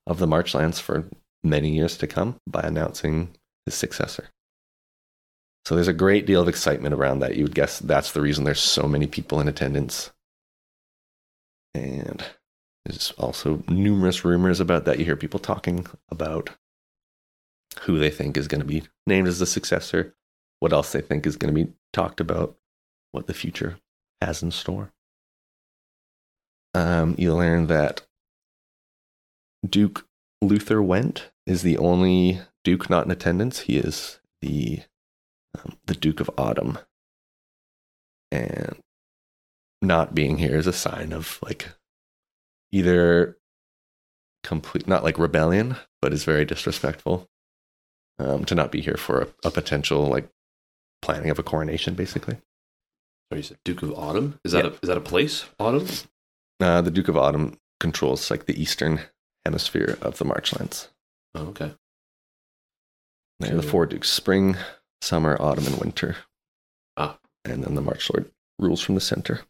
of 0.06 0.20
the 0.20 0.28
Marchlands 0.28 0.80
for 0.80 1.06
many 1.44 1.70
years 1.70 1.98
to 1.98 2.08
come 2.08 2.36
by 2.48 2.62
announcing 2.62 3.30
his 3.66 3.76
successor. 3.76 4.30
So 5.66 5.76
there's 5.76 5.88
a 5.88 5.94
great 5.94 6.26
deal 6.26 6.42
of 6.42 6.48
excitement 6.48 6.96
around 6.96 7.20
that. 7.20 7.36
You 7.36 7.44
would 7.44 7.56
guess 7.56 7.80
that's 7.80 8.12
the 8.12 8.22
reason 8.22 8.44
there's 8.44 8.60
so 8.60 8.88
many 8.88 9.08
people 9.08 9.40
in 9.40 9.48
attendance. 9.48 10.12
And 11.76 12.24
there's 12.86 13.12
also 13.18 13.62
numerous 13.68 14.26
rumors 14.26 14.60
about 14.60 14.86
that. 14.86 14.98
You 14.98 15.06
hear 15.06 15.16
people 15.16 15.40
talking 15.40 15.86
about 16.10 16.50
who 17.82 18.00
they 18.00 18.10
think 18.10 18.38
is 18.38 18.48
going 18.48 18.62
to 18.62 18.68
be 18.68 18.84
named 19.08 19.28
as 19.28 19.40
the 19.40 19.46
successor, 19.46 20.16
what 20.60 20.74
else 20.74 20.92
they 20.92 21.02
think 21.02 21.26
is 21.26 21.36
going 21.36 21.54
to 21.54 21.66
be 21.66 21.72
talked 21.94 22.20
about, 22.20 22.58
what 23.12 23.28
the 23.28 23.34
future 23.34 23.78
has 24.22 24.44
in 24.44 24.52
store. 24.52 24.92
Um, 26.74 27.16
you 27.18 27.34
learn 27.34 27.68
that 27.68 28.04
Duke 29.68 30.06
Luther 30.42 30.82
Went 30.82 31.32
is 31.46 31.64
the 31.64 31.78
only 31.78 32.42
Duke 32.64 32.90
not 32.90 33.06
in 33.06 33.12
attendance. 33.12 33.62
He 33.62 33.78
is 33.78 34.20
the 34.42 34.82
um, 35.58 35.78
the 35.86 35.96
Duke 35.96 36.20
of 36.20 36.30
Autumn, 36.38 36.78
and 38.32 38.78
not 39.82 40.14
being 40.14 40.38
here 40.38 40.58
is 40.58 40.68
a 40.68 40.74
sign 40.74 41.12
of 41.12 41.40
like 41.42 41.70
either 42.72 43.38
complete, 44.44 44.88
not 44.88 45.04
like 45.04 45.18
rebellion, 45.18 45.76
but 46.02 46.14
is 46.14 46.24
very 46.24 46.46
disrespectful 46.46 47.29
um, 48.20 48.46
to 48.46 48.56
not 48.56 48.72
be 48.72 48.82
here 48.82 48.98
for 48.98 49.22
a, 49.22 49.48
a 49.48 49.52
potential 49.52 50.06
like 50.08 50.30
planning 51.02 51.30
of 51.30 51.40
a 51.40 51.44
coronation, 51.44 51.94
basically. 51.96 52.38
Sorry, 53.32 53.40
you 53.40 53.44
said 53.44 53.58
Duke 53.64 53.82
of 53.82 53.94
Autumn. 53.94 54.40
Is 54.44 54.52
that 54.52 54.66
a, 54.66 54.70
is 54.82 54.88
that 54.88 54.98
a 54.98 55.02
place? 55.02 55.46
Autumn. 55.60 55.88
Uh, 56.60 56.82
the 56.82 56.92
Duke 56.92 57.08
of 57.08 57.18
Autumn 57.18 57.58
controls 57.80 58.30
like 58.30 58.46
the 58.46 58.62
eastern 58.62 59.02
hemisphere 59.46 59.98
of 60.02 60.18
the 60.18 60.26
Marchlands. 60.26 60.90
Oh, 61.36 61.48
okay. 61.48 61.72
They're 63.40 63.56
the 63.56 63.64
four 63.64 63.86
dukes: 63.86 64.10
spring, 64.10 64.58
summer, 65.02 65.38
autumn, 65.40 65.68
and 65.68 65.78
winter. 65.78 66.18
Ah. 66.98 67.18
and 67.46 67.64
then 67.64 67.76
the 67.76 67.82
March 67.82 68.10
Lord 68.12 68.30
rules 68.58 68.82
from 68.82 68.96
the 68.96 69.02
center. 69.02 69.42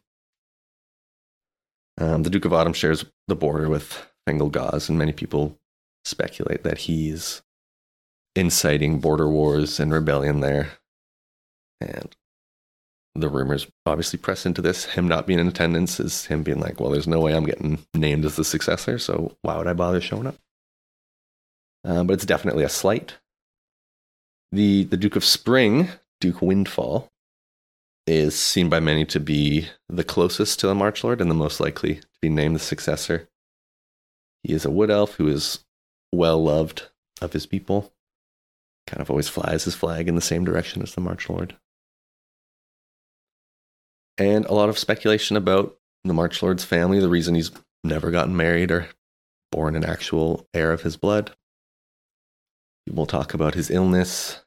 Um, 1.98 2.22
the 2.22 2.30
Duke 2.30 2.44
of 2.44 2.52
Autumn 2.52 2.72
shares 2.72 3.04
the 3.26 3.34
border 3.34 3.68
with 3.68 4.06
Fengel 4.26 4.50
Gaz, 4.50 4.88
and 4.88 4.96
many 4.96 5.12
people 5.12 5.58
speculate 6.04 6.62
that 6.62 6.78
he's 6.78 7.42
inciting 8.34 9.00
border 9.00 9.28
wars 9.28 9.80
and 9.80 9.92
rebellion 9.92 10.40
there. 10.40 10.72
And 11.80 12.14
the 13.14 13.28
rumors 13.28 13.66
obviously 13.86 14.18
press 14.18 14.46
into 14.46 14.62
this. 14.62 14.84
Him 14.84 15.08
not 15.08 15.26
being 15.26 15.38
in 15.38 15.48
attendance 15.48 15.98
is 15.98 16.26
him 16.26 16.42
being 16.42 16.60
like, 16.60 16.78
well, 16.78 16.90
there's 16.90 17.08
no 17.08 17.20
way 17.20 17.34
I'm 17.34 17.46
getting 17.46 17.84
named 17.94 18.24
as 18.24 18.36
the 18.36 18.44
successor, 18.44 18.98
so 18.98 19.36
why 19.42 19.56
would 19.56 19.66
I 19.66 19.72
bother 19.72 20.00
showing 20.00 20.26
up? 20.26 20.36
Uh, 21.84 22.04
but 22.04 22.14
it's 22.14 22.26
definitely 22.26 22.64
a 22.64 22.68
slight. 22.68 23.14
The, 24.52 24.84
the 24.84 24.96
Duke 24.96 25.16
of 25.16 25.24
Spring, 25.24 25.88
Duke 26.20 26.42
Windfall, 26.42 27.08
is 28.06 28.38
seen 28.38 28.68
by 28.68 28.80
many 28.80 29.04
to 29.06 29.20
be 29.20 29.68
the 29.88 30.04
closest 30.04 30.60
to 30.60 30.66
the 30.66 30.74
March 30.74 31.04
Lord 31.04 31.20
and 31.20 31.30
the 31.30 31.34
most 31.34 31.60
likely 31.60 31.96
to 31.96 32.06
be 32.20 32.28
named 32.28 32.56
the 32.56 32.60
successor. 32.60 33.28
He 34.42 34.52
is 34.52 34.64
a 34.64 34.70
wood 34.70 34.90
elf 34.90 35.14
who 35.14 35.28
is 35.28 35.64
well 36.12 36.42
loved 36.42 36.88
of 37.20 37.32
his 37.32 37.46
people, 37.46 37.92
kind 38.90 39.00
of 39.00 39.08
always 39.08 39.28
flies 39.28 39.64
his 39.64 39.76
flag 39.76 40.08
in 40.08 40.16
the 40.16 40.20
same 40.20 40.44
direction 40.44 40.82
as 40.82 40.94
the 40.94 41.00
March 41.00 41.28
Lord. 41.28 41.54
And 44.18 44.44
a 44.46 44.52
lot 44.52 44.68
of 44.68 44.78
speculation 44.78 45.36
about 45.36 45.76
the 46.04 46.12
March 46.12 46.42
Lord's 46.42 46.64
family, 46.64 46.98
the 46.98 47.08
reason 47.08 47.36
he's 47.36 47.52
never 47.84 48.10
gotten 48.10 48.36
married 48.36 48.72
or 48.72 48.88
born 49.52 49.76
an 49.76 49.84
actual 49.84 50.48
heir 50.52 50.72
of 50.72 50.82
his 50.82 50.96
blood. 50.96 51.32
We'll 52.88 53.06
talk 53.06 53.32
about 53.32 53.54
his 53.54 53.70
illness, 53.70 54.40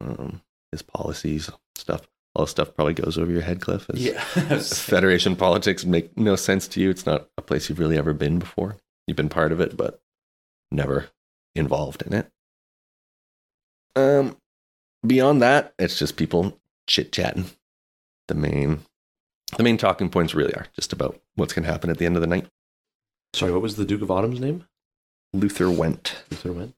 um, 0.00 0.42
his 0.70 0.82
policies, 0.82 1.50
stuff. 1.74 2.06
All 2.36 2.44
this 2.44 2.52
stuff 2.52 2.74
probably 2.74 2.94
goes 2.94 3.18
over 3.18 3.32
your 3.32 3.42
head, 3.42 3.58
Clyff. 3.58 3.90
as 3.90 4.00
Yeah. 4.00 4.22
Federation 4.60 5.34
politics 5.34 5.84
make 5.84 6.16
no 6.16 6.36
sense 6.36 6.68
to 6.68 6.80
you. 6.80 6.90
It's 6.90 7.06
not 7.06 7.28
a 7.36 7.42
place 7.42 7.68
you've 7.68 7.80
really 7.80 7.98
ever 7.98 8.12
been 8.12 8.38
before. 8.38 8.76
You've 9.08 9.16
been 9.16 9.28
part 9.28 9.50
of 9.50 9.60
it, 9.60 9.76
but 9.76 10.00
never 10.70 11.08
involved 11.56 12.02
in 12.02 12.12
it. 12.12 12.30
Um, 13.96 14.36
beyond 15.06 15.42
that, 15.42 15.74
it's 15.78 15.98
just 15.98 16.16
people 16.16 16.58
chit 16.86 17.12
chatting. 17.12 17.46
The 18.28 18.34
main, 18.34 18.80
the 19.56 19.62
main 19.62 19.78
talking 19.78 20.08
points 20.10 20.34
really 20.34 20.54
are 20.54 20.66
just 20.74 20.92
about 20.92 21.20
what's 21.34 21.52
going 21.52 21.64
to 21.64 21.70
happen 21.72 21.90
at 21.90 21.98
the 21.98 22.06
end 22.06 22.16
of 22.16 22.20
the 22.20 22.26
night. 22.26 22.46
Sorry, 23.34 23.52
what 23.52 23.62
was 23.62 23.76
the 23.76 23.84
Duke 23.84 24.02
of 24.02 24.10
Autumn's 24.10 24.40
name? 24.40 24.64
Luther 25.32 25.70
went, 25.70 26.16
Luther 26.30 26.52
went. 26.52 26.74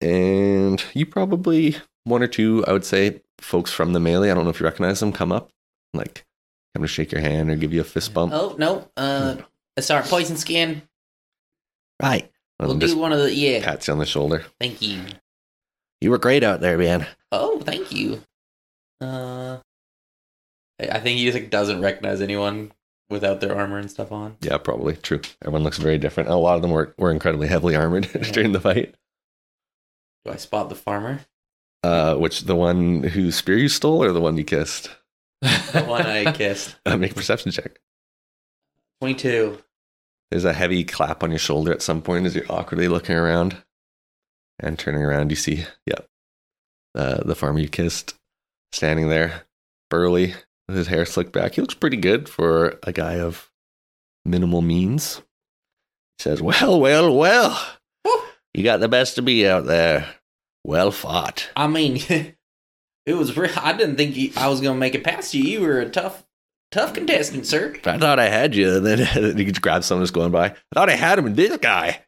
and 0.00 0.84
you 0.94 1.06
probably 1.06 1.76
one 2.04 2.22
or 2.22 2.26
two, 2.26 2.64
I 2.66 2.72
would 2.72 2.84
say, 2.84 3.22
folks 3.38 3.70
from 3.70 3.92
the 3.92 4.00
melee. 4.00 4.30
I 4.30 4.34
don't 4.34 4.44
know 4.44 4.50
if 4.50 4.60
you 4.60 4.64
recognize 4.64 5.00
them. 5.00 5.12
Come 5.12 5.32
up, 5.32 5.50
like 5.94 6.24
come 6.74 6.82
to 6.82 6.88
shake 6.88 7.12
your 7.12 7.20
hand 7.20 7.50
or 7.50 7.56
give 7.56 7.72
you 7.72 7.80
a 7.80 7.84
fist 7.84 8.12
bump. 8.14 8.32
Oh 8.34 8.54
no, 8.58 8.88
uh, 8.96 9.36
sorry, 9.78 10.04
poison 10.04 10.36
skin. 10.36 10.82
Right. 12.02 12.30
We'll 12.60 12.76
do 12.76 12.98
one 12.98 13.12
of 13.12 13.20
the 13.20 13.32
yeah. 13.32 13.64
pats 13.64 13.88
on 13.88 13.98
the 13.98 14.06
shoulder. 14.06 14.44
Thank 14.60 14.82
you. 14.82 15.02
You 16.00 16.10
were 16.10 16.18
great 16.18 16.44
out 16.44 16.60
there, 16.60 16.78
man. 16.78 17.06
Oh, 17.32 17.60
thank 17.60 17.92
you. 17.92 18.22
Uh, 19.00 19.58
I 20.78 20.98
think 21.00 21.18
he 21.18 21.24
just 21.24 21.38
like, 21.38 21.50
doesn't 21.50 21.80
recognize 21.80 22.20
anyone 22.20 22.72
without 23.08 23.40
their 23.40 23.56
armor 23.56 23.78
and 23.78 23.90
stuff 23.90 24.12
on. 24.12 24.36
Yeah, 24.40 24.58
probably 24.58 24.96
true. 24.96 25.20
Everyone 25.42 25.62
looks 25.62 25.78
very 25.78 25.98
different. 25.98 26.28
A 26.28 26.36
lot 26.36 26.56
of 26.56 26.62
them 26.62 26.70
were, 26.70 26.94
were 26.98 27.10
incredibly 27.10 27.48
heavily 27.48 27.76
armored 27.76 28.08
during 28.32 28.52
the 28.52 28.60
fight. 28.60 28.94
Do 30.24 30.32
I 30.32 30.36
spot 30.36 30.68
the 30.68 30.74
farmer? 30.74 31.20
Uh, 31.82 32.14
which 32.16 32.42
the 32.42 32.56
one 32.56 33.02
whose 33.02 33.36
spear 33.36 33.56
you 33.56 33.68
stole, 33.68 34.02
or 34.02 34.12
the 34.12 34.20
one 34.20 34.36
you 34.36 34.44
kissed? 34.44 34.90
the 35.40 35.84
one 35.86 36.02
I 36.06 36.30
kissed. 36.32 36.76
Uh, 36.86 36.96
make 36.96 37.12
a 37.12 37.14
perception 37.14 37.52
check. 37.52 37.80
Twenty-two. 39.00 39.62
There's 40.30 40.44
a 40.44 40.52
heavy 40.52 40.84
clap 40.84 41.22
on 41.22 41.30
your 41.30 41.38
shoulder 41.38 41.72
at 41.72 41.82
some 41.82 42.02
point 42.02 42.26
as 42.26 42.34
you're 42.34 42.50
awkwardly 42.50 42.88
looking 42.88 43.16
around, 43.16 43.56
and 44.60 44.78
turning 44.78 45.02
around, 45.02 45.30
you 45.30 45.36
see, 45.36 45.64
yeah, 45.86 46.00
uh, 46.94 47.22
the 47.24 47.34
farmer 47.34 47.58
you 47.58 47.68
kissed 47.68 48.14
standing 48.72 49.08
there, 49.08 49.42
burly, 49.88 50.34
with 50.68 50.76
his 50.76 50.86
hair 50.86 51.04
slicked 51.04 51.32
back. 51.32 51.54
He 51.54 51.60
looks 51.60 51.74
pretty 51.74 51.96
good 51.96 52.28
for 52.28 52.78
a 52.84 52.92
guy 52.92 53.14
of 53.14 53.50
minimal 54.24 54.62
means. 54.62 55.16
He 56.18 56.22
says, 56.22 56.40
"Well, 56.40 56.80
well, 56.80 57.16
well, 57.16 57.74
you 58.54 58.62
got 58.62 58.80
the 58.80 58.88
best 58.88 59.18
of 59.18 59.24
me 59.24 59.46
out 59.46 59.66
there. 59.66 60.14
Well 60.64 60.92
fought." 60.92 61.50
I 61.56 61.66
mean, 61.66 62.00
it 63.06 63.14
was. 63.14 63.36
Real, 63.36 63.50
I 63.56 63.72
didn't 63.72 63.96
think 63.96 64.16
you, 64.16 64.32
I 64.36 64.48
was 64.48 64.60
gonna 64.60 64.78
make 64.78 64.94
it 64.94 65.04
past 65.04 65.34
you. 65.34 65.42
You 65.42 65.60
were 65.62 65.80
a 65.80 65.88
tough, 65.88 66.24
tough 66.70 66.94
contestant, 66.94 67.46
sir. 67.46 67.76
I 67.84 67.98
thought 67.98 68.18
I 68.18 68.28
had 68.28 68.54
you. 68.54 68.76
And 68.76 68.86
then 68.86 69.36
he 69.36 69.52
grabs 69.52 69.86
someone 69.86 70.02
who's 70.02 70.10
going 70.10 70.32
by. 70.32 70.46
I 70.46 70.54
thought 70.74 70.90
I 70.90 70.96
had 70.96 71.18
him 71.18 71.26
in 71.26 71.34
this 71.34 71.56
guy. 71.58 72.02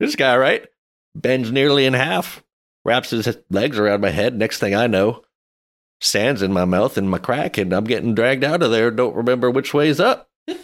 This 0.00 0.16
guy, 0.16 0.36
right? 0.36 0.66
Bends 1.14 1.50
nearly 1.50 1.84
in 1.86 1.94
half, 1.94 2.44
wraps 2.84 3.10
his 3.10 3.36
legs 3.50 3.78
around 3.78 4.00
my 4.00 4.10
head. 4.10 4.36
Next 4.36 4.58
thing 4.58 4.74
I 4.74 4.86
know, 4.86 5.22
sands 6.00 6.42
in 6.42 6.52
my 6.52 6.64
mouth 6.64 6.96
and 6.96 7.10
my 7.10 7.18
crack, 7.18 7.58
and 7.58 7.72
I'm 7.72 7.84
getting 7.84 8.14
dragged 8.14 8.44
out 8.44 8.62
of 8.62 8.70
there. 8.70 8.90
Don't 8.90 9.16
remember 9.16 9.50
which 9.50 9.74
way's 9.74 10.00
up. 10.00 10.28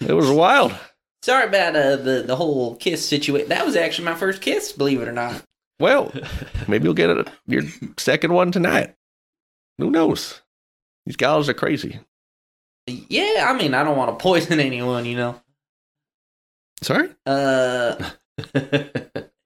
It 0.00 0.14
was 0.14 0.30
wild. 0.30 0.74
Sorry 1.22 1.46
about 1.46 1.76
uh, 1.76 1.96
the 1.96 2.22
the 2.26 2.36
whole 2.36 2.74
kiss 2.76 3.06
situation. 3.06 3.50
That 3.50 3.66
was 3.66 3.76
actually 3.76 4.06
my 4.06 4.14
first 4.14 4.40
kiss, 4.40 4.72
believe 4.72 5.02
it 5.02 5.08
or 5.08 5.12
not. 5.12 5.42
Well, 5.78 6.12
maybe 6.68 6.84
you'll 6.84 6.94
get 6.94 7.10
a, 7.10 7.30
your 7.46 7.62
second 7.98 8.32
one 8.32 8.50
tonight. 8.50 8.94
Who 9.78 9.90
knows? 9.90 10.40
These 11.06 11.16
gals 11.16 11.48
are 11.48 11.54
crazy. 11.54 12.00
Yeah, 13.08 13.46
I 13.48 13.56
mean, 13.56 13.74
I 13.74 13.84
don't 13.84 13.96
want 13.96 14.16
to 14.16 14.22
poison 14.22 14.60
anyone, 14.60 15.04
you 15.04 15.16
know. 15.16 15.40
Sorry? 16.82 17.10
Uh, 17.26 18.10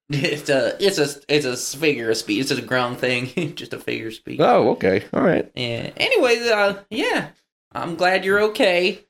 it's 0.09 0.49
a, 0.49 0.77
it's 0.85 0.99
a, 0.99 1.09
it's 1.29 1.47
a 1.47 1.79
figure 1.79 2.11
of 2.11 2.17
speech. 2.17 2.43
It's 2.43 2.51
a 2.51 2.63
grung 2.63 2.97
thing, 2.97 3.55
just 3.57 3.73
a 3.73 3.79
figure 3.79 4.09
of 4.09 4.15
speech. 4.15 4.41
Oh, 4.41 4.71
okay. 4.71 5.05
All 5.13 5.23
right. 5.23 5.51
Yeah. 5.55 5.91
Anyways, 5.97 6.47
uh, 6.47 6.83
yeah, 6.91 7.29
I'm 7.73 7.97
glad 7.97 8.25
you're 8.25 8.43
okay. 8.43 9.05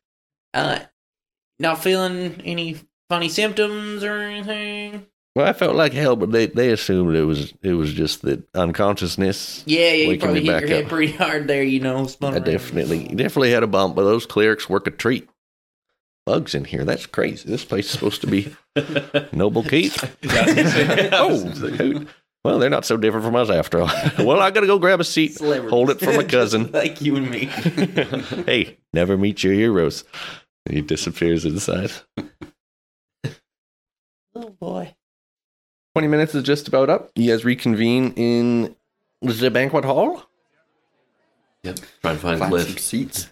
Uh, 0.55 0.81
not 1.59 1.83
feeling 1.83 2.41
any 2.45 2.79
funny 3.09 3.29
symptoms 3.29 4.05
or 4.05 4.21
anything. 4.21 5.07
Well, 5.35 5.47
I 5.47 5.53
felt 5.53 5.75
like 5.75 5.93
hell, 5.93 6.15
but 6.15 6.31
they, 6.31 6.47
they 6.47 6.71
assumed 6.71 7.17
it 7.17 7.25
was 7.25 7.55
it 7.63 7.73
was 7.73 7.93
just 7.93 8.23
the 8.23 8.45
unconsciousness. 8.55 9.65
Yeah, 9.67 9.91
yeah, 9.91 10.11
you 10.11 10.19
probably 10.19 10.45
hit 10.45 10.61
your 10.61 10.69
head 10.69 10.85
up. 10.85 10.91
pretty 10.91 11.13
hard 11.13 11.49
there, 11.49 11.65
you 11.65 11.81
know. 11.81 12.07
I 12.23 12.31
around. 12.31 12.45
definitely 12.45 13.09
definitely 13.09 13.51
had 13.51 13.65
a 13.65 13.67
bump, 13.67 13.97
but 13.97 14.05
those 14.05 14.27
clerics 14.27 14.69
work 14.69 14.87
a 14.87 14.93
treat. 14.93 15.29
Bugs 16.25 16.55
in 16.55 16.65
here. 16.65 16.85
That's 16.85 17.05
crazy. 17.07 17.49
This 17.49 17.65
place 17.65 17.87
is 17.87 17.91
supposed 17.91 18.21
to 18.23 18.27
be 18.29 18.55
noble 19.33 19.63
keep. 19.65 19.93
oh, 20.25 22.07
well, 22.45 22.59
they're 22.59 22.71
not 22.71 22.87
so 22.87 22.97
different 22.97 23.27
from 23.27 23.37
us 23.37 23.51
after 23.51 23.81
all. 23.81 23.91
well, 24.25 24.39
I 24.41 24.53
gotta 24.53 24.69
go 24.69 24.79
grab 24.79 25.01
a 25.01 25.05
seat. 25.05 25.35
Celebrities. 25.35 25.71
Hold 25.71 25.91
it 25.91 25.99
for 25.99 26.13
my 26.13 26.25
cousin. 26.25 26.71
like 26.73 27.01
you 27.01 27.17
and 27.17 27.29
me. 27.29 27.47
hey, 28.47 28.79
never 28.93 29.19
meet 29.19 29.43
your 29.43 29.53
heroes. 29.53 30.05
He 30.71 30.81
disappears 30.81 31.45
inside. 31.45 31.91
oh 34.37 34.51
boy. 34.61 34.95
20 35.95 36.09
minutes 36.09 36.35
is 36.35 36.43
just 36.43 36.67
about 36.67 36.91
up. 36.91 37.11
You 37.15 37.31
guys 37.31 37.45
reconvene 37.45 38.13
in 38.17 38.75
the 39.23 39.51
banquet 39.51 39.85
hall. 39.85 40.25
Yep. 41.63 41.79
Trying 42.03 42.17
to 42.17 42.21
find 42.21 42.39
Find 42.41 42.53
Clyff. 42.53 42.65
some 42.67 42.77
seats 42.79 43.29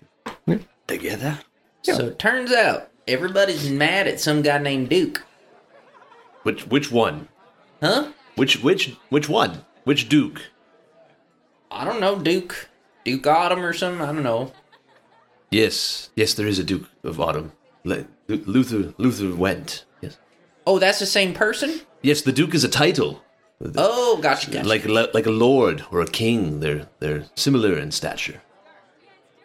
Yeah. 0.46 0.58
together. 0.86 1.38
Yeah. 1.84 1.94
So 1.94 2.06
it 2.06 2.18
turns 2.20 2.52
out 2.52 2.88
everybody's 3.08 3.68
mad 3.68 4.06
at 4.06 4.20
some 4.20 4.42
guy 4.42 4.58
named 4.58 4.88
Duke. 4.90 5.24
Which 6.44 6.66
which 6.68 6.90
one? 6.92 7.28
Huh? 7.82 8.12
Which 8.36 8.62
which 8.62 8.96
which 9.10 9.28
one? 9.28 9.64
Which 9.84 10.08
Duke? 10.08 10.40
I 11.70 11.84
don't 11.84 12.00
know, 12.00 12.16
Duke. 12.18 12.68
Duke 13.04 13.26
Autumn 13.26 13.64
or 13.64 13.72
something. 13.72 14.00
I 14.00 14.06
don't 14.12 14.22
know. 14.22 14.52
Yes, 15.50 16.10
yes, 16.14 16.32
there 16.34 16.46
is 16.46 16.58
a 16.60 16.64
Duke 16.64 16.88
of 17.02 17.20
Autumn. 17.20 17.52
Luther 17.84 18.94
Luther 18.98 19.34
went. 19.34 19.84
Oh, 20.66 20.78
that's 20.78 20.98
the 20.98 21.06
same 21.06 21.34
person? 21.34 21.80
yes, 22.02 22.22
the 22.22 22.32
Duke 22.32 22.54
is 22.54 22.64
a 22.64 22.68
title, 22.68 23.22
Oh, 23.76 24.18
gotcha, 24.20 24.50
gotcha. 24.50 24.66
like 24.68 24.84
like 24.86 25.26
a 25.26 25.30
lord 25.30 25.84
or 25.92 26.00
a 26.00 26.06
king. 26.06 26.60
They're 26.60 26.88
they're 26.98 27.24
similar 27.36 27.78
in 27.78 27.92
stature. 27.92 28.42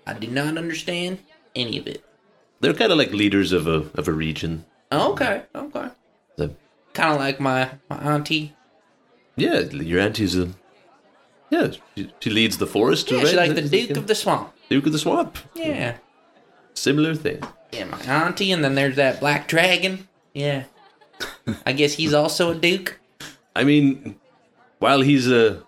I 0.08 0.14
did 0.14 0.32
not 0.32 0.58
understand 0.58 1.20
any 1.56 1.78
of 1.78 1.86
it. 1.88 2.04
They're 2.60 2.74
kind 2.74 2.92
of 2.92 2.98
like 2.98 3.12
leaders 3.12 3.52
of 3.52 3.68
a 3.68 3.86
of 3.94 4.08
a 4.08 4.12
region. 4.14 4.66
Okay, 4.92 5.44
okay. 5.54 5.90
Kind 6.94 7.14
of 7.14 7.20
like 7.20 7.40
my, 7.40 7.70
my 7.92 7.98
auntie. 7.98 8.56
yeah, 9.36 9.60
your 9.60 10.00
auntie's 10.02 10.36
a 10.36 10.50
yeah. 11.52 11.72
She, 11.96 12.12
she 12.20 12.30
leads 12.32 12.58
the 12.58 12.66
forest. 12.66 13.12
Yeah, 13.12 13.18
right? 13.20 13.28
she's 13.28 13.36
like 13.36 13.54
the 13.56 13.62
Duke 13.62 13.98
of 13.98 14.08
the 14.08 14.16
Swamp. 14.16 14.52
Duke 14.70 14.88
of 14.88 14.94
the 14.94 14.98
Swamp. 15.00 15.38
Yeah. 15.54 15.98
Similar 16.74 17.14
thing. 17.14 17.44
Yeah, 17.72 17.86
my 17.86 18.00
auntie, 18.02 18.52
and 18.52 18.64
then 18.64 18.74
there's 18.74 18.96
that 18.96 19.20
black 19.20 19.48
dragon. 19.48 20.08
Yeah. 20.34 20.64
I 21.66 21.72
guess 21.74 21.94
he's 21.94 22.14
also 22.14 22.52
a 22.52 22.56
Duke. 22.56 23.00
I 23.56 23.64
mean, 23.64 24.16
while 24.80 25.02
he's 25.02 25.30
a 25.30 25.64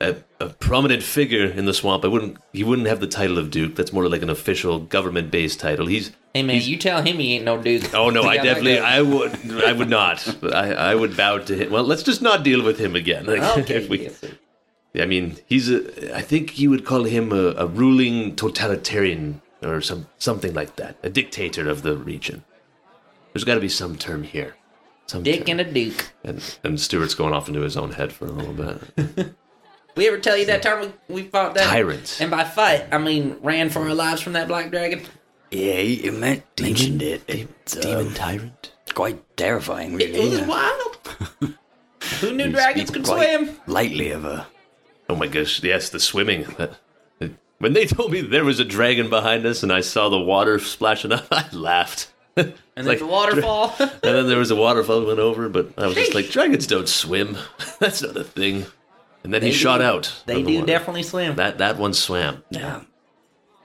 a, 0.00 0.16
a 0.40 0.48
prominent 0.48 1.02
figure 1.02 1.44
in 1.46 1.66
the 1.66 1.74
swamp, 1.74 2.04
I 2.04 2.08
wouldn't 2.08 2.38
he 2.52 2.64
wouldn't 2.64 2.88
have 2.88 3.00
the 3.00 3.06
title 3.06 3.38
of 3.38 3.50
Duke. 3.50 3.74
That's 3.76 3.92
more 3.92 4.08
like 4.08 4.22
an 4.22 4.30
official 4.30 4.78
government 4.80 5.30
based 5.30 5.60
title. 5.60 5.86
He's 5.86 6.12
Hey 6.34 6.42
man, 6.44 6.60
you 6.62 6.76
tell 6.76 7.02
him 7.02 7.18
he 7.18 7.34
ain't 7.34 7.44
no 7.44 7.60
Duke. 7.60 7.92
oh 7.94 8.08
no, 8.10 8.22
I 8.34 8.36
definitely. 8.36 8.78
I 8.78 9.02
would 9.02 9.32
I 9.64 9.72
would 9.72 9.90
not. 9.90 10.26
I 10.44 10.72
I 10.72 10.94
would 10.94 11.16
bow 11.16 11.38
to 11.38 11.54
him. 11.54 11.70
Well, 11.70 11.84
let's 11.84 12.02
just 12.02 12.22
not 12.22 12.42
deal 12.44 12.62
with 12.64 12.78
him 12.78 12.96
again. 12.96 13.26
Like, 13.26 13.42
Okay. 13.58 13.86
we- 13.88 14.02
yes. 14.04 14.24
I 14.98 15.06
mean, 15.06 15.36
he's 15.46 15.70
a. 15.70 16.16
I 16.16 16.20
think 16.22 16.58
you 16.58 16.68
would 16.70 16.84
call 16.84 17.04
him 17.04 17.30
a, 17.32 17.52
a 17.56 17.66
ruling 17.66 18.34
totalitarian 18.34 19.40
or 19.62 19.80
some 19.80 20.08
something 20.18 20.52
like 20.54 20.76
that, 20.76 20.96
a 21.04 21.10
dictator 21.10 21.68
of 21.68 21.82
the 21.82 21.96
region. 21.96 22.42
There's 23.32 23.44
got 23.44 23.54
to 23.54 23.60
be 23.60 23.68
some 23.68 23.96
term 23.96 24.22
here. 24.22 24.56
Some 25.06 25.22
Dick 25.22 25.46
term. 25.46 25.58
and 25.58 25.60
a 25.60 25.72
Duke. 25.72 26.12
and 26.24 26.58
and 26.64 26.80
Stewart's 26.80 27.14
going 27.14 27.32
off 27.34 27.48
into 27.48 27.60
his 27.60 27.76
own 27.76 27.92
head 27.92 28.12
for 28.12 28.26
a 28.26 28.30
little 28.32 28.54
bit. 28.54 29.34
We 29.96 30.06
ever 30.06 30.18
tell 30.18 30.36
you 30.36 30.46
that 30.46 30.62
time 30.62 30.92
we, 31.08 31.14
we 31.22 31.22
fought 31.28 31.54
that? 31.56 31.66
Tyrant. 31.68 32.18
And 32.20 32.30
by 32.30 32.44
fight, 32.44 32.86
I 32.92 32.98
mean 32.98 33.36
ran 33.42 33.70
for 33.70 33.80
our 33.80 33.92
lives 33.92 34.22
from 34.22 34.34
that 34.34 34.46
black 34.46 34.70
dragon. 34.70 35.02
Yeah, 35.50 35.80
you 35.80 36.04
you 36.04 36.12
meant, 36.12 36.44
mentioned 36.60 37.02
it. 37.02 37.22
It's 37.26 37.74
Demon 37.74 38.06
um, 38.06 38.14
tyrant. 38.14 38.72
quite 38.94 39.36
terrifying, 39.36 40.00
It 40.00 40.12
really. 40.14 40.28
was 40.30 40.38
yeah. 40.38 40.46
wild. 40.46 40.96
Who 42.20 42.32
knew 42.32 42.44
You 42.46 42.52
dragons 42.52 42.90
could 42.90 43.04
swim? 43.04 43.56
Lightly 43.66 44.10
of 44.12 44.24
a. 44.24 44.46
Oh 45.08 45.16
my 45.16 45.26
gosh! 45.26 45.60
Yes, 45.62 45.88
the 45.90 45.98
swimming. 45.98 46.44
That- 46.56 46.78
that- 47.18 47.32
When 47.58 47.72
they 47.72 47.84
told 47.86 48.12
me 48.12 48.20
there 48.20 48.44
was 48.44 48.60
a 48.60 48.64
dragon 48.64 49.10
behind 49.10 49.44
us 49.44 49.64
and 49.64 49.72
I 49.72 49.80
saw 49.80 50.08
the 50.08 50.20
water 50.20 50.60
splashing 50.60 51.10
up, 51.12 51.26
I 51.32 51.46
laughed. 51.52 52.12
And 52.76 52.86
then 52.86 52.92
like 52.94 52.98
the 53.00 53.06
waterfall. 53.06 53.74
and 53.78 53.90
then 54.02 54.26
there 54.26 54.38
was 54.38 54.50
a 54.50 54.56
waterfall 54.56 55.00
that 55.00 55.06
went 55.06 55.18
over, 55.18 55.48
but 55.50 55.72
I 55.78 55.86
was 55.86 55.94
just 55.96 56.14
like, 56.14 56.30
dragons 56.30 56.66
don't 56.66 56.88
swim. 56.88 57.36
That's 57.78 58.00
not 58.00 58.16
a 58.16 58.24
thing. 58.24 58.64
And 59.22 59.34
then 59.34 59.42
he 59.42 59.50
They 59.50 59.54
shot 59.54 59.82
out. 59.82 60.22
they 60.24 60.40
of 60.40 60.46
the 60.46 60.52
do 60.52 60.54
water. 60.60 60.66
definitely 60.66 61.02
swim. 61.02 61.36
That 61.36 61.58
that 61.58 61.76
one 61.76 61.92
swam. 61.92 62.42
Yeah. 62.50 62.80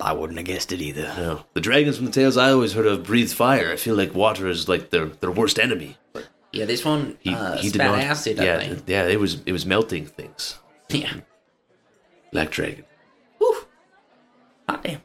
I 0.01 0.11
wouldn't 0.11 0.37
have 0.37 0.45
guessed 0.47 0.73
it 0.73 0.81
either. 0.81 1.03
No. 1.17 1.45
The 1.53 1.61
dragons 1.61 1.95
from 1.95 2.07
the 2.07 2.11
tales 2.11 2.35
I 2.35 2.51
always 2.51 2.73
heard 2.73 2.85
of 2.87 3.05
breathe 3.05 3.31
fire. 3.31 3.71
I 3.71 3.77
feel 3.77 3.95
like 3.95 4.13
water 4.13 4.47
is 4.49 4.67
like 4.67 4.89
their 4.89 5.05
their 5.05 5.31
worst 5.31 5.57
enemy. 5.59 5.95
But 6.11 6.27
yeah, 6.51 6.65
this 6.65 6.83
one 6.83 7.17
he, 7.21 7.33
uh, 7.33 7.55
he 7.55 7.69
did 7.69 7.75
spat 7.75 7.91
not. 7.91 7.99
acid. 8.01 8.37
yeah, 8.37 8.57
I 8.57 8.67
think. 8.67 8.83
yeah. 8.87 9.07
It 9.07 9.19
was 9.21 9.41
it 9.45 9.53
was 9.53 9.65
melting 9.65 10.07
things. 10.07 10.59
Yeah. 10.89 11.13
Black 12.33 12.49
dragon. 12.51 12.83
Whew. 13.37 13.65
Hot 14.67 14.83
damn. 14.83 15.01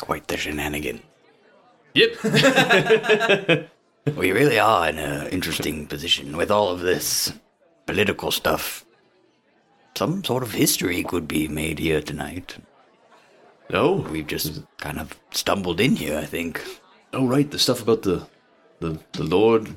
Quite 0.00 0.26
the 0.26 0.36
shenanigan. 0.36 1.00
Yep. 1.94 3.70
We 4.16 4.32
really 4.32 4.58
are 4.58 4.88
in 4.90 4.98
an 4.98 5.28
interesting 5.28 5.86
position 5.86 6.36
with 6.36 6.50
all 6.50 6.68
of 6.68 6.80
this 6.80 7.32
political 7.86 8.30
stuff. 8.30 8.84
Some 9.96 10.22
sort 10.22 10.42
of 10.42 10.52
history 10.52 11.02
could 11.02 11.26
be 11.26 11.48
made 11.48 11.78
here 11.78 12.02
tonight. 12.02 12.58
no. 13.70 13.92
We've 13.92 14.26
just 14.26 14.62
kind 14.78 15.00
of 15.00 15.18
stumbled 15.30 15.80
in 15.80 15.96
here, 15.96 16.18
I 16.18 16.26
think. 16.26 16.62
Oh 17.14 17.26
right, 17.26 17.50
the 17.50 17.58
stuff 17.58 17.80
about 17.80 18.02
the 18.02 18.26
the 18.80 18.98
the 19.12 19.24
Lord 19.24 19.74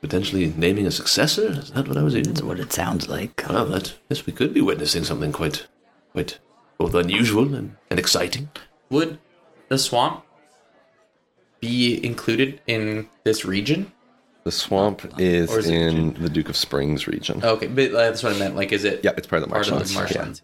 potentially 0.00 0.52
naming 0.56 0.86
a 0.86 0.90
successor. 0.90 1.48
Is 1.50 1.70
that 1.72 1.88
what 1.88 1.98
I 1.98 2.02
was 2.02 2.14
That's 2.14 2.40
what 2.42 2.60
it 2.60 2.72
sounds 2.72 3.06
like. 3.06 3.44
Well, 3.48 3.66
that 3.66 3.94
yes, 4.08 4.24
we 4.24 4.32
could 4.32 4.54
be 4.54 4.62
witnessing 4.62 5.04
something 5.04 5.32
quite 5.32 5.66
quite 6.12 6.38
both 6.78 6.94
unusual 6.94 7.54
and, 7.54 7.76
and 7.90 7.98
exciting. 7.98 8.48
Would 8.88 9.18
the 9.68 9.76
swamp 9.76 10.24
be 11.60 12.04
included 12.04 12.60
in 12.66 13.08
this 13.24 13.44
region? 13.44 13.92
The 14.44 14.52
swamp 14.52 15.04
is, 15.18 15.50
is 15.52 15.68
it 15.68 15.74
in 15.74 16.14
the 16.14 16.28
Duke 16.30 16.48
of 16.48 16.56
Springs 16.56 17.06
region. 17.06 17.44
Okay, 17.44 17.66
but 17.66 17.90
uh, 17.90 17.98
that's 17.98 18.22
what 18.22 18.34
I 18.34 18.38
meant. 18.38 18.56
Like, 18.56 18.72
is 18.72 18.84
it 18.84 19.00
Yeah, 19.04 19.10
it's 19.16 19.26
part 19.26 19.42
of 19.42 19.48
the 19.48 19.52
part 19.52 19.66
of 19.66 19.72
marshlands. 19.74 19.92
the 19.92 20.00
marshlands? 20.00 20.42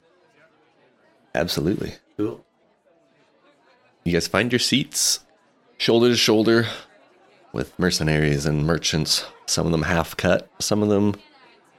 Yeah, 1.34 1.40
absolutely. 1.40 1.94
Cool. 2.16 2.44
You 4.04 4.12
guys 4.12 4.26
find 4.28 4.52
your 4.52 4.58
seats 4.58 5.20
shoulder 5.78 6.08
to 6.10 6.16
shoulder 6.16 6.66
with 7.52 7.76
mercenaries 7.78 8.44
and 8.44 8.66
merchants, 8.66 9.24
some 9.46 9.64
of 9.64 9.72
them 9.72 9.82
half 9.82 10.16
cut, 10.16 10.50
some 10.58 10.82
of 10.82 10.88
them 10.90 11.14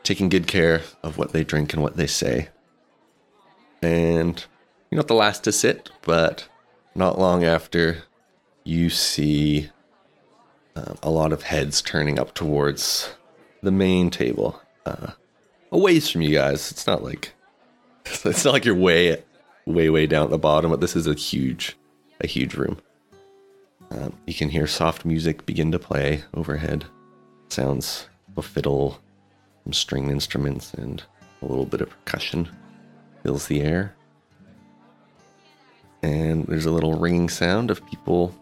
taking 0.03 0.29
good 0.29 0.47
care 0.47 0.81
of 1.03 1.17
what 1.17 1.31
they 1.33 1.43
drink 1.43 1.73
and 1.73 1.83
what 1.83 1.97
they 1.97 2.07
say. 2.07 2.49
And 3.81 4.43
you're 4.89 4.97
not 4.97 5.07
the 5.07 5.13
last 5.13 5.43
to 5.43 5.51
sit, 5.51 5.91
but 6.01 6.47
not 6.95 7.19
long 7.19 7.43
after, 7.43 8.03
you 8.65 8.89
see 8.89 9.69
um, 10.75 10.97
a 11.01 11.09
lot 11.09 11.31
of 11.31 11.43
heads 11.43 11.81
turning 11.81 12.19
up 12.19 12.33
towards 12.33 13.13
the 13.61 13.71
main 13.71 14.09
table, 14.09 14.59
uh, 14.85 15.11
a 15.71 15.77
ways 15.77 16.09
from 16.09 16.21
you 16.21 16.35
guys. 16.35 16.71
It's 16.71 16.85
not 16.85 17.03
like 17.03 17.33
it's 18.05 18.43
not 18.43 18.53
like 18.53 18.65
you're 18.65 18.75
way, 18.75 19.23
way, 19.65 19.89
way 19.89 20.07
down 20.07 20.25
at 20.25 20.29
the 20.31 20.37
bottom, 20.37 20.71
but 20.71 20.81
this 20.81 20.95
is 20.95 21.07
a 21.07 21.13
huge, 21.13 21.77
a 22.19 22.27
huge 22.27 22.55
room. 22.55 22.77
Um, 23.91 24.17
you 24.25 24.33
can 24.33 24.49
hear 24.49 24.67
soft 24.67 25.05
music 25.05 25.45
begin 25.45 25.71
to 25.71 25.79
play 25.79 26.23
overhead. 26.33 26.85
Sounds 27.49 28.09
of 28.35 28.45
fiddle, 28.45 28.99
some 29.63 29.73
string 29.73 30.09
instruments, 30.09 30.73
and 30.73 31.03
a 31.41 31.45
little 31.45 31.65
bit 31.65 31.81
of 31.81 31.89
percussion 31.89 32.49
fills 33.23 33.47
the 33.47 33.61
air. 33.61 33.95
And 36.01 36.45
there's 36.47 36.65
a 36.65 36.71
little 36.71 36.99
ringing 36.99 37.29
sound 37.29 37.71
of 37.71 37.85
people 37.85 38.35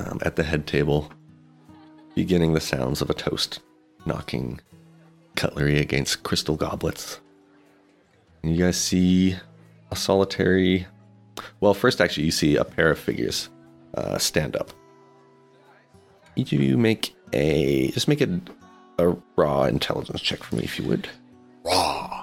um, 0.00 0.18
at 0.22 0.36
the 0.36 0.42
head 0.42 0.66
table, 0.66 1.10
beginning 2.14 2.54
the 2.54 2.60
sounds 2.60 3.00
of 3.02 3.10
a 3.10 3.14
toast, 3.14 3.60
knocking 4.06 4.60
cutlery 5.36 5.78
against 5.78 6.22
crystal 6.22 6.56
goblets. 6.56 7.20
And 8.42 8.54
you 8.54 8.64
guys 8.64 8.78
see 8.80 9.36
a 9.90 9.96
solitary 9.96 10.86
Well, 11.60 11.74
first, 11.74 12.00
actually, 12.00 12.24
you 12.24 12.30
see 12.32 12.56
a 12.56 12.64
pair 12.64 12.90
of 12.90 12.98
figures 12.98 13.48
uh, 13.94 14.18
stand 14.18 14.56
up. 14.56 14.70
Each 16.36 16.52
of 16.52 16.60
you 16.60 16.76
make 16.76 17.14
a 17.32 17.90
just 17.92 18.08
make 18.08 18.20
a 18.20 18.40
a 18.98 19.16
raw 19.36 19.64
intelligence 19.64 20.20
check 20.20 20.42
for 20.42 20.56
me, 20.56 20.64
if 20.64 20.78
you 20.78 20.86
would. 20.86 21.08
Raw. 21.64 22.22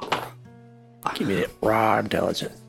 Give 1.16 1.28
me 1.28 1.36
that 1.36 1.50
raw 1.62 1.98
intelligence. 2.00 2.62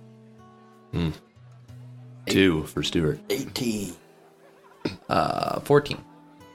Two 2.27 2.65
for 2.65 2.83
Stewart. 2.83 3.21
18. 3.31 3.95
Uh, 5.09 5.61
14. 5.61 6.03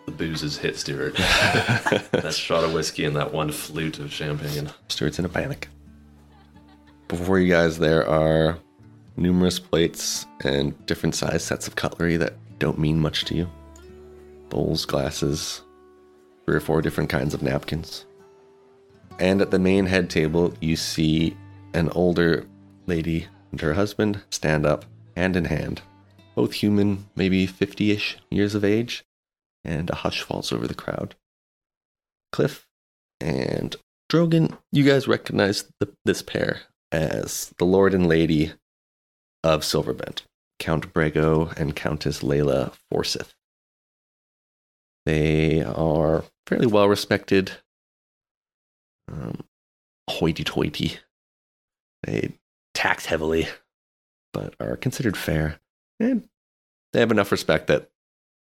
The 0.06 0.12
booze 0.12 0.42
has 0.42 0.58
hit 0.58 0.78
Stewart. 0.78 1.16
that 1.18 2.34
shot 2.36 2.64
of 2.64 2.74
whiskey 2.74 3.06
and 3.06 3.16
that 3.16 3.34
one 3.34 3.52
flute 3.52 4.00
of 4.00 4.12
champagne. 4.12 4.70
Stewart's 4.90 5.20
in 5.20 5.26
a 5.26 5.30
panic. 5.30 5.70
Before 7.08 7.40
you 7.40 7.50
guys, 7.50 7.80
there 7.80 8.08
are 8.08 8.58
numerous 9.16 9.60
plates 9.60 10.26
and 10.44 10.86
different 10.86 11.16
size 11.16 11.44
sets 11.44 11.68
of 11.68 11.76
cutlery 11.76 12.18
that 12.18 12.34
don't 12.60 12.80
mean 12.80 13.00
much 13.00 13.26
to 13.26 13.36
you. 13.36 13.50
Bowls, 14.50 14.86
glasses, 14.86 15.62
three 16.46 16.56
or 16.56 16.60
four 16.60 16.82
different 16.82 17.10
kinds 17.10 17.34
of 17.34 17.42
napkins. 17.42 18.06
And 19.20 19.42
at 19.42 19.52
the 19.52 19.60
main 19.60 19.86
head 19.86 20.10
table, 20.10 20.54
you 20.60 20.76
see 20.76 21.38
an 21.74 21.90
older 21.90 22.46
lady 22.88 23.28
and 23.52 23.62
her 23.62 23.74
husband 23.74 24.22
stand 24.30 24.66
up, 24.66 24.86
hand 25.16 25.36
in 25.36 25.46
hand. 25.46 25.82
Both 26.36 26.54
human, 26.54 27.10
maybe 27.16 27.46
50 27.46 27.92
ish 27.92 28.18
years 28.30 28.56
of 28.56 28.64
age, 28.64 29.04
and 29.64 29.90
a 29.90 29.96
hush 29.96 30.22
falls 30.22 30.52
over 30.52 30.68
the 30.68 30.74
crowd. 30.74 31.16
Clyff 32.34 32.66
and 33.22 33.76
Drogan, 34.12 34.58
you 34.72 34.84
guys 34.84 35.08
recognize 35.08 35.72
the, 35.80 35.94
this 36.06 36.22
pair 36.22 36.62
as 36.92 37.54
the 37.58 37.66
Lord 37.66 37.94
and 37.94 38.08
Lady 38.08 38.54
of 39.44 39.62
Silverbend, 39.62 40.22
Count 40.60 40.94
Brego 40.94 41.56
and 41.58 41.76
Countess 41.76 42.22
Layla 42.22 42.74
Forsyth. 42.90 43.34
They 45.06 45.62
are 45.62 46.24
fairly 46.48 46.68
well 46.68 46.88
respected, 46.88 47.52
um, 49.12 49.44
hoity 50.10 50.44
toity. 50.44 50.98
They 52.04 52.34
tax 52.74 53.06
heavily, 53.06 53.48
but 54.32 54.56
are 54.60 54.78
considered 54.78 55.18
fair. 55.18 55.60
And 56.04 56.28
they 56.92 57.00
have 57.00 57.12
enough 57.12 57.32
respect 57.32 57.68
that 57.68 57.90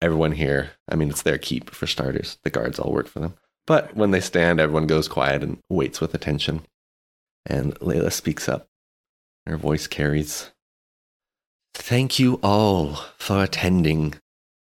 everyone 0.02 0.34
here, 0.34 0.72
I 0.88 0.96
mean, 0.96 1.10
it's 1.10 1.24
their 1.24 1.38
keep 1.38 1.72
for 1.72 1.88
starters. 1.88 2.38
The 2.44 2.50
guards 2.50 2.80
all 2.80 2.92
work 2.92 3.08
for 3.08 3.20
them. 3.20 3.36
But 3.66 3.96
when 3.96 4.12
they 4.12 4.20
stand, 4.20 4.60
everyone 4.60 4.88
goes 4.88 5.08
quiet 5.08 5.44
and 5.44 5.60
waits 5.70 6.00
with 6.00 6.14
attention. 6.14 6.62
And 7.46 7.76
Layla 7.80 8.12
speaks 8.12 8.48
up. 8.48 8.68
Her 9.46 9.58
voice 9.58 9.88
carries. 9.88 10.52
Thank 11.74 12.20
you 12.20 12.40
all 12.44 12.96
for 13.18 13.44
attending 13.44 14.16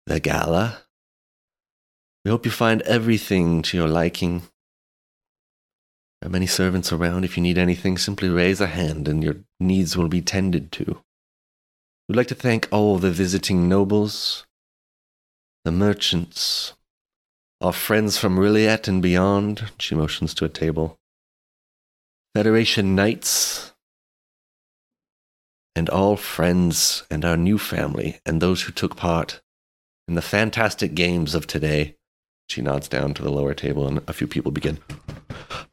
the 0.06 0.20
gala. 0.20 0.82
We 2.24 2.30
hope 2.30 2.44
you 2.44 2.52
find 2.52 2.82
everything 2.82 3.62
to 3.62 3.76
your 3.76 3.88
liking. 3.88 4.42
There 6.20 6.28
are 6.28 6.32
many 6.32 6.46
servants 6.46 6.92
around. 6.92 7.24
If 7.24 7.36
you 7.36 7.42
need 7.42 7.58
anything, 7.58 7.96
simply 7.96 8.28
raise 8.28 8.60
a 8.60 8.66
hand 8.66 9.08
and 9.08 9.24
your 9.24 9.36
needs 9.58 9.96
will 9.96 10.08
be 10.08 10.20
tended 10.20 10.70
to. 10.72 11.02
We'd 12.10 12.16
like 12.16 12.26
to 12.26 12.34
thank 12.34 12.66
all 12.72 12.98
the 12.98 13.12
visiting 13.12 13.68
nobles, 13.68 14.44
the 15.64 15.70
merchants, 15.70 16.72
our 17.60 17.72
friends 17.72 18.18
from 18.18 18.36
Riliet 18.36 18.88
and 18.88 19.00
beyond. 19.00 19.70
She 19.78 19.94
motions 19.94 20.34
to 20.34 20.44
a 20.44 20.48
table. 20.48 20.98
Federation 22.34 22.96
Knights, 22.96 23.74
and 25.76 25.88
all 25.88 26.16
friends 26.16 27.04
and 27.12 27.24
our 27.24 27.36
new 27.36 27.58
family 27.58 28.18
and 28.26 28.42
those 28.42 28.62
who 28.62 28.72
took 28.72 28.96
part 28.96 29.40
in 30.08 30.16
the 30.16 30.20
fantastic 30.20 30.96
games 30.96 31.36
of 31.36 31.46
today. 31.46 31.94
She 32.48 32.60
nods 32.60 32.88
down 32.88 33.14
to 33.14 33.22
the 33.22 33.30
lower 33.30 33.54
table, 33.54 33.86
and 33.86 34.00
a 34.08 34.12
few 34.12 34.26
people 34.26 34.50
begin 34.50 34.80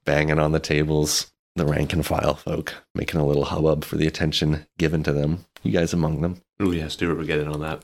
banging 0.05 0.37
on 0.37 0.51
the 0.51 0.59
tables. 0.59 1.31
The 1.55 1.65
rank 1.65 1.93
and 1.93 2.05
file 2.05 2.35
folk 2.35 2.75
making 2.93 3.19
a 3.19 3.25
little 3.25 3.45
hubbub 3.45 3.83
for 3.83 3.95
the 3.95 4.05
attention 4.05 4.67
given 4.77 5.01
to 5.01 5.11
them. 5.11 5.46
You 5.63 5.71
guys 5.71 5.93
among 5.93 6.21
them. 6.21 6.41
Oh 6.59 6.71
yeah, 6.71 6.87
Stewart 6.87 7.17
would 7.17 7.27
get 7.27 7.39
in 7.39 7.47
on 7.47 7.59
that. 7.61 7.83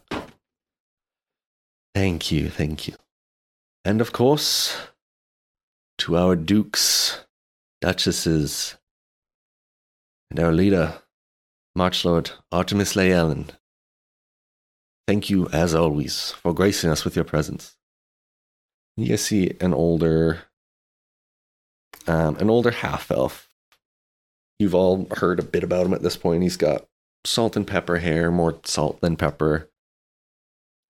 Thank 1.93 2.31
you, 2.31 2.49
thank 2.49 2.87
you. 2.87 2.95
And 3.85 4.01
of 4.01 4.11
course, 4.11 4.75
to 5.99 6.17
our 6.17 6.35
dukes, 6.35 7.25
duchesses, 7.81 8.77
and 10.31 10.39
our 10.39 10.51
leader, 10.51 11.01
Marchlord 11.77 12.31
Artemis 12.51 12.93
Layellen. 12.93 13.49
Thank 15.07 15.29
you, 15.29 15.49
as 15.49 15.75
always, 15.75 16.31
for 16.31 16.53
gracing 16.53 16.89
us 16.89 17.03
with 17.03 17.15
your 17.15 17.25
presence. 17.25 17.75
You 18.95 19.07
guys 19.07 19.23
see 19.23 19.51
an 19.59 19.73
older, 19.73 20.43
um, 22.07 22.37
an 22.37 22.49
older 22.49 22.71
half 22.71 23.11
elf. 23.11 23.49
You've 24.59 24.75
all 24.75 25.07
heard 25.17 25.39
a 25.39 25.43
bit 25.43 25.63
about 25.63 25.85
him 25.85 25.93
at 25.93 26.01
this 26.01 26.15
point. 26.15 26.43
He's 26.43 26.57
got 26.57 26.87
salt 27.25 27.55
and 27.55 27.67
pepper 27.67 27.97
hair, 27.97 28.31
more 28.31 28.59
salt 28.65 29.01
than 29.01 29.15
pepper. 29.15 29.69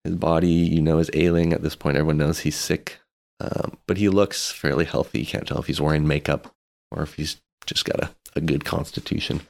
His 0.04 0.16
body, 0.16 0.48
you 0.48 0.82
know, 0.82 0.98
is 0.98 1.10
ailing 1.14 1.52
at 1.52 1.62
this 1.62 1.76
point. 1.76 1.96
Everyone 1.96 2.18
knows 2.18 2.40
he's 2.40 2.56
sick, 2.56 2.98
um, 3.40 3.78
but 3.86 3.96
he 3.96 4.08
looks 4.08 4.50
fairly 4.52 4.84
healthy. 4.84 5.20
You 5.20 5.26
can't 5.26 5.46
tell 5.46 5.58
if 5.58 5.66
he's 5.66 5.80
wearing 5.80 6.06
makeup 6.06 6.54
or 6.90 7.02
if 7.02 7.14
he's 7.14 7.40
just 7.66 7.84
got 7.84 8.02
a, 8.02 8.10
a 8.36 8.40
good 8.40 8.64
constitution. 8.64 9.42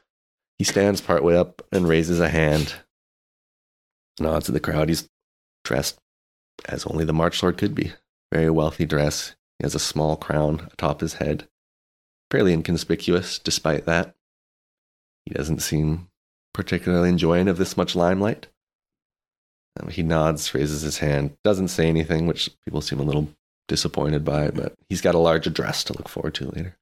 He 0.59 0.65
stands 0.65 1.01
partway 1.01 1.37
up 1.37 1.63
and 1.73 1.89
raises 1.89 2.21
a 2.21 2.29
hand, 2.29 2.77
nods 4.21 4.47
to 4.47 4.53
the 4.53 4.61
crowd. 4.61 4.89
He's 4.89 5.09
dressed 5.65 5.99
as 6.69 6.87
only 6.87 7.05
the 7.05 7.13
March 7.13 7.43
Lord 7.43 7.59
could 7.59 7.75
be. 7.75 7.93
Very 8.33 8.51
wealthy 8.51 8.87
dress. 8.87 9.35
He 9.59 9.65
has 9.65 9.75
a 9.75 9.81
small 9.81 10.17
crown 10.17 10.69
atop 10.73 11.01
his 11.01 11.15
head. 11.15 11.49
Fairly 12.31 12.53
inconspicuous, 12.53 13.39
despite 13.39 13.87
that. 13.87 14.15
He 15.25 15.35
doesn't 15.35 15.61
seem 15.61 16.09
particularly 16.55 17.11
enjoying 17.11 17.49
of 17.49 17.59
this 17.59 17.77
much 17.77 17.95
limelight. 17.95 18.47
Um, 19.79 19.89
he 19.89 20.03
nods, 20.03 20.55
raises 20.55 20.83
his 20.83 20.99
hand, 20.99 21.37
doesn't 21.43 21.69
say 21.69 21.89
anything, 21.89 22.27
which 22.27 22.49
people 22.65 22.81
seem 22.81 23.01
a 23.01 23.05
little 23.05 23.29
disappointed 23.69 24.25
by, 24.25 24.51
but 24.51 24.75
he's 24.89 25.01
got 25.01 25.15
a 25.15 25.19
large 25.19 25.47
address 25.47 25.85
to 25.85 25.93
look 25.93 26.09
forward 26.09 26.35
to 26.35 26.51
later. 26.51 26.77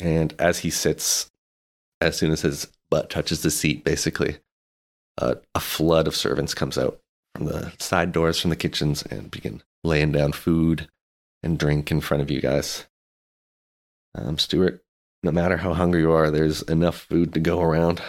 And 0.00 0.34
as 0.38 0.60
he 0.60 0.70
sits, 0.70 1.30
as 2.00 2.16
soon 2.16 2.30
as 2.30 2.42
his 2.42 2.68
butt 2.88 3.10
touches 3.10 3.42
the 3.42 3.50
seat, 3.50 3.84
basically, 3.84 4.38
uh, 5.18 5.34
a 5.54 5.60
flood 5.60 6.06
of 6.06 6.16
servants 6.16 6.54
comes 6.54 6.78
out 6.78 7.00
from 7.34 7.46
the 7.46 7.72
side 7.78 8.12
doors 8.12 8.40
from 8.40 8.50
the 8.50 8.56
kitchens 8.56 9.02
and 9.02 9.30
begin 9.30 9.62
laying 9.82 10.12
down 10.12 10.32
food 10.32 10.88
and 11.42 11.58
drink 11.58 11.90
in 11.90 12.00
front 12.00 12.22
of 12.22 12.30
you 12.30 12.40
guys. 12.40 12.86
Um, 14.14 14.38
Stewart, 14.38 14.82
no 15.22 15.32
matter 15.32 15.56
how 15.56 15.74
hungry 15.74 16.02
you 16.02 16.12
are, 16.12 16.30
there's 16.30 16.62
enough 16.62 16.96
food 16.96 17.34
to 17.34 17.40
go 17.40 17.60
around. 17.60 18.00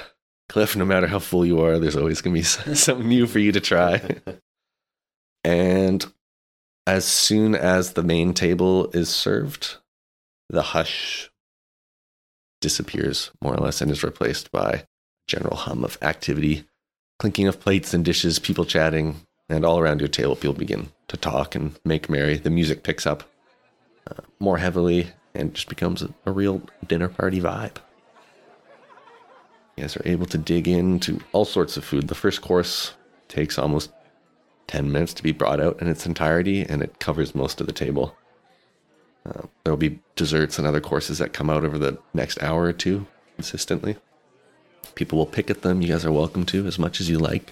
Clyff, 0.50 0.76
no 0.76 0.86
matter 0.86 1.08
how 1.08 1.20
full 1.20 1.46
you 1.46 1.62
are, 1.62 1.80
there's 1.80 1.96
always 1.96 2.22
going 2.22 2.36
to 2.36 2.40
be 2.40 2.44
something 2.76 3.08
new 3.08 3.28
for 3.28 3.40
you 3.40 3.52
to 3.52 3.60
try. 3.60 4.02
and 5.44 6.06
as 6.88 7.06
soon 7.06 7.56
as 7.56 7.94
the 7.94 8.04
main 8.04 8.34
table 8.34 8.90
is 8.92 9.10
served, 9.10 9.78
the 10.50 10.62
hush 10.62 11.32
disappears 12.62 13.32
more 13.42 13.54
or 13.54 13.58
less 13.58 13.82
and 13.82 13.92
is 13.92 14.04
replaced 14.04 14.52
by 14.52 14.86
general 15.28 15.56
hum 15.56 15.84
of 15.84 15.98
activity, 16.02 16.66
clinking 17.20 17.48
of 17.48 17.60
plates 17.60 17.94
and 17.94 18.06
dishes, 18.06 18.40
people 18.40 18.66
chatting, 18.66 19.22
and 19.50 19.66
all 19.66 19.80
around 19.80 20.00
your 20.00 20.08
table, 20.08 20.36
people 20.36 20.54
begin 20.54 20.90
to 21.08 21.18
talk 21.18 21.56
and 21.56 21.80
make 21.84 22.10
merry. 22.10 22.38
The 22.38 22.50
music 22.50 22.84
picks 22.84 23.06
up 23.06 23.24
uh, 24.10 24.22
more 24.40 24.58
heavily 24.58 25.10
and 25.34 25.54
just 25.54 25.70
becomes 25.70 26.02
a, 26.02 26.14
a 26.26 26.32
real 26.32 26.62
dinner 26.88 27.10
party 27.10 27.42
vibe. 27.42 27.78
You 29.76 29.84
guys 29.84 29.98
are 29.98 30.08
able 30.08 30.26
to 30.28 30.38
dig 30.38 30.68
into 30.68 31.20
all 31.34 31.46
sorts 31.46 31.76
of 31.76 31.84
food. 31.84 32.08
The 32.08 32.16
first 32.16 32.42
course 32.42 32.94
takes 33.28 33.60
almost 33.60 33.92
10 34.68 34.92
minutes 34.92 35.14
to 35.16 35.24
be 35.24 35.34
brought 35.34 35.60
out 35.60 35.82
in 35.82 35.88
its 35.88 36.06
entirety, 36.06 36.62
and 36.62 36.82
it 36.82 37.00
covers 37.00 37.36
most 37.36 37.60
of 37.60 37.68
the 37.68 37.74
table. 37.74 38.16
Uh, 39.26 39.42
there 39.64 39.74
will 39.74 39.78
be 39.78 40.00
desserts 40.16 40.58
and 40.58 40.68
other 40.68 40.80
courses 40.80 41.18
that 41.18 41.34
come 41.34 41.50
out 41.50 41.66
over 41.66 41.78
the 41.78 41.98
next 42.14 42.42
hour 42.42 42.64
or 42.64 42.74
two 42.74 43.06
consistently. 43.36 43.98
People 44.94 45.18
will 45.18 45.26
pick 45.26 45.50
at 45.50 45.62
them. 45.62 45.82
You 45.82 45.90
guys 45.90 46.06
are 46.06 46.12
welcome 46.12 46.46
to 46.48 46.66
as 46.68 46.80
much 46.80 47.02
as 47.02 47.10
you 47.10 47.18
like. 47.18 47.52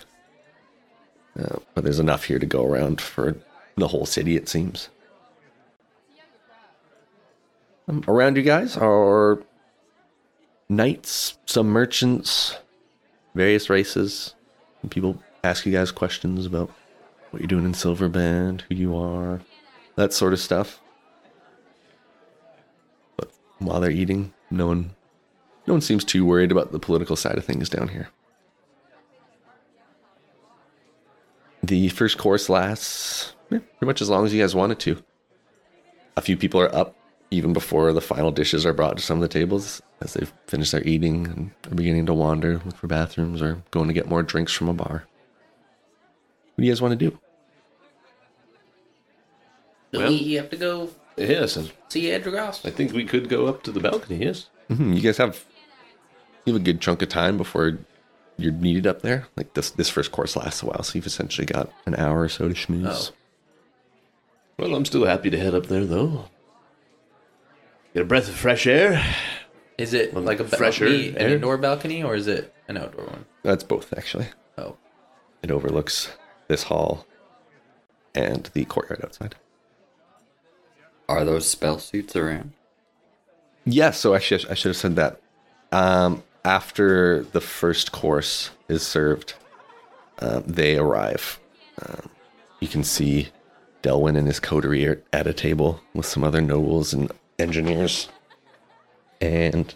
Uh, 1.37 1.57
but 1.73 1.83
there's 1.83 1.99
enough 1.99 2.25
here 2.25 2.39
to 2.39 2.45
go 2.45 2.63
around 2.63 3.01
for 3.01 3.35
the 3.75 3.87
whole 3.89 4.05
city, 4.05 4.37
it 4.37 4.47
seems. 4.47 4.89
Um, 7.87 8.03
around 8.07 8.37
you 8.37 8.43
guys 8.43 8.77
are 8.77 9.41
knights, 10.69 11.37
some 11.45 11.67
merchants, 11.67 12.57
various 13.35 13.69
races. 13.69 14.35
And 14.81 14.91
people 14.91 15.21
ask 15.43 15.65
you 15.65 15.71
guys 15.71 15.91
questions 15.91 16.45
about 16.45 16.71
what 17.31 17.41
you're 17.41 17.47
doing 17.47 17.65
in 17.65 17.73
Silverbend, 17.73 18.61
who 18.61 18.75
you 18.75 18.97
are, 18.97 19.41
that 19.95 20.13
sort 20.13 20.33
of 20.33 20.39
stuff. 20.39 20.79
But 23.17 23.31
while 23.59 23.79
they're 23.79 23.91
eating, 23.91 24.33
no 24.51 24.67
one, 24.67 24.95
no 25.67 25.73
one 25.73 25.81
seems 25.81 26.03
too 26.03 26.25
worried 26.25 26.51
about 26.51 26.71
the 26.71 26.79
political 26.79 27.15
side 27.15 27.37
of 27.37 27.45
things 27.45 27.69
down 27.69 27.87
here. 27.87 28.09
the 31.63 31.87
first 31.89 32.17
course 32.17 32.49
lasts 32.49 33.33
pretty 33.47 33.65
much 33.81 34.01
as 34.01 34.09
long 34.09 34.25
as 34.25 34.33
you 34.33 34.41
guys 34.41 34.53
want 34.53 34.71
it 34.71 34.79
to. 34.79 35.01
A 36.17 36.21
few 36.21 36.37
people 36.37 36.59
are 36.59 36.73
up 36.75 36.95
even 37.31 37.53
before 37.53 37.93
the 37.93 38.01
final 38.01 38.31
dishes 38.31 38.65
are 38.65 38.73
brought 38.73 38.97
to 38.97 39.03
some 39.03 39.17
of 39.17 39.21
the 39.21 39.27
tables 39.27 39.81
as 40.03 40.13
they've 40.13 40.31
finished 40.47 40.71
their 40.73 40.83
eating 40.83 41.25
and 41.27 41.51
are 41.71 41.75
beginning 41.75 42.05
to 42.07 42.13
wander, 42.13 42.61
look 42.65 42.75
for 42.75 42.87
bathrooms, 42.87 43.41
or 43.41 43.63
going 43.71 43.87
to 43.87 43.93
get 43.93 44.07
more 44.09 44.21
drinks 44.23 44.53
from 44.53 44.69
a 44.69 44.73
bar. 44.73 45.05
What 46.55 46.61
do 46.61 46.65
you 46.65 46.71
guys 46.71 46.81
want 46.81 46.97
to 46.99 47.09
do? 47.09 47.17
Do 49.91 49.99
Well- 49.99 50.09
we 50.09 50.33
have 50.33 50.49
to 50.49 50.57
go 50.57 50.89
Yes, 51.15 51.55
and 51.57 51.71
see 51.89 52.05
Ejergoss? 52.05 52.65
I 52.65 52.71
think 52.71 52.91
we 52.91 53.05
could 53.05 53.29
go 53.29 53.45
up 53.45 53.61
to 53.63 53.71
the 53.71 53.79
balcony. 53.79 54.25
Yes. 54.25 54.47
hmm 54.67 54.93
You 54.93 55.01
guys 55.01 55.17
have 55.17 55.45
you 56.45 56.53
have 56.53 56.61
a 56.61 56.65
good 56.65 56.81
chunk 56.81 57.01
of 57.03 57.09
time 57.09 57.37
before 57.37 57.77
you're 58.37 58.51
needed 58.51 58.87
up 58.87 59.01
there. 59.03 59.27
Like 59.37 59.53
this, 59.53 59.69
this 59.69 59.89
first 59.89 60.11
course 60.11 60.35
lasts 60.35 60.61
a 60.63 60.65
while, 60.65 60.81
so 60.83 60.93
you've 60.95 61.05
essentially 61.05 61.45
got 61.45 61.71
an 61.85 61.95
hour 61.95 62.21
or 62.21 62.29
so 62.29 62.47
to 62.49 62.53
schmooze. 62.55 63.11
Oh. 63.11 63.15
Well, 64.57 64.75
I'm 64.75 64.85
still 64.85 65.05
happy 65.05 65.29
to 65.29 65.37
head 65.39 65.53
up 65.55 65.67
there, 65.67 65.85
though. 65.85 66.25
Get 67.93 68.01
a 68.03 68.05
breath 68.05 68.27
of 68.27 68.33
fresh 68.35 68.65
air. 68.67 69.01
Is 69.77 69.93
it 69.93 70.13
Well, 70.13 70.23
like 70.23 70.39
a 70.39 70.47
fresher 70.47 70.85
balcony, 70.85 71.09
an 71.09 71.17
air? 71.17 71.29
indoor 71.29 71.57
balcony, 71.57 72.03
or 72.03 72.15
is 72.15 72.27
it 72.27 72.53
an 72.67 72.77
outdoor 72.77 73.05
one? 73.05 73.25
That's 73.43 73.63
both 73.63 73.93
actually. 73.97 74.27
Oh, 74.57 74.77
It 75.41 75.51
overlooks 75.51 76.11
this 76.47 76.63
hall 76.63 77.05
and 78.13 78.49
the 78.53 78.65
courtyard 78.65 79.01
outside. 79.03 79.35
Are 81.09 81.25
those 81.25 81.47
spell 81.47 81.79
suits 81.79 82.15
around? 82.15 82.53
Yeah, 83.65 83.91
so 83.91 84.13
actually, 84.13 84.45
I 84.49 84.53
should 84.53 84.69
have 84.69 84.77
said 84.77 84.95
that. 84.97 85.19
Um, 85.71 86.23
after 86.45 87.23
the 87.23 87.41
first 87.41 87.91
course 87.91 88.51
is 88.67 88.83
served, 88.85 89.33
um, 90.19 90.43
they 90.45 90.77
arrive. 90.77 91.39
Um, 91.81 92.09
you 92.59 92.67
can 92.67 92.83
see 92.83 93.29
Delwyn 93.81 94.17
and 94.17 94.27
his 94.27 94.39
coterie 94.39 94.85
are 94.87 95.01
at 95.11 95.27
a 95.27 95.33
table 95.33 95.81
with 95.93 96.05
some 96.05 96.23
other 96.23 96.41
nobles 96.41 96.93
and 96.93 97.11
engineers. 97.39 98.09
And 99.23 99.73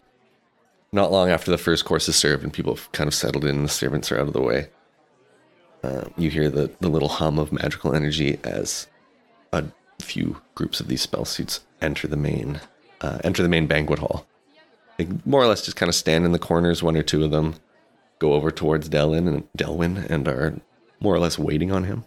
not 0.92 1.10
long 1.10 1.30
after 1.30 1.52
the 1.52 1.58
first 1.58 1.86
course 1.86 2.10
is 2.10 2.18
served 2.18 2.44
and 2.44 2.52
people 2.52 2.76
have 2.76 2.92
kind 2.92 3.08
of 3.08 3.14
settled 3.14 3.46
in 3.46 3.56
and 3.56 3.66
the 3.66 3.70
servants 3.70 4.12
are 4.12 4.20
out 4.20 4.28
of 4.28 4.34
the 4.34 4.42
way, 4.42 4.68
uh, 5.86 6.04
you 6.18 6.30
hear 6.30 6.50
the, 6.50 6.70
the 6.82 6.90
little 6.90 7.08
hum 7.08 7.40
of 7.40 7.54
magical 7.54 7.96
energy 7.96 8.40
as 8.44 8.88
a 9.54 9.64
few 10.02 10.42
groups 10.54 10.82
of 10.82 10.90
these 10.90 11.02
spell 11.02 11.24
suits 11.24 11.62
enter 11.82 12.10
the 12.10 12.18
main 12.18 12.60
uh, 13.00 13.20
enter 13.24 13.42
the 13.42 13.48
main 13.48 13.68
banquet 13.68 14.00
hall. 14.00 14.28
They 14.98 15.08
more 15.24 15.44
or 15.44 15.48
less 15.48 15.64
just 15.64 15.78
kind 15.78 15.88
of 15.88 15.96
stand 15.96 16.26
in 16.26 16.34
the 16.34 16.40
corners. 16.40 16.84
One 16.84 16.98
or 16.98 17.04
two 17.04 17.24
of 17.24 17.32
them 17.32 17.56
go 18.20 18.34
over 18.34 18.52
towards 18.52 18.90
Delwyn 18.90 19.28
and 19.28 19.48
Delwyn 19.58 20.10
and 20.10 20.28
are 20.28 20.60
more 21.00 21.14
or 21.14 21.20
less 21.20 21.40
waiting 21.40 21.72
on 21.72 21.86
him. 21.86 22.04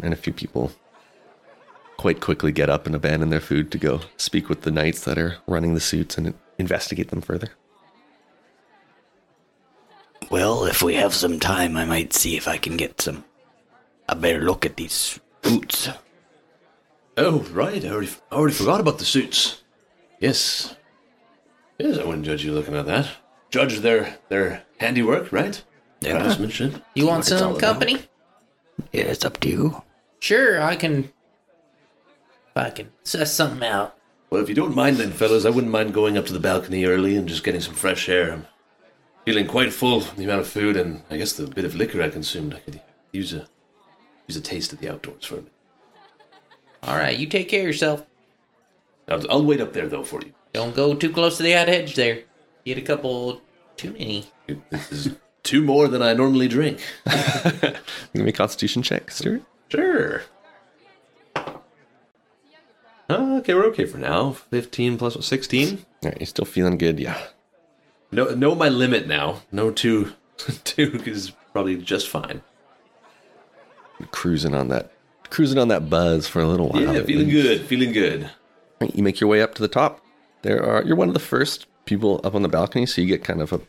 And 0.00 0.12
a 0.12 0.16
few 0.16 0.32
people 0.32 0.70
quite 1.96 2.20
quickly 2.20 2.52
get 2.52 2.70
up 2.70 2.86
and 2.86 2.94
abandon 2.94 3.30
their 3.30 3.40
food 3.40 3.70
to 3.72 3.78
go 3.78 4.00
speak 4.16 4.48
with 4.48 4.62
the 4.62 4.70
knights 4.70 5.04
that 5.04 5.18
are 5.18 5.36
running 5.46 5.74
the 5.74 5.80
suits 5.80 6.18
and 6.18 6.34
investigate 6.58 7.08
them 7.08 7.20
further. 7.20 7.50
Well, 10.30 10.64
if 10.64 10.82
we 10.82 10.94
have 10.94 11.14
some 11.14 11.38
time, 11.38 11.76
I 11.76 11.84
might 11.84 12.12
see 12.12 12.36
if 12.36 12.48
I 12.48 12.56
can 12.56 12.76
get 12.76 13.00
some 13.00 13.24
a 14.08 14.16
better 14.16 14.42
look 14.42 14.64
at 14.64 14.76
these 14.76 15.20
boots. 15.42 15.88
Oh, 17.16 17.40
right. 17.52 17.84
I 17.84 17.88
already, 17.88 18.10
I 18.30 18.34
already 18.34 18.54
forgot 18.54 18.80
about 18.80 18.98
the 18.98 19.04
suits. 19.04 19.62
Yes. 20.18 20.74
Yes, 21.78 21.98
I 21.98 22.04
wouldn't 22.04 22.24
judge 22.24 22.44
you 22.44 22.52
looking 22.52 22.74
at 22.74 22.86
that. 22.86 23.08
Judge 23.50 23.78
their 23.80 24.18
their 24.28 24.64
handiwork, 24.78 25.32
right? 25.32 25.62
Yeah. 26.00 26.20
Craftsmanship. 26.20 26.82
You 26.94 27.06
want 27.06 27.18
what 27.18 27.32
it's 27.32 27.42
all 27.42 27.52
some 27.52 27.60
company? 27.60 27.98
Yeah, 28.92 29.04
it's 29.04 29.24
up 29.24 29.38
to 29.40 29.48
you. 29.48 29.82
Sure, 30.20 30.60
I 30.60 30.76
can. 30.76 31.12
If 32.54 32.62
I 32.62 32.70
can 32.70 32.92
suss 33.02 33.32
something 33.32 33.66
out. 33.66 33.96
Well, 34.30 34.42
if 34.42 34.48
you 34.48 34.54
don't 34.54 34.74
mind, 34.74 34.96
then, 34.96 35.10
fellas, 35.10 35.44
I 35.44 35.50
wouldn't 35.50 35.72
mind 35.72 35.92
going 35.92 36.16
up 36.16 36.26
to 36.26 36.32
the 36.32 36.40
balcony 36.40 36.84
early 36.84 37.16
and 37.16 37.28
just 37.28 37.44
getting 37.44 37.60
some 37.60 37.74
fresh 37.74 38.08
air. 38.08 38.32
I'm 38.32 38.46
feeling 39.24 39.46
quite 39.46 39.72
full 39.72 40.00
from 40.00 40.18
the 40.18 40.24
amount 40.24 40.40
of 40.40 40.48
food 40.48 40.76
and 40.76 41.02
I 41.10 41.16
guess 41.16 41.32
the 41.32 41.46
bit 41.46 41.64
of 41.64 41.74
liquor 41.74 42.02
I 42.02 42.10
consumed. 42.10 42.54
I 42.54 42.60
could 42.60 42.80
use 43.12 43.32
a 43.32 43.46
use 44.28 44.36
a 44.36 44.40
taste 44.40 44.72
of 44.72 44.80
the 44.80 44.88
outdoors 44.88 45.24
for 45.24 45.36
me. 45.36 45.50
All 46.82 46.96
right, 46.96 47.16
you 47.16 47.26
take 47.26 47.48
care 47.48 47.60
of 47.60 47.66
yourself. 47.66 48.06
I'll, 49.08 49.30
I'll 49.30 49.44
wait 49.44 49.60
up 49.60 49.72
there 49.72 49.88
though 49.88 50.04
for 50.04 50.20
you. 50.22 50.32
Don't 50.52 50.76
go 50.76 50.94
too 50.94 51.12
close 51.12 51.36
to 51.38 51.42
the 51.42 51.54
ad 51.54 51.68
hedge 51.68 51.94
there. 51.94 52.22
Get 52.64 52.78
a 52.78 52.82
couple 52.82 53.42
too 53.76 53.92
many. 53.92 54.26
This 54.70 54.92
is 54.92 55.16
two 55.42 55.62
more 55.62 55.88
than 55.88 56.02
I 56.02 56.12
normally 56.12 56.48
drink. 56.48 56.80
Give 57.04 57.74
me 58.14 58.28
a 58.28 58.32
constitution 58.32 58.82
check, 58.82 59.10
Stewart. 59.10 59.42
Sure. 59.68 60.22
Uh, 63.08 63.36
okay, 63.38 63.54
we're 63.54 63.66
okay 63.66 63.84
for 63.84 63.98
now. 63.98 64.32
15 64.32 64.96
plus 64.98 65.24
16. 65.24 65.78
All 65.78 66.10
right, 66.10 66.20
you're 66.20 66.26
still 66.26 66.44
feeling 66.44 66.78
good, 66.78 66.98
yeah. 66.98 67.20
No, 68.10 68.34
know 68.34 68.54
my 68.54 68.68
limit 68.68 69.06
now. 69.06 69.42
No 69.50 69.70
two, 69.70 70.12
two 70.64 71.02
is 71.04 71.32
probably 71.52 71.76
just 71.76 72.08
fine. 72.08 72.42
Cruising 74.10 74.54
on 74.54 74.68
that, 74.68 74.92
cruising 75.30 75.58
on 75.58 75.68
that 75.68 75.90
buzz 75.90 76.28
for 76.28 76.40
a 76.40 76.46
little 76.46 76.68
while. 76.68 76.94
Yeah, 76.94 77.02
feeling 77.02 77.28
good, 77.28 77.62
feeling 77.62 77.92
good. 77.92 78.30
You 78.92 79.02
make 79.02 79.20
your 79.20 79.28
way 79.28 79.40
up 79.42 79.54
to 79.54 79.62
the 79.62 79.68
top. 79.68 80.00
There 80.42 80.64
are 80.64 80.82
you're 80.84 80.96
one 80.96 81.08
of 81.08 81.14
the 81.14 81.20
first 81.20 81.66
people 81.86 82.20
up 82.24 82.34
on 82.34 82.42
the 82.42 82.48
balcony, 82.48 82.86
so 82.86 83.00
you 83.00 83.06
get 83.08 83.24
kind 83.24 83.40
of 83.40 83.52
a 83.52 83.60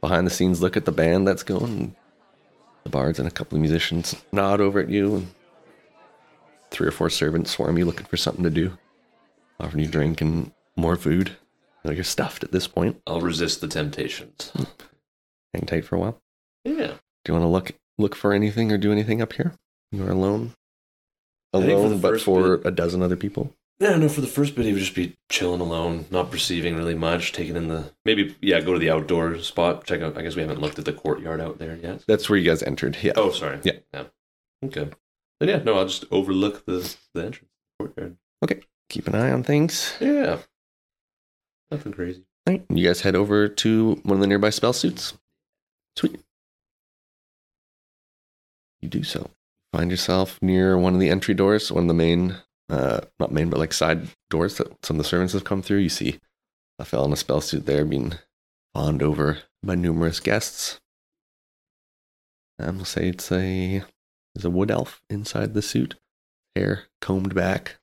behind 0.00 0.26
the 0.26 0.30
scenes 0.30 0.60
look 0.60 0.76
at 0.76 0.84
the 0.84 0.92
band 0.92 1.26
that's 1.26 1.42
going. 1.42 1.94
The 2.84 2.90
bards 2.90 3.18
and 3.18 3.28
a 3.28 3.30
couple 3.30 3.56
of 3.56 3.60
musicians 3.60 4.14
nod 4.32 4.60
over 4.60 4.80
at 4.80 4.88
you, 4.88 5.16
and 5.16 5.34
three 6.70 6.86
or 6.86 6.92
four 6.92 7.10
servants 7.10 7.50
swarm 7.50 7.78
you 7.78 7.84
looking 7.84 8.06
for 8.06 8.16
something 8.16 8.44
to 8.44 8.50
do, 8.50 8.76
offering 9.60 9.84
you 9.84 9.90
drink 9.90 10.20
and 10.20 10.52
more 10.76 10.96
food. 10.96 11.36
You're 11.84 12.02
stuffed 12.02 12.42
at 12.42 12.50
this 12.50 12.66
point. 12.66 13.00
I'll 13.06 13.20
resist 13.20 13.60
the 13.60 13.68
temptations. 13.68 14.50
Hmm. 14.56 14.64
Hang 15.54 15.66
tight 15.66 15.84
for 15.84 15.94
a 15.94 16.00
while. 16.00 16.20
Yeah. 16.64 16.94
Do 17.24 17.28
you 17.28 17.34
want 17.34 17.44
to 17.44 17.48
look 17.48 17.72
look 17.96 18.16
for 18.16 18.32
anything 18.32 18.72
or 18.72 18.78
do 18.78 18.90
anything 18.90 19.22
up 19.22 19.34
here? 19.34 19.54
You're 19.92 20.10
alone. 20.10 20.52
Think 21.52 21.64
for 21.66 21.70
Alone, 21.70 22.00
but 22.00 22.20
for 22.20 22.56
bit- 22.58 22.66
a 22.66 22.70
dozen 22.72 23.02
other 23.02 23.16
people. 23.16 23.54
Yeah, 23.78 23.96
no, 23.96 24.08
for 24.08 24.20
the 24.22 24.26
first 24.26 24.54
bit, 24.56 24.64
he 24.64 24.72
would 24.72 24.80
just 24.80 24.94
be 24.94 25.16
chilling 25.30 25.60
alone, 25.60 26.06
not 26.10 26.30
perceiving 26.30 26.76
really 26.76 26.94
much, 26.94 27.32
taking 27.32 27.56
in 27.56 27.68
the. 27.68 27.92
Maybe, 28.06 28.34
yeah, 28.40 28.60
go 28.60 28.72
to 28.72 28.78
the 28.78 28.90
outdoor 28.90 29.38
spot, 29.40 29.84
check 29.84 30.00
out. 30.00 30.16
I 30.18 30.22
guess 30.22 30.34
we 30.34 30.40
haven't 30.42 30.60
looked 30.62 30.78
at 30.78 30.86
the 30.86 30.92
courtyard 30.94 31.40
out 31.42 31.58
there 31.58 31.76
yet. 31.76 32.02
That's 32.08 32.28
where 32.28 32.38
you 32.38 32.48
guys 32.50 32.62
entered. 32.62 32.96
Yeah. 33.02 33.12
Oh, 33.16 33.30
sorry. 33.30 33.60
Yeah. 33.62 33.72
Yeah. 33.94 34.04
Okay. 34.64 34.88
Then, 35.40 35.48
yeah, 35.48 35.58
no, 35.58 35.76
I'll 35.78 35.86
just 35.86 36.04
overlook 36.10 36.64
the, 36.64 36.96
the 37.14 37.24
entrance 37.24 37.52
courtyard. 37.78 38.16
Okay. 38.42 38.60
Keep 38.88 39.08
an 39.08 39.14
eye 39.14 39.30
on 39.32 39.42
things. 39.42 39.94
Yeah. 40.00 40.38
Nothing 41.70 41.92
crazy. 41.92 42.24
Right. 42.46 42.64
You 42.68 42.86
guys 42.86 43.00
head 43.00 43.16
over 43.16 43.48
to 43.48 44.00
one 44.04 44.16
of 44.16 44.20
the 44.20 44.26
nearby 44.26 44.50
spell 44.50 44.72
suits. 44.72 45.14
Sweet. 45.96 46.20
You 48.80 48.88
do 48.88 49.02
so. 49.02 49.30
Find 49.72 49.90
yourself 49.90 50.38
near 50.40 50.78
one 50.78 50.94
of 50.94 51.00
the 51.00 51.10
entry 51.10 51.34
doors, 51.34 51.72
one 51.72 51.84
of 51.84 51.88
the 51.88 51.94
main, 51.94 52.36
uh, 52.70 53.00
not 53.18 53.32
main, 53.32 53.50
but 53.50 53.58
like 53.58 53.72
side 53.72 54.08
doors 54.30 54.58
that 54.58 54.68
some 54.84 54.96
of 54.96 55.02
the 55.02 55.08
servants 55.08 55.32
have 55.32 55.44
come 55.44 55.60
through. 55.60 55.78
You 55.78 55.88
see 55.88 56.20
a 56.78 56.84
fellow 56.84 57.06
in 57.06 57.12
a 57.12 57.16
spell 57.16 57.40
suit 57.40 57.66
there 57.66 57.84
being 57.84 58.14
fawned 58.74 59.02
over 59.02 59.38
by 59.62 59.74
numerous 59.74 60.20
guests. 60.20 60.80
And 62.58 62.76
we'll 62.76 62.84
say 62.84 63.08
it's 63.08 63.32
a 63.32 63.82
there's 64.36 64.44
a 64.44 64.50
wood 64.50 64.70
elf 64.70 65.00
inside 65.08 65.54
the 65.54 65.62
suit, 65.62 65.94
hair 66.54 66.84
combed 67.00 67.34
back, 67.34 67.76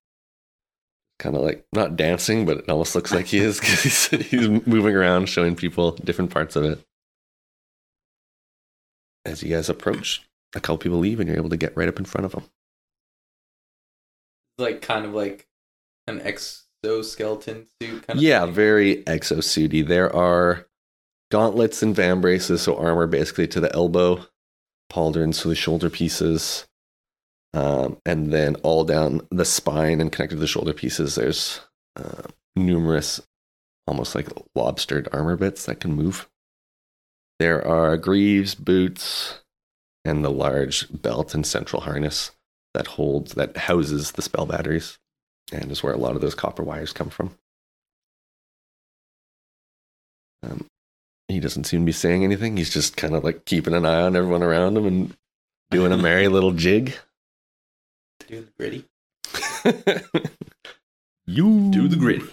kind 1.17 1.35
of 1.35 1.41
like 1.41 1.65
not 1.73 1.95
dancing, 1.95 2.45
but 2.45 2.57
it 2.57 2.69
almost 2.69 2.93
looks 2.93 3.11
like 3.11 3.25
he 3.25 3.39
is 3.39 3.59
because 3.59 3.81
he's, 3.81 4.07
he's 4.29 4.47
moving 4.67 4.95
around, 4.95 5.27
showing 5.29 5.55
people 5.55 5.91
different 5.91 6.29
parts 6.29 6.55
of 6.55 6.63
it. 6.63 6.79
As 9.25 9.41
you 9.41 9.49
guys 9.49 9.67
approach, 9.67 10.21
a 10.55 10.59
couple 10.59 10.77
people 10.77 10.99
leave, 10.99 11.19
and 11.19 11.27
you're 11.27 11.37
able 11.37 11.49
to 11.49 11.57
get 11.57 11.75
right 11.75 11.89
up 11.89 11.97
in 11.97 12.05
front 12.05 12.25
of 12.25 12.33
them. 12.33 12.43
like 14.59 14.83
kind 14.83 15.05
of 15.05 15.15
like 15.15 15.47
an 16.05 16.21
exoskeleton 16.21 17.65
suit 17.81 18.05
kind 18.05 18.19
of. 18.19 18.23
Yeah, 18.23 18.45
thing. 18.45 18.53
very 18.53 19.03
exosuity. 19.05 19.87
There 19.87 20.15
are 20.15 20.67
gauntlets 21.31 21.81
and 21.81 21.95
vambraces, 21.95 22.59
so 22.59 22.77
armor 22.77 23.07
basically 23.07 23.47
to 23.47 23.59
the 23.59 23.73
elbow, 23.73 24.27
pauldrons 24.93 25.41
to 25.41 25.47
the 25.47 25.55
shoulder 25.55 25.89
pieces, 25.89 26.65
um, 27.53 27.97
and 28.05 28.31
then 28.31 28.55
all 28.57 28.83
down 28.83 29.21
the 29.31 29.45
spine 29.45 29.99
and 29.99 30.11
connected 30.11 30.35
to 30.35 30.41
the 30.41 30.47
shoulder 30.47 30.73
pieces. 30.73 31.15
There's 31.15 31.61
uh, 31.95 32.23
numerous, 32.55 33.21
almost 33.87 34.15
like 34.15 34.29
lobstered 34.55 35.07
armor 35.11 35.37
bits 35.37 35.65
that 35.65 35.79
can 35.79 35.93
move. 35.93 36.29
There 37.39 37.65
are 37.67 37.97
greaves, 37.97 38.55
boots, 38.55 39.41
and 40.05 40.23
the 40.23 40.31
large 40.31 40.87
belt 41.01 41.33
and 41.33 41.45
central 41.45 41.81
harness 41.81 42.31
that 42.73 42.87
holds 42.87 43.33
that 43.33 43.57
houses 43.57 44.11
the 44.11 44.21
spell 44.21 44.45
batteries, 44.45 44.97
and 45.51 45.71
is 45.71 45.83
where 45.83 45.93
a 45.93 45.97
lot 45.97 46.15
of 46.15 46.21
those 46.21 46.35
copper 46.35 46.63
wires 46.63 46.93
come 46.93 47.09
from. 47.09 47.35
Um, 50.43 50.65
he 51.33 51.39
doesn't 51.39 51.65
seem 51.65 51.81
to 51.81 51.85
be 51.85 51.91
saying 51.91 52.23
anything. 52.23 52.55
He's 52.57 52.69
just 52.73 52.95
kind 52.97 53.15
of 53.15 53.23
like 53.23 53.45
keeping 53.45 53.73
an 53.73 53.85
eye 53.85 54.01
on 54.03 54.15
everyone 54.15 54.43
around 54.43 54.77
him 54.77 54.85
and 54.85 55.17
doing 55.71 55.91
a 55.91 55.97
merry 55.97 56.27
little 56.27 56.51
jig. 56.51 56.93
Do 58.27 58.45
the 58.45 58.51
gritty. 58.57 58.85
you 61.25 61.71
Do 61.71 61.87
the 61.87 61.95
gritty. 61.95 62.25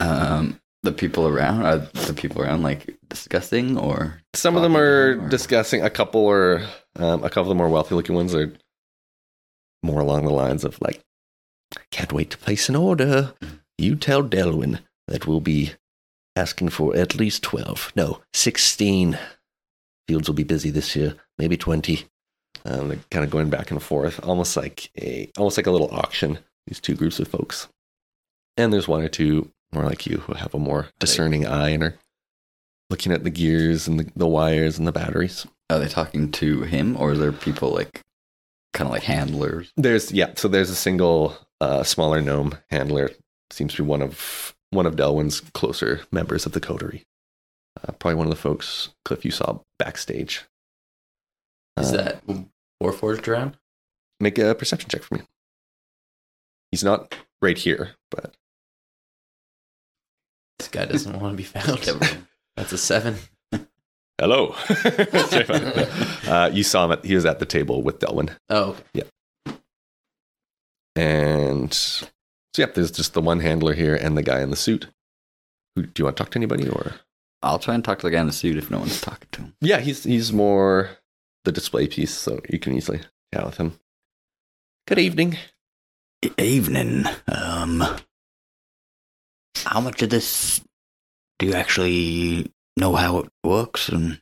Um, 0.00 0.60
the 0.82 0.92
people 0.92 1.26
around 1.26 1.62
are 1.66 1.78
the 1.78 2.14
people 2.14 2.42
around 2.42 2.62
like 2.62 2.96
discussing 3.08 3.76
or 3.76 4.20
Some 4.34 4.56
of 4.56 4.62
them 4.62 4.76
are 4.76 5.18
or- 5.20 5.28
discussing. 5.28 5.82
A 5.82 5.90
couple 5.90 6.28
are, 6.28 6.62
um, 6.96 7.24
a 7.24 7.28
couple 7.30 7.42
of 7.42 7.48
the 7.48 7.54
more 7.56 7.68
wealthy 7.68 7.94
looking 7.94 8.14
ones 8.14 8.34
are 8.34 8.52
more 9.82 10.00
along 10.00 10.24
the 10.24 10.32
lines 10.32 10.64
of 10.64 10.80
like, 10.80 11.00
"Can't 11.90 12.12
wait 12.12 12.30
to 12.30 12.38
place 12.38 12.68
an 12.68 12.76
order. 12.76 13.34
You 13.76 13.96
tell 13.96 14.22
Delwyn 14.22 14.80
that 15.08 15.26
we'll 15.26 15.40
be 15.40 15.72
asking 16.38 16.70
for 16.70 16.96
at 16.96 17.16
least 17.16 17.42
twelve, 17.42 17.92
no, 17.96 18.22
sixteen. 18.32 19.18
Fields 20.06 20.26
will 20.26 20.34
be 20.34 20.44
busy 20.44 20.70
this 20.70 20.96
year, 20.96 21.14
maybe 21.36 21.56
twenty. 21.56 22.06
Um, 22.64 22.88
they're 22.88 22.98
kind 23.10 23.24
of 23.24 23.30
going 23.30 23.50
back 23.50 23.70
and 23.70 23.82
forth, 23.82 24.24
almost 24.24 24.56
like 24.56 24.90
a, 24.98 25.30
almost 25.36 25.56
like 25.56 25.66
a 25.66 25.70
little 25.70 25.90
auction. 25.92 26.38
These 26.66 26.80
two 26.80 26.94
groups 26.94 27.18
of 27.18 27.28
folks, 27.28 27.68
and 28.56 28.72
there's 28.72 28.88
one 28.88 29.02
or 29.02 29.08
two 29.08 29.50
more 29.72 29.84
like 29.84 30.06
you 30.06 30.18
who 30.18 30.34
have 30.34 30.54
a 30.54 30.58
more 30.58 30.88
discerning 30.98 31.46
eye 31.46 31.70
and 31.70 31.82
are 31.82 31.98
looking 32.90 33.12
at 33.12 33.24
the 33.24 33.30
gears 33.30 33.86
and 33.86 34.00
the, 34.00 34.10
the 34.16 34.26
wires 34.26 34.78
and 34.78 34.86
the 34.86 34.92
batteries. 34.92 35.46
are 35.70 35.78
they 35.78 35.88
talking 35.88 36.30
to 36.32 36.62
him 36.62 36.96
or 36.96 37.10
are 37.10 37.16
there 37.16 37.32
people 37.32 37.70
like 37.70 38.02
kind 38.72 38.88
of 38.88 38.92
like 38.92 39.02
handlers? 39.02 39.72
There's 39.76 40.12
yeah, 40.12 40.32
so 40.36 40.48
there's 40.48 40.70
a 40.70 40.74
single 40.74 41.36
uh, 41.60 41.82
smaller 41.82 42.20
gnome 42.20 42.56
handler. 42.70 43.10
Seems 43.50 43.74
to 43.74 43.82
be 43.82 43.88
one 43.88 44.02
of 44.02 44.54
one 44.70 44.86
of 44.86 44.96
Delwyn's 44.96 45.40
closer 45.40 46.02
members 46.12 46.46
of 46.46 46.52
the 46.52 46.60
coterie. 46.60 47.04
Uh, 47.80 47.92
probably 47.92 48.16
one 48.16 48.26
of 48.26 48.30
the 48.30 48.36
folks 48.40 48.90
Clyff 49.06 49.24
you 49.24 49.30
saw 49.30 49.60
backstage. 49.78 50.44
Is 51.78 51.92
Uh, 51.92 51.96
that 51.96 52.22
Warforged 52.82 53.28
around? 53.28 53.56
make 54.20 54.36
a 54.38 54.54
perception 54.54 54.90
check 54.90 55.02
for 55.02 55.14
me? 55.16 55.22
He's 56.72 56.82
not 56.84 57.14
right 57.40 57.56
here, 57.56 57.90
but 58.10 58.34
This 60.58 60.68
guy 60.68 60.86
doesn't 60.86 61.18
want 61.20 61.32
to 61.32 61.36
be 61.36 61.44
found. 61.44 61.78
That's 62.56 62.72
a 62.72 62.78
seven. 62.78 63.16
hello. 64.18 64.56
uh, 66.26 66.50
you 66.52 66.64
saw 66.64 66.84
him. 66.86 66.92
At, 66.92 67.04
he 67.04 67.14
was 67.14 67.24
at 67.24 67.38
the 67.38 67.46
table 67.46 67.82
with 67.82 68.00
Delwyn. 68.00 68.36
Oh, 68.50 68.76
okay. 68.96 69.08
And 70.96 72.02
so, 72.58 72.62
yeah, 72.66 72.72
there's 72.74 72.90
just 72.90 73.14
the 73.14 73.20
one 73.20 73.38
handler 73.38 73.72
here 73.72 73.94
and 73.94 74.16
the 74.16 74.22
guy 74.22 74.40
in 74.40 74.50
the 74.50 74.56
suit. 74.56 74.88
Who, 75.76 75.82
do 75.82 75.92
you 76.00 76.04
want 76.06 76.16
to 76.16 76.24
talk 76.24 76.32
to 76.32 76.38
anybody 76.38 76.68
or? 76.68 76.94
I'll 77.40 77.60
try 77.60 77.74
and 77.76 77.84
talk 77.84 78.00
to 78.00 78.06
the 78.06 78.10
guy 78.10 78.20
in 78.20 78.26
the 78.26 78.32
suit 78.32 78.56
if 78.56 78.68
no 78.68 78.80
one's 78.80 79.00
talking 79.00 79.28
to 79.30 79.42
him. 79.42 79.54
Yeah, 79.60 79.78
he's 79.78 80.02
he's 80.02 80.32
more 80.32 80.90
the 81.44 81.52
display 81.52 81.86
piece, 81.86 82.12
so 82.12 82.40
you 82.50 82.58
can 82.58 82.74
easily 82.74 83.02
chat 83.32 83.46
with 83.46 83.58
him. 83.58 83.78
Good 84.88 84.98
evening. 84.98 85.38
Evening. 86.36 87.04
Um, 87.28 87.84
how 89.64 89.80
much 89.80 90.02
of 90.02 90.10
this 90.10 90.60
do 91.38 91.46
you 91.46 91.54
actually 91.54 92.52
know 92.76 92.96
how 92.96 93.18
it 93.18 93.28
works 93.44 93.88
and 93.88 94.20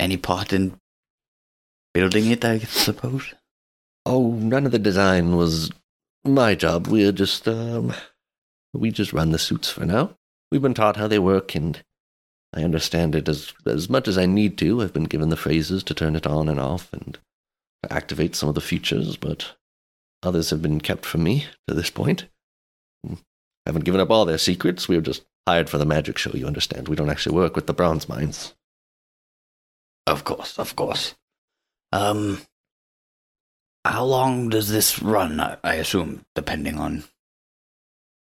any 0.00 0.16
part 0.16 0.52
in 0.52 0.80
building 1.94 2.28
it? 2.32 2.44
I 2.44 2.58
suppose. 2.58 3.34
Oh, 4.04 4.32
none 4.32 4.66
of 4.66 4.72
the 4.72 4.80
design 4.80 5.36
was 5.36 5.70
my 6.24 6.54
job. 6.54 6.86
We're 6.86 7.12
just 7.12 7.46
um 7.48 7.94
we 8.72 8.90
just 8.90 9.12
run 9.12 9.32
the 9.32 9.38
suits 9.38 9.70
for 9.70 9.84
now. 9.84 10.16
We've 10.50 10.62
been 10.62 10.74
taught 10.74 10.96
how 10.96 11.08
they 11.08 11.18
work 11.18 11.54
and 11.54 11.82
I 12.54 12.62
understand 12.62 13.14
it 13.14 13.28
as 13.28 13.52
as 13.66 13.88
much 13.88 14.08
as 14.08 14.18
I 14.18 14.26
need 14.26 14.58
to. 14.58 14.82
I've 14.82 14.92
been 14.92 15.04
given 15.04 15.28
the 15.28 15.36
phrases 15.36 15.82
to 15.84 15.94
turn 15.94 16.16
it 16.16 16.26
on 16.26 16.48
and 16.48 16.60
off 16.60 16.92
and 16.92 17.18
to 17.82 17.92
activate 17.92 18.34
some 18.34 18.48
of 18.48 18.54
the 18.54 18.60
features, 18.60 19.16
but 19.16 19.54
others 20.22 20.50
have 20.50 20.62
been 20.62 20.80
kept 20.80 21.06
from 21.06 21.22
me 21.22 21.46
to 21.68 21.74
this 21.74 21.90
point. 21.90 22.26
I 23.08 23.16
Haven't 23.66 23.84
given 23.84 24.00
up 24.00 24.10
all 24.10 24.24
their 24.24 24.38
secrets. 24.38 24.88
We 24.88 24.96
were 24.96 25.02
just 25.02 25.24
hired 25.46 25.70
for 25.70 25.78
the 25.78 25.86
magic 25.86 26.18
show, 26.18 26.32
you 26.32 26.46
understand. 26.46 26.88
We 26.88 26.96
don't 26.96 27.10
actually 27.10 27.36
work 27.36 27.56
with 27.56 27.66
the 27.66 27.72
bronze 27.72 28.08
mines. 28.08 28.54
Of 30.06 30.24
course, 30.24 30.58
of 30.58 30.76
course. 30.76 31.14
Um, 31.92 32.40
how 33.84 34.04
long 34.04 34.48
does 34.48 34.68
this 34.68 35.00
run? 35.02 35.40
I, 35.40 35.74
assume, 35.74 36.22
depending 36.34 36.78
on 36.78 37.04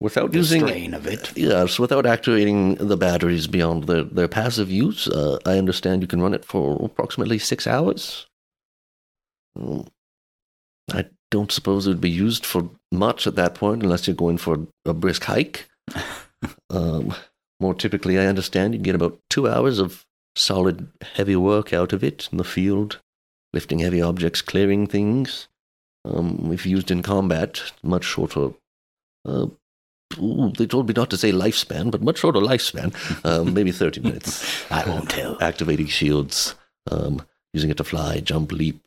Without 0.01 0.30
the 0.30 0.39
using 0.39 0.64
strain 0.64 0.94
of 0.94 1.09
it. 1.09 1.36
Yes, 1.36 1.78
without 1.80 2.06
activating 2.06 2.76
the 2.76 2.97
batteries 2.97 3.48
beyond 3.48 3.85
their, 3.85 4.05
their 4.05 4.28
passive 4.28 4.70
use, 4.70 5.09
uh, 5.09 5.39
I 5.44 5.59
understand 5.59 6.02
you 6.02 6.09
can 6.09 6.22
run 6.22 6.35
it 6.35 6.44
for 6.44 6.80
approximately 6.85 7.39
six 7.40 7.66
hours. 7.66 8.26
Mm, 9.59 9.89
I 10.93 11.06
don't 11.32 11.51
suppose 11.51 11.86
it 11.86 11.90
would 11.90 12.01
be 12.01 12.10
used 12.10 12.47
for 12.47 12.70
much 12.93 13.26
at 13.26 13.35
that 13.35 13.56
point 13.56 13.82
unless 13.82 14.06
you're 14.06 14.14
going 14.14 14.39
for 14.39 14.68
a 14.85 14.94
brisk 14.94 15.24
hike. 15.24 15.68
um, 16.70 17.12
more 17.59 17.74
typically, 17.74 18.20
I 18.20 18.26
understand 18.26 18.74
you 18.74 18.80
get 18.80 18.94
about 18.94 19.18
two 19.28 19.48
hours 19.48 19.80
of 19.80 20.06
solid, 20.36 20.93
heavy 21.02 21.35
work 21.35 21.72
out 21.72 21.93
of 21.93 22.05
it 22.05 22.28
in 22.30 22.39
the 22.39 22.44
field, 22.44 23.01
lifting 23.52 23.80
heavy 23.80 24.02
objects, 24.02 24.42
clearing 24.42 24.86
things. 24.86 25.48
Um, 26.04 26.50
if 26.52 26.64
used 26.64 26.90
in 26.90 27.02
combat, 27.02 27.72
much 27.82 28.04
shorter 28.04 28.50
uh, 29.24 29.46
Ooh, 30.16 30.52
they 30.56 30.66
told 30.66 30.88
me 30.88 30.94
not 30.96 31.10
to 31.10 31.16
say 31.16 31.32
lifespan, 31.32 31.90
but 31.90 32.02
much 32.02 32.18
shorter 32.18 32.40
lifespan. 32.40 32.94
Um, 33.24 33.54
maybe 33.54 33.72
30 33.72 34.00
minutes. 34.00 34.70
I 34.70 34.88
won't 34.88 35.10
tell. 35.10 35.36
Activating 35.40 35.86
shields, 35.86 36.54
um, 36.90 37.22
using 37.52 37.70
it 37.70 37.76
to 37.76 37.84
fly, 37.84 38.20
jump, 38.20 38.52
leap, 38.52 38.82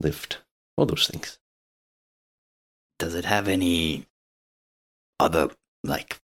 lift, 0.00 0.38
all 0.76 0.86
those 0.86 1.08
things. 1.08 1.38
Does 2.98 3.14
it 3.14 3.24
have 3.24 3.48
any 3.48 4.06
other, 5.18 5.50
like, 5.82 6.20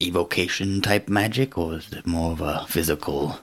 evocation 0.00 0.82
type 0.82 1.08
magic, 1.08 1.56
or 1.56 1.74
is 1.74 1.92
it 1.92 2.06
more 2.06 2.32
of 2.32 2.40
a 2.40 2.66
physical? 2.68 3.38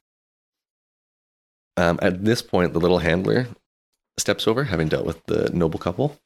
Um, 1.80 1.98
at 2.02 2.26
this 2.26 2.42
point, 2.42 2.74
the 2.74 2.80
little 2.80 2.98
handler 3.00 3.48
steps 4.18 4.50
over, 4.50 4.66
having 4.66 4.90
dealt 4.90 5.06
with 5.06 5.26
the 5.28 5.50
noble 5.54 5.80
couple. 5.80 6.20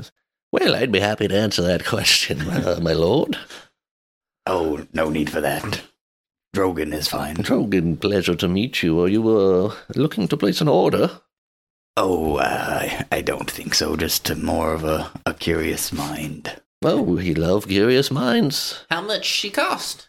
Says, 0.00 0.12
Well, 0.50 0.74
I'd 0.74 0.90
be 0.90 1.00
happy 1.00 1.28
to 1.28 1.36
answer 1.36 1.60
that 1.60 1.84
question, 1.84 2.40
uh, 2.48 2.80
my 2.80 2.94
lord. 2.94 3.36
Oh, 4.46 4.86
no 4.94 5.10
need 5.10 5.28
for 5.28 5.42
that. 5.42 5.82
Drogan 6.54 6.94
is 6.94 7.06
fine. 7.06 7.36
Drogan, 7.36 8.00
pleasure 8.00 8.34
to 8.34 8.48
meet 8.48 8.82
you. 8.82 8.98
Are 9.02 9.08
you 9.08 9.28
uh, 9.28 9.74
looking 9.94 10.26
to 10.28 10.38
place 10.38 10.62
an 10.62 10.68
order? 10.68 11.20
Oh, 11.98 12.36
uh, 12.36 12.78
I, 12.80 13.04
I 13.12 13.20
don't 13.20 13.50
think 13.50 13.74
so. 13.74 13.94
Just 13.94 14.34
more 14.36 14.72
of 14.72 14.84
a, 14.84 15.10
a 15.26 15.34
curious 15.34 15.92
mind. 15.92 16.62
Oh, 16.82 17.02
we 17.02 17.34
love 17.34 17.68
curious 17.68 18.10
minds. 18.10 18.86
How 18.88 19.02
much 19.02 19.26
she 19.26 19.50
cost? 19.50 20.08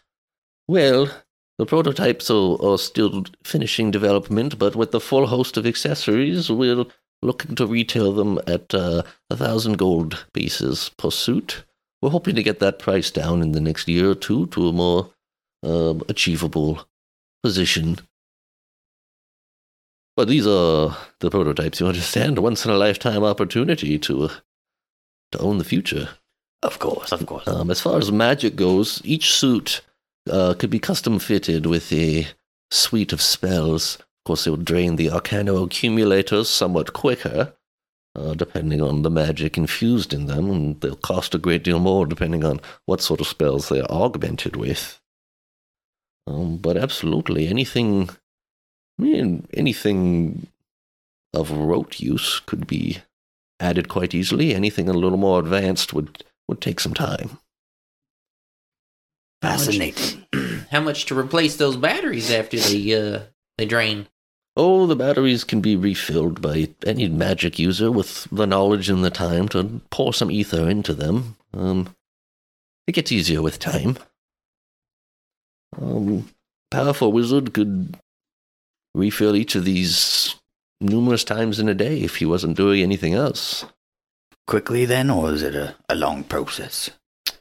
Well, 0.66 1.10
the 1.58 1.66
prototypes 1.66 2.30
are, 2.30 2.56
are 2.64 2.78
still 2.78 3.24
finishing 3.44 3.90
development, 3.90 4.58
but 4.58 4.76
with 4.76 4.92
the 4.92 5.00
full 5.00 5.26
host 5.26 5.56
of 5.56 5.66
accessories, 5.66 6.50
we're 6.50 6.84
looking 7.20 7.54
to 7.56 7.66
retail 7.66 8.12
them 8.12 8.38
at 8.46 8.72
uh, 8.72 9.02
a 9.28 9.36
thousand 9.36 9.76
gold 9.76 10.24
pieces 10.32 10.90
per 10.96 11.10
suit. 11.10 11.64
We're 12.00 12.10
hoping 12.10 12.36
to 12.36 12.44
get 12.44 12.60
that 12.60 12.78
price 12.78 13.10
down 13.10 13.42
in 13.42 13.52
the 13.52 13.60
next 13.60 13.88
year 13.88 14.10
or 14.10 14.14
two 14.14 14.46
to 14.48 14.68
a 14.68 14.72
more 14.72 15.10
um, 15.64 16.02
achievable 16.08 16.86
position. 17.42 17.98
But 20.16 20.28
these 20.28 20.46
are 20.46 20.96
the 21.20 21.30
prototypes, 21.30 21.80
you 21.80 21.86
understand? 21.86 22.38
Once 22.38 22.64
in 22.64 22.70
a 22.70 22.76
lifetime 22.76 23.24
opportunity 23.24 23.98
to 23.98 24.24
uh, 24.24 24.34
to 25.32 25.38
own 25.40 25.58
the 25.58 25.64
future. 25.64 26.08
Of 26.62 26.78
course, 26.78 27.12
of 27.12 27.26
course. 27.26 27.46
Um, 27.46 27.70
as 27.70 27.80
far 27.80 27.98
as 27.98 28.10
magic 28.10 28.56
goes, 28.56 29.00
each 29.04 29.32
suit 29.32 29.82
uh, 30.30 30.54
could 30.54 30.70
be 30.70 30.78
custom 30.78 31.18
fitted 31.18 31.66
with 31.66 31.92
a 31.92 32.28
suite 32.70 33.12
of 33.12 33.22
spells. 33.22 33.96
Of 33.96 34.24
course, 34.24 34.46
it 34.46 34.50
would 34.50 34.64
drain 34.64 34.96
the 34.96 35.08
Arcano 35.08 35.64
accumulators 35.64 36.48
somewhat 36.48 36.92
quicker, 36.92 37.54
uh, 38.14 38.34
depending 38.34 38.82
on 38.82 39.02
the 39.02 39.10
magic 39.10 39.56
infused 39.56 40.12
in 40.12 40.26
them, 40.26 40.50
and 40.50 40.80
they'll 40.80 40.96
cost 40.96 41.34
a 41.34 41.38
great 41.38 41.64
deal 41.64 41.78
more 41.78 42.06
depending 42.06 42.44
on 42.44 42.60
what 42.86 43.00
sort 43.00 43.20
of 43.20 43.26
spells 43.26 43.68
they're 43.68 43.90
augmented 43.90 44.56
with. 44.56 45.00
Um, 46.26 46.58
but 46.58 46.76
absolutely, 46.76 47.48
anything, 47.48 48.10
I 48.98 49.02
mean, 49.02 49.46
anything 49.54 50.48
of 51.32 51.50
rote 51.50 52.00
use 52.00 52.40
could 52.40 52.66
be 52.66 52.98
added 53.60 53.88
quite 53.88 54.14
easily. 54.14 54.54
Anything 54.54 54.88
a 54.88 54.92
little 54.92 55.18
more 55.18 55.40
advanced 55.40 55.92
would 55.92 56.24
would 56.48 56.60
take 56.60 56.80
some 56.80 56.94
time. 56.94 57.38
Fascinating. 59.42 60.26
How 60.70 60.80
much 60.80 61.06
to 61.06 61.18
replace 61.18 61.56
those 61.56 61.76
batteries 61.76 62.30
after 62.30 62.58
they 62.58 62.94
uh 62.94 63.20
they 63.56 63.66
drain? 63.66 64.08
Oh, 64.56 64.86
the 64.86 64.96
batteries 64.96 65.44
can 65.44 65.60
be 65.60 65.76
refilled 65.76 66.42
by 66.42 66.68
any 66.84 67.08
magic 67.08 67.60
user 67.60 67.92
with 67.92 68.26
the 68.32 68.46
knowledge 68.46 68.88
and 68.90 69.04
the 69.04 69.10
time 69.10 69.48
to 69.50 69.80
pour 69.90 70.12
some 70.12 70.32
ether 70.32 70.68
into 70.68 70.94
them. 70.94 71.36
Um, 71.54 71.94
it 72.88 72.92
gets 72.92 73.12
easier 73.12 73.40
with 73.40 73.60
time. 73.60 73.98
Um, 75.80 76.28
powerful 76.72 77.12
wizard 77.12 77.54
could 77.54 77.96
refill 78.96 79.36
each 79.36 79.54
of 79.54 79.64
these 79.64 80.34
numerous 80.80 81.22
times 81.22 81.60
in 81.60 81.68
a 81.68 81.74
day 81.74 82.00
if 82.00 82.16
he 82.16 82.24
wasn't 82.24 82.56
doing 82.56 82.82
anything 82.82 83.14
else. 83.14 83.64
Quickly 84.48 84.84
then, 84.86 85.08
or 85.08 85.32
is 85.32 85.42
it 85.42 85.54
a, 85.54 85.76
a 85.88 85.94
long 85.94 86.24
process? 86.24 86.90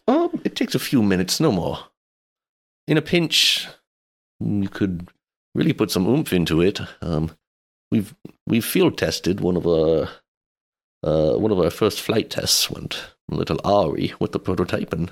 Um, 0.07 0.41
it 0.43 0.55
takes 0.55 0.75
a 0.75 0.79
few 0.79 1.03
minutes, 1.03 1.39
no 1.39 1.51
more. 1.51 1.79
In 2.87 2.97
a 2.97 3.01
pinch, 3.01 3.67
you 4.39 4.69
could 4.69 5.09
really 5.53 5.73
put 5.73 5.91
some 5.91 6.07
oomph 6.07 6.31
into 6.31 6.61
it. 6.61 6.79
Um, 7.01 7.31
we've 7.91 8.15
we've 8.45 8.65
field 8.65 8.97
tested 8.97 9.41
one 9.41 9.57
of 9.57 9.67
our 9.67 10.09
uh, 11.03 11.33
one 11.37 11.51
of 11.51 11.59
our 11.59 11.69
first 11.69 12.01
flight 12.01 12.29
tests 12.29 12.69
went 12.69 13.03
a 13.31 13.35
little 13.35 13.59
awry 13.65 14.13
with 14.19 14.31
the 14.31 14.39
prototype, 14.39 14.93
and 14.93 15.11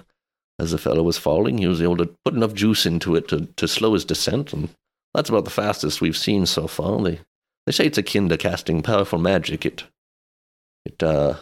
as 0.60 0.72
the 0.72 0.78
fellow 0.78 1.04
was 1.04 1.18
falling, 1.18 1.58
he 1.58 1.68
was 1.68 1.82
able 1.82 1.98
to 1.98 2.16
put 2.24 2.34
enough 2.34 2.54
juice 2.54 2.86
into 2.86 3.16
it 3.16 3.28
to, 3.28 3.48
to 3.58 3.68
slow 3.68 3.94
his 3.94 4.06
descent, 4.06 4.54
and 4.54 4.70
that's 5.14 5.30
about 5.30 5.44
the 5.44 5.52
fastest 5.52 6.02
we've 6.02 6.18
seen 6.18 6.46
so 6.46 6.68
far. 6.68 7.02
They 7.02 7.20
they 7.66 7.72
say 7.72 7.86
it's 7.88 7.98
akin 7.98 8.30
to 8.30 8.38
casting 8.38 8.82
powerful 8.82 9.20
magic. 9.20 9.66
It 9.66 9.84
it 10.86 11.04
uh 11.04 11.36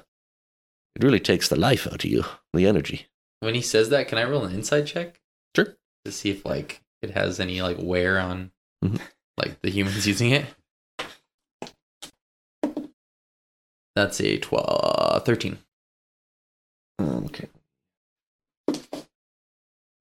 it 0.95 1.03
really 1.03 1.19
takes 1.19 1.49
the 1.49 1.59
life 1.59 1.87
out 1.87 2.03
of 2.03 2.09
you, 2.09 2.23
the 2.53 2.67
energy. 2.67 3.07
When 3.43 3.55
he 3.55 3.61
says 3.61 3.89
that, 3.89 4.07
can 4.07 4.17
I 4.17 4.23
roll 4.23 4.45
an 4.45 4.53
inside 4.55 4.87
check? 4.87 5.19
Sure. 5.53 5.75
To 6.05 6.11
see 6.13 6.29
if 6.31 6.45
like 6.45 6.81
it 7.01 7.09
has 7.11 7.41
any 7.41 7.61
like 7.61 7.75
wear 7.77 8.17
on 8.17 8.51
Mhm. 8.83 9.01
like 9.37 9.61
the 9.61 9.69
humans 9.69 10.07
using 10.07 10.31
it. 10.31 10.45
That's 13.95 14.21
a 14.21 14.37
12, 14.37 15.25
13. 15.25 15.57
Okay. 17.01 17.47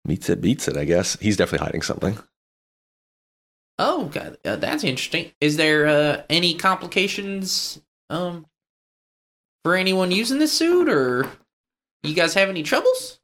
Meets 0.06 0.30
it, 0.30 0.41
beats 0.41 0.68
it, 0.68 0.76
I 0.76 0.84
guess. 0.84 1.18
He's 1.22 1.38
definitely 1.38 1.66
hiding 1.66 1.82
something. 1.84 2.20
Oh, 3.80 4.06
God, 4.08 4.38
uh, 4.44 4.58
that's 4.58 4.84
interesting. 4.84 5.32
Is 5.40 5.56
there 5.56 5.88
uh, 5.88 6.24
any 6.30 6.53
complications 6.56 7.80
um 8.10 8.45
for 9.64 9.76
anyone 9.76 10.12
using 10.12 10.38
this 10.40 10.52
suit, 10.52 10.90
or 10.90 11.30
you 12.03 12.14
guys 12.14 12.34
have 12.34 12.49
any 12.49 12.62
troubles? 12.64 13.20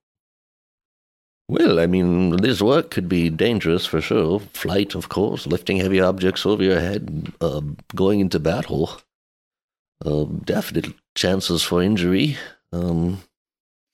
Well, 1.50 1.80
I 1.80 1.88
mean, 1.88 2.38
this 2.38 2.62
work 2.62 2.92
could 2.92 3.08
be 3.08 3.30
dangerous 3.30 3.86
for 3.86 4.02
sure. 4.02 4.42
Flight, 4.54 4.96
of 4.96 5.08
course, 5.08 5.48
lifting 5.48 5.78
heavy 5.78 6.02
objects 6.02 6.46
over 6.46 6.62
your 6.62 6.80
head, 6.80 7.32
uh, 7.40 7.62
going 7.96 8.20
into 8.20 8.40
battle. 8.40 9.00
Uh, 10.06 10.26
definite 10.26 10.94
chances 11.16 11.64
for 11.64 11.82
injury. 11.82 12.38
Um, 12.74 13.24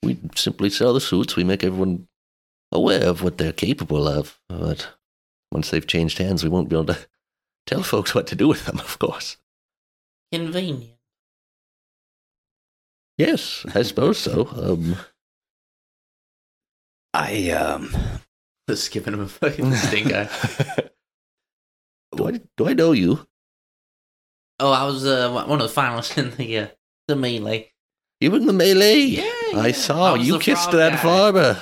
we 0.02 0.18
simply 0.34 0.68
sell 0.68 0.94
the 0.94 1.00
suits. 1.00 1.36
We 1.36 1.44
make 1.44 1.62
everyone 1.62 2.08
aware 2.72 3.06
of 3.06 3.22
what 3.22 3.38
they're 3.38 3.52
capable 3.52 4.08
of. 4.08 4.38
But 4.48 4.88
once 5.52 5.70
they've 5.70 5.86
changed 5.86 6.18
hands, 6.18 6.42
we 6.42 6.50
won't 6.50 6.68
be 6.68 6.76
able 6.76 6.92
to 6.92 7.06
tell 7.66 7.84
folks 7.84 8.14
what 8.14 8.26
to 8.28 8.36
do 8.36 8.48
with 8.48 8.66
them, 8.66 8.80
of 8.80 8.98
course. 8.98 9.36
Convenient. 10.32 10.90
Yes, 13.16 13.64
I 13.72 13.82
suppose 13.82 14.18
so. 14.18 14.48
Um, 14.56 14.96
I 17.14 17.50
um 17.50 17.94
Just 18.68 18.90
giving 18.90 19.14
him 19.14 19.20
a 19.20 19.28
fucking 19.28 19.72
stink 19.74 20.12
eye. 20.12 20.28
do 22.16 22.28
I 22.28 22.40
do 22.56 22.68
I 22.68 22.72
know 22.74 22.92
you? 22.92 23.26
Oh, 24.60 24.72
I 24.72 24.84
was 24.84 25.04
uh, 25.06 25.30
one 25.46 25.60
of 25.60 25.74
the 25.74 25.80
finalists 25.80 26.18
in 26.18 26.36
the 26.36 26.58
uh, 26.58 26.66
the 27.08 27.16
melee. 27.16 27.72
You 28.20 28.30
were 28.30 28.38
in 28.38 28.46
the 28.46 28.52
melee. 28.52 28.98
Yeah, 29.00 29.22
I 29.54 29.66
yeah. 29.68 29.72
saw 29.72 30.14
I 30.14 30.18
you 30.18 30.38
kissed 30.38 30.70
that 30.72 30.92
guy. 30.92 30.96
farmer. 30.98 31.60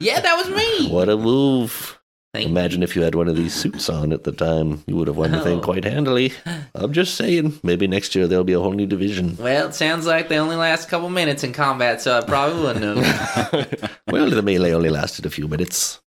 Yeah, 0.00 0.20
that 0.20 0.36
was 0.36 0.48
me. 0.50 0.90
What 0.90 1.08
a 1.08 1.16
move! 1.16 1.97
Thank 2.34 2.46
Imagine 2.46 2.82
if 2.82 2.94
you 2.94 3.00
had 3.02 3.14
one 3.14 3.26
of 3.28 3.36
these 3.36 3.54
suits 3.54 3.88
on 3.88 4.12
at 4.12 4.24
the 4.24 4.32
time, 4.32 4.84
you 4.86 4.96
would 4.96 5.08
have 5.08 5.16
won 5.16 5.30
the 5.32 5.40
thing 5.40 5.58
Oh. 5.60 5.62
quite 5.62 5.84
handily. 5.84 6.32
I'm 6.74 6.92
just 6.92 7.14
saying, 7.14 7.58
maybe 7.62 7.86
next 7.86 8.14
year 8.14 8.26
there'll 8.26 8.44
be 8.44 8.52
a 8.52 8.60
whole 8.60 8.72
new 8.74 8.86
division. 8.86 9.36
Well, 9.38 9.68
it 9.68 9.74
sounds 9.74 10.04
like 10.06 10.28
they 10.28 10.38
only 10.38 10.56
last 10.56 10.86
a 10.86 10.90
couple 10.90 11.08
minutes 11.08 11.42
in 11.42 11.54
combat, 11.54 12.02
so 12.02 12.18
I 12.18 12.20
probably 12.20 12.62
wouldn't 12.62 13.04
have. 13.06 13.98
well, 14.10 14.28
the 14.28 14.42
melee 14.42 14.72
only 14.72 14.90
lasted 14.90 15.24
a 15.24 15.30
few 15.30 15.48
minutes. 15.48 16.00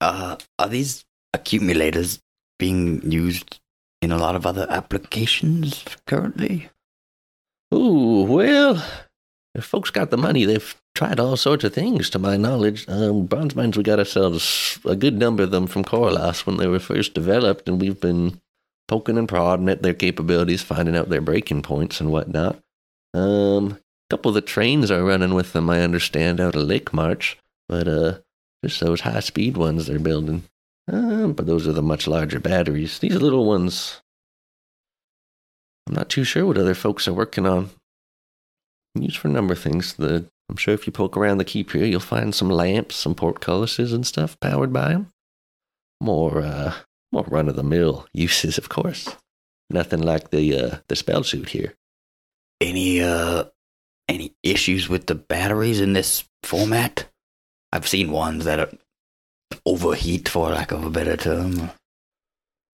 uh 0.00 0.36
are 0.58 0.68
these 0.68 1.04
accumulators 1.34 2.20
being 2.58 3.10
used 3.10 3.58
in 4.00 4.12
a 4.12 4.18
lot 4.18 4.36
of 4.36 4.46
other 4.46 4.66
applications 4.70 5.84
currently? 6.06 6.68
Ooh, 7.74 8.22
well, 8.28 8.82
if 9.54 9.64
folks 9.64 9.90
got 9.90 10.10
the 10.10 10.16
money, 10.16 10.44
they've 10.44 10.76
tried 10.96 11.20
all 11.20 11.36
sorts 11.36 11.62
of 11.62 11.74
things, 11.74 12.10
to 12.10 12.18
my 12.18 12.36
knowledge. 12.36 12.88
Um, 12.88 13.26
bronze 13.26 13.54
mines, 13.54 13.76
we 13.76 13.82
got 13.82 13.98
ourselves 13.98 14.80
a 14.84 14.96
good 14.96 15.18
number 15.18 15.42
of 15.42 15.50
them 15.50 15.66
from 15.66 15.84
Corlas 15.84 16.46
when 16.46 16.56
they 16.56 16.66
were 16.66 16.80
first 16.80 17.14
developed, 17.14 17.68
and 17.68 17.80
we've 17.80 18.00
been 18.00 18.40
poking 18.88 19.18
and 19.18 19.28
prodding 19.28 19.68
at 19.68 19.82
their 19.82 19.94
capabilities, 19.94 20.62
finding 20.62 20.96
out 20.96 21.10
their 21.10 21.20
breaking 21.20 21.62
points 21.62 22.00
and 22.00 22.10
whatnot. 22.10 22.62
Um, 23.12 23.78
a 24.08 24.10
couple 24.10 24.30
of 24.30 24.34
the 24.34 24.40
trains 24.40 24.90
are 24.90 25.04
running 25.04 25.34
with 25.34 25.52
them, 25.52 25.68
I 25.68 25.82
understand, 25.82 26.40
out 26.40 26.56
of 26.56 26.62
Lake 26.62 26.92
March, 26.92 27.38
but 27.68 27.86
uh, 27.86 28.18
just 28.64 28.80
those 28.80 29.02
high 29.02 29.20
speed 29.20 29.56
ones 29.56 29.86
they're 29.86 29.98
building. 29.98 30.44
Um, 30.88 31.32
but 31.34 31.46
those 31.46 31.66
are 31.68 31.72
the 31.72 31.82
much 31.82 32.06
larger 32.06 32.40
batteries. 32.40 33.00
These 33.00 33.16
little 33.16 33.44
ones, 33.44 34.00
I'm 35.86 35.94
not 35.94 36.08
too 36.08 36.24
sure 36.24 36.46
what 36.46 36.58
other 36.58 36.74
folks 36.74 37.06
are 37.06 37.12
working 37.12 37.46
on. 37.46 37.70
Used 39.02 39.18
for 39.18 39.28
a 39.28 39.32
number 39.32 39.52
of 39.52 39.60
things. 39.60 39.94
The 39.94 40.28
I'm 40.48 40.56
sure 40.56 40.74
if 40.74 40.86
you 40.86 40.92
poke 40.92 41.16
around 41.16 41.38
the 41.38 41.44
keep 41.44 41.72
here, 41.72 41.84
you'll 41.84 42.00
find 42.00 42.34
some 42.34 42.48
lamps, 42.48 42.96
some 42.96 43.14
portcullises 43.14 43.92
and 43.92 44.06
stuff 44.06 44.38
powered 44.40 44.72
by 44.72 44.90
them. 44.90 45.12
More, 46.00 46.40
uh, 46.40 46.74
more 47.12 47.24
run 47.24 47.48
of 47.48 47.56
the 47.56 47.64
mill 47.64 48.06
uses, 48.14 48.58
of 48.58 48.68
course. 48.68 49.16
Nothing 49.70 50.00
like 50.00 50.30
the 50.30 50.58
uh, 50.58 50.76
the 50.88 50.96
spell 50.96 51.24
suit 51.24 51.48
here. 51.48 51.74
Any 52.60 53.02
uh 53.02 53.44
any 54.08 54.34
issues 54.42 54.88
with 54.88 55.06
the 55.06 55.16
batteries 55.16 55.80
in 55.80 55.92
this 55.92 56.24
format? 56.44 57.06
I've 57.72 57.88
seen 57.88 58.12
ones 58.12 58.44
that 58.44 58.60
are 58.60 58.70
overheat 59.64 60.28
for 60.28 60.50
lack 60.50 60.70
of 60.70 60.84
a 60.84 60.90
better 60.90 61.16
term. 61.16 61.70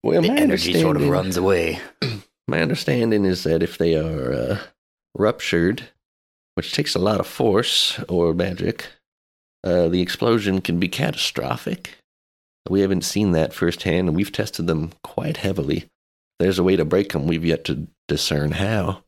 Well, 0.03 0.21
the 0.21 0.29
my 0.29 0.37
energy 0.37 0.79
sort 0.79 0.97
of 0.97 1.07
runs 1.07 1.37
away. 1.37 1.79
My 2.47 2.61
understanding 2.61 3.23
is 3.23 3.43
that 3.43 3.63
if 3.63 3.77
they 3.77 3.95
are 3.95 4.33
uh, 4.33 4.59
ruptured, 5.15 5.89
which 6.55 6.73
takes 6.73 6.95
a 6.95 6.99
lot 6.99 7.19
of 7.19 7.27
force 7.27 7.99
or 8.07 8.33
magic, 8.33 8.87
uh, 9.63 9.87
the 9.87 10.01
explosion 10.01 10.61
can 10.61 10.79
be 10.79 10.87
catastrophic. 10.87 11.97
We 12.69 12.81
haven't 12.81 13.03
seen 13.03 13.31
that 13.31 13.53
firsthand, 13.53 14.07
and 14.07 14.15
we've 14.15 14.31
tested 14.31 14.67
them 14.67 14.91
quite 15.03 15.37
heavily. 15.37 15.85
There's 16.39 16.59
a 16.59 16.63
way 16.63 16.75
to 16.75 16.85
break 16.85 17.13
them. 17.13 17.27
We've 17.27 17.45
yet 17.45 17.65
to 17.65 17.87
discern 18.07 18.51
how. 18.51 19.03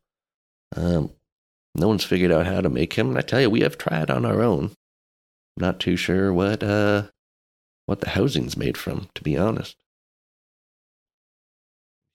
Um, 0.75 1.11
no 1.73 1.87
one's 1.87 2.03
figured 2.03 2.31
out 2.31 2.45
how 2.45 2.61
to 2.61 2.69
make 2.69 2.95
them, 2.95 3.09
and 3.09 3.17
I 3.17 3.21
tell 3.21 3.41
you, 3.41 3.49
we 3.49 3.61
have 3.61 3.77
tried 3.77 4.09
on 4.09 4.25
our 4.25 4.41
own. 4.41 4.71
Not 5.57 5.79
too 5.79 5.95
sure 5.95 6.33
what 6.33 6.63
uh, 6.63 7.03
what 7.85 8.01
the 8.01 8.09
housing's 8.09 8.57
made 8.57 8.77
from, 8.77 9.09
to 9.15 9.23
be 9.23 9.37
honest. 9.37 9.75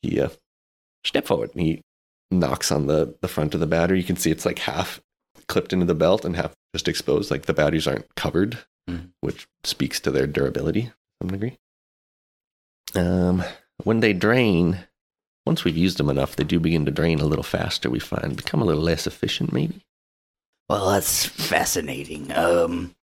He 0.03 0.21
uh, 0.21 0.31
step 1.05 1.27
forward. 1.27 1.51
And 1.55 1.63
he 1.63 1.83
knocks 2.31 2.71
on 2.71 2.87
the, 2.87 3.17
the 3.21 3.29
front 3.29 3.55
of 3.55 3.61
the 3.61 3.67
battery. 3.67 3.99
You 3.99 4.05
can 4.05 4.17
see 4.17 4.31
it's 4.31 4.47
like 4.47 4.61
half 4.61 5.01
clipped 5.51 5.73
into 5.75 5.85
the 5.85 5.95
belt 5.95 6.25
and 6.25 6.37
half 6.37 6.55
just 6.75 6.89
exposed. 6.89 7.31
Like 7.31 7.43
the 7.47 7.53
batteries 7.53 7.87
aren't 7.87 8.15
covered, 8.15 8.59
Mhm. 8.89 9.11
which 9.21 9.47
speaks 9.65 10.01
to 10.01 10.11
their 10.11 10.27
durability 10.27 10.83
to 10.85 10.93
some 11.21 11.31
degree. 11.31 11.59
Um, 12.95 13.45
when 13.85 14.01
they 14.01 14.13
drain, 14.13 14.87
once 15.47 15.65
we've 15.65 15.77
used 15.77 15.99
them 15.99 16.09
enough, 16.09 16.37
they 16.37 16.45
do 16.45 16.59
begin 16.61 16.85
to 16.87 16.91
drain 16.91 17.21
a 17.21 17.25
little 17.27 17.43
faster. 17.45 17.91
We 17.91 17.99
find 18.01 18.37
become 18.37 18.63
a 18.63 18.65
little 18.65 18.83
less 18.83 19.07
efficient, 19.07 19.53
maybe. 19.53 19.85
Well, 20.69 20.91
that's 20.91 21.27
fascinating. 21.27 22.33
Um, 22.33 22.95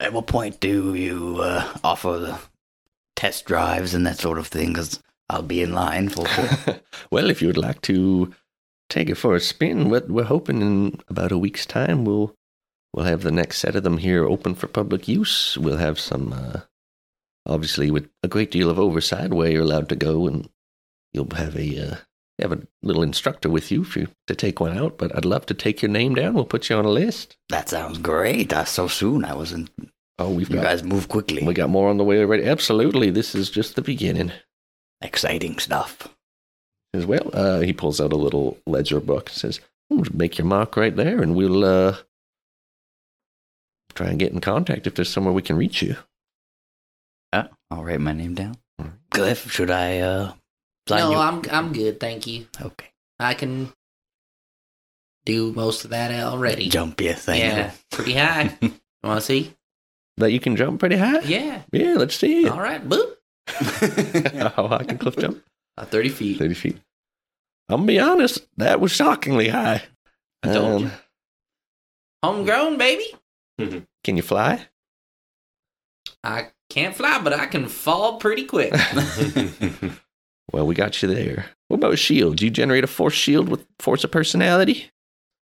at 0.00 0.12
what 0.12 0.26
point 0.26 0.60
do 0.60 0.94
you 0.94 1.38
uh, 1.40 1.76
offer 1.82 2.18
the 2.18 2.38
test 3.16 3.46
drives 3.46 3.94
and 3.94 4.06
that 4.06 4.18
sort 4.18 4.38
of 4.38 4.46
thing? 4.46 4.68
Because 4.68 5.02
I'll 5.30 5.42
be 5.42 5.62
in 5.62 5.72
line 5.74 6.08
for 6.08 6.26
well, 7.10 7.30
if 7.30 7.40
you 7.42 7.48
would 7.48 7.56
like 7.58 7.80
to 7.82 8.34
take 8.88 9.08
it 9.10 9.16
for 9.16 9.34
a 9.34 9.40
spin, 9.40 9.88
we're, 9.90 10.04
we're 10.06 10.24
hoping 10.24 10.62
in 10.62 11.00
about 11.08 11.32
a 11.32 11.38
week's 11.38 11.66
time 11.66 12.04
we'll 12.04 12.34
we'll 12.94 13.04
have 13.06 13.22
the 13.22 13.30
next 13.30 13.58
set 13.58 13.76
of 13.76 13.82
them 13.82 13.98
here 13.98 14.24
open 14.26 14.54
for 14.54 14.66
public 14.66 15.06
use. 15.08 15.56
We'll 15.58 15.76
have 15.76 16.00
some, 16.00 16.32
uh, 16.32 16.60
obviously, 17.46 17.90
with 17.90 18.08
a 18.22 18.28
great 18.28 18.50
deal 18.50 18.70
of 18.70 18.78
oversight 18.78 19.32
where 19.32 19.50
you're 19.50 19.62
allowed 19.62 19.88
to 19.90 19.96
go, 19.96 20.26
and 20.26 20.48
you'll 21.12 21.28
have 21.34 21.56
a 21.56 21.90
uh, 21.92 21.96
have 22.40 22.52
a 22.52 22.62
little 22.82 23.02
instructor 23.02 23.50
with 23.50 23.70
you 23.70 23.84
you 23.96 24.08
to 24.26 24.34
take 24.34 24.60
one 24.60 24.76
out. 24.76 24.96
But 24.98 25.14
I'd 25.16 25.24
love 25.24 25.46
to 25.46 25.54
take 25.54 25.82
your 25.82 25.90
name 25.90 26.14
down. 26.14 26.34
We'll 26.34 26.44
put 26.44 26.70
you 26.70 26.76
on 26.76 26.84
a 26.84 26.90
list. 26.90 27.36
that 27.50 27.68
sounds 27.68 27.98
great. 27.98 28.52
Uh, 28.52 28.64
so 28.64 28.88
soon. 28.88 29.24
I 29.24 29.34
wasn't. 29.34 29.70
Oh, 30.20 30.30
we've 30.30 30.48
You 30.50 30.56
got 30.56 30.64
guys 30.64 30.82
move 30.82 31.08
quickly. 31.08 31.44
we 31.44 31.54
got 31.54 31.70
more 31.70 31.88
on 31.90 31.96
the 31.96 32.04
way 32.04 32.20
already. 32.20 32.44
Absolutely, 32.44 33.10
this 33.10 33.34
is 33.34 33.50
just 33.50 33.76
the 33.76 33.82
beginning. 33.82 34.32
Exciting 35.00 35.58
stuff. 35.58 36.08
As 36.98 37.06
well. 37.06 37.30
Uh, 37.32 37.60
he 37.60 37.72
pulls 37.72 38.00
out 38.00 38.12
a 38.12 38.16
little 38.16 38.58
ledger 38.66 38.98
book. 39.00 39.28
and 39.28 39.36
Says, 39.36 39.60
"Oh, 39.90 40.04
"Make 40.12 40.36
your 40.38 40.46
mark 40.46 40.76
right 40.76 40.94
there, 40.94 41.22
and 41.22 41.34
we'll 41.36 41.64
uh, 41.64 41.96
try 43.94 44.08
and 44.08 44.18
get 44.18 44.32
in 44.32 44.40
contact 44.40 44.86
if 44.86 44.94
there's 44.94 45.08
somewhere 45.08 45.32
we 45.32 45.42
can 45.42 45.56
reach 45.56 45.80
you." 45.82 45.96
Uh, 47.32 47.44
I'll 47.70 47.84
write 47.84 48.00
my 48.00 48.12
name 48.12 48.34
down. 48.34 48.56
Clyff, 49.12 49.50
should 49.50 49.70
I 49.70 49.98
uh, 49.98 50.32
Sign 50.88 50.98
no, 51.00 51.10
you- 51.12 51.16
I'm 51.18 51.42
I'm 51.50 51.72
good, 51.72 52.00
thank 52.00 52.26
you. 52.26 52.46
Okay. 52.60 52.86
I 53.20 53.34
can 53.34 53.72
do 55.24 55.52
most 55.52 55.84
of 55.84 55.90
that 55.90 56.10
already. 56.24 56.68
Jump, 56.68 57.00
yeah, 57.00 57.14
thank 57.14 57.42
yeah, 57.42 57.72
pretty 57.90 58.14
high. 58.14 58.56
you 58.62 58.72
want 59.02 59.20
to 59.20 59.26
see? 59.26 59.54
That 60.16 60.32
you 60.32 60.40
can 60.40 60.56
jump 60.56 60.80
pretty 60.80 60.96
high? 60.96 61.20
Yeah. 61.20 61.62
Yeah, 61.72 61.94
let's 61.96 62.16
see. 62.16 62.48
All 62.48 62.60
right, 62.60 62.82
boop. 62.86 63.14
How 64.56 64.66
high 64.68 64.84
can 64.84 64.98
Clyff 64.98 65.18
jump? 65.20 65.42
Uh, 65.76 65.84
Thirty 65.84 66.08
feet. 66.08 66.38
30 66.38 66.54
feet. 66.54 66.78
I'm 67.68 67.80
gonna 67.80 67.86
be 67.86 67.98
honest, 68.00 68.46
that 68.56 68.80
was 68.80 68.92
shockingly 68.92 69.48
high. 69.48 69.82
I 70.42 70.52
told 70.52 70.82
Um, 70.82 70.82
you. 70.84 70.90
Homegrown, 72.22 72.78
baby. 72.78 73.06
Can 74.04 74.16
you 74.16 74.22
fly? 74.22 74.66
I 76.24 76.48
can't 76.70 76.94
fly, 76.96 77.20
but 77.22 77.32
I 77.32 77.46
can 77.46 77.68
fall 77.68 78.18
pretty 78.18 78.44
quick. 78.44 78.72
Well, 80.50 80.66
we 80.66 80.74
got 80.74 81.02
you 81.02 81.12
there. 81.12 81.44
What 81.68 81.76
about 81.76 81.92
a 81.92 81.96
shield? 81.98 82.36
Do 82.36 82.46
you 82.46 82.50
generate 82.50 82.82
a 82.82 82.86
force 82.86 83.12
shield 83.12 83.50
with 83.50 83.66
force 83.80 84.02
of 84.02 84.10
personality? 84.10 84.90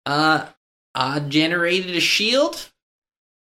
Uh, 0.03 0.47
I 0.95 1.19
generated 1.19 1.95
a 1.95 1.99
shield 1.99 2.71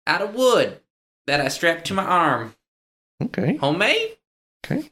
out 0.07 0.23
of 0.23 0.35
wood 0.35 0.81
that 1.27 1.39
I 1.43 1.49
strapped 1.49 1.85
to 1.89 1.95
my 1.95 2.03
arm. 2.05 2.55
Okay. 3.23 3.57
Homemade? 3.57 4.17
Okay. 4.65 4.91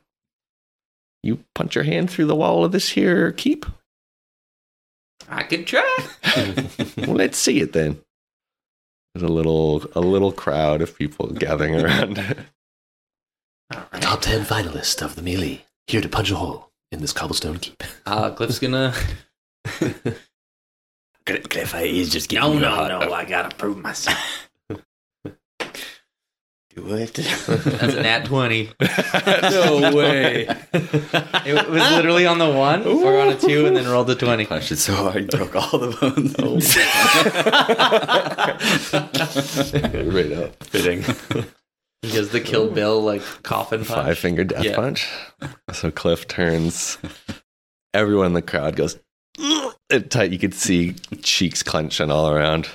You 1.22 1.42
punch 1.54 1.74
your 1.74 1.84
hand 1.84 2.10
through 2.10 2.26
the 2.26 2.36
wall 2.36 2.66
of 2.66 2.72
this 2.72 2.90
here 2.90 3.32
keep? 3.32 3.64
I 5.28 5.42
could 5.42 5.66
try. 5.66 5.96
well, 6.98 7.16
let's 7.16 7.38
see 7.38 7.60
it 7.60 7.72
then. 7.72 8.00
There's 9.14 9.28
a 9.28 9.32
little 9.32 9.84
a 9.94 10.00
little 10.00 10.32
crowd 10.32 10.80
of 10.82 10.96
people 10.96 11.28
gathering 11.28 11.74
around. 11.80 12.18
All 13.74 13.82
right. 13.92 14.02
Top 14.02 14.20
10 14.22 14.44
finalist 14.44 15.02
of 15.02 15.14
the 15.16 15.22
melee. 15.22 15.64
Here 15.86 16.00
to 16.00 16.08
punch 16.08 16.30
a 16.30 16.36
hole 16.36 16.70
in 16.92 17.00
this 17.00 17.12
cobblestone 17.12 17.58
keep. 17.58 17.82
Uh, 18.06 18.30
Clyff's 18.34 18.58
gonna. 18.58 18.94
Clyff, 21.26 21.74
I- 21.74 21.86
he's 21.86 22.10
just 22.10 22.28
giving 22.28 22.48
No, 22.48 22.54
you 22.54 22.60
no, 22.60 22.70
hard- 22.70 22.88
no. 23.08 23.12
I 23.12 23.24
gotta 23.24 23.54
prove 23.56 23.78
myself. 23.78 24.47
Do 26.78 26.94
it. 26.94 27.14
That's 27.14 27.94
an 27.94 28.06
at 28.06 28.24
twenty. 28.26 28.70
no 28.80 29.90
way. 29.92 30.46
It 30.72 31.68
was 31.68 31.90
literally 31.90 32.24
on 32.24 32.38
the 32.38 32.48
one 32.48 32.86
or 32.86 33.18
on 33.18 33.30
a 33.30 33.36
two, 33.36 33.66
and 33.66 33.76
then 33.76 33.88
rolled 33.88 34.08
a 34.10 34.14
twenty. 34.14 34.46
Punched 34.46 34.70
it 34.70 34.76
so 34.76 34.94
hard, 34.94 35.22
he 35.22 35.26
broke 35.26 35.56
all 35.56 35.76
the 35.80 35.90
bones. 36.38 36.76
right 40.14 40.32
up. 40.32 40.62
Fitting. 40.64 41.02
He 42.02 42.12
does 42.12 42.30
the 42.30 42.40
Kill 42.40 42.70
Bill 42.70 43.02
like 43.02 43.22
coffin 43.42 43.84
punch. 43.84 44.06
Five 44.06 44.18
finger 44.18 44.44
death 44.44 44.62
Yeah. 44.64 44.76
punch. 44.76 45.08
So 45.72 45.90
Clyff 45.90 46.28
turns. 46.28 46.96
Everyone 47.92 48.26
in 48.26 48.32
the 48.34 48.42
crowd 48.42 48.76
goes 48.76 49.00
"Ugh," 49.42 49.74
tight. 50.10 50.30
You 50.30 50.38
could 50.38 50.54
see 50.54 50.92
cheeks 51.22 51.64
clenching 51.64 52.12
all 52.12 52.30
around. 52.30 52.68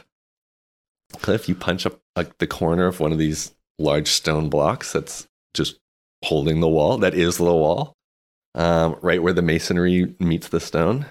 Clyff, 1.14 1.48
you 1.48 1.56
punch 1.56 1.86
up 1.86 2.02
like 2.18 2.38
the 2.40 2.48
corner 2.48 2.86
of 2.88 3.00
one 3.00 3.14
of 3.14 3.18
these 3.18 3.54
large 3.80 4.08
stone 4.08 4.50
blocks 4.50 4.94
that's 4.94 5.28
just 5.54 5.78
holding 6.24 6.60
the 6.60 6.68
wall. 6.68 6.98
That 6.98 7.14
is 7.14 7.38
the 7.38 7.44
wall, 7.44 7.94
um, 8.56 8.98
right 9.02 9.22
where 9.22 9.34
the 9.34 9.42
masonry 9.42 10.16
meets 10.20 10.50
the 10.50 10.60
stone. 10.60 11.06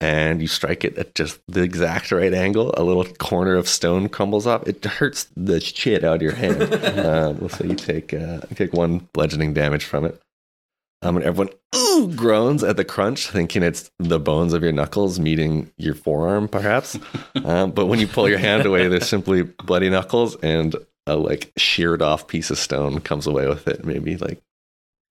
And 0.00 0.40
you 0.40 0.46
strike 0.46 0.84
it 0.84 0.96
at 0.96 1.16
just 1.16 1.40
the 1.48 1.62
exact 1.62 2.12
right 2.12 2.32
angle. 2.32 2.72
A 2.76 2.84
little 2.84 3.04
corner 3.04 3.56
of 3.56 3.68
stone 3.68 4.08
crumbles 4.08 4.46
off. 4.46 4.68
It 4.68 4.84
hurts 4.84 5.26
the 5.36 5.58
shit 5.58 6.04
out 6.04 6.16
of 6.16 6.22
your 6.22 6.36
hand. 6.36 6.72
um, 7.00 7.48
so 7.48 7.64
you 7.64 7.74
take 7.74 8.14
uh, 8.14 8.40
you 8.48 8.54
take 8.54 8.72
one 8.72 9.08
bludgeoning 9.12 9.54
damage 9.54 9.84
from 9.84 10.04
it. 10.04 10.20
Um, 11.02 11.16
and 11.16 11.24
everyone 11.24 11.52
ooh 11.76 12.12
groans 12.14 12.64
at 12.64 12.76
the 12.76 12.84
crunch, 12.84 13.28
thinking 13.28 13.62
it's 13.62 13.90
the 13.98 14.18
bones 14.18 14.52
of 14.52 14.62
your 14.62 14.72
knuckles 14.72 15.20
meeting 15.20 15.70
your 15.76 15.94
forearm, 15.94 16.48
perhaps. 16.48 16.98
um, 17.44 17.70
but 17.70 17.86
when 17.86 18.00
you 18.00 18.06
pull 18.06 18.28
your 18.28 18.38
hand 18.38 18.66
away, 18.66 18.88
there's 18.88 19.08
simply 19.08 19.42
bloody 19.42 19.90
knuckles 19.90 20.36
and 20.36 20.74
a 21.08 21.16
like 21.16 21.52
sheared 21.56 22.02
off 22.02 22.28
piece 22.28 22.50
of 22.50 22.58
stone 22.58 23.00
comes 23.00 23.26
away 23.26 23.48
with 23.48 23.66
it. 23.66 23.84
Maybe 23.84 24.16
like 24.16 24.40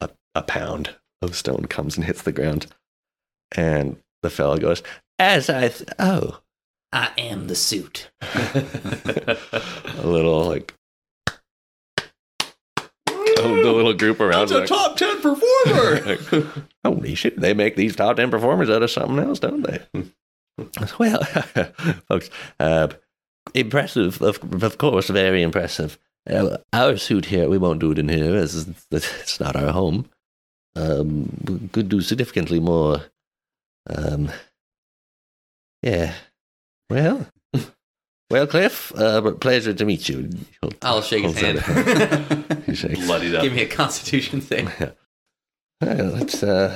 a, 0.01 0.09
a 0.35 0.41
pound 0.41 0.95
of 1.21 1.35
stone 1.35 1.65
comes 1.65 1.97
and 1.97 2.05
hits 2.05 2.21
the 2.21 2.31
ground, 2.31 2.67
and 3.55 3.97
the 4.21 4.29
fellow 4.29 4.57
goes, 4.57 4.83
"As 5.19 5.49
I 5.49 5.69
th- 5.69 5.89
oh." 5.99 6.41
I 6.93 7.11
am 7.17 7.47
the 7.47 7.55
suit. 7.55 8.09
a 8.21 9.37
little 10.03 10.45
like 10.45 10.73
oh, 13.39 13.61
the 13.61 13.71
little 13.71 13.93
group 13.93 14.19
around. 14.19 14.49
That's 14.49 14.51
a 14.51 14.59
like, 14.59 14.67
top 14.67 14.97
10 14.97 15.21
performer! 15.21 16.63
Holy 16.85 17.15
shit! 17.15 17.39
They 17.39 17.53
make 17.53 17.75
these 17.75 17.95
top 17.95 18.17
ten 18.17 18.31
performers 18.31 18.69
out 18.69 18.83
of 18.83 18.91
something 18.91 19.19
else, 19.19 19.39
don't 19.39 19.63
they? 19.63 19.81
well, 20.99 21.23
folks, 22.07 22.29
uh, 22.59 22.87
impressive, 23.53 24.21
of, 24.21 24.63
of 24.63 24.77
course, 24.77 25.09
very 25.09 25.41
impressive. 25.41 25.97
Uh, 26.29 26.57
our 26.73 26.97
suit 26.97 27.25
here, 27.25 27.49
we 27.49 27.57
won't 27.57 27.79
do 27.79 27.91
it 27.91 27.99
in 27.99 28.09
here, 28.09 28.35
as 28.35 28.67
it's, 28.67 28.87
it's 28.91 29.39
not 29.39 29.55
our 29.55 29.71
home. 29.71 30.09
Um, 30.75 31.29
we 31.45 31.67
could 31.69 31.89
do 31.89 32.01
significantly 32.01 32.59
more. 32.59 33.01
Um, 33.89 34.31
yeah. 35.81 36.13
Well, 36.89 37.27
well, 38.29 38.47
Clyff, 38.47 38.97
uh, 38.99 39.31
pleasure 39.33 39.73
to 39.73 39.85
meet 39.85 40.09
you. 40.09 40.29
I'll 40.81 41.01
shake 41.01 41.23
his 41.23 41.39
Holds 41.39 41.61
hand. 41.61 42.43
He 42.67 42.75
shakes. 42.75 43.05
Bloodied 43.05 43.33
up. 43.33 43.43
Give 43.43 43.53
me 43.53 43.61
a 43.61 43.67
Constitution 43.67 44.41
thing. 44.41 44.69
Well, 45.79 46.23
it's 46.23 46.41
uh, 46.41 46.75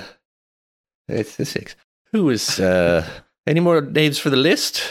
it's 1.07 1.35
the 1.35 1.43
six. 1.43 1.75
Who 2.11 2.29
is 2.29 2.59
uh? 2.59 3.03
Any 3.47 3.59
more 3.59 3.81
names 3.81 4.19
for 4.19 4.29
the 4.29 4.37
list? 4.37 4.83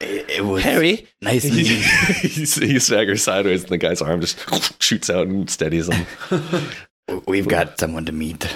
It, 0.00 0.30
it 0.30 0.44
was 0.44 0.62
Harry. 0.64 1.06
nice. 1.20 1.42
he, 1.44 1.58
and- 1.60 2.70
he 2.70 2.78
staggers 2.78 3.22
sideways, 3.22 3.62
and 3.62 3.70
the 3.70 3.78
guy's 3.78 4.00
arm 4.00 4.20
just 4.20 4.82
shoots 4.82 5.10
out 5.10 5.26
and 5.26 5.48
steadies 5.50 5.88
him. 5.88 6.06
We've 7.26 7.48
got 7.48 7.78
someone 7.78 8.04
to 8.06 8.12
meet. 8.12 8.46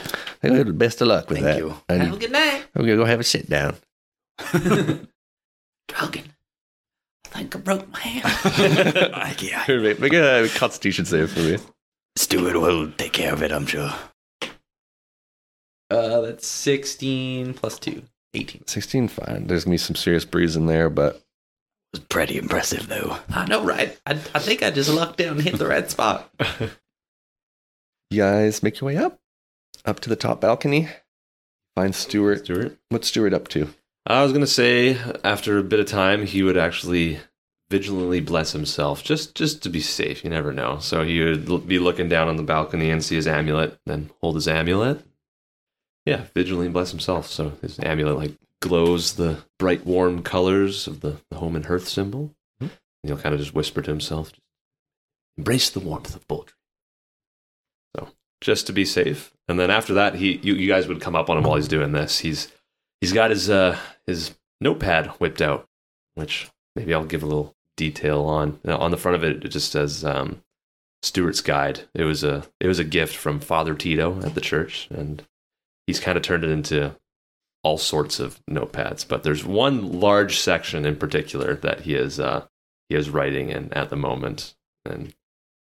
Well, 0.42 0.64
best 0.72 1.00
of 1.00 1.08
luck 1.08 1.28
with 1.28 1.40
Thank 1.40 1.46
that. 1.46 1.58
you. 1.58 1.74
And 1.88 2.02
Have 2.02 2.14
a 2.14 2.18
good 2.18 2.30
night. 2.32 2.64
We're 2.74 2.82
gonna 2.84 2.96
go 2.96 3.04
have 3.04 3.20
a 3.20 3.24
sit 3.24 3.48
down. 3.50 3.76
Drogan. 4.38 5.08
I 7.32 7.38
think 7.38 7.56
I 7.56 7.58
broke 7.58 7.88
my 7.90 7.98
hand. 8.00 9.40
yeah. 9.42 9.64
Make 9.68 9.98
make 10.00 10.12
a 10.12 10.48
Constitution 10.54 11.04
save 11.04 11.32
for 11.32 11.40
me. 11.40 11.58
Stuart 12.16 12.54
will 12.60 12.92
take 12.92 13.12
care 13.12 13.32
of 13.32 13.42
it, 13.42 13.50
I'm 13.50 13.66
sure. 13.66 13.92
Uh, 15.90 16.20
that's 16.20 16.46
16 16.46 17.54
plus 17.54 17.78
2. 17.80 18.02
18. 18.34 18.66
Sixteen, 18.66 19.08
fine. 19.08 19.46
There's 19.46 19.64
gonna 19.64 19.74
be 19.74 19.78
some 19.78 19.96
serious 19.96 20.24
bruising 20.24 20.66
there, 20.66 20.90
but 20.90 21.16
It 21.16 21.23
was 21.94 22.00
pretty 22.00 22.38
impressive, 22.38 22.88
though. 22.88 23.18
I 23.30 23.46
know, 23.46 23.64
right? 23.64 23.96
I, 24.04 24.12
I 24.12 24.38
think 24.40 24.62
I 24.64 24.70
just 24.70 24.90
lucked 24.90 25.18
down 25.18 25.36
and 25.36 25.42
hit 25.42 25.58
the 25.58 25.66
right 25.66 25.88
spot. 25.88 26.28
you 28.10 28.18
guys 28.18 28.62
make 28.64 28.80
your 28.80 28.86
way 28.88 28.96
up, 28.96 29.20
up 29.84 30.00
to 30.00 30.08
the 30.08 30.16
top 30.16 30.40
balcony. 30.40 30.88
Find 31.76 31.94
Stewart. 31.94 32.44
Stewart? 32.44 32.76
What's 32.88 33.08
Stewart 33.08 33.32
up 33.32 33.46
to? 33.48 33.68
I 34.06 34.22
was 34.22 34.32
gonna 34.32 34.46
say 34.46 34.98
after 35.22 35.56
a 35.56 35.62
bit 35.62 35.80
of 35.80 35.86
time, 35.86 36.26
he 36.26 36.42
would 36.42 36.56
actually 36.58 37.20
vigilantly 37.70 38.20
bless 38.20 38.52
himself, 38.52 39.02
just 39.02 39.34
just 39.34 39.62
to 39.62 39.70
be 39.70 39.80
safe. 39.80 40.24
You 40.24 40.30
never 40.30 40.52
know. 40.52 40.78
So 40.78 41.04
he 41.04 41.20
would 41.22 41.48
l- 41.48 41.58
be 41.58 41.78
looking 41.78 42.08
down 42.08 42.28
on 42.28 42.36
the 42.36 42.42
balcony 42.42 42.90
and 42.90 43.02
see 43.02 43.14
his 43.14 43.26
amulet, 43.26 43.78
then 43.86 44.10
hold 44.20 44.34
his 44.34 44.48
amulet. 44.48 45.04
Yeah, 46.04 46.24
vigilantly 46.34 46.68
bless 46.70 46.90
himself. 46.90 47.28
So 47.28 47.54
his 47.62 47.78
amulet 47.78 48.16
like 48.16 48.32
glows 48.64 49.12
the 49.12 49.44
bright, 49.58 49.84
warm 49.84 50.22
colors 50.22 50.86
of 50.86 51.00
the, 51.00 51.18
the 51.30 51.36
home 51.36 51.54
and 51.54 51.66
hearth 51.66 51.86
symbol. 51.86 52.34
And 52.60 52.70
he'll 53.02 53.18
kind 53.18 53.34
of 53.34 53.40
just 53.40 53.54
whisper 53.54 53.82
to 53.82 53.90
himself, 53.90 54.32
"Embrace 55.36 55.68
the 55.68 55.80
warmth 55.80 56.16
of 56.16 56.26
poultry." 56.26 56.56
So 57.94 58.08
just 58.40 58.66
to 58.66 58.72
be 58.72 58.86
safe, 58.86 59.34
and 59.46 59.60
then 59.60 59.70
after 59.70 59.92
that, 59.92 60.14
he 60.14 60.38
you, 60.42 60.54
you 60.54 60.66
guys 60.66 60.88
would 60.88 61.02
come 61.02 61.14
up 61.14 61.28
on 61.28 61.36
him 61.36 61.44
while 61.44 61.56
he's 61.56 61.68
doing 61.68 61.92
this. 61.92 62.20
He's 62.20 62.50
he's 63.02 63.12
got 63.12 63.30
his 63.30 63.50
uh 63.50 63.78
his 64.06 64.34
notepad 64.62 65.08
whipped 65.20 65.42
out, 65.42 65.68
which 66.14 66.48
maybe 66.74 66.94
I'll 66.94 67.04
give 67.04 67.22
a 67.22 67.26
little 67.26 67.54
detail 67.76 68.22
on. 68.22 68.58
Now, 68.64 68.78
on 68.78 68.90
the 68.90 68.96
front 68.96 69.16
of 69.16 69.24
it, 69.24 69.44
it 69.44 69.48
just 69.48 69.70
says 69.70 70.02
um, 70.04 70.42
Stewart's 71.02 71.42
Guide. 71.42 71.82
It 71.94 72.04
was 72.04 72.24
a 72.24 72.46
it 72.58 72.68
was 72.68 72.78
a 72.78 72.84
gift 72.84 73.14
from 73.14 73.38
Father 73.40 73.74
Tito 73.74 74.22
at 74.22 74.34
the 74.34 74.40
church, 74.40 74.88
and 74.90 75.22
he's 75.86 76.00
kind 76.00 76.16
of 76.16 76.22
turned 76.22 76.44
it 76.44 76.50
into 76.50 76.96
all 77.64 77.78
sorts 77.78 78.20
of 78.20 78.40
notepads. 78.46 79.06
But 79.06 79.24
there's 79.24 79.44
one 79.44 80.00
large 80.00 80.38
section 80.38 80.86
in 80.86 80.96
particular 80.96 81.56
that 81.56 81.80
he 81.80 81.94
is 81.94 82.20
uh, 82.20 82.46
he 82.88 82.94
is 82.94 83.10
writing 83.10 83.50
in 83.50 83.72
at 83.72 83.90
the 83.90 83.96
moment, 83.96 84.54
and 84.84 85.08
if 85.08 85.14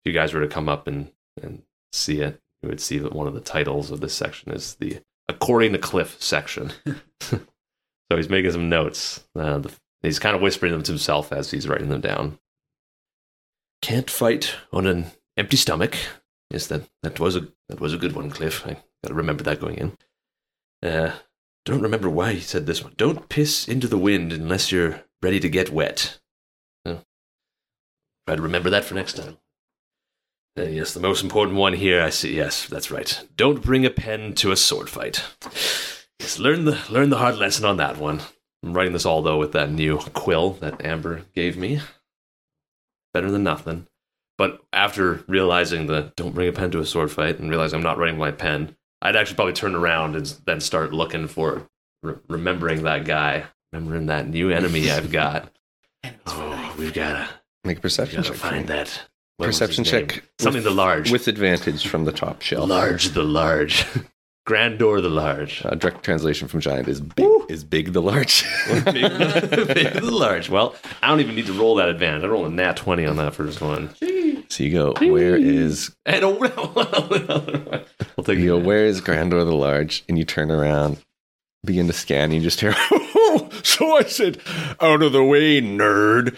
you 0.06 0.12
guys 0.12 0.34
were 0.34 0.42
to 0.42 0.48
come 0.48 0.68
up 0.68 0.88
and 0.88 1.12
and 1.42 1.62
see 1.94 2.20
it, 2.20 2.42
you 2.62 2.70
would 2.70 2.82
see 2.82 2.98
that 3.00 3.14
one 3.14 3.28
of 3.28 3.34
the 3.34 3.40
titles 3.40 3.92
of 3.92 4.02
this 4.02 4.14
section 4.14 4.52
is 4.52 4.76
the 4.76 5.00
According 5.32 5.72
to 5.72 5.80
Clyff 5.80 6.22
section. 6.22 6.74
so 7.22 7.40
he's 8.10 8.30
making 8.30 8.52
some 8.52 8.68
notes. 8.68 9.24
Uh, 9.34 9.60
the, 9.60 9.72
he's 10.02 10.20
kind 10.20 10.36
of 10.36 10.42
whispering 10.42 10.74
them 10.74 10.84
to 10.84 10.92
himself 10.92 11.32
as 11.32 11.52
he's 11.52 11.70
writing 11.70 11.88
them 11.88 12.02
down. 12.02 12.38
Can't 13.82 14.10
fight 14.10 14.56
on 14.74 14.88
an 14.88 15.06
empty 15.38 15.56
stomach. 15.56 15.96
Yes, 16.50 16.68
that, 16.68 16.84
that 17.02 17.18
was 17.18 17.38
a 17.38 17.48
that 17.70 17.80
was 17.80 17.94
a 17.94 17.98
good 17.98 18.14
one, 18.14 18.30
Clyff. 18.30 18.68
I 18.70 18.78
Gotta 19.04 19.16
remember 19.16 19.44
that 19.44 19.62
going 19.62 19.78
in. 19.78 19.98
Uh, 20.84 21.14
don't 21.66 21.82
remember 21.82 22.10
why 22.10 22.34
he 22.34 22.40
said 22.40 22.66
this 22.66 22.84
one. 22.84 22.94
Don't 22.98 23.30
piss 23.30 23.68
into 23.68 23.88
the 23.88 23.98
wind 23.98 24.34
unless 24.34 24.72
you're 24.72 25.04
ready 25.22 25.40
to 25.40 25.50
get 25.50 25.72
wet. 25.72 26.20
Try 28.28 28.36
to 28.36 28.42
remember 28.42 28.70
that 28.70 28.86
for 28.86 28.94
next 28.94 29.18
time. 29.18 29.38
Uh, 30.58 30.64
yes, 30.64 30.94
the 30.94 31.00
most 31.00 31.24
important 31.24 31.58
one 31.58 31.74
here. 31.74 32.02
I 32.02 32.10
see. 32.10 32.36
Yes, 32.36 32.68
that's 32.68 32.92
right. 32.92 33.22
Don't 33.36 33.64
bring 33.64 33.86
a 33.86 33.90
pen 33.90 34.34
to 34.36 34.52
a 34.52 34.58
sword 34.58 34.90
fight. 34.90 35.24
Yes, 36.20 36.40
learn 36.40 36.66
the 36.66 36.80
learn 36.90 37.10
the 37.10 37.18
hard 37.18 37.38
lesson 37.38 37.66
on 37.66 37.78
that 37.78 37.98
one. 37.98 38.22
I'm 38.64 38.74
writing 38.74 38.94
this 38.94 39.06
all 39.06 39.22
though 39.22 39.38
with 39.38 39.54
that 39.54 39.72
new 39.72 39.98
quill 40.14 40.52
that 40.62 40.86
Amber 40.86 41.24
gave 41.34 41.58
me. 41.58 41.82
Better 43.14 43.32
than 43.32 43.44
nothing. 43.44 43.88
But 44.38 44.62
after 44.72 45.24
realizing 45.28 45.88
the 45.88 46.14
don't 46.16 46.36
bring 46.36 46.48
a 46.48 46.54
pen 46.54 46.72
to 46.72 46.80
a 46.80 46.86
sword 46.86 47.12
fight 47.12 47.40
and 47.40 47.50
realize 47.50 47.74
I'm 47.74 47.84
not 47.84 47.98
writing 47.98 48.18
my 48.20 48.32
pen, 48.32 48.76
I'd 49.02 49.16
actually 49.16 49.36
probably 49.36 49.54
turn 49.54 49.76
around 49.76 50.16
and 50.16 50.26
then 50.46 50.60
start 50.60 50.94
looking 50.94 51.28
for 51.28 51.68
re- 52.04 52.16
remembering 52.30 52.84
that 52.84 53.06
guy, 53.06 53.46
remembering 53.74 54.08
that 54.08 54.28
new 54.28 54.52
enemy 54.52 54.90
I've 54.92 55.12
got. 55.12 55.52
Oh, 56.28 56.76
we've 56.78 56.94
gotta, 56.94 57.28
Make 57.64 57.78
a 57.78 57.82
perception 57.82 58.18
gotta 58.22 58.30
check. 58.30 58.38
find 58.38 58.68
that. 58.68 59.02
Perception 59.40 59.84
check 59.84 60.24
Something 60.40 60.62
the 60.64 60.70
large. 60.70 61.12
with 61.12 61.28
advantage 61.28 61.88
from 61.88 62.06
the 62.06 62.12
top 62.12 62.42
shelf. 62.44 62.70
large 62.70 63.10
the 63.10 63.24
large. 63.24 63.86
Grandor 64.48 65.02
the 65.02 65.10
large. 65.10 65.62
A 65.66 65.76
direct 65.76 66.04
translation 66.04 66.48
from 66.48 66.62
giant 66.62 66.88
is 66.88 67.00
big. 67.00 67.28
Is 67.48 67.64
big 67.64 67.94
the 67.94 68.02
large? 68.02 68.44
big, 68.86 68.86
big 68.94 69.94
the 69.94 70.10
large. 70.12 70.50
Well, 70.50 70.76
I 71.04 71.10
don't 71.10 71.20
even 71.20 71.36
need 71.36 71.46
to 71.46 71.54
roll 71.54 71.76
that 71.76 71.90
advantage. 71.90 72.24
I 72.24 72.28
roll 72.28 72.46
a 72.46 72.50
nat 72.50 72.76
20 72.76 73.06
on 73.06 73.18
that 73.18 73.36
first 73.36 73.62
one. 73.62 73.94
so 74.50 74.64
you 74.64 74.72
go. 74.72 74.94
Where 75.00 75.36
is 75.36 75.96
And 76.08 76.24
a 76.24 76.30
We'll 76.30 77.86
take 78.26 78.40
you 78.40 78.48
go? 78.48 78.58
Where 78.60 78.86
is 78.86 79.00
Grandor 79.00 79.46
the 79.46 79.54
large? 79.56 80.04
And 80.10 80.18
you 80.18 80.26
turn 80.26 80.50
around, 80.50 80.98
begin 81.64 81.88
to 81.88 81.94
scan. 81.94 82.26
And 82.26 82.36
you 82.36 82.42
just 82.42 82.60
hear. 82.60 82.74
so 83.64 83.96
I 83.96 84.04
said, 84.08 84.40
"Out 84.80 85.02
of 85.02 85.12
the 85.12 85.24
way, 85.24 85.62
nerd." 85.62 86.36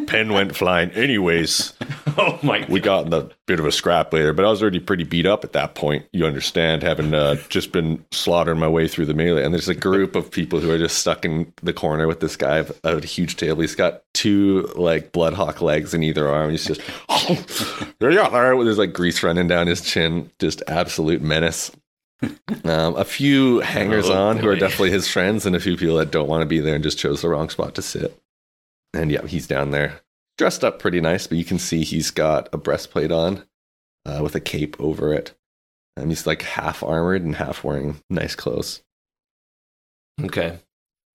Pen 0.06 0.32
went 0.32 0.56
flying. 0.56 0.90
Anyways, 0.90 1.72
Oh 2.18 2.38
my 2.42 2.60
God. 2.60 2.68
we 2.68 2.80
got 2.80 3.06
in 3.06 3.12
a 3.12 3.28
bit 3.46 3.60
of 3.60 3.66
a 3.66 3.72
scrap 3.72 4.12
later, 4.12 4.32
but 4.32 4.44
I 4.44 4.50
was 4.50 4.62
already 4.62 4.80
pretty 4.80 5.04
beat 5.04 5.26
up 5.26 5.44
at 5.44 5.52
that 5.52 5.74
point. 5.74 6.06
You 6.12 6.26
understand, 6.26 6.82
having 6.82 7.14
uh, 7.14 7.36
just 7.48 7.72
been 7.72 8.04
slaughtering 8.10 8.58
my 8.58 8.68
way 8.68 8.88
through 8.88 9.06
the 9.06 9.14
melee, 9.14 9.44
and 9.44 9.52
there's 9.52 9.68
a 9.68 9.74
group 9.74 10.16
of 10.16 10.30
people 10.30 10.60
who 10.60 10.70
are 10.70 10.78
just 10.78 10.98
stuck 10.98 11.24
in 11.24 11.52
the 11.62 11.72
corner 11.72 12.06
with 12.06 12.20
this 12.20 12.36
guy 12.36 12.58
at 12.58 12.70
a 12.84 13.00
huge 13.06 13.36
table. 13.36 13.60
He's 13.60 13.74
got 13.74 14.02
two 14.14 14.62
like 14.76 15.12
bloodhawk 15.12 15.60
legs 15.60 15.92
in 15.92 16.02
either 16.02 16.28
arm. 16.28 16.50
He's 16.50 16.64
just 16.64 16.80
Oh 17.08 17.36
yeah, 18.00 18.28
all 18.28 18.50
right. 18.52 18.64
There's 18.64 18.78
like 18.78 18.92
grease 18.92 19.22
running 19.22 19.48
down 19.48 19.66
his 19.66 19.82
chin. 19.82 20.30
Just 20.38 20.62
absolute 20.68 21.20
menace. 21.22 21.70
Um, 22.64 22.96
a 22.96 23.04
few 23.04 23.60
hangers 23.60 24.08
on 24.08 24.38
who 24.38 24.48
are 24.48 24.56
definitely 24.56 24.90
his 24.90 25.08
friends, 25.08 25.44
and 25.44 25.54
a 25.54 25.60
few 25.60 25.76
people 25.76 25.96
that 25.96 26.10
don't 26.10 26.28
want 26.28 26.42
to 26.42 26.46
be 26.46 26.60
there 26.60 26.74
and 26.74 26.82
just 26.82 26.98
chose 26.98 27.22
the 27.22 27.28
wrong 27.28 27.50
spot 27.50 27.74
to 27.74 27.82
sit. 27.82 28.18
And 28.94 29.10
yeah, 29.10 29.26
he's 29.26 29.46
down 29.46 29.70
there 29.70 30.00
dressed 30.36 30.64
up 30.64 30.78
pretty 30.78 31.00
nice, 31.00 31.26
but 31.26 31.38
you 31.38 31.44
can 31.44 31.58
see 31.58 31.82
he's 31.82 32.10
got 32.10 32.48
a 32.52 32.58
breastplate 32.58 33.12
on 33.12 33.44
uh, 34.04 34.20
with 34.22 34.34
a 34.34 34.40
cape 34.40 34.76
over 34.78 35.12
it. 35.12 35.34
And 35.96 36.10
he's 36.10 36.26
like 36.26 36.42
half 36.42 36.82
armored 36.82 37.22
and 37.22 37.36
half 37.36 37.64
wearing 37.64 38.02
nice 38.10 38.34
clothes. 38.34 38.82
Okay. 40.22 40.58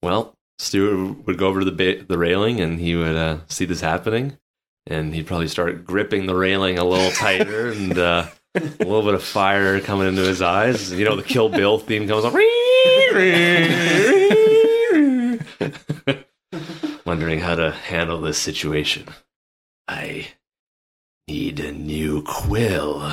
Well, 0.02 0.34
Stewart 0.58 1.26
would 1.28 1.38
go 1.38 1.48
over 1.48 1.60
to 1.60 1.66
the 1.66 1.72
ba- 1.72 2.04
the 2.04 2.18
railing 2.18 2.60
and 2.60 2.80
he 2.80 2.96
would 2.96 3.16
uh, 3.16 3.38
see 3.48 3.66
this 3.66 3.82
happening, 3.82 4.38
and 4.88 5.14
he'd 5.14 5.28
probably 5.28 5.48
start 5.48 5.86
gripping 5.86 6.26
the 6.26 6.36
railing 6.36 6.80
a 6.80 6.84
little 6.84 7.12
tighter 7.16 7.70
and 7.70 7.98
uh, 7.98 8.28
a 8.56 8.60
little 8.60 9.04
bit 9.04 9.14
of 9.14 9.24
fire 9.24 9.80
coming 9.80 10.08
into 10.08 10.24
his 10.24 10.42
eyes. 10.42 10.92
You 10.92 11.06
know, 11.06 11.16
the 11.16 11.24
Kill 11.24 11.50
Bill 11.50 11.80
theme 11.80 12.08
comes 12.08 12.26
on. 12.26 12.34
Wondering 17.06 17.40
how 17.40 17.56
to 17.56 17.72
handle 17.72 18.22
this 18.22 18.38
situation. 18.38 19.08
I 19.88 20.28
need 21.28 21.60
a 21.60 21.72
new 21.72 22.24
quill. 22.24 23.12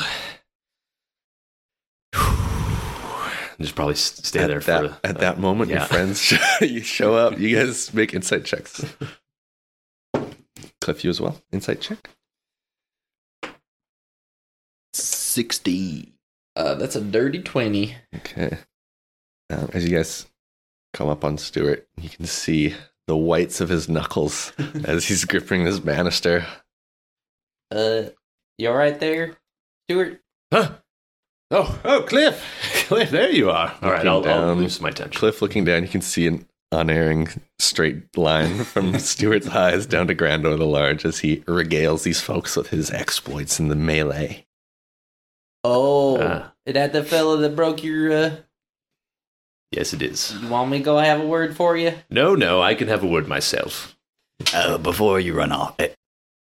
Just 3.61 3.75
probably 3.75 3.97
stay 3.97 4.41
at 4.41 4.49
there 4.49 4.61
that, 4.61 4.91
for 4.91 4.99
at 5.05 5.17
uh, 5.17 5.21
that 5.21 5.41
moment, 5.41 5.71
your 5.71 5.81
friends 5.81 6.33
you 6.61 6.81
show 6.81 7.15
up. 7.15 7.39
You 7.39 7.57
guys 7.57 7.93
make 7.93 8.15
insight 8.15 8.45
checks. 8.45 8.85
Clyff, 10.81 11.03
you 11.03 11.11
as 11.11 11.21
well. 11.21 11.41
Insight 11.53 11.81
check. 11.81 12.11
60. 15.39 16.15
Uh, 16.57 16.75
that's 16.75 16.97
a 16.97 17.01
dirty 17.01 17.41
20. 17.41 17.95
Okay. 18.17 18.59
Um, 19.51 19.71
as 19.73 19.89
you 19.89 19.97
guys 19.97 20.27
come 20.93 21.09
up 21.09 21.25
on 21.25 21.39
Stewart, 21.39 21.87
you 21.97 22.09
can 22.09 22.27
see 22.27 22.75
the 23.07 23.17
whites 23.17 23.61
of 23.61 23.69
his 23.69 23.89
knuckles 23.89 24.53
as 24.85 25.05
he's 25.07 25.25
gripping 25.25 25.63
this 25.63 25.79
banister. 25.79 26.45
Uh, 27.71 28.07
you 28.59 28.69
all 28.69 28.75
right 28.75 28.99
there, 28.99 29.37
Stewart? 29.87 30.21
Huh? 30.53 30.73
Oh, 31.53 31.81
oh, 31.85 32.05
Clyff, 32.09 32.43
Clyff, 32.89 33.11
there 33.11 33.31
you 33.31 33.51
are. 33.51 33.73
All 33.81 33.93
right, 33.93 34.05
Looking 34.05 34.33
I'll, 34.33 34.49
I'll 34.49 34.55
lose 34.57 34.81
my 34.81 34.91
tension. 34.91 35.21
Clyff 35.21 35.41
looking 35.41 35.65
down, 35.65 35.85
you 35.85 35.89
can 35.89 36.03
see 36.03 36.27
an 36.27 36.49
unerring 36.73 37.29
straight 37.61 38.17
line 38.17 38.65
from 38.65 38.99
Stewart's 38.99 39.47
eyes 39.47 39.87
down 39.87 40.09
to 40.09 40.17
Grandor 40.17 40.59
the 40.59 40.67
Large 40.67 41.05
as 41.05 41.21
he 41.21 41.37
regales 41.43 42.03
these 42.03 42.21
folks 42.21 42.57
with 42.57 42.71
his 42.71 42.91
exploits 42.91 43.61
in 43.61 43.69
the 43.69 43.77
melee. 43.77 44.45
Oh, 45.65 46.19
Ah. 46.21 46.53
is 46.67 46.75
that 46.75 46.93
the 46.93 47.03
fella 47.05 47.37
that 47.39 47.57
broke 47.57 47.83
your, 47.83 48.13
uh, 48.13 48.31
Yes, 49.71 49.93
it 49.93 50.03
is. 50.03 50.35
you 50.41 50.49
want 50.49 50.71
me 50.71 50.79
to 50.79 50.85
go 50.85 50.99
have 50.99 51.21
a 51.21 51.27
word 51.27 51.57
for 51.57 51.77
you? 51.77 51.93
No, 52.11 52.35
no, 52.35 52.63
I 52.63 52.75
can 52.75 52.89
have 52.89 53.03
a 53.03 53.07
word 53.07 53.29
myself. 53.29 53.97
Uh, 54.55 54.79
before 54.79 55.19
you 55.21 55.35
run 55.35 55.53
off, 55.53 55.75
I, 55.79 55.91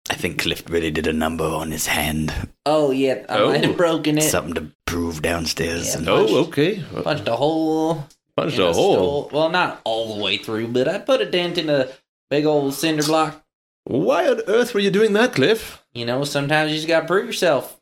I 0.09 0.13
think 0.13 0.41
Clyff 0.41 0.69
really 0.69 0.91
did 0.91 1.07
a 1.07 1.13
number 1.13 1.43
on 1.43 1.71
his 1.71 1.87
hand. 1.87 2.31
Oh, 2.65 2.91
yeah, 2.91 3.25
I 3.27 3.39
Oh. 3.39 3.49
might 3.49 3.63
have 3.65 3.75
broken 3.75 4.17
it. 4.17 4.21
Something 4.29 4.53
to 4.53 4.71
prove 4.85 5.21
downstairs. 5.21 5.89
Yeah. 5.93 5.97
and- 5.97 6.09
Oh, 6.09 6.37
okay. 6.45 6.83
Punched 7.03 7.27
a 7.27 7.35
hole. 7.35 8.05
Punched 8.37 8.57
in 8.59 8.61
a 8.65 8.71
hole. 8.73 9.23
stove. 9.23 9.33
Well, 9.33 9.49
not 9.49 9.81
all 9.83 10.15
the 10.15 10.23
way 10.23 10.37
through, 10.37 10.67
but 10.67 10.87
I 10.87 10.99
put 10.99 11.21
a 11.21 11.25
dent 11.25 11.57
in 11.57 11.69
a 11.69 11.87
big 12.29 12.45
old 12.45 12.75
cinder 12.75 13.03
block. 13.03 13.43
Why 13.83 14.27
on 14.29 14.41
earth 14.47 14.73
were 14.73 14.79
you 14.79 14.91
doing 14.91 15.13
that, 15.13 15.33
Clyff? 15.33 15.79
You 15.93 16.05
know, 16.05 16.23
sometimes 16.23 16.71
you 16.71 16.77
just 16.77 16.87
gotta 16.87 17.07
prove 17.07 17.25
yourself. 17.25 17.79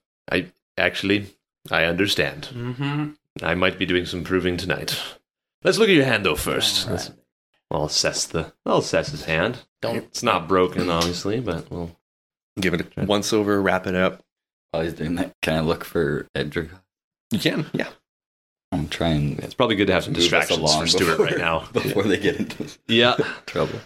Actually, 0.78 1.28
I 1.72 1.86
understand. 1.86 2.50
Mm-hmm. 2.54 3.10
I 3.44 3.56
might 3.56 3.78
be 3.80 3.86
doing 3.86 4.06
some 4.06 4.24
proving 4.24 4.58
tonight. 4.58 4.98
Let's 5.64 5.78
look 5.78 5.90
at 5.90 5.96
your 5.96 6.06
hand 6.06 6.26
though 6.26 6.36
first. 6.36 6.90
Let's- 6.90 7.12
I'll 7.72 7.86
assess 7.86 8.26
the. 8.26 8.54
I'll 8.66 8.78
assess 8.78 9.10
his 9.10 9.26
hand. 9.26 9.58
Don't. 9.82 9.98
It's 9.98 10.22
not 10.24 10.48
broken, 10.48 10.90
obviously, 10.90 11.40
but 11.40 11.70
we'll. 11.72 11.96
Give 12.62 12.74
it 12.74 12.88
a 12.96 13.06
once 13.06 13.34
over, 13.34 13.62
wrap 13.62 13.86
it 13.88 13.96
up. 13.96 14.24
While 14.72 14.84
he's 14.84 14.94
doing 14.94 15.16
that, 15.16 15.34
can 15.42 15.56
I 15.56 15.60
look 15.60 15.84
for 15.84 16.28
Edric? 16.36 16.70
You 17.32 17.40
can, 17.40 17.66
yeah. 17.74 17.90
I'm 18.72 18.88
trying 18.88 19.40
It's 19.40 19.54
probably 19.54 19.76
good 19.76 19.88
to 19.88 19.94
have 19.94 20.04
some 20.06 20.14
distractions 20.14 20.74
for 20.76 20.88
Stewart 20.88 21.12
before- 21.18 21.26
right 21.26 21.38
now. 21.38 21.68
before 21.74 22.04
they 22.04 22.18
get 22.18 22.38
into 22.38 22.68
Yeah, 22.88 23.16
trouble. 23.46 23.80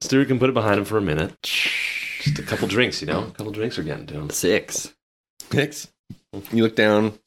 Stewart 0.00 0.28
can 0.28 0.38
put 0.40 0.48
it 0.50 0.54
behind 0.54 0.78
him 0.78 0.84
for 0.84 0.98
a 0.98 1.02
minute. 1.02 1.36
Just 1.42 2.38
a 2.38 2.42
couple 2.42 2.66
drinks, 2.68 3.00
you 3.00 3.06
know. 3.06 3.24
A 3.24 3.30
couple 3.30 3.52
drinks 3.52 3.78
are 3.78 3.82
getting 3.84 4.06
to 4.06 4.14
him. 4.14 4.30
Six. 4.30 4.94
Hicks. 5.50 5.88
You 6.52 6.62
look 6.62 6.76
down. 6.76 7.18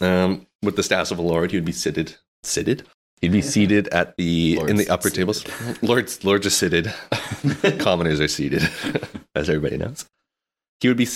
Um, 0.00 0.46
with 0.62 0.76
the 0.76 0.82
staffs 0.82 1.10
of 1.10 1.18
a 1.18 1.22
lord, 1.22 1.50
he 1.50 1.56
would 1.56 1.64
be 1.64 1.72
seated. 1.72 2.16
Seated? 2.42 2.86
He'd 3.20 3.32
be 3.32 3.42
seated 3.42 3.86
at 3.88 4.16
the 4.16 4.58
in 4.66 4.76
the 4.76 4.88
upper 4.88 5.08
seated. 5.08 5.20
tables. 5.20 5.44
Lords, 5.82 6.24
lords 6.24 6.46
are 6.46 6.50
seated. 6.50 6.92
Commoners 7.78 8.20
are 8.20 8.28
seated, 8.28 8.62
as 9.34 9.48
everybody 9.48 9.76
knows. 9.76 10.06
He 10.80 10.88
would 10.88 10.96
be. 10.96 11.08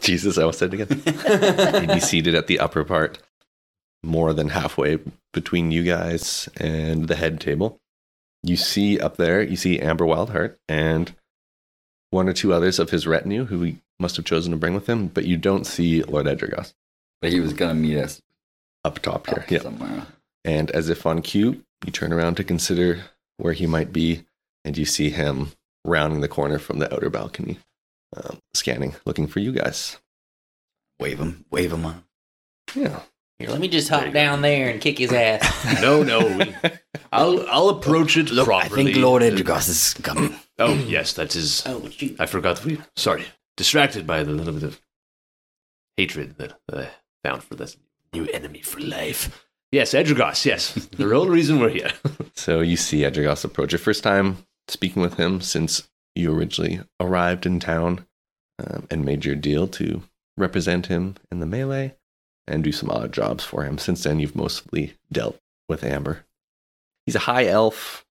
Jesus, 0.00 0.36
I 0.36 0.42
almost 0.42 0.58
said 0.58 0.74
it 0.74 0.80
again. 0.82 1.80
He'd 1.80 1.94
be 1.94 2.00
seated 2.00 2.34
at 2.34 2.46
the 2.46 2.60
upper 2.60 2.84
part, 2.84 3.18
more 4.02 4.34
than 4.34 4.50
halfway 4.50 4.98
between 5.32 5.70
you 5.70 5.82
guys 5.82 6.50
and 6.58 7.08
the 7.08 7.16
head 7.16 7.40
table. 7.40 7.78
You 8.42 8.56
see 8.56 9.00
up 9.00 9.16
there, 9.16 9.42
you 9.42 9.56
see 9.56 9.80
Amber 9.80 10.04
Wildheart 10.04 10.56
and 10.68 11.14
one 12.10 12.28
or 12.28 12.34
two 12.34 12.52
others 12.52 12.78
of 12.78 12.90
his 12.90 13.06
retinue 13.06 13.46
who 13.46 13.62
he 13.62 13.78
must 14.00 14.16
have 14.16 14.24
chosen 14.24 14.52
to 14.52 14.56
bring 14.58 14.74
with 14.74 14.86
him, 14.88 15.08
but 15.08 15.24
you 15.24 15.36
don't 15.36 15.66
see 15.66 16.02
Lord 16.02 16.26
Ejergoss 16.26 16.74
But 17.20 17.32
he 17.32 17.40
was 17.40 17.52
gonna 17.52 17.74
meet 17.74 17.98
us 17.98 18.22
up 18.84 19.00
top 19.00 19.26
here. 19.26 19.40
up 19.40 19.50
Yeah. 19.50 19.60
somewhere. 19.60 20.06
And 20.44 20.70
as 20.70 20.88
if 20.88 21.04
on 21.04 21.20
cue, 21.22 21.64
you 21.84 21.92
turn 21.92 22.12
around 22.12 22.36
to 22.36 22.44
consider 22.44 23.04
where 23.36 23.52
he 23.52 23.66
might 23.66 23.92
be, 23.92 24.24
and 24.64 24.76
you 24.78 24.84
see 24.84 25.10
him 25.10 25.52
rounding 25.84 26.20
the 26.20 26.28
corner 26.28 26.58
from 26.58 26.78
the 26.78 26.92
outer 26.94 27.10
balcony, 27.10 27.58
um, 28.16 28.38
scanning, 28.54 28.94
looking 29.04 29.26
for 29.26 29.40
you 29.40 29.52
guys. 29.52 29.98
Wave 31.00 31.18
him. 31.18 31.44
Wave 31.50 31.72
him 31.72 31.84
on. 31.86 32.04
Yeah. 32.74 33.00
Here, 33.38 33.50
let 33.50 33.60
me 33.60 33.68
just 33.68 33.88
hop 33.88 34.04
you 34.06 34.10
down 34.10 34.42
there 34.42 34.68
and 34.68 34.80
kick 34.80 34.98
his 34.98 35.12
ass. 35.12 35.80
No, 35.80 36.02
no. 36.02 36.18
I'll 37.12 37.46
I'll 37.48 37.68
approach 37.68 38.16
it 38.16 38.30
Look, 38.30 38.46
properly. 38.46 38.82
I 38.82 38.84
think 38.92 38.96
Lord 38.96 39.22
Ejergoss 39.22 39.68
is 39.68 39.94
coming. 40.02 40.34
Oh 40.58 40.74
yes, 40.74 41.12
that 41.14 41.36
is. 41.36 41.62
His 41.62 41.66
Oh, 41.66 41.88
shoot. 41.88 42.16
I 42.18 42.26
forgot. 42.26 42.64
We 42.64 42.80
sorry, 42.96 43.24
distracted 43.58 44.06
by 44.06 44.22
the 44.22 44.32
little 44.32 44.54
bit 44.54 44.62
of 44.62 44.80
hatred 45.98 46.36
that, 46.38 46.58
that 46.68 46.78
I 46.78 46.88
found 47.28 47.42
for 47.42 47.56
this 47.56 47.76
New 48.14 48.26
enemy 48.28 48.62
for 48.62 48.80
life. 48.80 49.46
Yes, 49.70 49.92
Ejergoss, 49.92 50.46
yes. 50.46 50.72
The 50.96 51.06
whole 51.06 51.28
reason 51.28 51.60
we're 51.60 51.68
here. 51.68 51.92
So 52.34 52.60
you 52.60 52.76
see 52.76 53.00
Ejergoss 53.00 53.44
approach. 53.44 53.72
Your 53.72 53.80
first 53.80 54.02
time 54.04 54.38
speaking 54.68 55.02
with 55.02 55.14
him 55.14 55.40
since 55.40 55.88
you 56.14 56.32
originally 56.32 56.80
arrived 57.00 57.44
in 57.46 57.58
town 57.58 58.06
um, 58.58 58.86
and 58.90 59.04
made 59.04 59.24
your 59.24 59.34
deal 59.34 59.66
to 59.68 60.02
represent 60.36 60.86
him 60.86 61.16
in 61.32 61.40
the 61.40 61.46
melee 61.46 61.96
and 62.46 62.62
do 62.62 62.70
some 62.70 62.90
odd 62.90 63.12
jobs 63.12 63.44
for 63.44 63.64
him. 63.64 63.76
Since 63.76 64.04
then, 64.04 64.20
you've 64.20 64.36
mostly 64.36 64.94
dealt 65.12 65.38
with 65.68 65.82
Amber. 65.82 66.24
He's 67.04 67.16
a 67.16 67.20
high 67.20 67.46
elf, 67.46 68.06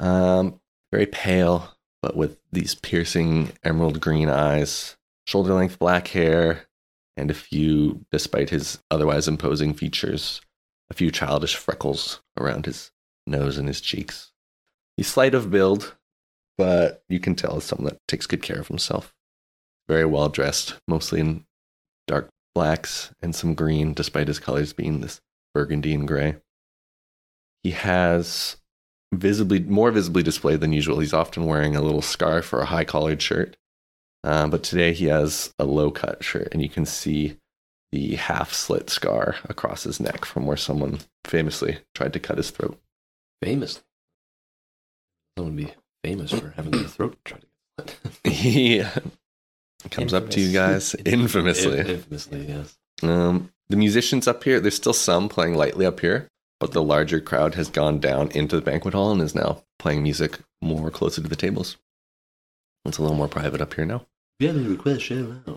um, 0.00 0.60
very 0.90 1.06
pale, 1.06 1.72
but 2.02 2.16
with 2.16 2.38
these 2.52 2.74
piercing 2.74 3.52
emerald 3.62 4.00
green 4.00 4.28
eyes, 4.28 4.96
shoulder 5.26 5.54
length 5.54 5.78
black 5.78 6.08
hair, 6.08 6.66
and 7.16 7.30
a 7.30 7.34
few, 7.34 8.04
despite 8.10 8.50
his 8.50 8.78
otherwise 8.90 9.28
imposing 9.28 9.74
features, 9.74 10.40
a 10.90 10.94
few 10.94 11.10
childish 11.10 11.56
freckles 11.56 12.22
around 12.38 12.66
his 12.66 12.90
nose 13.26 13.58
and 13.58 13.68
his 13.68 13.80
cheeks. 13.80 14.32
He's 14.96 15.06
slight 15.06 15.34
of 15.34 15.50
build, 15.50 15.96
but 16.56 17.04
you 17.08 17.20
can 17.20 17.34
tell 17.34 17.56
as 17.56 17.64
someone 17.64 17.86
that 17.86 18.00
takes 18.08 18.26
good 18.26 18.42
care 18.42 18.58
of 18.58 18.68
himself. 18.68 19.14
Very 19.88 20.04
well 20.04 20.28
dressed, 20.28 20.74
mostly 20.88 21.20
in 21.20 21.44
dark 22.06 22.30
blacks 22.54 23.12
and 23.22 23.34
some 23.34 23.54
green, 23.54 23.92
despite 23.94 24.28
his 24.28 24.38
colors 24.38 24.72
being 24.72 25.00
this 25.00 25.20
burgundy 25.54 25.94
and 25.94 26.06
gray. 26.08 26.36
He 27.62 27.72
has 27.72 28.56
visibly 29.12 29.60
more 29.60 29.90
visibly 29.90 30.22
displayed 30.22 30.60
than 30.60 30.72
usual. 30.72 31.00
He's 31.00 31.12
often 31.12 31.46
wearing 31.46 31.76
a 31.76 31.82
little 31.82 32.02
scarf 32.02 32.52
or 32.52 32.60
a 32.60 32.66
high 32.66 32.84
collared 32.84 33.20
shirt, 33.22 33.56
um, 34.24 34.50
but 34.50 34.62
today 34.62 34.92
he 34.92 35.06
has 35.06 35.52
a 35.58 35.64
low 35.64 35.90
cut 35.90 36.22
shirt, 36.22 36.48
and 36.52 36.62
you 36.62 36.68
can 36.68 36.86
see 36.86 37.36
the 37.92 38.16
half 38.16 38.52
slit 38.52 38.88
scar 38.88 39.36
across 39.44 39.82
his 39.82 39.98
neck 39.98 40.24
from 40.24 40.46
where 40.46 40.56
someone 40.56 41.00
famously 41.24 41.78
tried 41.94 42.12
to 42.12 42.20
cut 42.20 42.36
his 42.36 42.50
throat. 42.50 42.78
Famous. 43.42 43.82
Someone 45.36 45.56
would 45.56 45.66
be 45.66 45.74
famous 46.04 46.30
for 46.30 46.50
having 46.56 46.72
their 46.72 46.84
throat 46.84 47.16
tried 47.24 47.40
to 47.40 47.46
get 47.46 47.50
he 48.24 48.82
comes 49.90 50.14
up 50.14 50.30
to 50.30 50.40
you 50.40 50.52
guys 50.52 50.94
infamously. 51.04 51.78
Infamously, 51.80 52.46
yes. 52.46 52.76
Um, 53.02 53.50
the 53.68 53.76
musicians 53.76 54.28
up 54.28 54.44
here, 54.44 54.60
there's 54.60 54.76
still 54.76 54.92
some 54.92 55.28
playing 55.28 55.54
lightly 55.54 55.86
up 55.86 56.00
here, 56.00 56.28
but 56.60 56.72
the 56.72 56.82
larger 56.82 57.20
crowd 57.20 57.54
has 57.54 57.68
gone 57.68 57.98
down 57.98 58.30
into 58.32 58.54
the 58.54 58.62
banquet 58.62 58.94
hall 58.94 59.10
and 59.10 59.22
is 59.22 59.34
now 59.34 59.64
playing 59.78 60.02
music 60.02 60.38
more 60.62 60.90
closer 60.90 61.22
to 61.22 61.28
the 61.28 61.34
tables. 61.34 61.78
It's 62.84 62.98
a 62.98 63.02
little 63.02 63.16
more 63.16 63.28
private 63.28 63.60
up 63.60 63.74
here 63.74 63.86
now. 63.86 64.06
If 64.38 64.44
you 64.44 64.48
have 64.48 64.56
any 64.56 64.68
requests, 64.68 65.02
share 65.02 65.22
them 65.22 65.42
out. 65.48 65.56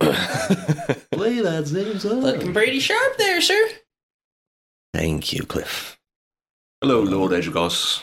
Play 1.12 1.40
that 1.42 1.68
same 1.68 2.00
song. 2.00 2.22
Looking 2.22 2.54
pretty 2.54 2.80
sharp 2.80 3.18
there, 3.18 3.42
sir. 3.42 3.70
Thank 4.94 5.34
you, 5.34 5.44
Clyff. 5.44 5.98
Hello, 6.82 7.02
Lord 7.02 7.32
Ejergoss. 7.32 8.02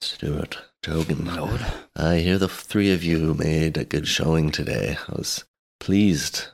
Stewart, 0.00 0.58
Drogan. 0.82 1.34
Lord. 1.36 1.64
I 1.96 2.18
hear 2.18 2.38
the 2.38 2.48
three 2.48 2.92
of 2.92 3.04
you 3.04 3.34
made 3.34 3.76
a 3.76 3.84
good 3.84 4.06
showing 4.06 4.50
today. 4.50 4.96
I 5.08 5.12
was 5.12 5.44
pleased 5.78 6.48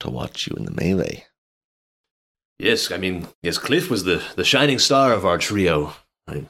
to 0.00 0.10
watch 0.10 0.46
you 0.46 0.56
in 0.56 0.64
the 0.64 0.70
melee. 0.72 1.26
Yes, 2.58 2.90
I 2.90 2.96
mean, 2.96 3.28
yes, 3.42 3.58
Clyff 3.58 3.90
was 3.90 4.04
the, 4.04 4.22
the 4.34 4.44
shining 4.44 4.78
star 4.78 5.12
of 5.12 5.26
our 5.26 5.36
trio. 5.36 5.92
I, 6.26 6.46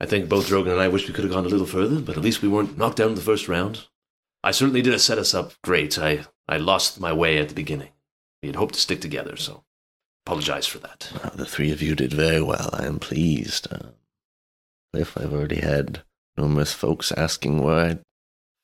I 0.00 0.06
think 0.06 0.28
both 0.28 0.48
Drogan 0.48 0.72
and 0.72 0.80
I 0.80 0.88
wish 0.88 1.06
we 1.06 1.14
could 1.14 1.24
have 1.24 1.32
gone 1.32 1.44
a 1.44 1.48
little 1.48 1.66
further, 1.66 2.00
but 2.00 2.16
at 2.16 2.22
least 2.22 2.42
we 2.42 2.48
weren't 2.48 2.78
knocked 2.78 2.96
down 2.96 3.10
in 3.10 3.14
the 3.14 3.20
first 3.20 3.48
round. 3.48 3.86
I 4.42 4.50
certainly 4.50 4.82
didn't 4.82 5.00
set 5.00 5.18
us 5.18 5.34
up 5.34 5.52
great. 5.62 5.98
I, 5.98 6.24
I 6.48 6.56
lost 6.56 7.00
my 7.00 7.12
way 7.12 7.38
at 7.38 7.48
the 7.48 7.54
beginning. 7.54 7.90
We 8.42 8.48
had 8.48 8.56
hoped 8.56 8.74
to 8.74 8.80
stick 8.80 9.00
together, 9.00 9.36
so 9.36 9.62
apologize 10.26 10.66
for 10.66 10.78
that. 10.78 11.12
Uh, 11.22 11.30
the 11.30 11.46
three 11.46 11.70
of 11.70 11.82
you 11.82 11.94
did 11.94 12.12
very 12.12 12.42
well. 12.42 12.70
I 12.72 12.86
am 12.86 12.98
pleased. 12.98 13.68
Uh, 13.70 13.90
Clyff, 14.94 15.22
I've 15.22 15.32
already 15.32 15.60
had 15.60 16.02
numerous 16.36 16.72
folks 16.72 17.12
asking 17.12 17.62
where 17.62 18.00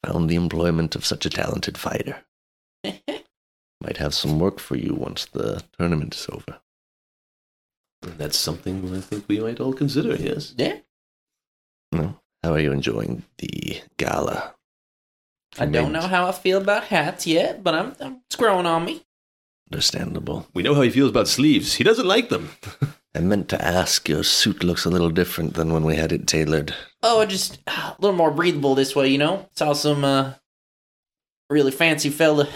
I 0.02 0.06
found 0.06 0.28
the 0.28 0.36
employment 0.36 0.97
of 0.97 1.06
such 1.06 1.27
a 1.27 1.31
talented 1.31 1.77
fighter. 1.78 2.24
Might 2.85 3.98
have 3.98 4.15
some 4.15 4.40
work 4.40 4.59
for 4.59 4.77
you 4.77 4.94
once 4.94 5.27
the 5.27 5.62
tournament 5.78 6.15
is 6.15 6.27
over. 6.31 6.60
And 8.09 8.19
that's 8.19 8.39
something 8.39 8.95
I 8.95 9.01
think 9.01 9.27
we 9.29 9.39
might 9.39 9.61
all 9.61 9.75
consider, 9.75 10.15
yes. 10.17 10.55
Yeah. 10.57 10.79
No? 11.93 12.19
How 12.43 12.55
are 12.55 12.61
you 12.61 12.73
enjoying 12.73 13.25
the 13.39 13.83
gala? 13.99 14.55
I 15.59 15.67
don't 15.67 15.93
know 15.93 16.01
how 16.01 16.27
I 16.27 16.33
feel 16.33 16.59
about 16.59 16.85
hats 16.85 17.27
yet, 17.27 17.63
but 17.63 17.75
I'm, 17.75 17.97
I'm 18.01 18.21
it's 18.27 18.37
growing 18.37 18.67
on 18.67 18.85
me. 18.85 19.03
Understandable. 19.71 20.47
We 20.55 20.63
know 20.63 20.75
how 20.75 20.83
he 20.83 20.91
feels 20.91 21.11
about 21.11 21.29
sleeves. 21.29 21.75
He 21.75 21.85
doesn't 21.85 22.07
like 22.07 22.29
them. 22.29 22.51
I 23.15 23.21
meant 23.21 23.49
to 23.51 23.63
ask, 23.63 24.09
your 24.09 24.23
suit 24.23 24.63
looks 24.63 24.85
a 24.85 24.91
little 24.91 25.11
different 25.11 25.55
than 25.55 25.73
when 25.73 25.85
we 25.85 25.97
had 25.97 26.13
it 26.13 26.27
tailored. 26.27 26.75
Oh, 27.03 27.25
just 27.27 27.59
uh, 27.67 27.95
a 27.99 28.01
little 28.01 28.17
more 28.17 28.31
breathable 28.31 28.75
this 28.75 28.95
way, 28.95 29.09
you 29.09 29.19
know. 29.19 29.49
Saw 29.57 29.73
some 29.73 30.05
uh, 30.05 30.35
really 31.51 31.73
fancy 31.73 32.11
fella 32.11 32.49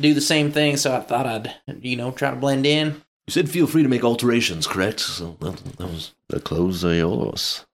do 0.00 0.14
the 0.14 0.20
same 0.20 0.50
thing, 0.50 0.76
so 0.76 0.96
I 0.96 1.00
thought 1.00 1.26
I'd, 1.26 1.54
you 1.82 1.96
know, 1.96 2.10
try 2.10 2.30
to 2.30 2.36
blend 2.36 2.66
in. 2.66 3.02
You 3.28 3.32
said 3.32 3.50
feel 3.50 3.66
free 3.66 3.82
to 3.82 3.90
make 3.90 4.04
alterations, 4.04 4.66
correct? 4.66 5.00
So 5.00 5.36
that, 5.40 5.56
that 5.76 5.90
was 5.90 6.14
The 6.28 6.40
clothes 6.40 6.82
are 6.82 6.94
yours. 6.94 7.66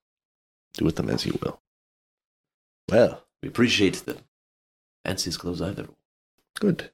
Do 0.73 0.83
with 0.83 0.97
them 0.97 1.09
as 1.09 1.25
you 1.25 1.39
will. 1.41 1.61
Well, 2.91 3.23
we 3.41 3.47
appreciate 3.47 4.03
the 4.05 4.17
fanciest 5.05 5.39
clothes 5.39 5.61
I've 5.61 5.79
ever 5.79 5.87
worn. 5.87 5.95
good. 6.59 6.91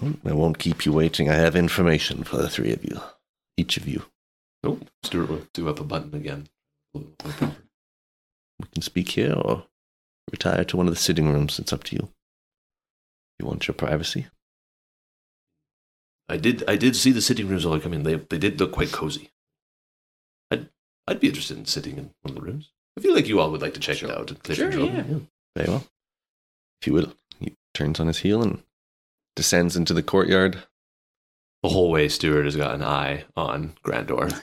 Well, 0.00 0.14
I 0.24 0.32
won't 0.32 0.58
keep 0.58 0.86
you 0.86 0.94
waiting. 0.94 1.28
I 1.28 1.34
have 1.34 1.54
information 1.54 2.24
for 2.24 2.38
the 2.38 2.48
three 2.48 2.72
of 2.72 2.82
you. 2.82 2.98
Each 3.58 3.76
of 3.76 3.86
you. 3.86 4.04
Oh, 4.64 4.80
Stewart 5.02 5.28
will 5.28 5.46
do 5.52 5.68
up 5.68 5.80
a 5.80 5.84
button 5.84 6.14
again. 6.14 6.48
We 6.94 7.04
can 8.72 8.80
speak 8.80 9.10
here 9.10 9.34
or 9.34 9.64
retire 10.32 10.64
to 10.64 10.78
one 10.78 10.88
of 10.88 10.94
the 10.94 10.98
sitting 10.98 11.30
rooms. 11.30 11.58
It's 11.58 11.74
up 11.74 11.84
to 11.84 11.96
you. 11.96 12.08
You 13.38 13.44
want 13.44 13.68
your 13.68 13.74
privacy? 13.74 14.28
I 16.30 16.36
did. 16.36 16.62
I 16.68 16.76
did 16.76 16.94
see 16.94 17.10
the 17.10 17.20
sitting 17.20 17.48
rooms 17.48 17.66
all 17.66 17.78
come 17.80 17.92
in. 17.92 18.04
They 18.04 18.14
they 18.14 18.38
did 18.38 18.60
look 18.60 18.72
quite 18.72 18.92
cozy. 18.92 19.30
I'd 20.50 20.68
I'd 21.08 21.20
be 21.20 21.28
interested 21.28 21.58
in 21.58 21.66
sitting 21.66 21.98
in 21.98 22.10
one 22.22 22.30
of 22.30 22.34
the 22.36 22.40
rooms. 22.40 22.70
I 22.96 23.02
feel 23.02 23.14
like 23.14 23.26
you 23.26 23.40
all 23.40 23.50
would 23.50 23.62
like 23.62 23.74
to 23.74 23.80
check 23.80 24.02
it 24.02 24.10
out. 24.10 24.28
Clyff 24.28 24.46
and 24.48 24.56
Sure, 24.56 24.70
Drogan, 24.70 25.26
Very 25.56 25.68
well. 25.68 25.84
If 26.80 26.86
you 26.86 26.92
will. 26.92 27.12
He 27.40 27.56
turns 27.74 27.98
on 27.98 28.06
his 28.06 28.18
heel 28.18 28.42
and 28.42 28.62
descends 29.34 29.76
into 29.76 29.92
the 29.92 30.02
courtyard. 30.02 30.62
The 31.62 31.68
whole 31.70 31.90
way, 31.90 32.08
Stewart 32.08 32.44
has 32.44 32.56
got 32.56 32.74
an 32.74 32.82
eye 32.82 33.24
on 33.36 33.74
Grandor. 33.84 34.42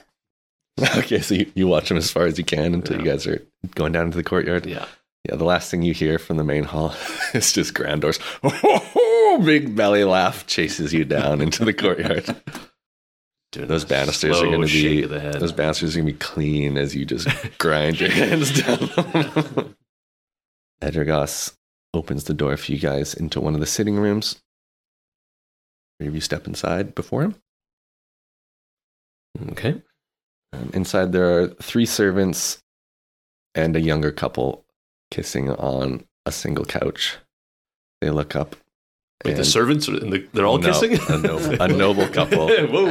okay, 0.97 1.19
so 1.21 1.35
you, 1.35 1.51
you 1.55 1.67
watch 1.67 1.89
him 1.89 1.97
as 1.97 2.11
far 2.11 2.25
as 2.25 2.37
you 2.37 2.43
can 2.43 2.73
until 2.73 2.97
you 2.97 3.05
guys 3.05 3.25
are 3.25 3.43
going 3.75 3.91
down 3.91 4.05
into 4.05 4.17
the 4.17 4.23
courtyard. 4.23 4.65
Yeah. 4.65 4.85
Yeah, 5.27 5.35
the 5.35 5.43
last 5.43 5.69
thing 5.69 5.81
you 5.81 5.93
hear 5.93 6.19
from 6.19 6.37
the 6.37 6.43
main 6.45 6.63
hall 6.63 6.95
is 7.33 7.51
just 7.51 7.73
Grandor's 7.73 8.17
oh, 8.43 9.41
big 9.43 9.75
belly 9.75 10.05
laugh 10.05 10.47
chases 10.47 10.93
you 10.93 11.03
down 11.03 11.41
into 11.41 11.65
the 11.65 11.73
courtyard. 11.73 12.25
Those 13.53 13.85
banisters 13.85 14.39
are 14.39 14.45
going 14.45 14.67
to 14.67 14.71
be 14.71 15.01
those 15.05 15.53
banisters 15.53 15.95
are 15.95 15.99
going 15.99 16.07
to 16.07 16.13
be 16.13 16.19
clean 16.19 16.77
as 16.77 16.95
you 16.95 17.05
just 17.05 17.27
grind 17.57 17.99
your 17.99 18.11
hands 18.11 18.61
down. 18.61 18.77
them. 18.77 19.75
Ejergoss 20.81 21.55
opens 21.93 22.25
the 22.25 22.35
door 22.35 22.55
for 22.57 22.71
you 22.71 22.77
guys 22.77 23.15
into 23.15 23.39
one 23.39 23.55
of 23.55 23.59
the 23.59 23.65
sitting 23.65 23.95
rooms. 23.95 24.35
Three 25.97 26.09
of 26.09 26.13
you 26.13 26.21
step 26.21 26.45
inside 26.45 26.93
before 26.93 27.23
him. 27.23 27.35
Okay. 29.53 29.81
Um, 30.53 30.69
inside, 30.73 31.11
there 31.11 31.39
are 31.39 31.47
three 31.47 31.87
servants 31.87 32.59
and 33.55 33.75
a 33.75 33.81
younger 33.81 34.11
couple 34.11 34.66
kissing 35.11 35.49
on 35.49 36.05
a 36.25 36.31
single 36.31 36.65
couch. 36.65 37.17
They 38.01 38.09
look 38.09 38.35
up. 38.35 38.55
Wait, 39.25 39.35
the 39.35 39.43
servants 39.43 39.89
are 39.89 39.97
in 39.97 40.11
the, 40.11 40.27
they're 40.33 40.45
all 40.45 40.59
No, 40.59 40.67
kissing. 40.67 40.99
a 41.09 41.17
noble- 41.17 41.61
a 41.61 41.67
noble 41.75 42.07
couple. 42.07 42.43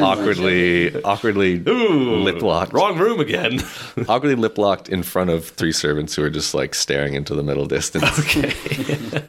Awkwardly, 0.02 1.01
awkwardly, 1.05 1.62
Ooh, 1.68 2.16
lip 2.16 2.43
locked. 2.43 2.72
Wrong 2.72 2.98
room 2.98 3.20
again. 3.20 3.60
awkwardly 4.09 4.34
lip 4.34 4.59
locked 4.59 4.88
in 4.88 5.05
front 5.05 5.30
of 5.30 5.47
three 5.47 5.70
servants 5.70 6.16
who 6.16 6.24
are 6.24 6.30
just 6.30 6.52
like 6.52 6.74
staring 6.74 7.14
into 7.14 7.34
the 7.36 7.44
middle 7.44 7.66
distance. 7.66 8.18
okay. 8.18 8.52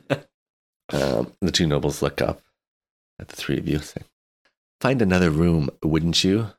Um, 0.90 1.34
the 1.42 1.52
two 1.52 1.68
nobles 1.68 2.02
look 2.02 2.22
up 2.22 2.42
at 3.20 3.28
the 3.28 3.36
three 3.36 3.58
of 3.58 3.68
you, 3.68 3.80
say, 3.80 4.02
"Find 4.80 5.02
another 5.02 5.30
room, 5.30 5.70
wouldn't 5.84 6.24
you?" 6.24 6.52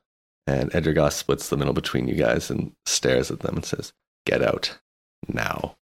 And 0.45 0.71
Ejergoss 0.71 1.13
splits 1.13 1.49
the 1.49 1.57
middle 1.57 1.73
between 1.73 2.07
you 2.07 2.13
guys 2.13 2.51
and 2.51 2.73
stares 2.85 3.31
at 3.31 3.39
them 3.39 3.55
and 3.55 3.65
says, 3.65 3.91
"Get 4.27 4.43
out 4.43 4.77
now." 5.27 5.77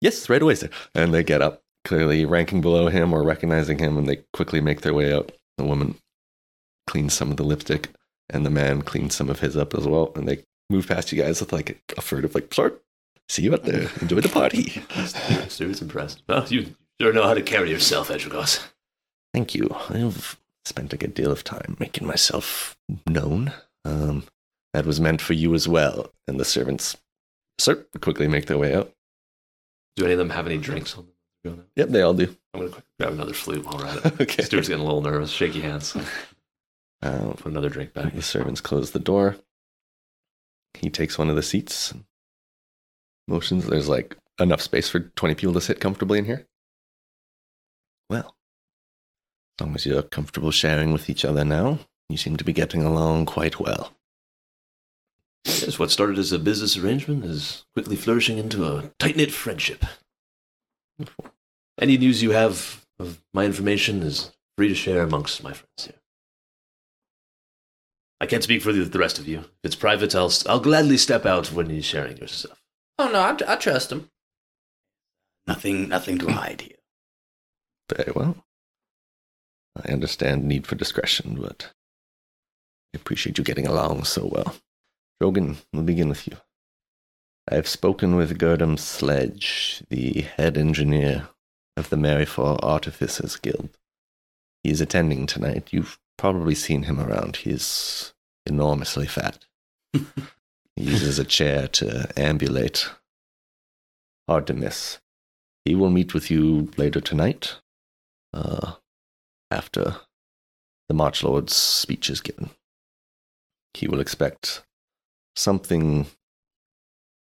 Yes, 0.00 0.28
right 0.28 0.42
away, 0.42 0.54
sir. 0.54 0.70
And 0.94 1.12
they 1.12 1.22
get 1.22 1.42
up, 1.42 1.62
clearly 1.84 2.24
ranking 2.24 2.60
below 2.60 2.88
him 2.88 3.12
or 3.12 3.22
recognizing 3.22 3.78
him, 3.78 3.96
and 3.96 4.08
they 4.08 4.22
quickly 4.32 4.60
make 4.60 4.82
their 4.82 4.94
way 4.94 5.12
out. 5.12 5.32
The 5.56 5.64
woman 5.64 5.96
cleans 6.86 7.14
some 7.14 7.30
of 7.30 7.36
the 7.36 7.44
lipstick, 7.44 7.90
and 8.30 8.46
the 8.46 8.50
man 8.50 8.82
cleans 8.82 9.14
some 9.14 9.28
of 9.28 9.40
his 9.40 9.56
up 9.56 9.74
as 9.74 9.86
well. 9.86 10.12
And 10.14 10.28
they 10.28 10.44
move 10.70 10.86
past 10.86 11.12
you 11.12 11.22
guys 11.22 11.40
with 11.40 11.52
like 11.52 11.80
a 11.96 12.00
furtive, 12.00 12.34
like, 12.34 12.52
"Sorry, 12.54 12.72
see 13.28 13.42
you 13.42 13.52
out 13.54 13.64
there. 13.64 13.90
Enjoy 14.00 14.20
the 14.20 14.28
party." 14.28 14.82
Stewart's 15.48 15.82
impressed. 15.82 16.22
Well, 16.28 16.46
you 16.48 16.74
sure 17.00 17.12
know 17.12 17.24
how 17.24 17.34
to 17.34 17.42
carry 17.42 17.70
yourself, 17.70 18.08
Ejergoss. 18.08 18.66
Thank 19.34 19.54
you. 19.54 19.68
I've 19.90 20.38
spent 20.64 20.92
a 20.92 20.96
good 20.96 21.14
deal 21.14 21.32
of 21.32 21.44
time 21.44 21.76
making 21.78 22.06
myself 22.06 22.76
known. 23.06 23.52
Um, 23.84 24.24
that 24.74 24.86
was 24.86 25.00
meant 25.00 25.20
for 25.20 25.32
you 25.32 25.54
as 25.54 25.66
well. 25.66 26.12
And 26.26 26.38
the 26.38 26.44
servants 26.44 26.96
sir, 27.58 27.86
quickly 28.00 28.28
make 28.28 28.46
their 28.46 28.58
way 28.58 28.74
out. 28.74 28.92
Do 29.98 30.04
any 30.04 30.12
of 30.12 30.18
them 30.18 30.30
have 30.30 30.46
any 30.46 30.58
drinks 30.58 30.96
on 30.96 31.08
them? 31.44 31.66
Yep, 31.74 31.88
they 31.88 32.02
all 32.02 32.14
do. 32.14 32.32
I'm 32.54 32.68
gonna 32.68 32.82
grab 33.00 33.12
another 33.14 33.32
flute 33.32 33.64
while 33.64 33.78
we're 33.78 33.86
at 33.86 33.96
it. 34.06 34.12
Okay. 34.20 34.44
Stewart's 34.44 34.68
getting 34.68 34.82
a 34.82 34.86
little 34.86 35.02
nervous. 35.02 35.32
Shaky 35.32 35.60
hands. 35.60 35.96
Uh, 37.02 37.32
Put 37.36 37.46
another 37.46 37.68
drink 37.68 37.94
back. 37.94 38.14
the 38.14 38.22
servants 38.22 38.60
close 38.60 38.92
the 38.92 39.00
door. 39.00 39.34
He 40.74 40.88
takes 40.88 41.18
one 41.18 41.28
of 41.28 41.34
the 41.34 41.42
seats. 41.42 41.92
Motions. 43.26 43.66
There's 43.66 43.88
like 43.88 44.16
enough 44.38 44.60
space 44.60 44.88
for 44.88 45.00
20 45.00 45.34
people 45.34 45.54
to 45.54 45.60
sit 45.60 45.80
comfortably 45.80 46.20
in 46.20 46.26
here. 46.26 46.46
Well, 48.08 48.36
as 49.58 49.66
long 49.66 49.74
as 49.74 49.84
you're 49.84 50.02
comfortable 50.02 50.52
sharing 50.52 50.92
with 50.92 51.10
each 51.10 51.24
other 51.24 51.44
now, 51.44 51.80
you 52.08 52.16
seem 52.16 52.36
to 52.36 52.44
be 52.44 52.52
getting 52.52 52.84
along 52.84 53.26
quite 53.26 53.58
well. 53.58 53.92
Yes, 55.44 55.78
what 55.78 55.90
started 55.90 56.18
as 56.18 56.32
a 56.32 56.38
business 56.38 56.76
arrangement 56.76 57.24
is 57.24 57.64
quickly 57.74 57.96
flourishing 57.96 58.38
into 58.38 58.64
a 58.64 58.90
tight 58.98 59.16
knit 59.16 59.32
friendship. 59.32 59.84
Any 61.80 61.96
news 61.96 62.22
you 62.22 62.32
have 62.32 62.84
of 62.98 63.22
my 63.32 63.44
information 63.44 64.02
is 64.02 64.32
free 64.56 64.68
to 64.68 64.74
share 64.74 65.02
amongst 65.02 65.42
my 65.42 65.52
friends 65.52 65.84
here. 65.86 65.94
I 68.20 68.26
can't 68.26 68.42
speak 68.42 68.62
for 68.62 68.72
the, 68.72 68.82
the 68.84 68.98
rest 68.98 69.18
of 69.18 69.28
you. 69.28 69.38
If 69.38 69.46
it's 69.62 69.76
private, 69.76 70.14
I'll, 70.14 70.32
I'll 70.46 70.60
gladly 70.60 70.96
step 70.96 71.24
out 71.24 71.52
when 71.52 71.70
you're 71.70 71.82
sharing 71.82 72.16
your 72.16 72.26
stuff. 72.26 72.60
Oh 72.98 73.08
no, 73.08 73.20
I, 73.20 73.52
I 73.52 73.56
trust 73.56 73.92
him. 73.92 74.10
Nothing, 75.46 75.88
nothing 75.88 76.18
to 76.18 76.32
hide 76.32 76.62
here. 76.62 76.76
Very 77.94 78.12
well. 78.14 78.44
I 79.76 79.92
understand 79.92 80.44
need 80.44 80.66
for 80.66 80.74
discretion, 80.74 81.38
but 81.40 81.70
I 82.92 82.96
appreciate 82.96 83.38
you 83.38 83.44
getting 83.44 83.66
along 83.66 84.04
so 84.04 84.26
well. 84.26 84.56
Drogan, 85.20 85.56
we'll 85.72 85.82
begin 85.82 86.08
with 86.08 86.26
you. 86.28 86.36
I 87.50 87.56
have 87.56 87.66
spoken 87.66 88.14
with 88.14 88.38
Gerdam 88.38 88.76
Sledge, 88.76 89.82
the 89.88 90.20
head 90.20 90.56
engineer 90.56 91.28
of 91.76 91.88
the 91.90 91.96
Maryfall 91.96 92.62
Artificers 92.62 93.36
Guild. 93.36 93.70
He 94.62 94.70
is 94.70 94.80
attending 94.80 95.26
tonight. 95.26 95.68
You've 95.72 95.98
probably 96.18 96.54
seen 96.54 96.84
him 96.84 97.00
around. 97.00 97.36
He's 97.36 98.12
enormously 98.46 99.06
fat. 99.06 99.44
he 99.92 100.02
uses 100.76 101.18
a 101.18 101.24
chair 101.24 101.66
to 101.68 102.08
ambulate. 102.18 102.88
Hard 104.28 104.46
to 104.48 104.54
miss. 104.54 104.98
He 105.64 105.74
will 105.74 105.90
meet 105.90 106.14
with 106.14 106.30
you 106.30 106.70
later 106.76 107.00
tonight, 107.00 107.56
uh, 108.32 108.74
after 109.50 109.96
the 110.88 110.94
March 110.94 111.24
Lord's 111.24 111.54
speech 111.54 112.10
is 112.10 112.20
given. 112.20 112.50
He 113.74 113.88
will 113.88 114.00
expect 114.00 114.64
something 115.38 116.06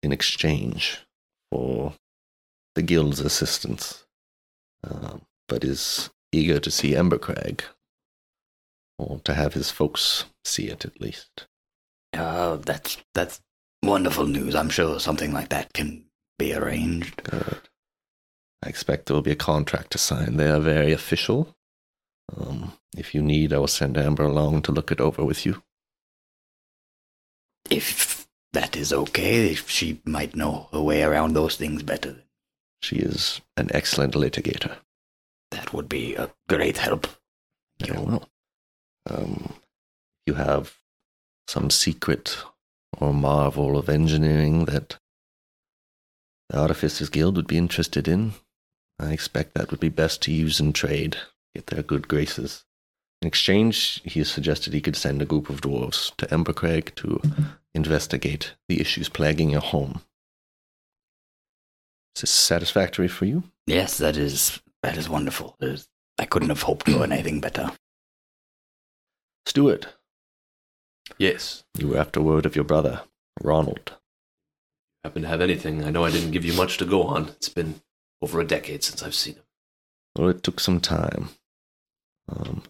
in 0.02 0.12
exchange 0.12 1.02
for 1.52 1.94
the 2.76 2.82
guild's 2.82 3.20
assistance, 3.20 4.06
uh, 4.84 5.18
but 5.48 5.64
is 5.64 6.10
eager 6.32 6.60
to 6.60 6.72
see 6.72 6.92
Embercrag, 6.92 7.62
or 8.98 9.20
to 9.24 9.34
have 9.34 9.54
his 9.54 9.72
folks 9.72 10.26
see 10.44 10.68
it 10.68 10.86
at 10.86 11.02
least. 11.02 11.48
Uh, 12.14 12.58
that's 12.58 12.98
that's 13.14 13.42
wonderful 13.84 14.26
news. 14.26 14.56
I'm 14.56 14.70
sure 14.70 15.00
something 15.00 15.34
like 15.34 15.50
that 15.50 15.74
can 15.74 16.06
be 16.40 16.54
arranged. 16.54 17.24
Good. 17.24 17.62
I 18.64 18.70
expect 18.70 19.06
there 19.06 19.16
will 19.16 19.22
be 19.22 19.32
a 19.32 19.36
contract 19.36 19.92
to 19.92 19.98
sign. 19.98 20.38
They 20.38 20.50
are 20.50 20.60
very 20.60 20.92
official. 20.92 21.56
Um, 22.36 22.74
if 22.98 23.14
you 23.14 23.22
need, 23.22 23.54
I 23.54 23.60
will 23.60 23.68
send 23.68 23.98
Amber 23.98 24.24
along 24.24 24.64
to 24.64 24.72
look 24.72 24.92
it 24.92 25.00
over 25.00 25.24
with 25.24 25.46
you. 25.46 25.62
If 27.70 28.28
that 28.54 28.76
is 28.76 28.94
okay, 28.94 29.52
if 29.52 29.70
she 29.70 30.02
might 30.06 30.36
know 30.36 30.70
her 30.72 30.82
way 30.82 31.04
around 31.04 31.34
those 31.34 31.56
things 31.58 31.84
better, 31.84 32.16
She 32.82 32.98
is 32.98 33.42
an 33.58 33.70
excellent 33.74 34.14
litigator. 34.14 34.78
that 35.52 35.74
would 35.74 35.88
be 35.90 36.16
a 36.16 36.32
great 36.50 36.78
help. 36.78 37.08
Very 37.80 37.98
well. 38.00 38.30
Um, 39.10 39.54
you 40.26 40.34
have 40.36 40.78
some 41.48 41.70
secret 41.70 42.38
or 42.98 43.14
marvel 43.14 43.78
of 43.78 43.90
engineering 43.90 44.66
that 44.66 44.98
the 46.50 46.58
Artificers 46.60 47.10
Guild 47.10 47.36
would 47.38 47.48
be 47.48 47.58
interested 47.58 48.08
in. 48.08 48.34
I 49.00 49.12
expect 49.14 49.54
that 49.54 49.72
would 49.72 49.80
be 49.80 49.90
best 49.90 50.22
to 50.24 50.32
use 50.32 50.60
in 50.60 50.74
trade, 50.74 51.18
get 51.54 51.68
their 51.68 51.84
good 51.84 52.08
graces. 52.08 52.66
In 53.26 53.28
exchange, 53.28 54.02
he 54.06 54.24
suggested 54.24 54.72
he 54.72 54.82
could 54.82 54.96
send 54.96 55.20
a 55.20 55.26
group 55.26 55.50
of 55.50 55.62
dwarves 55.62 56.16
to 56.18 56.28
Embercrag 56.28 56.94
to 56.94 57.20
investigate 57.74 58.54
the 58.70 58.80
issues 58.80 59.10
plaguing 59.10 59.50
your 59.50 59.62
home. 59.62 60.02
Is 62.16 62.22
this 62.22 62.30
satisfactory 62.30 63.08
for 63.08 63.26
you? 63.26 63.42
Yes, 63.66 63.98
that 63.98 64.16
is 64.16 64.62
that 64.84 64.96
is 64.96 65.10
wonderful. 65.10 65.56
There's, 65.60 65.88
I 66.20 66.26
couldn't 66.26 66.50
have 66.50 66.62
hoped 66.62 66.88
for 66.88 67.02
anything 67.04 67.42
better. 67.42 67.72
Stewart, 69.48 69.88
Yes. 71.18 71.64
you 71.76 71.88
were 71.88 71.98
after 71.98 72.22
word 72.22 72.46
of 72.46 72.56
your 72.56 72.64
brother, 72.64 73.02
Ronald. 73.42 73.94
Happen 75.04 75.24
to 75.24 75.28
have 75.28 75.42
anything? 75.42 75.84
I 75.84 75.90
know 75.90 76.06
I 76.06 76.12
didn't 76.12 76.30
give 76.30 76.46
you 76.46 76.54
much 76.54 76.78
to 76.78 76.86
go 76.86 77.02
on. 77.02 77.30
It's 77.30 77.50
been 77.50 77.82
over 78.22 78.40
a 78.40 78.46
decade 78.46 78.84
since 78.84 79.02
I've 79.02 79.16
seen 79.16 79.34
him. 79.34 79.44
Well, 80.16 80.30
it 80.30 80.44
took 80.44 80.60
some 80.60 80.80
time. 80.80 81.30
Um, 82.30 82.62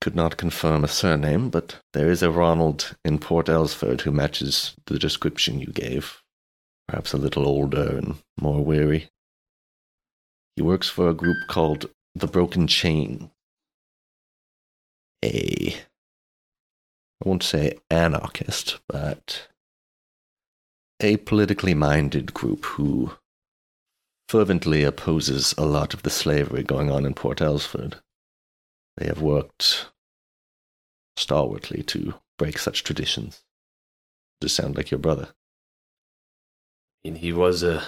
could 0.00 0.16
not 0.16 0.36
confirm 0.36 0.82
a 0.82 0.88
surname, 0.88 1.50
but 1.50 1.80
there 1.92 2.10
is 2.10 2.22
a 2.22 2.30
Ronald 2.30 2.96
in 3.04 3.18
Port 3.18 3.48
Elsford 3.48 4.00
who 4.00 4.10
matches 4.10 4.74
the 4.86 4.98
description 4.98 5.60
you 5.60 5.66
gave. 5.66 6.22
Perhaps 6.88 7.12
a 7.12 7.18
little 7.18 7.46
older 7.46 7.96
and 7.96 8.16
more 8.40 8.64
weary. 8.64 9.10
He 10.56 10.62
works 10.62 10.88
for 10.88 11.08
a 11.08 11.14
group 11.14 11.36
called 11.48 11.90
the 12.14 12.26
Broken 12.26 12.66
Chain. 12.66 13.30
A, 15.24 15.76
I 17.22 17.28
won't 17.28 17.42
say 17.42 17.78
anarchist, 17.90 18.80
but 18.88 19.48
a 21.00 21.18
politically 21.18 21.74
minded 21.74 22.32
group 22.32 22.64
who 22.64 23.12
fervently 24.28 24.82
opposes 24.82 25.54
a 25.58 25.66
lot 25.66 25.92
of 25.92 26.02
the 26.02 26.10
slavery 26.10 26.62
going 26.62 26.90
on 26.90 27.04
in 27.04 27.14
Port 27.14 27.40
Elsford. 27.40 27.96
They 29.00 29.06
have 29.06 29.22
worked 29.22 29.86
stalwartly 31.16 31.82
to 31.84 32.14
break 32.38 32.58
such 32.58 32.84
traditions. 32.84 33.42
To 34.42 34.48
sound 34.48 34.76
like 34.76 34.90
your 34.90 34.98
brother? 34.98 35.30
And 37.02 37.16
he 37.16 37.32
was, 37.32 37.64
uh, 37.64 37.82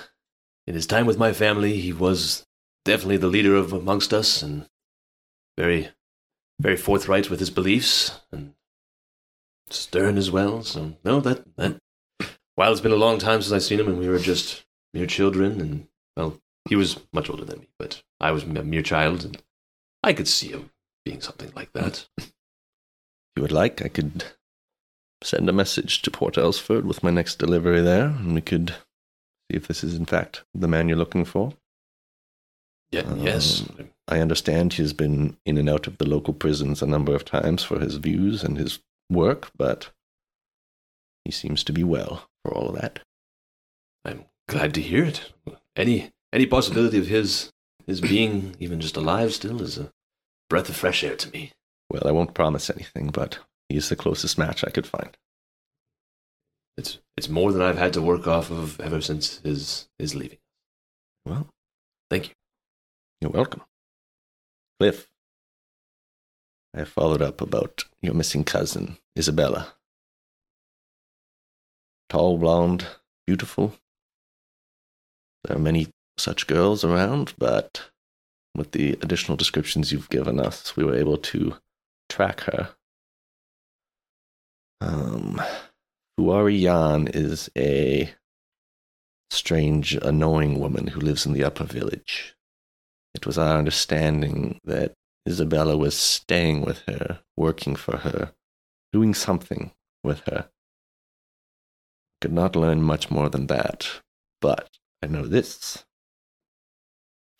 in 0.66 0.74
his 0.74 0.86
time 0.86 1.05
with 1.05 1.18
my 1.18 1.34
family, 1.34 1.80
he 1.80 1.93
was 1.93 2.47
definitely 2.86 3.18
the 3.18 3.26
leader 3.26 3.55
of 3.55 3.74
amongst 3.74 4.14
us 4.14 4.43
and 4.43 4.66
very, 5.59 5.90
very 6.59 6.78
forthright 6.78 7.28
with 7.28 7.40
his 7.40 7.51
beliefs 7.51 8.20
and 8.32 8.55
stern 9.68 10.16
as 10.16 10.30
well. 10.30 10.62
So, 10.62 10.97
no, 11.05 11.20
that, 11.20 11.44
that, 11.56 11.78
while 12.55 12.72
it's 12.72 12.80
been 12.80 12.90
a 12.90 12.97
long 12.97 13.18
time 13.18 13.43
since 13.43 13.52
I've 13.52 13.62
seen 13.62 13.80
him 13.80 13.89
and 13.89 13.98
we 13.98 14.09
were 14.09 14.18
just 14.18 14.64
mere 14.94 15.06
children 15.06 15.60
and, 15.60 15.89
well, 16.16 16.39
he 16.68 16.76
was 16.76 17.01
much 17.12 17.28
older 17.28 17.44
than 17.44 17.60
me, 17.60 17.68
but 17.78 18.02
I 18.18 18.30
was 18.30 18.44
a 18.44 18.47
mere 18.47 18.82
child 18.82 19.26
and 19.26 19.43
I 20.02 20.14
could 20.14 20.28
see 20.28 20.48
him 20.48 20.70
being 21.04 21.20
something 21.20 21.52
like 21.54 21.72
that. 21.72 22.06
If 22.18 22.32
you 23.36 23.42
would 23.42 23.52
like, 23.52 23.82
I 23.82 23.88
could 23.88 24.24
send 25.22 25.48
a 25.48 25.52
message 25.52 26.02
to 26.02 26.10
Port 26.10 26.36
Elsford 26.36 26.84
with 26.84 27.02
my 27.02 27.10
next 27.10 27.38
delivery 27.38 27.80
there, 27.80 28.06
and 28.06 28.34
we 28.34 28.40
could 28.40 28.70
see 28.70 29.56
if 29.56 29.68
this 29.68 29.82
is 29.84 29.94
in 29.94 30.04
fact 30.04 30.42
the 30.54 30.68
man 30.68 30.88
you're 30.88 30.98
looking 30.98 31.24
for. 31.24 31.54
Yeah, 32.90 33.14
yes. 33.14 33.62
Um, 33.78 33.88
I 34.06 34.20
understand 34.20 34.74
he's 34.74 34.92
been 34.92 35.38
in 35.46 35.56
and 35.56 35.70
out 35.70 35.86
of 35.86 35.96
the 35.96 36.08
local 36.08 36.34
prisons 36.34 36.82
a 36.82 36.86
number 36.86 37.14
of 37.14 37.24
times 37.24 37.62
for 37.62 37.78
his 37.78 37.96
views 37.96 38.44
and 38.44 38.58
his 38.58 38.80
work, 39.08 39.50
but 39.56 39.90
he 41.24 41.30
seems 41.30 41.64
to 41.64 41.72
be 41.72 41.84
well 41.84 42.28
for 42.44 42.52
all 42.52 42.68
of 42.68 42.80
that. 42.80 43.00
I'm 44.04 44.26
glad 44.48 44.74
to 44.74 44.82
hear 44.82 45.04
it. 45.04 45.32
Any 45.74 46.10
any 46.32 46.46
possibility 46.46 46.98
of 46.98 47.06
his 47.06 47.50
his 47.86 48.00
being 48.00 48.56
even 48.58 48.80
just 48.80 48.96
alive 48.96 49.32
still 49.32 49.62
is 49.62 49.78
a 49.78 49.90
breath 50.52 50.68
of 50.68 50.76
fresh 50.76 51.02
air 51.02 51.16
to 51.16 51.30
me. 51.30 51.50
Well, 51.88 52.02
I 52.04 52.12
won't 52.12 52.34
promise 52.34 52.68
anything, 52.68 53.08
but 53.08 53.38
he's 53.70 53.88
the 53.88 53.96
closest 53.96 54.36
match 54.36 54.62
I 54.62 54.68
could 54.68 54.86
find. 54.86 55.16
It's 56.76 56.98
it's 57.16 57.30
more 57.30 57.52
than 57.52 57.62
I've 57.62 57.78
had 57.78 57.94
to 57.94 58.02
work 58.02 58.26
off 58.26 58.50
of 58.50 58.78
ever 58.78 59.00
since 59.00 59.38
his 59.38 59.88
his 59.98 60.14
leaving. 60.14 60.36
Well, 61.24 61.48
Thank 62.10 62.28
you. 62.28 62.34
You're 63.22 63.30
welcome. 63.30 63.62
Clyff, 64.78 65.06
I 66.74 66.80
have 66.80 66.90
followed 66.90 67.22
up 67.22 67.40
about 67.40 67.86
your 68.02 68.12
missing 68.12 68.44
cousin, 68.44 68.98
Isabella. 69.18 69.72
Tall, 72.10 72.36
blonde, 72.36 72.84
beautiful. 73.26 73.72
There 75.44 75.56
are 75.56 75.60
many 75.60 75.88
such 76.18 76.46
girls 76.46 76.84
around, 76.84 77.32
but 77.38 77.91
with 78.54 78.72
the 78.72 78.92
additional 79.02 79.36
descriptions 79.36 79.92
you've 79.92 80.10
given 80.10 80.38
us, 80.38 80.76
we 80.76 80.84
were 80.84 80.94
able 80.94 81.16
to 81.16 81.56
track 82.08 82.40
her. 82.40 82.70
Um, 84.80 85.40
Fuari 86.18 86.60
Yan 86.60 87.08
is 87.08 87.50
a 87.56 88.12
strange, 89.30 89.94
annoying 89.94 90.60
woman 90.60 90.88
who 90.88 91.00
lives 91.00 91.24
in 91.24 91.32
the 91.32 91.44
upper 91.44 91.64
village. 91.64 92.34
It 93.14 93.26
was 93.26 93.38
our 93.38 93.56
understanding 93.56 94.60
that 94.64 94.92
Isabella 95.28 95.76
was 95.76 95.96
staying 95.96 96.62
with 96.62 96.82
her, 96.88 97.20
working 97.36 97.76
for 97.76 97.98
her, 97.98 98.32
doing 98.92 99.14
something 99.14 99.72
with 100.02 100.20
her. 100.26 100.48
Could 102.20 102.32
not 102.32 102.56
learn 102.56 102.82
much 102.82 103.10
more 103.10 103.28
than 103.28 103.46
that, 103.46 103.88
but 104.40 104.68
I 105.02 105.06
know 105.06 105.26
this. 105.26 105.84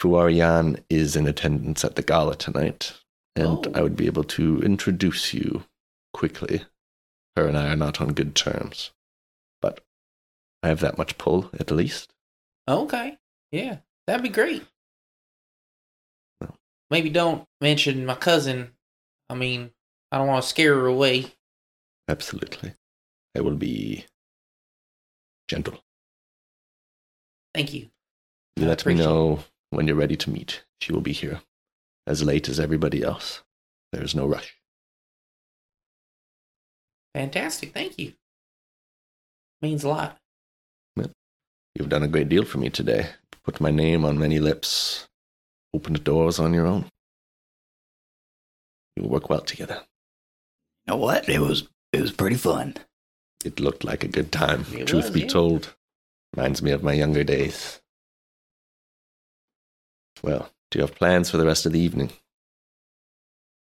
Fuarian 0.03 0.83
is 0.91 1.15
in 1.15 1.29
attendance 1.29 1.85
at 1.85 1.95
the 1.95 2.03
gala 2.03 2.35
tonight, 2.35 2.93
and 3.37 3.65
Oh. 3.69 3.73
I 3.73 3.83
would 3.83 3.95
be 3.95 4.07
able 4.07 4.24
to 4.24 4.61
introduce 4.61 5.33
you 5.33 5.65
quickly. 6.12 6.65
Her 7.37 7.47
and 7.47 7.57
I 7.57 7.73
are 7.73 7.77
not 7.77 8.01
on 8.01 8.12
good 8.12 8.35
terms, 8.35 8.91
but 9.61 9.85
I 10.61 10.69
have 10.69 10.81
that 10.81 10.99
much 10.99 11.19
pull, 11.19 11.51
at 11.55 11.70
least. 11.70 12.12
Okay. 12.66 13.16
Yeah, 13.53 13.79
that'd 14.09 14.24
be 14.24 14.29
great. 14.29 14.66
Well. 16.41 16.59
Maybe 16.91 17.09
don't 17.09 17.47
mention 17.61 18.05
my 18.05 18.16
cousin. 18.16 18.73
I 19.31 19.35
mean, 19.35 19.70
I 20.11 20.19
don't 20.19 20.27
want 20.27 20.43
to 20.43 20.49
scare 20.49 20.74
her 20.74 20.87
away. 20.87 21.27
Absolutely. 22.09 22.74
I 23.37 23.41
will 23.41 23.57
be 23.57 24.07
gentle. 25.47 25.79
Thank 27.55 27.73
you. 27.73 27.91
You 28.57 28.65
I 28.65 28.69
let 28.69 28.85
me 28.85 28.95
know 28.95 29.45
when 29.73 29.86
you're 29.86 29.97
ready 29.97 30.16
to 30.16 30.31
meet. 30.31 30.62
She 30.81 30.93
will 30.93 31.01
be 31.01 31.12
here 31.12 31.40
as 32.07 32.23
late 32.23 32.49
as 32.49 32.61
everybody 32.61 33.03
else. 33.03 33.43
There 33.93 34.03
is 34.03 34.15
no 34.15 34.27
rush. 34.27 34.55
Fantastic. 37.15 37.73
Thank 37.73 37.99
you. 37.99 38.12
Means 39.61 39.85
a 39.85 39.89
lot. 39.89 40.19
You've 41.74 41.89
done 41.89 42.03
a 42.03 42.09
great 42.09 42.28
deal 42.28 42.44
for 42.44 42.59
me 42.59 42.69
today. 42.69 43.09
Put 43.44 43.61
my 43.61 43.70
name 43.70 44.05
on 44.05 44.19
many 44.19 44.39
lips. 44.39 45.07
Opened 45.74 46.05
doors 46.05 46.39
on 46.39 46.53
your 46.53 46.66
own. 46.66 46.85
You'll 48.97 49.09
work 49.09 49.31
well 49.31 49.40
together. 49.40 49.81
You 50.86 50.93
know 50.93 50.97
what? 50.97 51.28
It 51.28 51.40
was 51.40 51.69
it 51.93 52.01
was 52.01 52.12
pretty 52.12 52.36
fun. 52.36 52.77
It 53.44 53.59
looked 53.59 53.85
like 53.85 54.05
a 54.05 54.09
good 54.09 54.31
time. 54.31 54.66
It 54.73 54.86
Truth 54.86 55.05
was, 55.05 55.11
be 55.12 55.20
yeah. 55.23 55.28
told, 55.28 55.74
reminds 56.36 56.62
me 56.62 56.70
of 56.73 56.82
my 56.82 56.93
younger 56.93 57.24
days. 57.24 57.81
Well, 60.23 60.51
do 60.70 60.78
you 60.78 60.85
have 60.85 60.94
plans 60.94 61.31
for 61.31 61.36
the 61.36 61.47
rest 61.47 61.66
of 61.66 61.73
the 61.73 61.81
evening? 61.81 62.12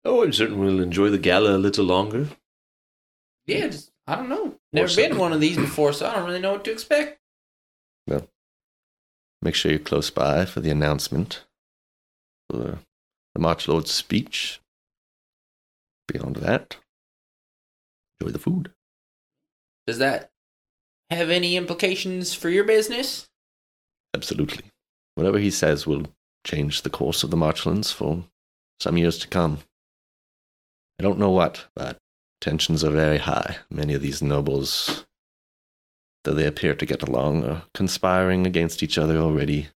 Oh, 0.06 0.24
I'm 0.24 0.34
certain 0.34 0.60
we'll 0.60 0.82
enjoy 0.82 1.10
the 1.10 1.18
gala 1.18 1.56
a 1.56 1.58
little 1.58 1.86
longer. 1.86 2.28
Yeah, 3.46 3.68
just, 3.68 3.92
I 4.08 4.16
don't 4.16 4.30
know. 4.30 4.56
Never 4.74 4.86
Or 4.86 4.96
been 4.96 5.04
something. 5.06 5.18
one 5.18 5.34
of 5.34 5.42
these 5.42 5.58
before, 5.58 5.94
so 5.94 6.08
I 6.08 6.16
don't 6.16 6.26
really 6.26 6.40
know 6.40 6.54
what 6.54 6.64
to 6.66 6.72
expect. 6.72 7.20
Well, 8.08 8.28
make 9.42 9.56
sure 9.56 9.72
you're 9.72 9.80
close 9.80 10.10
by 10.10 10.46
for 10.46 10.60
the 10.60 10.70
announcement, 10.72 11.44
for 12.50 12.58
the, 12.58 12.78
the 13.36 13.42
March 13.42 13.68
Lord's 13.68 13.92
speech. 13.92 14.60
Beyond 16.08 16.38
that, 16.38 16.78
enjoy 18.20 18.32
the 18.32 18.40
food. 18.40 18.72
Does 19.88 19.98
that 20.00 20.30
have 21.10 21.30
any 21.30 21.56
implications 21.56 22.34
for 22.34 22.50
your 22.50 22.64
business? 22.64 23.28
Absolutely. 24.14 24.66
Whatever 25.16 25.40
he 25.40 25.52
says 25.52 25.88
will 25.88 26.08
change 26.46 26.82
the 26.82 26.90
course 26.90 27.24
of 27.24 27.32
the 27.32 27.38
Marchlands 27.38 27.92
for 27.92 28.26
some 28.80 28.98
years 28.98 29.18
to 29.20 29.28
come. 29.28 29.60
I 31.00 31.04
don't 31.04 31.20
know 31.20 31.30
what, 31.30 31.66
but 31.76 31.98
tensions 32.40 32.84
are 32.84 32.92
very 32.92 33.20
high. 33.20 33.58
Many 33.70 33.94
of 33.94 34.02
these 34.02 34.22
nobles, 34.22 35.06
though 36.24 36.34
they 36.34 36.46
appear 36.46 36.76
to 36.76 36.86
get 36.86 37.02
along, 37.02 37.44
are 37.44 37.64
conspiring 37.74 38.46
against 38.46 38.84
each 38.84 38.98
other 38.98 39.18
already, 39.18 39.70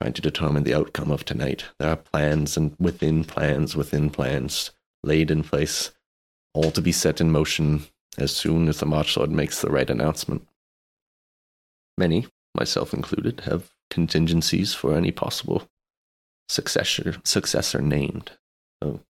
trying 0.00 0.14
to 0.14 0.22
determine 0.22 0.64
the 0.64 0.74
outcome 0.74 1.10
of 1.10 1.24
tonight. 1.24 1.64
There 1.78 1.90
are 1.90 1.96
plans 1.96 2.56
and 2.56 2.74
within 2.78 3.24
plans 3.24 3.76
within 3.76 4.10
plans 4.10 4.70
laid 5.02 5.30
in 5.30 5.42
place, 5.42 5.90
all 6.54 6.70
to 6.72 6.82
be 6.82 6.92
set 6.92 7.20
in 7.20 7.30
motion 7.30 7.84
as 8.18 8.34
soon 8.34 8.68
as 8.68 8.80
the 8.80 8.86
March 8.86 9.16
Lord 9.16 9.30
makes 9.30 9.60
the 9.60 9.70
right 9.70 9.88
announcement. 9.88 10.46
Many, 11.96 12.26
myself 12.54 12.92
included, 12.92 13.40
have 13.40 13.70
contingencies 13.90 14.72
for 14.72 14.94
any 14.94 15.10
possible 15.10 15.68
successor 16.48 17.16
successor 17.24 17.80
named. 17.80 18.32
So 18.82 19.00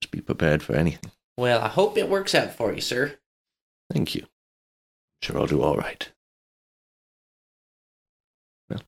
just 0.00 0.10
be 0.10 0.20
prepared 0.20 0.62
for 0.62 0.74
anything. 0.74 1.12
Well, 1.36 1.60
I 1.60 1.68
hope 1.68 1.98
it 1.98 2.08
works 2.08 2.34
out 2.34 2.54
for 2.54 2.72
you, 2.72 2.80
sir. 2.80 3.18
Thank 3.92 4.14
you. 4.14 4.26
Sure 5.22 5.38
I'll 5.38 5.46
do 5.46 5.62
all 5.62 5.76
right. 5.76 6.10
Well, 8.70 8.80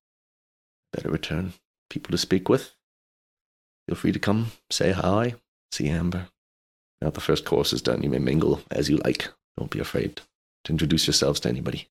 better 0.93 1.11
return. 1.11 1.53
People 1.91 2.13
to 2.13 2.19
speak 2.19 2.49
with. 2.49 2.75
Feel 3.89 3.97
free 3.97 4.13
to 4.13 4.19
come, 4.19 4.53
say 4.71 4.93
hi, 4.93 5.35
see 5.73 5.89
Amber. 5.89 6.29
Now 7.01 7.11
the 7.11 7.21
first 7.21 7.45
course 7.45 7.73
is 7.73 7.81
done, 7.81 8.03
you 8.03 8.11
may 8.11 8.19
mingle 8.19 8.61
as 8.71 8.91
you 8.91 8.99
like. 8.99 9.29
Don't 9.57 9.71
be 9.71 9.79
afraid 9.79 10.21
to 10.65 10.73
introduce 10.73 11.07
yourselves 11.07 11.41
to 11.41 11.49
anybody. 11.49 11.89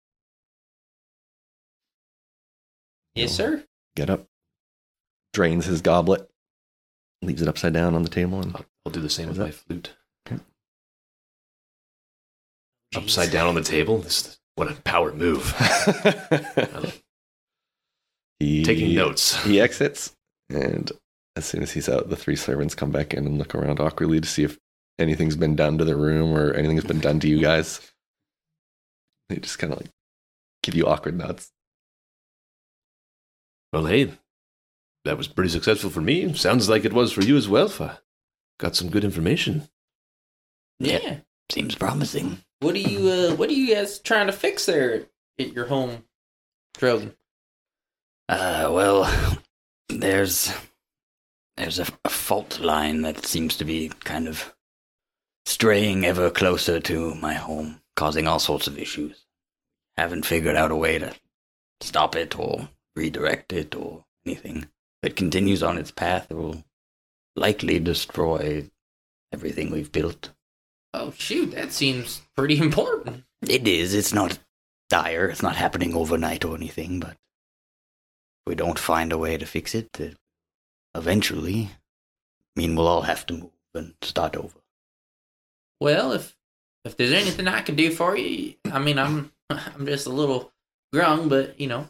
Yes, 3.17 3.31
sir. 3.31 3.63
get 3.95 4.09
up, 4.09 4.25
drains 5.33 5.65
his 5.65 5.81
goblet, 5.81 6.29
leaves 7.21 7.41
it 7.41 7.47
upside 7.47 7.73
down 7.73 7.95
on 7.95 8.03
the 8.03 8.09
table, 8.09 8.39
and 8.41 8.55
I'll, 8.55 8.65
I'll 8.85 8.91
do 8.91 9.01
the 9.01 9.09
same 9.09 9.27
with 9.29 9.39
my 9.39 9.51
flute. 9.51 9.95
Okay. 10.27 10.41
Upside 12.95 13.31
down 13.31 13.47
on 13.47 13.55
the 13.55 13.63
table. 13.63 13.97
This, 13.97 14.37
what 14.55 14.71
a 14.71 14.75
power 14.81 15.11
move. 15.13 15.51
he, 18.39 18.63
Taking 18.63 18.93
notes. 18.95 19.43
He 19.43 19.59
exits, 19.59 20.13
and 20.49 20.91
as 21.35 21.45
soon 21.45 21.63
as 21.63 21.71
he's 21.71 21.89
out, 21.89 22.09
the 22.09 22.15
three 22.15 22.35
servants 22.35 22.75
come 22.75 22.91
back 22.91 23.13
in 23.13 23.25
and 23.25 23.37
look 23.37 23.55
around 23.55 23.79
awkwardly 23.79 24.21
to 24.21 24.27
see 24.27 24.43
if 24.43 24.57
anything's 24.99 25.35
been 25.35 25.55
done 25.55 25.77
to 25.77 25.85
the 25.85 25.95
room 25.95 26.35
or 26.35 26.53
anything's 26.53 26.83
been 26.83 26.99
done 26.99 27.19
to 27.19 27.27
you 27.27 27.39
guys. 27.39 27.79
They 29.29 29.37
just 29.37 29.59
kind 29.59 29.73
of 29.73 29.79
like 29.79 29.89
give 30.63 30.75
you 30.75 30.87
awkward 30.87 31.17
nods. 31.17 31.51
Well, 33.77 33.85
hey, 33.85 34.11
that 35.05 35.19
was 35.19 35.27
pretty 35.27 35.51
successful 35.51 35.91
for 35.91 36.01
me. 36.01 36.33
Sounds 36.33 36.67
like 36.67 36.83
it 36.83 36.93
was 36.93 37.11
for 37.11 37.21
you 37.21 37.37
as 37.37 37.47
well. 37.47 37.69
Fa. 37.69 37.99
Got 38.59 38.75
some 38.75 38.89
good 38.89 39.03
information. 39.03 39.69
Yeah. 40.79 41.17
Seems 41.51 41.75
promising. 41.75 42.39
What 42.59 42.73
are 42.73 42.79
you 42.79 43.07
uh 43.07 43.35
what 43.35 43.51
are 43.51 43.53
you 43.53 43.75
guys 43.75 43.99
trying 43.99 44.25
to 44.25 44.33
fix 44.33 44.65
there 44.65 45.05
at 45.37 45.53
your 45.53 45.67
home, 45.67 46.05
Drogan? 46.75 47.13
Uh, 48.27 48.69
well, 48.71 49.37
there's 49.89 50.51
there's 51.55 51.77
a, 51.77 51.85
a 52.03 52.09
fault 52.09 52.59
line 52.59 53.03
that 53.03 53.27
seems 53.27 53.57
to 53.57 53.63
be 53.63 53.89
kind 53.89 54.27
of 54.27 54.55
straying 55.45 56.03
ever 56.03 56.31
closer 56.31 56.79
to 56.79 57.13
my 57.13 57.35
home, 57.35 57.79
causing 57.95 58.27
all 58.27 58.39
sorts 58.39 58.65
of 58.65 58.79
issues. 58.79 59.27
Haven't 59.97 60.25
figured 60.25 60.55
out 60.55 60.71
a 60.71 60.75
way 60.75 60.97
to 60.97 61.13
stop 61.79 62.15
it 62.15 62.39
or 62.39 62.69
redirect 62.97 63.53
it 63.53 63.75
or 63.75 64.03
anything. 64.25 64.67
If 65.01 65.11
it 65.11 65.15
continues 65.15 65.63
on 65.63 65.77
its 65.77 65.91
path, 65.91 66.27
it 66.29 66.35
will 66.35 66.63
likely 67.35 67.79
destroy 67.79 68.69
everything 69.31 69.69
we've 69.69 69.91
built. 69.91 70.31
Oh 70.93 71.11
shoot, 71.11 71.51
that 71.51 71.71
seems 71.71 72.21
pretty 72.35 72.57
important. 72.57 73.23
It 73.47 73.67
is. 73.67 73.93
It's 73.93 74.13
not 74.13 74.39
dire. 74.89 75.27
It's 75.27 75.43
not 75.43 75.55
happening 75.55 75.93
overnight 75.93 76.43
or 76.43 76.55
anything, 76.55 76.99
but 76.99 77.11
if 77.11 78.47
we 78.47 78.55
don't 78.55 78.79
find 78.79 79.13
a 79.13 79.17
way 79.17 79.37
to 79.37 79.45
fix 79.45 79.75
it, 79.75 79.89
it 79.99 80.17
eventually, 80.95 81.69
I 82.55 82.59
mean, 82.59 82.75
we'll 82.75 82.87
all 82.87 83.03
have 83.03 83.25
to 83.27 83.33
move 83.33 83.51
and 83.75 83.93
start 84.01 84.35
over. 84.35 84.57
Well, 85.79 86.13
if 86.13 86.35
if 86.83 86.97
there's 86.97 87.11
anything 87.11 87.47
I 87.47 87.61
can 87.61 87.75
do 87.75 87.91
for 87.91 88.17
you, 88.17 88.55
I 88.71 88.79
mean 88.79 88.97
I'm 88.97 89.31
I'm 89.49 89.85
just 89.85 90.07
a 90.07 90.11
little 90.11 90.51
grung, 90.93 91.29
but 91.29 91.59
you 91.59 91.67
know, 91.67 91.89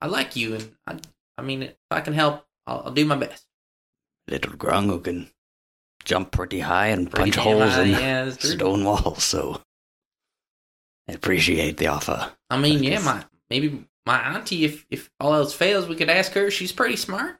I 0.00 0.06
like 0.06 0.36
you, 0.36 0.54
and 0.54 0.72
I 0.86 0.98
I 1.36 1.42
mean 1.42 1.62
if 1.62 1.76
I 1.90 2.00
can 2.00 2.14
help, 2.14 2.44
I'll, 2.66 2.82
I'll 2.86 2.92
do 2.92 3.04
my 3.04 3.16
best. 3.16 3.44
Little 4.28 4.52
grung 4.52 4.86
who 4.86 5.00
can 5.00 5.30
jump 6.04 6.32
pretty 6.32 6.60
high 6.60 6.88
and 6.88 7.10
Pretty 7.10 7.30
punch 7.32 7.44
holes 7.44 7.72
high, 7.74 7.82
in 7.82 7.90
yeah, 7.90 8.30
stone 8.30 8.84
walls, 8.84 9.24
so 9.24 9.60
I 11.08 11.12
appreciate 11.12 11.76
the 11.78 11.88
offer. 11.88 12.32
I 12.50 12.58
mean, 12.58 12.82
yeah, 12.82 13.00
my 13.00 13.24
maybe 13.50 13.84
my 14.06 14.18
auntie, 14.20 14.64
if 14.64 14.86
if 14.90 15.10
all 15.20 15.34
else 15.34 15.54
fails, 15.54 15.88
we 15.88 15.96
could 15.96 16.10
ask 16.10 16.32
her. 16.32 16.50
She's 16.50 16.72
pretty 16.72 16.96
smart. 16.96 17.38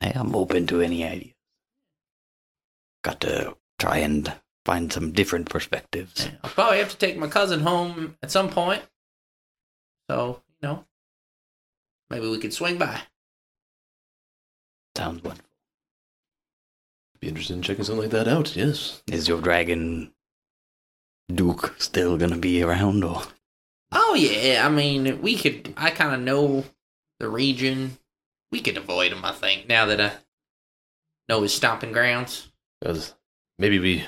Hey, 0.00 0.12
I'm 0.14 0.34
open 0.34 0.66
to 0.68 0.80
any 0.80 1.04
ideas. 1.04 1.34
Got 3.04 3.20
to 3.20 3.56
try 3.78 3.98
and 3.98 4.32
find 4.64 4.92
some 4.92 5.12
different 5.12 5.48
perspectives. 5.48 6.28
I'll 6.42 6.50
probably 6.50 6.78
have 6.78 6.90
to 6.90 6.96
take 6.96 7.16
my 7.16 7.28
cousin 7.28 7.60
home 7.60 8.16
at 8.22 8.30
some 8.30 8.48
point. 8.48 8.82
So 10.10 10.42
you 10.60 10.68
know, 10.68 10.84
maybe 12.12 12.28
we 12.28 12.38
could 12.38 12.52
swing 12.54 12.78
by. 12.78 13.00
sounds 14.96 15.22
wonderful. 15.24 15.48
Be 17.20 17.28
interested 17.28 17.54
in 17.54 17.62
checking 17.62 17.84
something 17.84 18.02
like 18.02 18.10
that 18.10 18.28
out. 18.28 18.54
Yes. 18.56 19.02
Is 19.06 19.26
your 19.28 19.40
dragon 19.40 20.12
Duke 21.32 21.74
still 21.78 22.16
gonna 22.18 22.36
be 22.38 22.62
around, 22.62 23.02
or 23.04 23.22
Oh 23.92 24.14
yeah, 24.14 24.66
I 24.66 24.68
mean, 24.68 25.20
we 25.22 25.36
could. 25.36 25.72
I 25.76 25.90
kind 25.90 26.14
of 26.14 26.20
know 26.20 26.64
the 27.20 27.28
region. 27.28 27.96
We 28.50 28.60
could 28.60 28.76
avoid 28.76 29.12
him, 29.12 29.24
I 29.24 29.32
think. 29.32 29.68
Now 29.68 29.86
that 29.86 30.00
I 30.00 30.12
know 31.28 31.42
his 31.42 31.54
stomping 31.54 31.92
grounds, 31.92 32.48
As 32.84 33.14
maybe 33.58 33.78
we. 33.78 34.04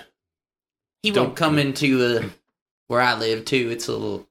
he 1.03 1.11
Don't- 1.13 1.27
won't 1.29 1.37
come 1.37 1.59
into 1.59 2.03
uh, 2.05 2.29
where 2.89 3.01
I 3.01 3.15
live 3.15 3.45
too. 3.45 3.71
It's 3.71 3.89
a 3.89 3.93
little. 3.93 4.29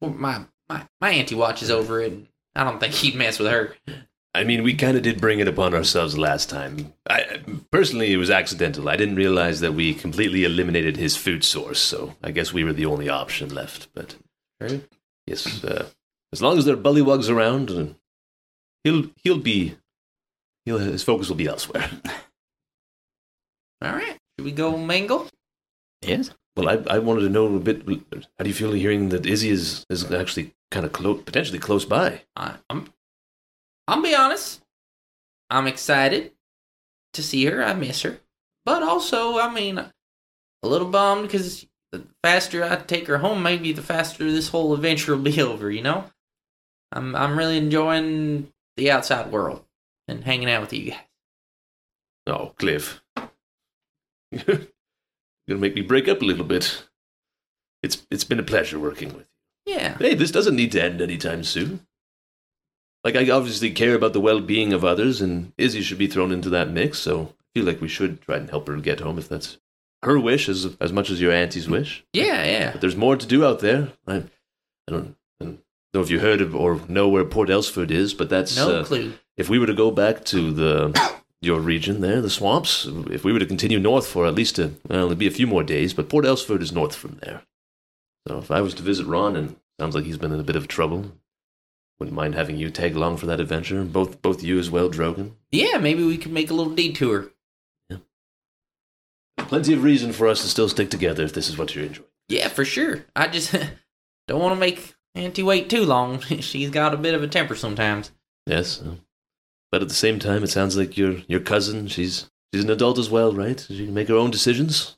Well, 0.00 0.10
my 0.12 0.44
my 0.68 0.86
my 1.00 1.10
auntie 1.10 1.34
watches 1.34 1.70
over 1.70 2.00
it. 2.00 2.12
And 2.12 2.26
I 2.54 2.64
don't 2.64 2.78
think 2.80 2.94
he'd 2.94 3.14
mess 3.14 3.38
with 3.38 3.50
her. 3.50 3.74
I 4.36 4.42
mean, 4.42 4.64
we 4.64 4.74
kind 4.74 4.96
of 4.96 5.04
did 5.04 5.20
bring 5.20 5.38
it 5.38 5.46
upon 5.46 5.74
ourselves 5.74 6.18
last 6.18 6.50
time. 6.50 6.92
I 7.08 7.40
personally, 7.70 8.12
it 8.12 8.16
was 8.16 8.30
accidental. 8.30 8.88
I 8.88 8.96
didn't 8.96 9.14
realize 9.14 9.60
that 9.60 9.74
we 9.74 9.94
completely 9.94 10.44
eliminated 10.44 10.96
his 10.96 11.16
food 11.16 11.44
source, 11.44 11.78
so 11.78 12.16
I 12.22 12.32
guess 12.32 12.52
we 12.52 12.64
were 12.64 12.72
the 12.72 12.86
only 12.86 13.08
option 13.08 13.54
left. 13.54 13.88
But 13.94 14.16
yes, 15.26 15.62
uh, 15.62 15.86
as 16.32 16.42
long 16.42 16.58
as 16.58 16.64
there 16.64 16.74
are 16.74 16.78
bullywugs 16.78 17.30
around, 17.30 17.70
uh, 17.70 17.86
he'll 18.82 19.10
he'll 19.22 19.38
be. 19.38 19.76
He'll, 20.64 20.78
his 20.78 21.04
focus 21.04 21.28
will 21.28 21.36
be 21.36 21.46
elsewhere. 21.46 21.88
All 23.82 23.92
right, 23.92 24.16
should 24.36 24.44
we 24.44 24.52
go 24.52 24.76
mingle? 24.76 25.28
yes? 26.02 26.30
Well, 26.56 26.68
I, 26.68 26.94
I 26.94 26.98
wanted 27.00 27.22
to 27.22 27.28
know 27.28 27.54
a 27.54 27.58
bit. 27.58 27.82
How 27.86 28.44
do 28.44 28.48
you 28.48 28.54
feel 28.54 28.72
hearing 28.72 29.08
that 29.08 29.26
Izzy 29.26 29.50
is 29.50 29.84
is 29.90 30.10
actually 30.12 30.54
kind 30.70 30.86
of 30.86 30.92
close, 30.92 31.22
potentially 31.22 31.58
close 31.58 31.84
by? 31.84 32.22
I, 32.36 32.54
I'm. 32.70 32.92
I'll 33.88 34.02
be 34.02 34.14
honest. 34.14 34.62
I'm 35.50 35.66
excited 35.66 36.32
to 37.14 37.22
see 37.22 37.44
her. 37.46 37.62
I 37.62 37.74
miss 37.74 38.02
her, 38.02 38.18
but 38.64 38.82
also, 38.82 39.38
I 39.38 39.52
mean, 39.52 39.78
a 39.78 39.92
little 40.62 40.88
bummed 40.88 41.22
because 41.22 41.66
the 41.92 42.04
faster 42.22 42.64
I 42.64 42.76
take 42.76 43.06
her 43.08 43.18
home, 43.18 43.42
maybe 43.42 43.72
the 43.72 43.82
faster 43.82 44.30
this 44.30 44.48
whole 44.48 44.74
adventure 44.74 45.16
will 45.16 45.22
be 45.22 45.40
over. 45.42 45.70
You 45.70 45.82
know, 45.82 46.04
I'm 46.92 47.16
I'm 47.16 47.36
really 47.36 47.58
enjoying 47.58 48.52
the 48.76 48.90
outside 48.92 49.32
world 49.32 49.64
and 50.08 50.24
hanging 50.24 50.50
out 50.50 50.60
with 50.62 50.72
you 50.72 50.92
guys. 50.92 51.00
Oh, 52.26 52.54
Clyff, 52.58 53.00
you're 55.46 55.56
gonna 55.56 55.60
make 55.66 55.74
me 55.74 55.82
break 55.82 56.08
up 56.08 56.22
a 56.22 56.24
little 56.24 56.44
bit. 56.44 56.84
It's 57.82 58.06
it's 58.10 58.24
been 58.24 58.40
a 58.40 58.44
pleasure 58.44 58.78
working 58.78 59.08
with 59.08 59.26
you. 59.66 59.74
Yeah, 59.74 59.96
Hey, 59.98 60.14
this 60.14 60.30
doesn't 60.30 60.56
need 60.56 60.72
to 60.72 60.82
end 60.82 61.00
anytime 61.00 61.42
soon. 61.42 61.86
Like, 63.02 63.16
I 63.16 63.28
obviously 63.30 63.70
care 63.70 63.94
about 63.94 64.14
the 64.14 64.20
well 64.20 64.40
being 64.40 64.72
of 64.72 64.84
others, 64.84 65.20
and 65.20 65.52
Izzy 65.58 65.82
should 65.82 65.98
be 65.98 66.06
thrown 66.06 66.32
into 66.32 66.48
that 66.50 66.70
mix, 66.70 66.98
so 66.98 67.34
I 67.40 67.44
feel 67.54 67.66
like 67.66 67.80
we 67.80 67.88
should 67.88 68.22
try 68.22 68.36
and 68.36 68.48
help 68.48 68.66
her 68.68 68.76
get 68.76 69.00
home 69.00 69.18
if 69.18 69.28
that's 69.28 69.58
her 70.02 70.18
wish 70.18 70.48
as, 70.48 70.76
as 70.80 70.92
much 70.92 71.10
as 71.10 71.20
your 71.20 71.32
auntie's 71.32 71.68
wish. 71.68 72.04
yeah, 72.12 72.44
yeah. 72.44 72.72
But 72.72 72.80
there's 72.80 72.96
more 72.96 73.16
to 73.16 73.26
do 73.26 73.44
out 73.44 73.60
there. 73.60 73.90
I, 74.06 74.16
I, 74.16 74.22
don't, 74.88 75.16
I 75.40 75.44
don't 75.44 75.60
know 75.92 76.00
if 76.00 76.10
you 76.10 76.20
heard 76.20 76.40
of 76.40 76.54
or 76.54 76.80
know 76.88 77.08
where 77.08 77.24
Port 77.24 77.50
Elsford 77.50 77.90
is, 77.90 78.14
but 78.14 78.30
that's. 78.30 78.56
No 78.56 78.80
uh, 78.80 78.84
clue. 78.84 79.14
if 79.36 79.48
we 79.50 79.58
were 79.58 79.66
to 79.66 79.74
go 79.74 79.90
back 79.90 80.24
to 80.26 80.52
the 80.52 81.14
your 81.44 81.60
region 81.60 82.00
there, 82.00 82.20
the 82.20 82.30
swamps, 82.30 82.86
if 83.10 83.24
we 83.24 83.32
were 83.32 83.38
to 83.38 83.46
continue 83.46 83.78
north 83.78 84.06
for 84.06 84.26
at 84.26 84.34
least 84.34 84.58
a 84.58 84.72
well, 84.88 85.06
it'd 85.06 85.18
be 85.18 85.26
a 85.26 85.32
few 85.32 85.46
more 85.46 85.62
days, 85.62 85.94
but 85.94 86.08
Port 86.08 86.24
Elsford 86.24 86.62
is 86.62 86.72
north 86.72 86.94
from 86.94 87.18
there. 87.22 87.42
So 88.26 88.38
if 88.38 88.50
I 88.50 88.60
was 88.60 88.74
to 88.74 88.82
visit 88.82 89.06
Ron, 89.06 89.36
and 89.36 89.56
sounds 89.78 89.94
like 89.94 90.04
he's 90.04 90.18
been 90.18 90.32
in 90.32 90.40
a 90.40 90.44
bit 90.44 90.56
of 90.56 90.68
trouble, 90.68 91.12
wouldn't 91.98 92.16
mind 92.16 92.34
having 92.34 92.56
you 92.56 92.70
tag 92.70 92.96
along 92.96 93.18
for 93.18 93.26
that 93.26 93.40
adventure. 93.40 93.84
Both 93.84 94.20
both 94.22 94.42
you 94.42 94.58
as 94.58 94.70
well, 94.70 94.90
Drogan. 94.90 95.32
Yeah, 95.52 95.78
maybe 95.78 96.04
we 96.04 96.18
could 96.18 96.32
make 96.32 96.50
a 96.50 96.54
little 96.54 96.74
detour. 96.74 97.30
Yeah. 97.88 97.98
Plenty 99.38 99.74
of 99.74 99.82
reason 99.82 100.12
for 100.12 100.26
us 100.26 100.42
to 100.42 100.48
still 100.48 100.68
stick 100.68 100.90
together 100.90 101.22
if 101.22 101.32
this 101.32 101.48
is 101.48 101.56
what 101.56 101.74
you're 101.74 101.84
enjoying. 101.84 102.08
Yeah, 102.28 102.48
for 102.48 102.64
sure. 102.64 103.04
I 103.14 103.28
just 103.28 103.52
don't 104.28 104.40
want 104.40 104.54
to 104.54 104.60
make 104.60 104.94
Auntie 105.14 105.42
wait 105.42 105.70
too 105.70 105.84
long. 105.84 106.20
She's 106.40 106.70
got 106.70 106.94
a 106.94 106.98
bit 106.98 107.14
of 107.14 107.22
a 107.22 107.28
temper 107.28 107.54
sometimes. 107.54 108.10
Yes, 108.46 108.82
uh, 108.82 108.96
but 109.74 109.82
at 109.82 109.88
the 109.88 109.94
same 109.94 110.20
time, 110.20 110.44
it 110.44 110.50
sounds 110.50 110.76
like 110.76 110.96
your 110.96 111.16
your 111.26 111.40
cousin. 111.40 111.88
She's 111.88 112.30
she's 112.54 112.62
an 112.62 112.70
adult 112.70 112.96
as 112.96 113.10
well, 113.10 113.32
right? 113.32 113.58
She 113.58 113.86
can 113.86 113.92
make 113.92 114.06
her 114.06 114.14
own 114.14 114.30
decisions. 114.30 114.96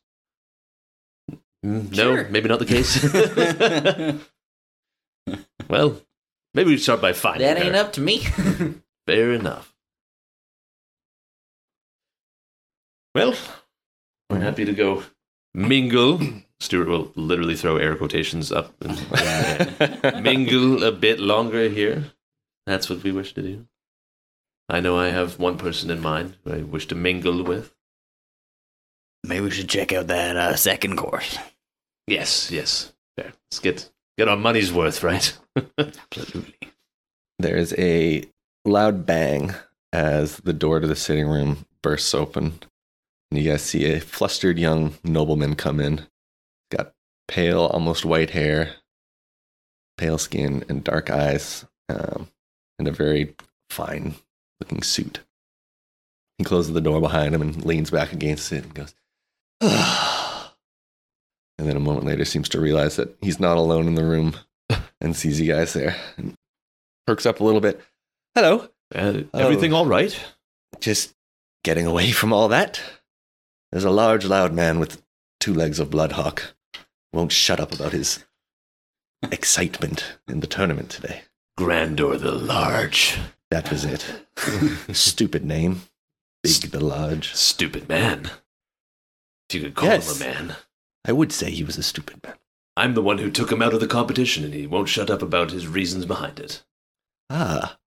Mm, 1.65 1.95
Sure. 1.95 2.25
No, 2.25 2.29
maybe 2.29 2.51
not 2.51 2.59
the 2.59 2.67
case. 2.67 3.03
well, 5.71 6.03
maybe 6.53 6.69
we 6.69 6.77
start 6.77 7.01
by 7.01 7.15
finding 7.15 7.47
that 7.47 7.57
ain't 7.57 7.75
her. 7.75 7.81
up 7.81 7.95
to 7.95 8.03
me. 8.03 8.19
Fair 9.07 9.33
enough. 9.33 9.75
Well, 13.15 13.35
we're 14.29 14.41
happy 14.41 14.67
to 14.67 14.75
go 14.75 15.05
mingle. 15.55 16.21
Stewart 16.61 16.89
will 16.89 17.13
literally 17.15 17.57
throw 17.57 17.79
air 17.79 17.97
quotations 17.97 18.53
up 18.53 18.75
and, 18.83 19.01
and, 20.05 20.23
mingle 20.23 20.85
a 20.85 20.93
bit 20.93 21.19
longer 21.19 21.67
here. 21.71 22.13
That's 22.67 22.91
what 22.91 23.03
we 23.03 23.11
wish 23.11 23.33
to 23.33 23.41
do. 23.41 23.67
I 24.69 24.81
know 24.81 24.99
I 24.99 25.09
have 25.09 25.39
one 25.39 25.59
person 25.59 25.91
in 25.91 26.01
mind 26.01 26.37
who 26.45 26.53
I 26.53 26.63
wish 26.63 26.87
to 26.89 26.95
mingle 26.95 27.43
with. 27.45 27.73
Maybe 29.23 29.45
we 29.45 29.51
should 29.51 29.69
check 29.69 29.93
out 29.93 30.09
that 30.09 30.37
uh, 30.37 30.57
second 30.57 30.97
course. 30.97 31.39
Yes, 32.07 32.51
yes. 32.51 32.93
Fair. 33.17 33.33
Let's 33.51 33.61
get 33.61 33.91
get 34.19 34.29
our 34.29 34.37
money's 34.37 34.73
worth, 34.73 35.03
right? 35.03 35.37
Absolutely. 35.79 36.55
There's 37.39 37.75
a 37.75 38.25
loud 38.65 39.07
bang 39.07 39.55
as 39.93 40.39
the 40.39 40.53
door 40.53 40.81
to 40.81 40.87
the 40.87 40.97
sitting 40.97 41.29
room 41.29 41.67
bursts 41.83 42.15
open. 42.15 42.59
And 43.31 43.41
you 43.41 43.51
guys 43.51 43.63
see 43.63 43.93
a 43.93 44.01
flustered 44.01 44.59
young 44.59 44.95
nobleman 45.05 45.55
come 45.57 45.81
in. 45.81 46.07
Got 46.71 46.93
pale, 47.29 47.67
almost 47.67 48.05
white 48.05 48.31
hair, 48.31 48.75
pale 49.97 50.19
skin, 50.19 50.65
and 50.69 50.85
dark 50.85 51.11
eyes, 51.11 51.65
um, 51.89 52.29
and 52.79 52.89
a 52.89 52.93
very 52.93 53.35
fine 53.71 54.15
looking 54.61 54.83
suit. 54.83 55.21
He 56.39 56.45
closes 56.45 56.73
the 56.75 56.81
door 56.81 57.01
behind 57.01 57.35
him 57.35 57.43
and 57.43 57.65
leans 57.65 57.91
back 57.91 58.13
against 58.13 58.53
it 58.53 58.65
and 58.65 58.75
goes, 58.75 58.95
and 61.59 61.67
then 61.67 61.77
a 61.77 61.81
moment 61.81 62.05
later 62.07 62.25
seems 62.25 62.49
to 62.51 62.61
realize 62.61 62.97
that 62.97 63.17
he's 63.23 63.41
not 63.41 63.57
alone 63.57 63.87
in 63.87 63.95
the 63.95 64.05
room 64.05 64.35
and 65.01 65.17
sees 65.17 65.41
you 65.41 65.51
guys 65.53 65.73
there 65.73 65.97
and 66.17 66.35
perks 67.07 67.25
up 67.27 67.41
a 67.41 67.45
little 67.45 67.61
bit. 67.61 67.81
Hello. 68.35 68.69
Uh, 68.95 69.23
Oh. 69.35 69.39
Everything 69.41 69.73
all 69.73 69.87
right? 69.87 70.19
Just 70.81 71.15
getting 71.65 71.87
away 71.87 72.13
from 72.13 72.33
all 72.33 72.49
that. 72.49 72.81
There's 73.73 73.85
a 73.85 73.91
large, 73.91 74.25
loud 74.25 74.53
man 74.53 74.79
with 74.79 75.03
two 75.41 75.53
legs 75.55 75.81
of 75.81 75.91
Bloodhawk. 75.91 76.55
Won't 77.13 77.33
shut 77.33 77.59
up 77.61 77.73
about 77.75 77.93
his 77.93 78.25
excitement 79.33 80.19
in 80.29 80.41
the 80.41 80.47
tournament 80.47 80.91
today. 80.91 81.23
Grandor 81.59 82.21
the 82.21 82.31
Large. 82.33 83.19
That 83.51 83.71
was 83.71 83.85
it. 83.85 84.05
Stupid 84.95 85.45
name. 85.45 85.83
Big 86.43 86.71
the 86.71 86.85
Large. 86.85 87.35
Stupid 87.35 87.89
man. 87.89 88.31
If 89.49 89.55
you 89.57 89.61
could 89.63 89.75
call 89.75 89.89
Yes. 89.89 90.21
him 90.21 90.27
a 90.31 90.35
man. 90.35 90.57
I 91.05 91.13
would 91.13 91.33
say 91.33 91.51
he 91.51 91.63
was 91.65 91.79
a 91.79 91.83
stupid 91.83 92.23
man. 92.25 92.35
I'm 92.77 92.95
the 92.95 93.03
one 93.03 93.19
who 93.19 93.31
took 93.31 93.51
him 93.53 93.63
out 93.63 93.73
of 93.73 93.81
the 93.81 93.87
competition, 93.87 94.45
and 94.45 94.53
he 94.53 94.67
won't 94.67 94.89
shut 94.89 95.09
up 95.11 95.23
about 95.23 95.53
his 95.53 95.67
reasons 95.69 96.05
behind 96.05 96.41
it. 96.41 96.65
Ah. 97.31 97.79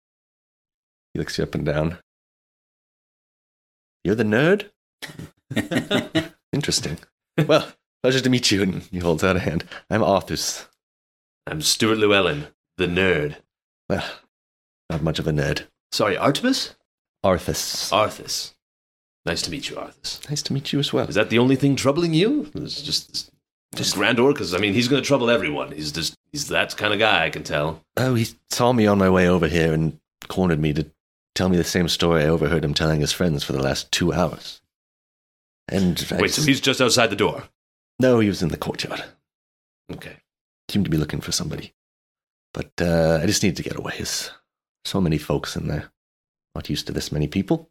He 1.13 1.19
looks 1.19 1.37
you 1.37 1.43
up 1.43 1.53
and 1.55 1.65
down. 1.65 1.97
You're 4.03 4.15
the 4.15 4.23
nerd? 4.23 4.69
Interesting. 6.53 6.97
well, 7.45 7.67
pleasure 8.01 8.21
to 8.21 8.29
meet 8.29 8.51
you. 8.51 8.63
And 8.63 8.83
he 8.83 8.99
holds 8.99 9.23
out 9.23 9.35
a 9.35 9.39
hand. 9.39 9.65
I'm 9.89 10.01
Arthus. 10.01 10.67
I'm 11.45 11.61
Stewart 11.61 11.97
Llewellyn, 11.97 12.47
the 12.77 12.87
nerd. 12.87 13.37
Well, 13.89 14.05
not 14.89 15.01
much 15.03 15.19
of 15.19 15.27
a 15.27 15.31
nerd. 15.31 15.67
Sorry, 15.91 16.17
Artemis? 16.17 16.75
Arthus. 17.23 17.91
Arthas. 17.91 18.53
Nice 19.25 19.41
to 19.43 19.51
meet 19.51 19.69
you, 19.69 19.75
Arthas. 19.75 20.27
Nice 20.29 20.41
to 20.43 20.53
meet 20.53 20.71
you 20.71 20.79
as 20.79 20.93
well. 20.93 21.07
Is 21.07 21.15
that 21.15 21.29
the 21.29 21.39
only 21.39 21.55
thing 21.55 21.75
troubling 21.75 22.13
you? 22.13 22.49
It's 22.55 22.81
just, 22.81 23.31
just 23.75 23.95
Grandor? 23.95 24.33
Because, 24.33 24.53
I 24.53 24.57
mean, 24.57 24.73
he's 24.73 24.87
going 24.87 25.01
to 25.01 25.07
trouble 25.07 25.29
everyone. 25.29 25.71
He's 25.71 25.91
just, 25.91 26.15
he's 26.31 26.47
that 26.47 26.75
kind 26.77 26.93
of 26.93 26.99
guy, 26.99 27.25
I 27.25 27.29
can 27.29 27.43
tell. 27.43 27.83
Oh, 27.97 28.15
he 28.15 28.27
saw 28.49 28.71
me 28.71 28.87
on 28.87 28.97
my 28.97 29.09
way 29.09 29.27
over 29.27 29.47
here 29.47 29.73
and 29.73 29.99
cornered 30.27 30.59
me 30.59 30.73
to 30.73 30.89
tell 31.35 31.49
me 31.49 31.57
the 31.57 31.63
same 31.63 31.87
story 31.87 32.23
I 32.23 32.27
overheard 32.27 32.63
him 32.63 32.73
telling 32.73 33.01
his 33.01 33.11
friends 33.11 33.43
for 33.43 33.53
the 33.53 33.61
last 33.61 33.91
two 33.91 34.13
hours. 34.13 34.61
And 35.67 36.03
Wait, 36.19 36.31
so 36.31 36.41
he's 36.41 36.61
just 36.61 36.81
outside 36.81 37.07
the 37.07 37.15
door? 37.15 37.43
no, 37.99 38.19
he 38.19 38.29
was 38.29 38.41
in 38.41 38.49
the 38.49 38.57
courtyard. 38.57 39.03
Okay. 39.91 40.17
Seemed 40.69 40.85
to 40.85 40.91
be 40.91 40.97
looking 40.97 41.21
for 41.21 41.31
somebody. 41.31 41.73
But 42.53 42.71
uh, 42.81 43.19
I 43.21 43.25
just 43.25 43.43
needed 43.43 43.57
to 43.57 43.63
get 43.63 43.77
away. 43.77 43.93
There's 43.97 44.31
so 44.85 45.01
many 45.01 45.17
folks 45.17 45.55
in 45.55 45.67
there. 45.67 45.91
Not 46.55 46.69
used 46.69 46.87
to 46.87 46.93
this 46.93 47.11
many 47.11 47.27
people. 47.27 47.69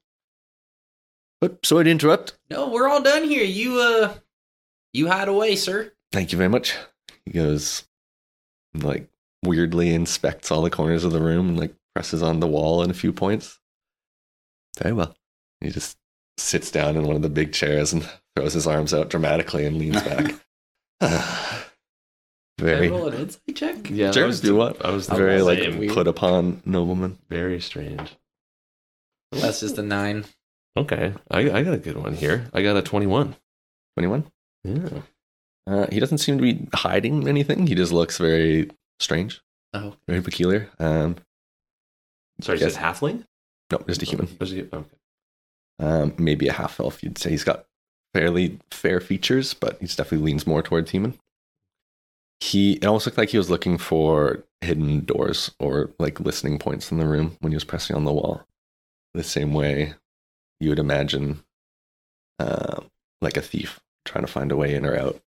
But 1.41 1.65
sorry 1.65 1.85
to 1.85 1.91
interrupt. 1.91 2.39
no, 2.51 2.69
we're 2.69 2.89
all 2.89 3.03
done 3.03 3.25
here. 3.25 3.45
You 3.45 3.81
uh, 3.81 4.15
you 4.93 5.09
hide 5.09 5.29
away, 5.29 5.57
sir. 5.57 5.93
Thank 6.13 6.33
you 6.33 6.39
very 6.39 6.49
much. 6.49 6.75
He 7.25 7.33
goes, 7.33 7.87
like, 8.75 9.09
weirdly 9.45 9.95
inspects 9.95 10.51
all 10.51 10.63
the 10.63 10.71
corners 10.71 11.05
of 11.05 11.13
the 11.13 11.21
room 11.21 11.51
and, 11.51 11.59
like, 11.59 11.75
presses 11.95 12.23
on 12.23 12.41
the 12.41 12.47
wall 12.47 12.83
in 12.83 12.91
a 12.91 12.95
few 12.95 13.13
points. 13.13 13.61
Very 14.79 14.95
well. 14.95 15.15
He 15.61 15.71
just 15.71 15.99
sits 16.39 16.71
down 16.71 16.97
in 16.97 17.07
one 17.07 17.17
of 17.17 17.23
the 17.23 17.29
big 17.29 17.53
chairs 17.53 17.93
and 17.93 18.09
throws 18.35 18.55
his 18.55 18.67
arms 18.67 18.95
out 18.95 19.11
dramatically 19.11 19.67
and 19.67 19.77
leans 19.77 20.03
back. 20.03 20.35
very, 22.59 22.89
Roll 22.89 23.09
an 23.09 23.15
insight 23.21 23.55
check. 23.57 23.91
Yeah, 23.91 24.11
Sure, 24.11 24.25
I 24.25 24.27
was 24.27 24.41
do 24.41 24.55
what? 24.57 24.85
I 24.85 24.91
was 24.91 25.09
very 25.09 25.43
like 25.43 25.59
same. 25.61 25.89
put 25.91 26.07
upon 26.09 26.63
nobleman. 26.65 27.19
very 27.29 27.61
strange. 27.61 28.11
That's 29.33 29.61
just 29.61 29.79
a 29.79 29.83
nine. 29.83 30.25
Okay, 30.77 31.13
I, 31.31 31.39
I 31.51 31.63
got 31.63 31.75
a 31.75 31.79
good 31.79 31.97
one 31.97 32.15
here. 32.15 32.49
I 32.53 32.63
got 32.63 32.77
a 32.77 32.83
twenty-one. 32.83 33.37
21. 33.97 34.25
Yeah. 34.65 35.01
Uh, 35.67 35.87
he 35.91 35.99
doesn't 36.01 36.19
seem 36.19 36.39
to 36.39 36.43
be 36.43 36.67
hiding 36.73 37.27
anything. 37.29 37.67
He 37.67 37.75
just 37.75 37.93
looks 37.93 38.17
very 38.19 38.71
strange, 39.01 39.41
Oh, 39.75 39.97
very 40.09 40.23
peculiar. 40.23 40.69
Um, 40.79 41.17
Sorry, 42.41 42.59
Yes. 42.61 42.71
is 42.73 42.77
it 42.77 42.81
halfling? 42.81 43.25
no, 43.73 43.79
just 43.89 44.03
a 44.03 44.07
human. 44.07 44.29
Was 44.41 44.51
he- 44.53 44.63
okay. 44.73 44.85
Um, 45.81 46.15
maybe 46.17 46.47
a 46.49 46.53
half 46.53 46.79
elf. 46.81 47.03
You'd 47.03 47.19
say 47.19 47.31
he's 47.31 47.45
got 47.45 47.67
fairly 48.15 48.59
fair 48.71 49.01
features, 49.01 49.53
but 49.55 49.79
he's 49.81 49.95
definitely 49.97 50.27
leans 50.27 50.47
more 50.47 50.63
towards 50.63 50.91
human. 50.93 51.19
He 52.41 52.75
it 52.75 52.85
almost 52.85 53.07
looked 53.07 53.19
like 53.19 53.31
he 53.31 53.39
was 53.39 53.51
looking 53.51 53.79
for 53.79 54.45
hidden 54.61 55.05
doors 55.05 55.53
or 55.59 55.91
like 55.99 56.21
listening 56.21 56.59
points 56.59 56.93
in 56.93 56.99
the 56.99 57.07
room 57.07 57.37
when 57.41 57.53
he 57.53 57.57
was 57.57 57.65
pressing 57.65 57.97
on 57.97 58.05
the 58.05 58.13
wall. 58.13 58.45
The 59.15 59.25
same 59.25 59.53
way 59.55 59.95
you 60.61 60.69
would 60.69 60.79
imagine, 60.79 61.43
uh, 62.39 62.81
like 63.21 63.37
a 63.37 63.43
thief 63.43 63.81
trying 64.05 64.25
to 64.25 64.33
find 64.33 64.53
a 64.53 64.57
way 64.57 64.75
in 64.75 64.87
or 64.87 64.97
out 64.97 65.21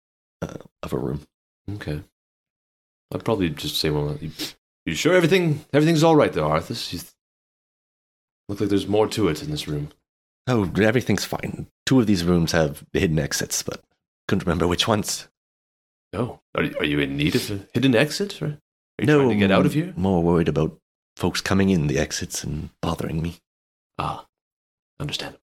uh, 0.42 0.58
of 0.82 0.92
a 0.92 0.98
room. 0.98 1.26
Okay. 1.74 2.02
I'd 3.12 3.24
probably 3.24 3.50
just 3.50 3.76
say, 3.76 3.90
well, 3.90 4.16
you, 4.20 4.30
you 4.86 4.94
sure 4.94 5.14
everything 5.14 5.64
everything's 5.72 6.04
all 6.04 6.16
right 6.16 6.32
there, 6.32 6.44
Arthas? 6.44 6.92
You 6.92 7.00
th- 7.00 7.12
look 8.48 8.60
like 8.60 8.68
there's 8.70 8.86
more 8.86 9.08
to 9.08 9.28
it 9.28 9.42
in 9.42 9.50
this 9.50 9.66
room. 9.66 9.90
Oh, 10.46 10.70
everything's 10.80 11.24
fine. 11.24 11.66
Two 11.86 12.00
of 12.00 12.06
these 12.06 12.24
rooms 12.24 12.52
have 12.52 12.84
hidden 12.92 13.18
exits, 13.18 13.62
but 13.62 13.82
couldn't 14.28 14.46
remember 14.46 14.66
which 14.66 14.88
ones. 14.88 15.28
Oh, 16.12 16.40
are, 16.54 16.64
you- 16.64 16.76
are 16.78 16.84
you 16.84 16.98
in 17.00 17.16
need 17.16 17.34
of 17.36 17.50
a 17.50 17.66
hidden 17.72 17.94
exit? 17.94 18.40
Or 18.42 18.46
are 18.46 18.58
you 18.98 19.06
trying 19.06 19.28
to 19.28 19.34
get 19.36 19.50
out 19.52 19.66
of 19.66 19.74
here? 19.74 19.92
More 19.96 20.22
worried 20.22 20.48
about 20.48 20.78
folks 21.16 21.40
coming 21.40 21.70
in 21.70 21.86
the 21.86 21.98
exits 21.98 22.42
and 22.44 22.70
bothering 22.82 23.22
me. 23.22 23.36
Ah, 23.98 24.26
understand. 24.98 25.38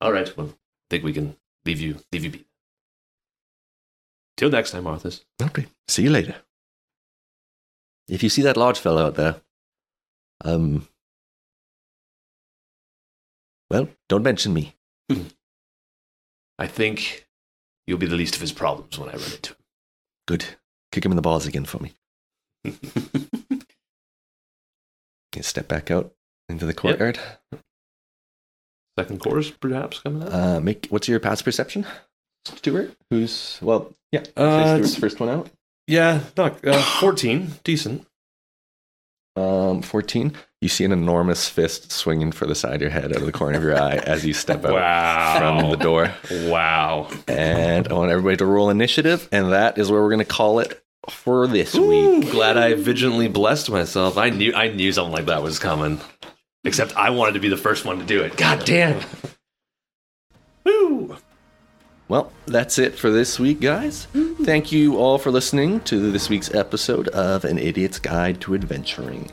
All 0.00 0.12
right. 0.12 0.34
Well, 0.36 0.48
I 0.48 0.54
think 0.90 1.04
we 1.04 1.12
can 1.12 1.36
leave 1.64 1.80
you 1.80 2.00
leave 2.12 2.24
you 2.24 2.30
be. 2.30 2.44
Till 4.36 4.50
next 4.50 4.70
time, 4.70 4.84
Arthas. 4.84 5.24
Okay. 5.42 5.66
See 5.88 6.02
you 6.04 6.10
later. 6.10 6.36
If 8.08 8.22
you 8.22 8.28
see 8.28 8.42
that 8.42 8.56
large 8.56 8.78
fellow 8.78 9.06
out 9.06 9.16
there, 9.16 9.42
um, 10.44 10.88
well, 13.70 13.88
don't 14.08 14.22
mention 14.22 14.54
me. 14.54 14.74
I 16.58 16.66
think 16.66 17.26
you'll 17.86 17.98
be 17.98 18.06
the 18.06 18.16
least 18.16 18.34
of 18.34 18.40
his 18.40 18.52
problems 18.52 18.98
when 18.98 19.08
I 19.10 19.12
run 19.12 19.32
into 19.32 19.54
Good. 20.28 20.44
Kick 20.92 21.04
him 21.04 21.10
in 21.12 21.16
the 21.16 21.22
balls 21.22 21.46
again 21.46 21.64
for 21.64 21.78
me. 21.78 21.94
him. 22.64 22.74
You 25.34 25.42
step 25.42 25.68
back 25.68 25.90
out 25.90 26.12
into 26.48 26.66
the 26.66 26.74
courtyard. 26.74 27.18
Second 28.98 29.20
course, 29.20 29.50
perhaps 29.50 30.00
coming 30.00 30.22
up. 30.22 30.32
Uh, 30.34 30.60
make 30.60 30.86
what's 30.90 31.06
your 31.08 31.20
past 31.20 31.44
perception, 31.44 31.86
Stewart? 32.44 32.94
Who's 33.10 33.58
well, 33.62 33.94
yeah. 34.12 34.24
Uh, 34.36 34.74
Stewart's 34.74 34.88
it's- 34.90 34.96
first 34.96 35.20
one 35.20 35.28
out. 35.28 35.48
yeah, 35.86 36.20
not 36.36 36.62
uh, 36.66 36.82
fourteen, 37.00 37.52
decent. 37.64 38.04
Um, 39.36 39.82
14. 39.82 40.32
You 40.60 40.68
see 40.68 40.84
an 40.84 40.90
enormous 40.90 41.48
fist 41.48 41.92
swinging 41.92 42.32
for 42.32 42.44
the 42.44 42.54
side 42.56 42.74
of 42.76 42.80
your 42.80 42.90
head 42.90 43.12
out 43.12 43.20
of 43.20 43.26
the 43.26 43.32
corner 43.32 43.56
of 43.58 43.62
your 43.62 43.80
eye 43.80 43.96
as 43.98 44.26
you 44.26 44.34
step 44.34 44.64
out 44.64 45.38
from 45.38 45.70
the 45.70 45.76
door. 45.76 46.12
Wow. 46.50 47.08
And 47.28 47.86
I 47.86 47.92
want 47.92 48.10
everybody 48.10 48.38
to 48.38 48.46
roll 48.46 48.68
initiative, 48.68 49.28
and 49.30 49.52
that 49.52 49.78
is 49.78 49.88
where 49.88 50.02
we're 50.02 50.08
going 50.08 50.18
to 50.18 50.24
call 50.24 50.58
it 50.58 50.82
for 51.10 51.46
this 51.46 51.76
Ooh, 51.76 52.18
week. 52.18 52.32
glad 52.32 52.56
I 52.56 52.74
vigilantly 52.74 53.28
blessed 53.28 53.70
myself. 53.70 54.18
I 54.18 54.30
knew 54.30 54.52
I 54.52 54.68
knew 54.68 54.92
something 54.92 55.12
like 55.12 55.26
that 55.26 55.44
was 55.44 55.60
coming. 55.60 56.00
Except 56.64 56.96
I 56.96 57.10
wanted 57.10 57.34
to 57.34 57.40
be 57.40 57.48
the 57.48 57.56
first 57.56 57.84
one 57.84 58.00
to 58.00 58.04
do 58.04 58.20
it. 58.22 58.36
God 58.36 58.64
damn. 58.64 59.00
Woo. 60.64 61.16
Well, 62.08 62.32
that's 62.46 62.78
it 62.78 62.98
for 62.98 63.10
this 63.10 63.38
week, 63.38 63.60
guys. 63.60 64.08
Thank 64.42 64.72
you 64.72 64.96
all 64.98 65.18
for 65.18 65.30
listening 65.30 65.80
to 65.82 66.10
this 66.10 66.28
week's 66.28 66.52
episode 66.52 67.06
of 67.08 67.44
An 67.44 67.58
Idiot's 67.58 68.00
Guide 68.00 68.40
to 68.40 68.54
Adventuring. 68.54 69.30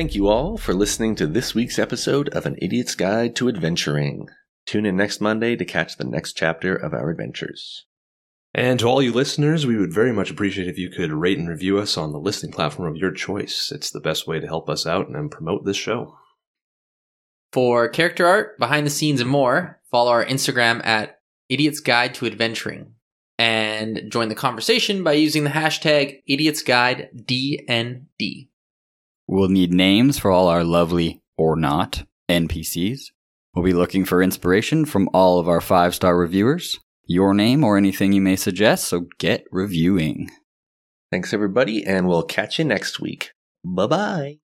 Thank 0.00 0.14
you 0.14 0.28
all 0.28 0.56
for 0.56 0.72
listening 0.72 1.14
to 1.16 1.26
this 1.26 1.54
week's 1.54 1.78
episode 1.78 2.30
of 2.30 2.46
An 2.46 2.56
Idiot's 2.62 2.94
Guide 2.94 3.36
to 3.36 3.50
Adventuring. 3.50 4.30
Tune 4.64 4.86
in 4.86 4.96
next 4.96 5.20
Monday 5.20 5.56
to 5.56 5.64
catch 5.66 5.98
the 5.98 6.04
next 6.04 6.38
chapter 6.38 6.74
of 6.74 6.94
our 6.94 7.10
adventures. 7.10 7.84
And 8.54 8.80
to 8.80 8.86
all 8.86 9.02
you 9.02 9.12
listeners, 9.12 9.66
we 9.66 9.76
would 9.76 9.92
very 9.92 10.10
much 10.10 10.30
appreciate 10.30 10.68
if 10.68 10.78
you 10.78 10.88
could 10.88 11.12
rate 11.12 11.36
and 11.36 11.50
review 11.50 11.76
us 11.76 11.98
on 11.98 12.12
the 12.12 12.18
listening 12.18 12.50
platform 12.50 12.90
of 12.90 12.96
your 12.96 13.12
choice. 13.12 13.70
It's 13.70 13.90
the 13.90 14.00
best 14.00 14.26
way 14.26 14.40
to 14.40 14.46
help 14.46 14.70
us 14.70 14.86
out 14.86 15.10
and 15.10 15.30
promote 15.30 15.66
this 15.66 15.76
show. 15.76 16.16
For 17.52 17.86
character 17.86 18.26
art, 18.26 18.58
behind 18.58 18.86
the 18.86 18.90
scenes, 18.90 19.20
and 19.20 19.28
more, 19.28 19.82
follow 19.90 20.12
our 20.12 20.24
Instagram 20.24 20.80
at 20.82 21.20
Idiot's 21.50 21.80
Guide 21.80 22.14
to 22.14 22.24
Adventuring. 22.24 22.94
And 23.38 24.04
join 24.08 24.30
the 24.30 24.34
conversation 24.34 25.04
by 25.04 25.12
using 25.12 25.44
the 25.44 25.50
hashtag 25.50 26.22
Idiot's 26.26 26.62
Guide 26.62 27.10
DND. 27.14 28.46
We'll 29.30 29.48
need 29.48 29.72
names 29.72 30.18
for 30.18 30.32
all 30.32 30.48
our 30.48 30.64
lovely 30.64 31.22
or 31.38 31.54
not 31.54 32.02
NPCs. 32.28 33.12
We'll 33.54 33.64
be 33.64 33.72
looking 33.72 34.04
for 34.04 34.24
inspiration 34.24 34.84
from 34.84 35.08
all 35.14 35.38
of 35.38 35.48
our 35.48 35.60
five 35.60 35.94
star 35.94 36.18
reviewers, 36.18 36.80
your 37.06 37.32
name 37.32 37.62
or 37.62 37.76
anything 37.76 38.12
you 38.12 38.20
may 38.20 38.34
suggest, 38.34 38.88
so 38.88 39.06
get 39.18 39.44
reviewing. 39.52 40.32
Thanks, 41.12 41.32
everybody, 41.32 41.86
and 41.86 42.08
we'll 42.08 42.24
catch 42.24 42.58
you 42.58 42.64
next 42.64 42.98
week. 42.98 43.30
Bye 43.64 43.86
bye. 43.86 44.38